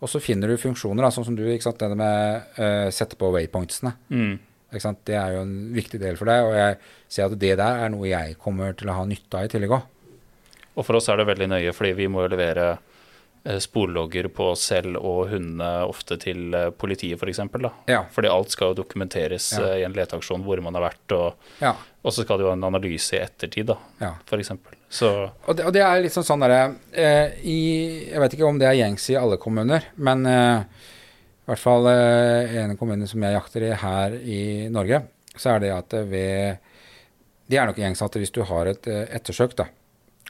Og 0.01 0.11
så 0.11 0.21
finner 0.21 0.51
du 0.51 0.59
funksjoner, 0.61 1.05
da, 1.05 1.11
sånn 1.13 1.25
som 1.29 1.37
du, 1.37 1.45
ikke 1.49 1.69
sant, 1.69 1.81
det 1.81 1.97
med 1.97 2.57
uh, 2.59 2.89
sette 2.93 3.17
på 3.17 3.29
waypointsene. 3.33 3.95
Mm. 4.13 4.35
Det 5.07 5.15
er 5.15 5.37
jo 5.37 5.43
en 5.45 5.53
viktig 5.73 5.97
del 6.01 6.19
for 6.19 6.29
deg, 6.29 6.43
og 6.45 6.53
jeg 6.57 6.75
ser 7.09 7.29
at 7.29 7.37
det 7.39 7.53
der 7.57 7.85
er 7.85 7.93
noe 7.93 8.09
jeg 8.09 8.35
kommer 8.41 8.75
til 8.77 8.91
å 8.91 8.97
ha 8.97 9.05
nytte 9.09 9.39
av 9.39 9.47
i 9.47 9.51
tillegg 9.53 9.73
òg. 9.77 9.87
Og 10.77 10.85
for 10.85 10.99
oss 10.99 11.07
er 11.09 11.17
det 11.17 11.29
veldig 11.31 11.47
nøye, 11.49 11.73
fordi 11.73 11.95
vi 11.97 12.09
må 12.11 12.25
jo 12.25 12.33
levere 12.35 12.75
sporlogger 13.59 14.27
på 14.33 14.49
oss 14.51 14.61
selv 14.71 14.97
og 14.99 15.29
hundene 15.31 15.67
ofte 15.87 16.17
til 16.19 16.53
eh, 16.57 16.69
politiet, 16.75 17.19
f.eks. 17.21 17.39
Ja. 17.87 18.01
Fordi 18.11 18.27
alt 18.31 18.51
skal 18.51 18.73
jo 18.73 18.79
dokumenteres 18.81 19.53
Ja. 19.57 19.63
eh, 19.73 19.81
i 19.81 19.85
en 19.87 19.93
leteaksjon 19.95 20.43
hvor 20.43 20.61
man 20.61 20.75
har 20.75 20.87
vært, 20.89 21.15
og, 21.15 21.33
Ja, 21.61 21.75
og 22.03 22.11
så 22.13 22.23
skal 22.23 22.37
det 22.39 22.45
jo 22.47 22.51
en 22.51 22.63
analyse 22.63 23.15
i 23.15 23.21
ettertid, 23.23 23.65
da, 23.71 23.77
ja. 24.01 24.13
f.eks. 24.27 24.51
Så 24.89 25.09
Og 25.47 25.55
det, 25.55 25.65
og 25.67 25.73
det 25.75 25.81
er 25.83 26.01
liksom 26.03 26.23
sånn 26.23 26.37
sånn 26.37 26.45
derre 26.45 26.75
eh, 26.93 27.39
i 27.43 27.57
Jeg 28.11 28.19
vet 28.23 28.33
ikke 28.37 28.47
om 28.47 28.59
det 28.59 28.67
er 28.69 28.77
gjengs 28.79 29.09
i 29.11 29.17
alle 29.19 29.37
kommuner, 29.37 29.83
men 29.97 30.25
eh, 30.25 30.61
i 31.47 31.49
hvert 31.51 31.63
fall 31.63 31.87
eh, 31.91 32.57
en 32.65 32.75
kommune 32.79 33.07
som 33.07 33.23
jeg 33.23 33.35
jakter 33.35 33.63
i 33.69 33.73
her 33.79 34.15
i 34.19 34.41
Norge, 34.71 35.01
så 35.37 35.55
er 35.55 35.59
det 35.63 35.71
at 35.71 35.93
ved 36.09 36.57
Det 37.47 37.55
er 37.57 37.65
nok 37.69 37.77
gjengs 37.79 38.01
at 38.03 38.15
hvis 38.19 38.31
du 38.35 38.41
har 38.43 38.67
et 38.67 38.87
eh, 38.91 39.05
ettersøk, 39.15 39.55
da, 39.55 39.67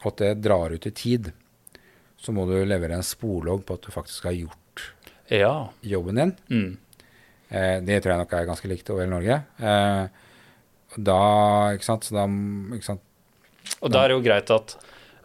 og 0.04 0.12
at 0.12 0.18
det 0.22 0.42
drar 0.46 0.70
ut 0.74 0.86
i 0.86 0.92
tid, 0.94 1.32
så 2.18 2.34
må 2.36 2.48
du 2.50 2.56
levere 2.66 2.98
en 2.98 3.06
sporlogg 3.06 3.64
på 3.68 3.78
at 3.78 3.88
du 3.88 3.94
faktisk 3.94 4.28
har 4.30 4.36
gjort 4.36 4.86
ja. 5.34 5.70
jobben 5.82 6.16
din. 6.22 6.36
Mm. 6.50 6.78
Eh, 7.50 7.78
det 7.88 8.02
tror 8.02 8.14
jeg 8.14 8.24
nok 8.24 8.36
er 8.36 8.50
ganske 8.50 8.72
likt 8.72 8.90
over 8.92 9.06
hele 9.06 9.14
Norge. 9.14 9.40
Eh, 9.60 10.26
da, 10.98 11.22
ikke 11.76 11.88
sant, 11.88 12.08
så 12.08 12.16
da 12.18 12.28
ikke 12.76 12.88
sant, 12.88 13.04
Og 13.84 13.92
da 13.92 14.04
er 14.04 14.10
det 14.10 14.16
jo 14.18 14.24
greit 14.26 14.52
at 14.56 14.76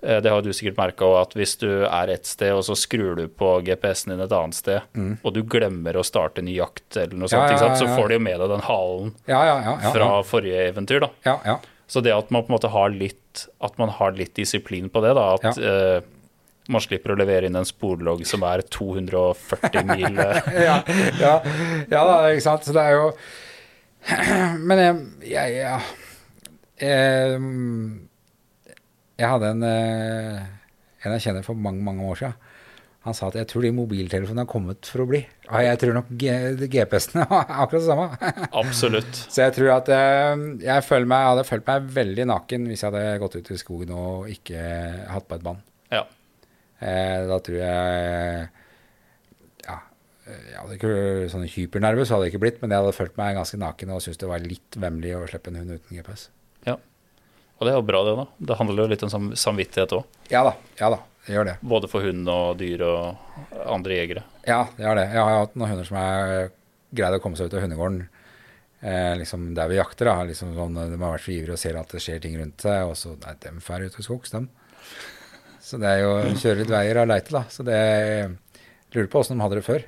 eh, 0.03 0.18
det 0.22 0.30
har 0.34 0.43
du 0.45 0.51
sikkert 0.53 0.78
merka 0.80 1.07
òg, 1.07 1.16
at 1.22 1.36
hvis 1.38 1.57
du 1.62 1.68
er 1.86 2.12
et 2.12 2.28
sted, 2.28 2.53
og 2.55 2.64
så 2.66 2.76
skrur 2.78 3.16
du 3.18 3.24
på 3.30 3.55
GPS-en 3.66 4.14
din 4.14 4.24
et 4.24 4.36
annet 4.36 4.59
sted, 4.59 5.03
og 5.22 5.34
du 5.34 5.43
glemmer 5.47 5.97
å 5.97 6.07
starte 6.07 6.45
ny 6.45 6.59
jakt 6.59 6.99
eller 6.99 7.16
noe 7.16 7.30
Mm. 7.30 7.38
Ja, 7.38 7.59
sånt, 7.59 7.70
ja, 7.72 7.76
så 7.78 7.86
ja, 7.86 7.90
ja. 7.90 7.99
får 7.99 8.09
du 8.09 8.18
jo 8.18 8.24
med 8.26 8.40
deg 8.43 8.51
den 8.53 8.66
halen 8.66 9.14
Ja, 9.30 9.45
ja, 9.47 9.55
ja. 9.62 9.76
ja, 9.86 9.93
fra 9.95 10.11
forrige 10.26 10.66
eventyr, 10.72 11.07
da. 11.07 11.12
ja, 11.24 11.38
ja. 11.47 11.61
Så 11.93 12.01
det 12.01 12.12
at 12.14 12.30
man 12.32 12.45
på 12.45 12.53
en 12.53 12.55
måte 12.57 12.70
har 12.72 12.88
litt 12.88 13.47
At 13.61 13.76
man 13.76 13.90
har 13.93 14.14
litt 14.16 14.34
disiplin 14.36 14.88
på 14.93 15.03
det, 15.05 15.12
da. 15.18 15.24
At 15.36 15.59
eh, 15.59 16.05
man 16.70 16.82
slipper 16.84 17.14
å 17.14 17.18
levere 17.18 17.48
inn 17.48 17.58
en 17.58 17.66
sporlogg 17.66 18.22
som 18.28 18.44
er 18.46 18.62
240 18.76 19.88
mil 19.88 20.20
eh, 20.22 20.52
ja, 20.68 20.76
ja, 21.18 21.34
ja 21.90 22.04
ikke 22.30 22.44
sant. 22.44 22.68
Så 22.68 22.76
det 22.76 22.86
er 22.86 22.98
jo 22.98 23.10
Men 24.68 24.80
jeg, 24.82 25.02
jeg, 25.30 25.58
ja. 25.60 25.76
jeg, 26.82 27.42
jeg 29.20 29.34
hadde 29.34 29.52
en 29.54 29.66
eh, 29.66 30.40
En 31.02 31.14
jeg 31.16 31.28
kjenner 31.28 31.46
for 31.46 31.58
mange, 31.58 31.82
mange 31.82 32.06
år 32.06 32.18
siden. 32.20 32.48
Han 33.02 33.16
sa 33.18 33.26
at 33.32 33.34
jeg 33.34 33.48
tror 33.50 33.64
de 33.66 33.72
mobiltelefonene 33.74 34.44
har 34.44 34.50
kommet 34.50 34.86
for 34.86 35.02
å 35.02 35.06
bli. 35.10 35.18
Og 35.48 35.64
jeg 35.64 35.78
tror 35.82 35.96
nok 35.96 36.10
GPS-ene 36.14 37.24
er 37.24 37.48
akkurat 37.64 37.80
det 37.80 37.88
samme. 37.88 38.30
Absolutt. 38.62 39.18
Så 39.26 39.42
jeg 39.42 39.56
tror 39.56 39.72
at 39.80 39.90
eh, 39.90 40.44
jeg 40.62 40.86
føler 40.86 41.10
meg, 41.10 41.26
hadde 41.32 41.46
følt 41.48 41.66
meg 41.66 41.88
veldig 41.96 42.28
naken 42.30 42.68
hvis 42.70 42.84
jeg 42.84 42.92
hadde 42.92 43.18
gått 43.24 43.34
ut 43.40 43.50
i 43.50 43.58
skogen 43.58 43.90
og 43.98 44.30
ikke 44.30 44.62
hatt 45.10 45.26
på 45.26 45.40
et 45.40 45.42
bånd. 45.48 45.64
Ja. 45.90 46.04
Eh, 46.83 47.18
da 47.30 47.37
tror 47.47 47.59
jeg 47.61 48.49
Ja, 49.66 49.76
eh, 50.26 50.45
jeg 50.51 50.57
hadde 50.59 50.76
ikke 50.78 50.95
sånn 51.30 51.47
hypernervøs 51.47 52.11
hadde 52.11 52.26
jeg 52.26 52.35
ikke 52.35 52.43
blitt, 52.43 52.62
men 52.62 52.74
jeg 52.74 52.83
hadde 52.83 52.97
følt 52.97 53.18
meg 53.20 53.37
ganske 53.39 53.61
naken 53.62 53.93
og 53.95 54.03
syntes 54.03 54.18
det 54.22 54.30
var 54.30 54.43
litt 54.43 54.78
vemmelig 54.83 55.12
å 55.18 55.26
slippe 55.30 55.53
en 55.53 55.61
hund 55.62 55.76
uten 55.78 55.99
GPS. 56.01 56.28
ja. 56.66 56.78
Og 57.62 57.66
det 57.68 57.76
er 57.76 57.76
jo 57.78 57.85
bra, 57.87 57.99
det, 58.03 58.12
da. 58.18 58.24
Det 58.49 58.55
handler 58.59 58.83
jo 58.83 58.91
litt 58.91 59.03
om 59.07 59.11
sam 59.12 59.26
samvittighet 59.39 59.93
òg. 59.95 60.07
Ja 60.33 60.41
da, 60.43 60.57
ja 60.80 60.89
da, 60.91 60.97
det 61.28 61.37
gjør 61.37 61.45
det. 61.47 61.53
Både 61.62 61.87
for 61.93 62.03
hund 62.03 62.26
og 62.33 62.57
dyr 62.59 62.83
og 62.83 63.61
andre 63.70 64.01
jegere. 64.01 64.24
Ja, 64.49 64.64
det 64.74 64.83
gjør 64.83 64.99
det. 64.99 65.05
Jeg 65.12 65.22
har 65.22 65.37
hatt 65.45 65.55
noen 65.55 65.70
hunder 65.70 65.87
som 65.87 65.99
har 66.01 66.51
greid 66.91 67.14
å 67.14 67.20
komme 67.22 67.39
seg 67.39 67.47
ut 67.47 67.55
av 67.55 67.62
hundegården 67.62 68.01
eh, 68.83 69.12
liksom 69.20 69.45
der 69.55 69.70
vi 69.70 69.78
jakter. 69.78 70.11
da, 70.11 70.24
liksom 70.26 70.57
sånn, 70.57 70.74
De 70.74 70.99
har 70.99 71.14
vært 71.14 71.22
så 71.28 71.35
ivrige 71.37 71.55
og 71.55 71.62
ser 71.62 71.78
at 71.78 71.95
det 71.95 72.03
skjer 72.03 72.18
ting 72.24 72.35
rundt 72.41 72.66
seg, 72.66 72.83
og 72.91 72.99
så 72.99 73.14
Nei, 73.22 73.37
dem 73.47 73.62
drar 73.62 73.87
ut 73.87 74.01
i 74.03 74.07
skogs, 74.09 74.35
dem. 74.35 74.51
Så 75.62 75.78
det 75.78 75.88
er 75.88 76.02
jo 76.02 76.34
kjøre 76.42 76.62
litt 76.62 76.72
veier 76.72 76.98
av 77.02 77.08
leite, 77.10 77.34
da. 77.34 77.44
Så 77.52 77.64
det 77.66 77.78
Lurer 78.92 79.08
på 79.08 79.22
åssen 79.22 79.38
de 79.38 79.44
hadde 79.44 79.56
det 79.56 79.64
før. 79.64 79.84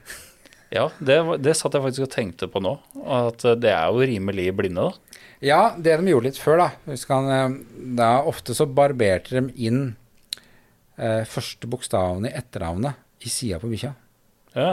Ja, 0.73 0.87
det, 0.99 1.19
det 1.45 1.53
satt 1.59 1.75
jeg 1.77 1.85
faktisk 1.85 2.07
og 2.07 2.13
tenkte 2.15 2.49
på 2.51 2.63
nå. 2.65 2.79
At 3.05 3.45
det 3.61 3.71
er 3.75 3.93
jo 3.93 4.07
rimelig 4.09 4.49
blinde, 4.57 4.87
da. 4.89 5.21
Ja, 5.45 5.61
det 5.77 5.99
de 6.01 6.09
gjorde 6.09 6.31
litt 6.31 6.41
før, 6.41 6.63
da 6.63 6.69
Husk 6.89 7.11
han, 7.13 7.27
eh, 7.29 7.57
da 7.99 8.09
Ofte 8.25 8.55
så 8.57 8.65
barberte 8.71 9.37
de 9.37 9.67
inn 9.69 9.83
eh, 10.97 11.27
første 11.29 11.69
bokstavene 11.69 12.31
i 12.31 12.39
etternavnet 12.39 13.27
i 13.27 13.33
sida 13.33 13.59
på 13.61 13.69
bikkja. 13.69 13.93
Ja. 14.55 14.71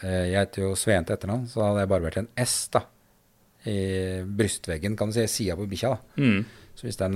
Eh, 0.00 0.32
jeg 0.32 0.38
heter 0.40 0.66
jo 0.66 0.72
Sveen 0.78 1.06
til 1.06 1.14
etternavn, 1.14 1.46
så 1.52 1.62
hadde 1.68 1.84
jeg 1.84 1.92
barbert 1.92 2.18
en 2.18 2.30
S 2.42 2.56
da 2.74 2.82
i 3.70 3.76
brystveggen, 4.26 4.96
kan 4.98 5.12
du 5.12 5.14
si, 5.14 5.28
sida 5.30 5.54
på 5.60 5.68
bikkja. 5.70 5.94
da 5.94 6.22
Mm. 6.22 6.42
Så 6.74 6.88
hvis 6.88 6.98
den 6.98 7.14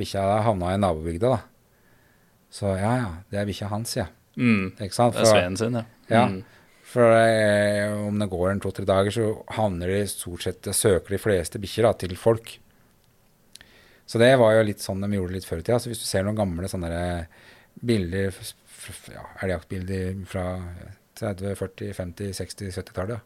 bikkja 0.00 0.24
havna 0.42 0.72
i 0.74 0.80
nabobygda, 0.82 1.36
da 1.36 1.55
Så 2.56 2.70
ja, 2.78 2.92
ja, 3.02 3.08
det 3.32 3.40
er 3.42 3.48
bikkja 3.48 3.68
hans, 3.68 3.96
ja. 3.98 4.06
Mm. 4.40 4.70
Ikke 4.80 4.94
sant? 4.96 5.16
Det 5.16 5.24
er 5.26 5.32
Sveen 5.32 5.56
sin, 5.60 5.76
ja. 5.76 5.84
Ja. 6.12 6.26
Mm. 6.32 6.38
For 6.86 7.10
eh, 7.12 7.90
om 8.06 8.16
det 8.22 8.28
går 8.32 8.52
en 8.54 8.60
to-tre 8.62 8.86
dager, 8.88 9.12
så 9.12 9.26
havner 9.56 9.90
de 9.90 10.04
stort 10.08 10.44
sett 10.46 10.68
søker 10.76 11.16
de 11.16 11.18
fleste 11.20 11.60
bikkjer 11.60 11.88
til 12.00 12.14
folk. 12.20 12.54
Så 14.06 14.20
det 14.22 14.30
var 14.38 14.54
jo 14.54 14.62
litt 14.68 14.80
sånn 14.84 15.02
de 15.02 15.10
gjorde 15.18 15.34
det 15.34 15.40
litt 15.40 15.48
før 15.48 15.60
i 15.60 15.66
tida. 15.66 15.80
Så 15.82 15.90
hvis 15.90 15.98
du 16.00 16.06
ser 16.06 16.22
noen 16.24 16.38
gamle 16.38 16.68
sånne 16.70 16.92
bilder, 17.82 18.28
f- 18.30 18.54
f- 18.86 19.10
ja, 19.12 19.24
elgjaktbilder 19.42 20.20
fra 20.30 20.44
30-, 21.18 21.56
40-, 21.58 21.90
50-, 21.98 22.30
60-, 22.38 22.70
70-tallet, 22.78 23.20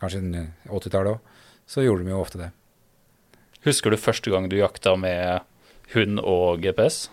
kanskje 0.00 0.22
80-tallet 0.70 1.16
òg, 1.16 1.36
så 1.68 1.82
gjorde 1.84 2.06
de 2.06 2.14
jo 2.14 2.22
ofte 2.22 2.40
det. 2.44 2.52
Husker 3.66 3.90
du 3.92 3.98
første 4.00 4.30
gang 4.32 4.46
du 4.48 4.54
jakta 4.60 4.94
med 4.96 5.42
hund 5.96 6.22
og 6.22 6.62
GPS? 6.62 7.08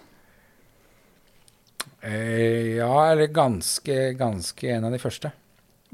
Eh, 2.05 2.75
ja, 2.77 3.11
eller 3.11 3.27
ganske, 3.33 4.13
ganske 4.13 4.69
en 4.69 4.85
av 4.85 4.93
de 4.93 5.01
første. 5.01 5.31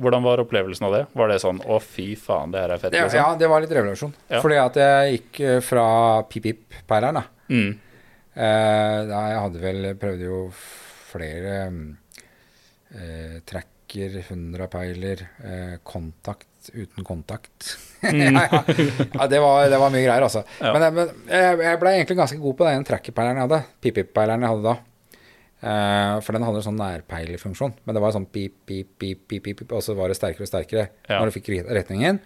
Hvordan 0.01 0.23
var 0.25 0.41
opplevelsen 0.41 0.87
av 0.87 0.95
det? 0.95 1.05
Var 1.13 1.29
det 1.29 1.39
sånn 1.43 1.61
'å, 1.61 1.77
fy 1.79 2.15
faen, 2.15 2.51
det 2.51 2.59
her 2.63 2.73
er 2.73 2.81
fett'? 2.81 2.95
Liksom? 2.95 3.19
ja, 3.19 3.35
det 3.37 3.47
var 3.47 3.61
litt 3.61 3.71
revolusjon. 3.71 4.13
Ja. 4.27 4.41
Fordi 4.41 4.57
at 4.57 4.75
jeg 4.75 5.15
gikk 5.15 5.39
eh, 5.39 5.59
fra 5.59 5.85
pip-pip-peileren, 6.23 7.21
da. 7.21 7.23
Mm. 7.49 7.79
Eh, 8.33 8.99
da 9.11 9.21
jeg 9.29 9.41
hadde 9.43 9.59
vel 9.59 9.89
prøvde 9.99 10.25
jo 10.25 10.41
flere 11.11 11.55
mm, 11.69 11.97
eh, 12.95 13.39
tracker, 13.45 14.21
hundrapeiler, 14.29 15.25
eh, 15.43 15.75
kontakt 15.83 16.71
uten 16.73 17.03
kontakt. 17.03 17.77
ja, 18.01 18.47
ja. 18.51 18.63
ja 19.13 19.27
det, 19.27 19.39
var, 19.39 19.69
det 19.69 19.79
var 19.79 19.91
mye 19.91 20.05
greier, 20.05 20.23
altså. 20.23 20.43
Men, 20.59 20.93
men 20.93 21.09
jeg, 21.27 21.59
jeg 21.59 21.79
ble 21.81 21.97
egentlig 21.97 22.17
ganske 22.17 22.39
god 22.39 22.57
på 22.57 22.67
den 22.69 22.87
trackerpeileren 22.87 23.37
jeg 23.37 23.49
hadde. 23.49 23.63
Pip-pip-peileren 23.81 24.47
jeg 24.47 24.55
hadde 24.55 24.73
da. 24.73 24.79
Eh, 25.61 26.19
for 26.25 26.33
den 26.33 26.41
hadde 26.43 26.57
en 26.61 26.65
sånn 26.65 26.79
nærpeilerfunksjon. 26.81 27.73
Men 27.85 27.95
det 27.97 28.01
var 28.01 28.13
sånn 28.15 28.25
pip, 28.33 28.55
pip, 28.65 28.95
pip, 28.97 29.21
pip, 29.29 29.45
pip, 29.45 29.65
og 29.71 29.83
så 29.85 29.93
var 29.97 30.09
det 30.09 30.17
sterkere 30.17 30.47
og 30.47 30.49
sterkere 30.49 30.87
Ja. 31.09 31.19
når 31.19 31.29
du 31.29 31.35
fikk 31.39 31.51
retningen. 31.69 32.19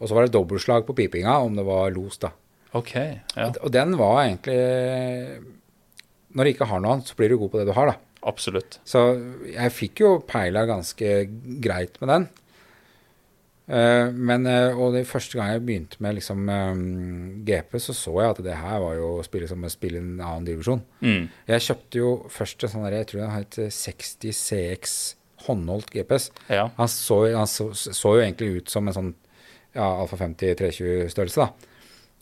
Og 0.00 0.08
så 0.08 0.14
var 0.14 0.26
det 0.26 0.32
dobbeltslag 0.34 0.84
på 0.86 0.94
pipinga 0.94 1.38
om 1.40 1.56
det 1.56 1.64
var 1.64 1.90
los, 1.90 2.18
da. 2.18 2.30
Ok, 2.74 2.92
ja. 3.36 3.46
Og 3.62 3.70
den 3.72 3.96
var 3.96 4.24
egentlig 4.26 5.40
Når 6.36 6.44
du 6.44 6.50
ikke 6.52 6.66
har 6.68 6.80
noe 6.80 6.92
annet, 6.92 7.06
så 7.08 7.16
blir 7.16 7.30
du 7.32 7.38
god 7.38 7.50
på 7.52 7.58
det 7.62 7.66
du 7.70 7.72
har, 7.72 7.86
da. 7.86 7.96
Absolutt. 8.28 8.78
Så 8.84 9.00
jeg 9.48 9.72
fikk 9.72 10.00
jo 10.02 10.18
peila 10.26 10.66
ganske 10.68 11.12
greit 11.62 11.96
med 12.02 12.08
den. 12.10 12.28
Eh, 13.66 14.12
men 14.14 14.46
eh, 14.46 14.78
Og 14.78 14.92
det 14.94 15.08
første 15.10 15.34
gang 15.34 15.48
jeg 15.50 15.62
begynte 15.66 15.98
med 16.04 16.14
liksom 16.20 16.46
eh, 16.52 16.82
GP, 17.48 17.78
så 17.82 17.94
så 17.98 18.14
jeg 18.20 18.34
at 18.36 18.42
det 18.46 18.58
her 18.60 18.78
var 18.82 18.94
jo 18.94 19.08
å 19.16 19.24
spille 19.26 19.48
som 19.50 19.64
å 19.66 19.70
spille 19.72 19.98
en 20.02 20.20
annen 20.20 20.46
divisjon. 20.46 20.82
Mm. 21.02 21.28
Jeg 21.50 21.64
kjøpte 21.66 22.02
jo 22.02 22.10
først 22.32 22.66
en 22.66 22.74
sånn 22.76 22.88
jeg 22.94 23.08
tror 23.10 23.24
den 23.24 23.34
het 23.34 23.58
60 23.78 24.36
CX 24.38 24.98
håndholdt 25.46 25.90
GPS. 25.94 26.30
Ja. 26.50 26.68
Han, 26.78 26.90
så, 26.90 27.24
han 27.34 27.50
så, 27.50 27.70
så 27.74 28.16
jo 28.16 28.22
egentlig 28.22 28.62
ut 28.62 28.72
som 28.72 28.86
en 28.86 28.96
sånn 28.96 29.14
ja, 29.76 29.86
Alfa 29.86 30.16
50 30.18 30.54
320-størrelse. 30.56 31.44
da. 31.44 31.74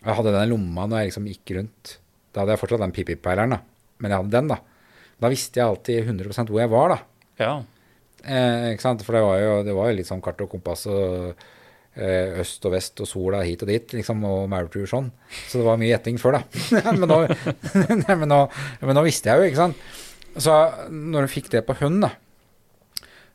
Jeg 0.05 0.18
hadde 0.18 0.32
den 0.34 0.49
i 0.49 0.51
lomma 0.51 0.88
når 0.88 1.01
jeg 1.03 1.12
liksom 1.12 1.28
gikk 1.30 1.53
rundt. 1.59 1.92
Da 2.34 2.42
hadde 2.42 2.57
jeg 2.57 2.61
fortsatt 2.64 2.82
den 2.82 2.95
pip-pip-peileren, 2.97 3.55
da. 3.55 3.61
Men 4.03 4.11
jeg 4.11 4.22
hadde 4.24 4.34
den, 4.34 4.51
da. 4.51 4.59
Da 5.22 5.30
visste 5.30 5.61
jeg 5.61 5.70
alltid 5.70 6.11
100% 6.11 6.51
hvor 6.51 6.61
jeg 6.61 6.72
var, 6.72 6.97
da. 6.97 6.99
ja. 7.45 7.55
Eh, 8.25 8.70
ikke 8.72 8.85
sant? 8.87 9.05
For 9.05 9.16
det 9.16 9.25
var, 9.25 9.43
jo, 9.43 9.59
det 9.66 9.77
var 9.77 9.91
jo 9.91 9.99
litt 9.99 10.09
sånn 10.09 10.22
kart 10.25 10.41
og 10.45 10.51
kompass 10.55 10.87
og 10.91 11.35
eh, 11.95 12.41
øst 12.43 12.64
og 12.64 12.75
vest 12.75 13.03
og 13.05 13.09
sola 13.11 13.43
hit 13.45 13.62
og 13.66 13.70
dit, 13.70 13.95
liksom, 14.01 14.25
og 14.29 14.49
maurtue 14.53 14.89
sånn. 14.91 15.11
Så 15.49 15.61
det 15.61 15.68
var 15.68 15.81
mye 15.81 15.93
gjetting 15.93 16.20
før, 16.22 16.41
da. 16.41 16.64
men, 16.91 17.07
nå, 17.11 17.20
men, 18.09 18.29
nå, 18.31 18.41
men 18.83 18.99
nå 18.99 19.07
visste 19.07 19.31
jeg 19.31 19.41
jo, 19.41 19.53
ikke 19.53 19.62
sant. 19.62 19.89
Så 20.35 20.55
når 20.91 21.27
du 21.27 21.35
fikk 21.37 21.53
det 21.53 21.62
på 21.66 21.77
hund, 21.83 22.03
da, 22.07 22.14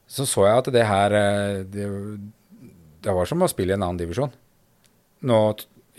så 0.09 0.25
så 0.25 0.47
jeg 0.47 0.63
at 0.63 0.71
det 0.73 0.87
her 0.89 1.15
eh, 1.15 1.59
det, 1.69 1.89
det 3.05 3.13
var 3.13 3.29
som 3.29 3.45
å 3.45 3.51
spille 3.51 3.75
i 3.75 3.77
en 3.77 3.85
annen 3.85 4.01
divisjon. 4.01 4.33
Nå 5.29 5.37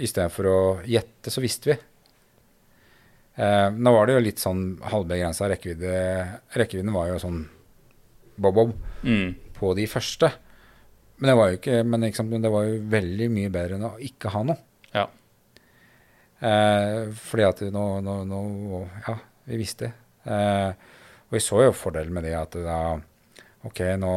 istedenfor 0.00 0.48
å 0.48 0.60
gjette, 0.88 1.30
så 1.32 1.42
visste 1.44 1.70
vi. 1.70 1.76
Eh, 3.40 3.68
nå 3.70 3.92
var 3.94 4.08
det 4.08 4.16
jo 4.16 4.24
litt 4.24 4.42
sånn 4.42 4.64
halvbegrensa 4.90 5.48
rekkevidde. 5.52 5.94
Rekkevidden 6.58 6.92
var 6.96 7.12
jo 7.12 7.20
sånn 7.22 7.40
bob-bob 8.40 8.74
Mm. 9.04 9.34
på 9.56 9.74
de 9.76 9.86
første. 9.90 10.30
Men 11.20 11.28
det 11.30 11.36
var 11.36 11.50
jo 11.50 11.56
ikke 11.58 11.84
Men 11.84 12.00
liksom, 12.06 12.30
det 12.42 12.50
var 12.52 12.64
jo 12.64 12.78
veldig 12.92 13.26
mye 13.32 13.50
bedre 13.52 13.76
enn 13.76 13.84
å 13.88 13.94
ikke 14.00 14.30
ha 14.32 14.42
noe. 14.42 14.56
Ja. 14.94 15.06
Eh, 16.40 17.10
fordi 17.20 17.44
at 17.44 17.60
nå, 17.74 17.84
nå, 18.04 18.14
nå 18.24 18.40
Ja, 19.06 19.16
vi 19.50 19.58
visste. 19.60 19.92
Eh, 20.24 20.70
og 21.28 21.36
vi 21.36 21.42
så 21.44 21.60
jo 21.66 21.72
fordelen 21.76 22.12
med 22.16 22.24
det 22.24 22.34
at 22.38 22.56
da 22.64 22.78
Ok, 23.68 23.82
nå 24.00 24.12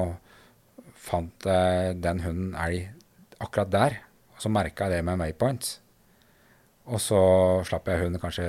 fant 1.03 1.43
jeg 1.43 1.97
den 1.99 2.21
hunden 2.23 2.53
elg 2.55 2.85
akkurat 3.43 3.69
der. 3.73 3.97
Og 4.37 4.39
så 4.39 4.49
merka 4.49 4.87
jeg 4.87 4.97
det 4.99 5.05
med 5.09 5.19
waypoints. 5.19 5.79
Og 6.87 6.99
så 7.03 7.19
slapp 7.67 7.87
jeg 7.91 7.99
hunden 8.05 8.19
kanskje 8.23 8.45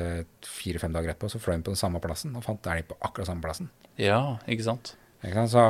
fire-fem 0.47 0.95
dager 0.95 1.11
etterpå, 1.13 1.31
så 1.31 1.39
fløy 1.43 1.57
den 1.57 1.65
på 1.67 1.71
den 1.75 1.79
samme 1.79 1.99
plassen 2.03 2.35
og 2.39 2.43
fant 2.47 2.67
elg 2.71 2.87
på 2.91 2.97
akkurat 3.03 3.27
samme 3.31 3.43
plassen. 3.43 3.71
ja, 3.99 4.39
ikke 4.47 4.63
sant? 4.67 4.95
Så 5.25 5.65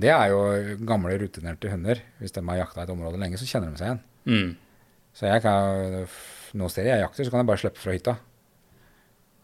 det 0.00 0.10
er 0.12 0.28
jo 0.32 0.76
gamle, 0.84 1.16
rutinerte 1.20 1.70
hunder. 1.72 2.02
Hvis 2.20 2.34
de 2.34 2.42
har 2.48 2.60
jakta 2.60 2.84
et 2.84 2.92
område 2.92 3.20
lenge, 3.20 3.38
så 3.40 3.48
kjenner 3.48 3.72
de 3.72 3.80
seg 3.80 3.90
igjen. 3.90 4.04
Mm. 4.24 4.54
Så 5.14 5.28
jeg 5.30 5.44
kan, 5.44 6.06
noen 6.58 6.72
steder 6.72 6.96
jeg 6.96 7.04
jakter, 7.04 7.26
så 7.26 7.32
kan 7.32 7.42
jeg 7.42 7.50
bare 7.50 7.62
slippe 7.62 7.82
fra 7.82 7.94
hytta. 7.94 8.16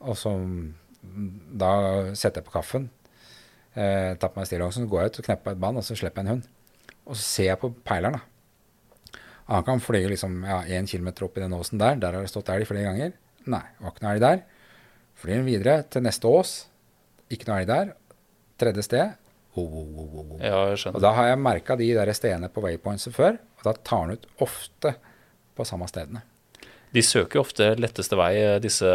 Og 0.00 0.16
så 0.18 0.32
mm, 0.34 0.72
da 1.60 1.72
setter 2.18 2.40
jeg 2.40 2.48
på 2.48 2.56
kaffen, 2.56 2.88
eh, 3.76 4.16
tar 4.18 4.32
på 4.32 4.40
meg 4.40 4.48
stillongsen, 4.48 4.86
så 4.86 4.90
går 4.90 5.04
jeg 5.04 5.12
ut 5.12 5.20
og 5.22 5.28
knepper 5.28 5.54
et 5.54 5.62
bånd, 5.62 5.80
og 5.80 5.86
så 5.86 5.96
slipper 5.98 6.24
jeg 6.24 6.26
en 6.26 6.34
hund. 6.34 6.50
Og 7.06 7.14
så 7.14 7.22
ser 7.22 7.50
jeg 7.52 7.62
på 7.62 7.72
peileren, 7.86 8.18
da. 8.18 8.26
Han 9.50 9.64
kan 9.66 9.82
fly 9.82 10.04
liksom 10.12 10.44
ja, 10.46 10.60
én 10.78 10.86
kilometer 10.86 11.26
opp 11.26 11.38
i 11.38 11.42
den 11.42 11.54
åsen 11.56 11.80
der. 11.80 11.96
Der 11.98 12.14
har 12.14 12.22
det 12.22 12.30
stått 12.30 12.52
elg 12.54 12.68
flere 12.68 12.86
ganger. 12.86 13.16
Nei, 13.50 13.64
var 13.80 13.94
ikke 13.94 14.04
noe 14.04 14.12
elg 14.14 14.22
der. 14.22 14.44
Flyr 15.18 15.40
den 15.40 15.48
videre 15.48 15.80
til 15.90 16.04
neste 16.06 16.30
ås. 16.30 16.52
Ikke 17.34 17.48
noe 17.48 17.56
elg 17.58 17.70
der. 17.70 17.90
Tredje 18.62 18.84
sted. 18.86 19.16
Oh, 19.58 19.66
oh, 19.66 20.10
oh. 20.20 20.34
Ja, 20.38 20.68
jeg 20.70 20.92
Og 20.94 21.00
da 21.02 21.10
har 21.16 21.32
jeg 21.32 21.38
merka 21.42 21.74
de 21.76 21.88
der 21.96 22.12
stedene 22.14 22.48
på 22.52 22.62
waypointset 22.62 23.14
før, 23.16 23.38
og 23.58 23.64
da 23.66 23.72
tar 23.82 24.04
han 24.04 24.12
ut 24.14 24.26
ofte 24.46 24.94
på 25.58 25.66
samme 25.66 25.88
stedene. 25.90 26.22
De 26.94 27.02
søker 27.02 27.38
jo 27.40 27.42
ofte 27.44 27.72
letteste 27.78 28.18
vei, 28.18 28.32
eh, 28.38 28.58
disse 28.62 28.86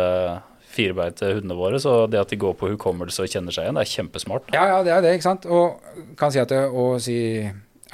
firebeinte 0.75 1.27
hundene 1.31 1.55
våre, 1.59 1.79
så 1.79 2.07
det 2.11 2.19
at 2.19 2.31
de 2.31 2.39
går 2.39 2.55
på 2.59 2.69
hukommelse 2.73 3.23
og 3.23 3.31
kjenner 3.31 3.55
seg 3.55 3.67
igjen, 3.67 3.77
det 3.79 3.85
er 3.85 3.91
kjempesmart. 3.93 4.49
Ja, 4.55 4.65
ja, 4.73 4.79
det 4.83 4.91
er 4.95 5.03
det, 5.05 5.13
ikke 5.15 5.27
sant. 5.29 5.45
Og 5.47 6.15
kan 6.19 6.33
si 6.33 6.41
at 6.41 6.51
å 6.51 6.87
si 7.03 7.17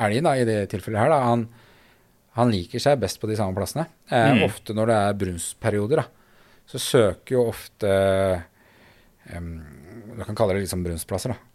elgen, 0.01 0.25
da, 0.25 0.33
i 0.37 0.47
det 0.47 0.63
tilfellet 0.71 1.03
her, 1.03 1.11
da, 1.13 1.19
han, 1.27 1.45
han 2.37 2.53
liker 2.53 2.81
seg 2.81 3.01
best 3.01 3.21
på 3.21 3.29
de 3.29 3.37
samme 3.37 3.57
plassene. 3.57 3.85
Eh, 4.09 4.31
Mm. 4.31 4.45
Ofte 4.47 4.73
når 4.77 4.89
det 4.89 4.97
er 5.01 5.19
brunstperioder, 5.25 6.01
da, 6.01 6.07
så 6.71 6.79
søker 6.81 7.35
jo 7.35 7.47
ofte 7.51 7.89
um, 9.35 9.53
Du 10.17 10.23
kan 10.25 10.35
kalle 10.37 10.55
det 10.55 10.63
liksom 10.65 10.83
brunstplasser, 10.85 11.33
da. 11.35 11.50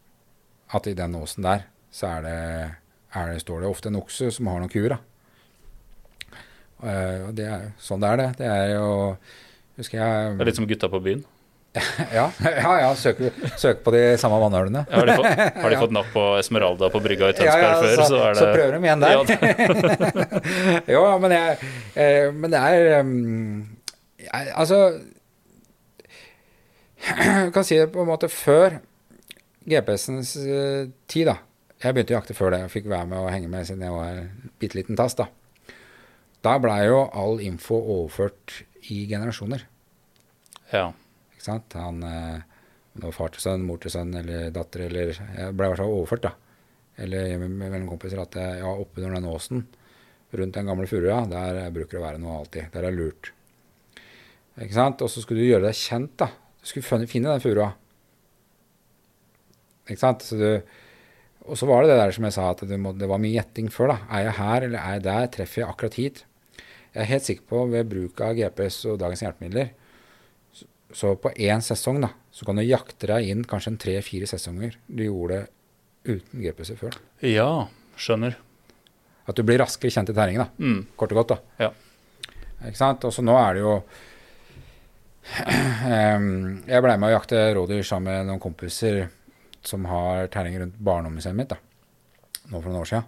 At 0.74 0.86
i 0.90 0.96
den 0.98 1.14
åsen 1.14 1.46
der, 1.46 1.66
så 1.94 2.16
er 2.16 2.24
det, 2.26 2.38
er 3.14 3.32
det, 3.32 3.40
står 3.44 3.62
det 3.62 3.70
ofte 3.70 3.92
en 3.92 4.00
okse 4.00 4.32
som 4.34 4.48
har 4.50 4.58
noen 4.62 4.72
kuer, 4.72 4.96
da. 4.96 5.00
Og 7.26 7.30
det 7.38 7.46
er 7.48 7.70
sånn 7.80 8.02
det 8.02 8.08
er, 8.10 8.20
det. 8.20 8.30
Det 8.42 8.48
er 8.52 8.74
jo 8.74 8.88
Husker 9.76 9.98
jeg 10.00 10.36
Det 10.36 10.44
er 10.44 10.48
litt 10.48 10.58
som 10.58 10.68
gutta 10.68 10.88
på 10.92 11.00
byen. 11.04 11.24
Ja, 12.16 12.30
ja, 12.40 12.72
ja 12.80 12.94
søker, 12.96 13.32
søker 13.56 13.82
på 13.84 13.92
de 13.92 14.02
samme 14.20 14.38
vannhølene. 14.40 14.86
Har 14.90 15.08
de, 15.08 15.16
fått, 15.18 15.42
har 15.62 15.74
de 15.74 15.80
fått 15.80 15.94
napp 15.96 16.08
på 16.14 16.24
Esmeralda 16.40 16.88
på 16.92 17.02
brygga 17.04 17.30
i 17.32 17.44
Ja, 17.44 17.56
ja, 17.60 17.72
før, 17.82 17.94
så, 17.96 18.06
så 18.08 18.20
det 18.22 18.38
så 18.38 18.46
prøver 18.54 18.76
de 18.76 18.80
igjen 18.88 19.04
der. 19.04 19.10
Ja, 19.12 19.18
jo, 20.96 21.02
men, 21.22 21.36
jeg, 21.36 21.72
eh, 21.94 22.28
men 22.32 22.54
det 22.54 22.62
er 22.62 23.00
um, 23.00 23.60
Jeg, 24.22 24.52
altså 24.54 24.80
Jeg 27.06 27.52
kan 27.54 27.66
si 27.66 27.76
det 27.78 27.90
på 27.92 28.06
en 28.06 28.10
måte 28.10 28.32
før 28.32 28.80
GPS-ens 29.66 30.36
eh, 30.42 30.88
tid, 31.10 31.30
da. 31.30 31.36
Jeg 31.82 31.92
begynte 31.92 32.14
å 32.14 32.18
jakte 32.20 32.36
før 32.36 32.54
det. 32.54 32.62
Jeg 32.64 32.72
fikk 32.78 32.90
være 32.90 33.10
med 33.10 33.20
og 33.20 33.32
henge 33.34 33.50
med 33.52 33.66
siden 33.68 33.84
jeg 33.84 33.94
var 33.94 34.20
en 34.22 34.52
bitte 34.62 34.78
liten 34.78 34.98
tass. 34.98 35.18
Da 35.18 35.28
Da 36.46 36.58
blei 36.62 36.86
jo 36.86 37.02
all 37.10 37.40
info 37.42 37.78
overført 37.80 38.62
i 38.92 39.02
generasjoner. 39.10 39.66
Ja. 40.72 40.90
Ikke 41.34 41.48
sant? 41.48 41.74
Han 41.76 42.04
eh, 42.06 42.44
om 42.96 43.02
det 43.02 43.10
var 43.10 43.16
far 43.18 43.32
til 43.34 43.42
sønn, 43.44 43.64
mor 43.68 43.80
til 43.82 43.92
sønn 43.92 44.14
eller 44.16 44.52
datter 44.54 44.86
eller 44.86 45.10
Jeg 45.12 45.52
ble 45.52 45.66
i 45.66 45.72
hvert 45.72 45.82
fall 45.82 45.96
overført, 45.98 46.24
da. 46.24 46.30
Eller 46.96 47.36
mellom 47.44 47.90
kompiser 47.90 48.22
at 48.22 48.38
jeg, 48.40 48.62
ja, 48.62 48.70
oppunder 48.72 49.12
den 49.12 49.28
åsen 49.28 49.66
rundt 50.36 50.56
den 50.56 50.68
gamle 50.68 50.88
furua, 50.88 51.20
der 51.28 51.58
bruker 51.74 51.96
det 51.96 52.00
å 52.00 52.06
være 52.06 52.20
noe 52.22 52.38
alltid. 52.40 52.70
Der 52.72 52.86
er 52.88 52.94
lurt. 52.94 53.30
Ikke 54.56 54.74
sant? 54.74 55.04
Og 55.04 55.12
så 55.12 55.20
skulle 55.22 55.44
du 55.44 55.50
gjøre 55.50 55.68
deg 55.68 55.76
kjent, 55.76 56.14
da. 56.22 56.30
Du 56.60 56.70
skulle 56.70 57.06
finne 57.08 57.34
den 57.34 57.44
furua. 57.44 57.68
Ikke 59.86 60.02
sant? 60.02 60.24
Så 60.26 60.38
du, 60.40 60.48
og 61.46 61.58
så 61.58 61.68
var 61.70 61.84
det 61.84 61.92
det 61.94 61.98
der 62.02 62.14
som 62.16 62.26
jeg 62.26 62.34
sa, 62.36 62.48
at 62.52 62.62
det, 62.66 62.78
må, 62.82 62.92
det 62.98 63.08
var 63.10 63.20
mye 63.22 63.36
gjetting 63.36 63.68
før. 63.72 63.94
da. 63.94 63.98
Er 64.18 64.28
jeg 64.28 64.36
her 64.40 64.66
eller 64.68 64.80
er 64.82 64.96
jeg 64.98 65.04
der? 65.06 65.26
Treffer 65.36 65.62
jeg 65.62 65.70
akkurat 65.70 65.98
hit? 66.00 66.22
Jeg 66.96 67.02
er 67.04 67.10
helt 67.12 67.26
sikker 67.28 67.44
på 67.50 67.64
ved 67.70 67.90
bruk 67.90 68.20
av 68.24 68.34
GPS 68.38 68.78
og 68.88 68.96
dagens 69.02 69.20
hjelpemidler, 69.22 69.68
så, 70.56 70.64
så 70.96 71.10
på 71.20 71.28
én 71.44 71.60
sesong 71.60 72.00
da, 72.00 72.08
så 72.32 72.46
kan 72.48 72.56
du 72.56 72.64
jakte 72.64 73.10
deg 73.10 73.28
inn 73.28 73.42
kanskje 73.48 73.74
en 73.74 73.78
tre-fire 73.82 74.28
sesonger. 74.30 74.78
Du 74.88 75.04
gjorde 75.04 75.42
det 75.42 76.14
uten 76.16 76.40
GPS-er 76.40 76.78
før. 76.80 76.96
ja, 77.20 77.50
skjønner. 78.00 78.36
At 79.26 79.34
du 79.36 79.42
blir 79.42 79.58
raskere 79.58 79.90
kjent 79.90 80.12
i 80.12 80.14
terrenget, 80.14 80.46
da. 80.46 80.64
Mm. 80.64 80.82
Kort 80.96 81.12
og 81.12 81.18
godt, 81.20 81.32
da. 81.34 81.66
Ja. 81.66 81.70
Ikke 82.68 82.78
sant? 82.78 83.04
Og 83.04 83.12
så 83.12 83.24
nå 83.26 83.34
er 83.40 83.56
det 83.58 83.62
jo 83.64 83.72
Jeg 86.70 86.82
blei 86.84 86.96
med 86.96 87.08
å 87.10 87.14
jakte 87.16 87.40
rådyr 87.56 87.82
sammen 87.86 88.12
med 88.12 88.28
noen 88.30 88.42
kompiser 88.42 89.08
som 89.68 89.84
har 89.90 90.26
terning 90.32 90.58
rundt 90.60 90.78
barndomsmuseet 90.78 91.36
mitt, 91.38 91.48
da. 91.52 91.58
Nå 92.50 92.60
for 92.62 92.70
noen 92.70 92.82
år 92.82 92.90
siden. 92.90 93.06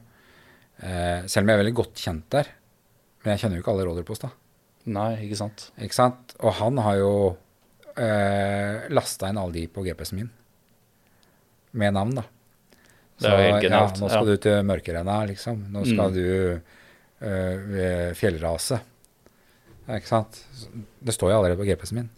Eh, 0.82 1.26
selv 1.26 1.44
om 1.44 1.50
jeg 1.50 1.56
er 1.58 1.62
veldig 1.64 1.76
godt 1.78 2.02
kjent 2.02 2.26
der. 2.34 2.50
Men 3.24 3.34
jeg 3.34 3.42
kjenner 3.44 3.58
jo 3.58 3.62
ikke 3.64 3.72
alle 3.74 4.04
oss, 4.14 4.22
da. 4.22 4.30
Nei, 4.88 5.10
ikke 5.26 5.36
sant. 5.38 5.68
Ikke 5.82 5.94
sant? 5.98 6.34
Og 6.40 6.52
han 6.60 6.78
har 6.84 6.96
jo 7.00 7.12
eh, 7.98 8.86
lasta 8.94 9.28
inn 9.30 9.38
alle 9.40 9.52
de 9.58 9.66
på 9.68 9.82
GPS-en 9.86 10.20
min. 10.22 10.30
Med 11.78 11.94
navn, 11.94 12.14
da. 12.18 12.24
Det 13.18 13.26
er 13.28 13.34
jo 13.42 13.48
helt 13.52 13.64
genialt, 13.66 13.96
Ja, 13.98 14.00
nå 14.04 14.08
skal 14.12 14.28
ja. 14.28 14.34
du 14.36 14.42
til 14.44 14.60
Mørkerenna, 14.68 15.16
liksom. 15.26 15.64
Nå 15.74 15.82
skal 15.84 16.12
Mm. 16.12 16.14
du 16.14 16.60
eh, 17.20 17.56
ved 17.74 18.14
fjellrase. 18.16 18.78
Ikke 19.88 20.06
sant? 20.06 20.38
Det 21.02 21.14
står 21.14 21.32
jo 21.32 21.38
allerede 21.40 21.58
på 21.58 21.66
GPS-en 21.66 21.96
min. 21.98 22.10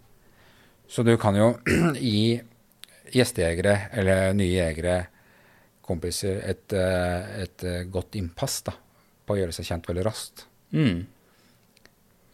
Så 0.91 1.03
du 1.07 1.15
kan 1.17 1.35
jo 1.35 1.55
gi 1.95 2.41
gjestejegere 3.13 3.75
eller 3.97 4.31
nye 4.37 4.51
jegere, 4.51 4.95
kompiser, 5.85 6.39
et, 6.47 6.71
eh, 6.77 7.41
et 7.43 7.65
eh, 7.67 7.83
godt 7.91 8.15
innpass 8.19 8.61
da, 8.67 8.75
på 9.25 9.35
å 9.35 9.39
gjøre 9.41 9.55
seg 9.55 9.67
kjent 9.67 9.89
veldig 9.89 10.05
raskt. 10.07 10.45
Mm. 10.75 11.03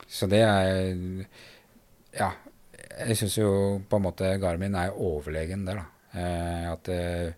Så 0.08 0.30
det 0.32 0.44
er 0.44 1.26
Ja. 2.18 2.34
Jeg 2.98 3.14
syns 3.20 3.36
jo 3.38 3.50
på 3.86 3.98
en 4.00 4.06
måte 4.08 4.30
Garmin 4.42 4.74
er 4.74 4.96
overlegen 4.96 5.68
der, 5.68 5.84
da. 5.84 6.18
Eh, 6.18 6.64
at 6.72 6.88
det, 6.90 7.36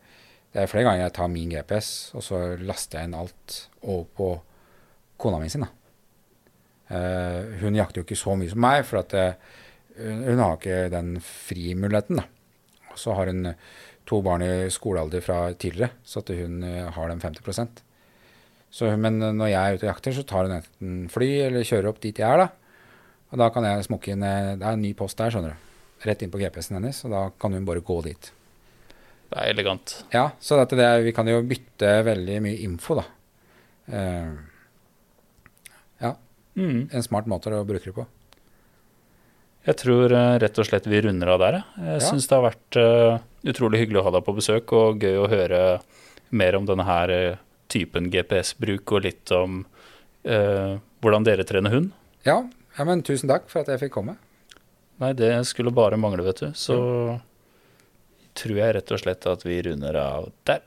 det 0.53 0.61
er 0.61 0.69
flere 0.71 0.85
ganger 0.87 1.03
jeg 1.03 1.15
tar 1.17 1.27
min 1.27 1.51
GPS, 1.51 1.89
og 2.15 2.23
så 2.23 2.39
laster 2.63 2.99
jeg 3.01 3.09
inn 3.09 3.17
alt 3.19 3.57
over 3.81 4.05
på 4.15 4.29
kona 5.19 5.41
mi 5.41 5.49
sin, 5.51 5.65
da. 5.65 5.71
Eh, 6.95 7.59
hun 7.59 7.75
jakter 7.75 7.99
jo 7.99 8.07
ikke 8.07 8.21
så 8.21 8.37
mye 8.39 8.53
som 8.53 8.63
meg, 8.63 8.85
for 8.87 9.01
at 9.01 9.17
hun, 9.99 10.23
hun 10.29 10.39
har 10.45 10.55
ikke 10.55 10.79
den 10.95 11.17
frimuligheten, 11.19 12.21
da. 12.21 12.38
Så 12.99 13.15
har 13.17 13.31
hun 13.31 13.53
to 14.09 14.19
barn 14.25 14.43
i 14.43 14.69
skolealder 14.73 15.23
fra 15.23 15.37
tidligere, 15.53 15.93
så 16.03 16.23
at 16.23 16.31
hun 16.35 16.63
eh, 16.65 16.87
har 16.95 17.11
den 17.11 17.21
50% 17.21 17.83
så, 18.69 18.89
Men 19.01 19.17
når 19.17 19.49
jeg 19.49 19.59
er 19.59 19.77
ute 19.77 19.85
og 19.87 19.91
jakter, 19.93 20.13
så 20.13 20.23
tar 20.29 20.45
hun 20.45 20.55
enten 20.59 20.97
fly 21.09 21.29
eller 21.47 21.65
kjører 21.65 21.89
opp 21.89 22.01
dit 22.03 22.19
jeg 22.21 22.27
er, 22.27 22.43
da. 22.43 22.49
Og 23.33 23.41
da 23.41 23.47
kan 23.53 23.65
jeg 23.65 23.85
smukke 23.87 24.11
inn 24.13 24.25
eh, 24.25 24.51
Det 24.59 24.65
er 24.65 24.75
en 24.77 24.83
ny 24.85 24.91
post 24.97 25.17
der, 25.17 25.33
skjønner 25.33 25.55
du. 25.55 25.69
Rett 26.05 26.21
inn 26.23 26.33
på 26.33 26.39
GPS-en 26.41 26.77
hennes, 26.77 26.99
og 27.07 27.15
da 27.15 27.23
kan 27.41 27.55
hun 27.57 27.65
bare 27.67 27.81
gå 27.85 27.97
dit. 28.05 28.29
Det 29.29 29.37
er 29.41 29.51
elegant. 29.51 29.95
Ja, 30.13 30.29
så 30.41 30.61
det, 30.63 30.85
vi 31.05 31.13
kan 31.13 31.27
jo 31.29 31.41
bytte 31.45 31.89
veldig 32.07 32.37
mye 32.45 32.61
info, 32.65 32.95
da. 33.01 33.03
Uh, 33.89 34.37
ja, 36.01 36.13
Mm. 36.59 36.89
en 36.91 37.03
smart 37.05 37.27
måte 37.29 37.51
å 37.53 37.65
bruke 37.67 37.85
det 37.85 37.95
på. 37.95 38.03
Jeg 39.69 39.77
tror 39.83 40.13
eh, 40.15 40.35
rett 40.41 40.59
og 40.61 40.65
slett 40.65 40.87
vi 40.89 41.01
runder 41.05 41.29
av 41.35 41.41
der. 41.43 41.59
jeg. 41.59 41.85
Ja. 41.93 41.99
syns 42.01 42.25
det 42.29 42.37
har 42.37 42.45
vært 42.47 42.79
eh, 42.81 43.19
utrolig 43.53 43.83
hyggelig 43.83 44.01
å 44.01 44.05
ha 44.07 44.13
deg 44.17 44.25
på 44.25 44.35
besøk, 44.39 44.73
og 44.73 45.03
gøy 45.05 45.19
å 45.21 45.29
høre 45.29 45.59
mer 46.33 46.57
om 46.57 46.65
denne 46.69 46.85
her 46.87 47.13
eh, 47.13 47.41
typen 47.69 48.09
GPS-bruk, 48.13 48.95
og 48.97 49.05
litt 49.05 49.33
om 49.35 49.61
eh, 50.25 50.79
hvordan 51.03 51.27
dere 51.27 51.45
trener 51.45 51.75
hund. 51.75 51.93
Ja, 52.25 52.41
ja, 52.77 52.87
men 52.87 53.05
tusen 53.05 53.29
takk 53.29 53.45
for 53.51 53.61
at 53.61 53.69
jeg 53.69 53.83
fikk 53.85 53.93
komme. 53.99 54.17
Nei, 54.99 55.13
det 55.15 55.31
skulle 55.47 55.71
bare 55.71 55.99
mangle, 56.01 56.25
vet 56.25 56.41
du. 56.41 56.49
Så 56.57 56.75
tror 58.39 58.57
jeg 58.59 58.75
rett 58.75 58.91
og 58.95 59.01
slett 59.01 59.27
at 59.29 59.45
vi 59.45 59.61
runder 59.69 59.95
av 60.01 60.31
der. 60.49 60.63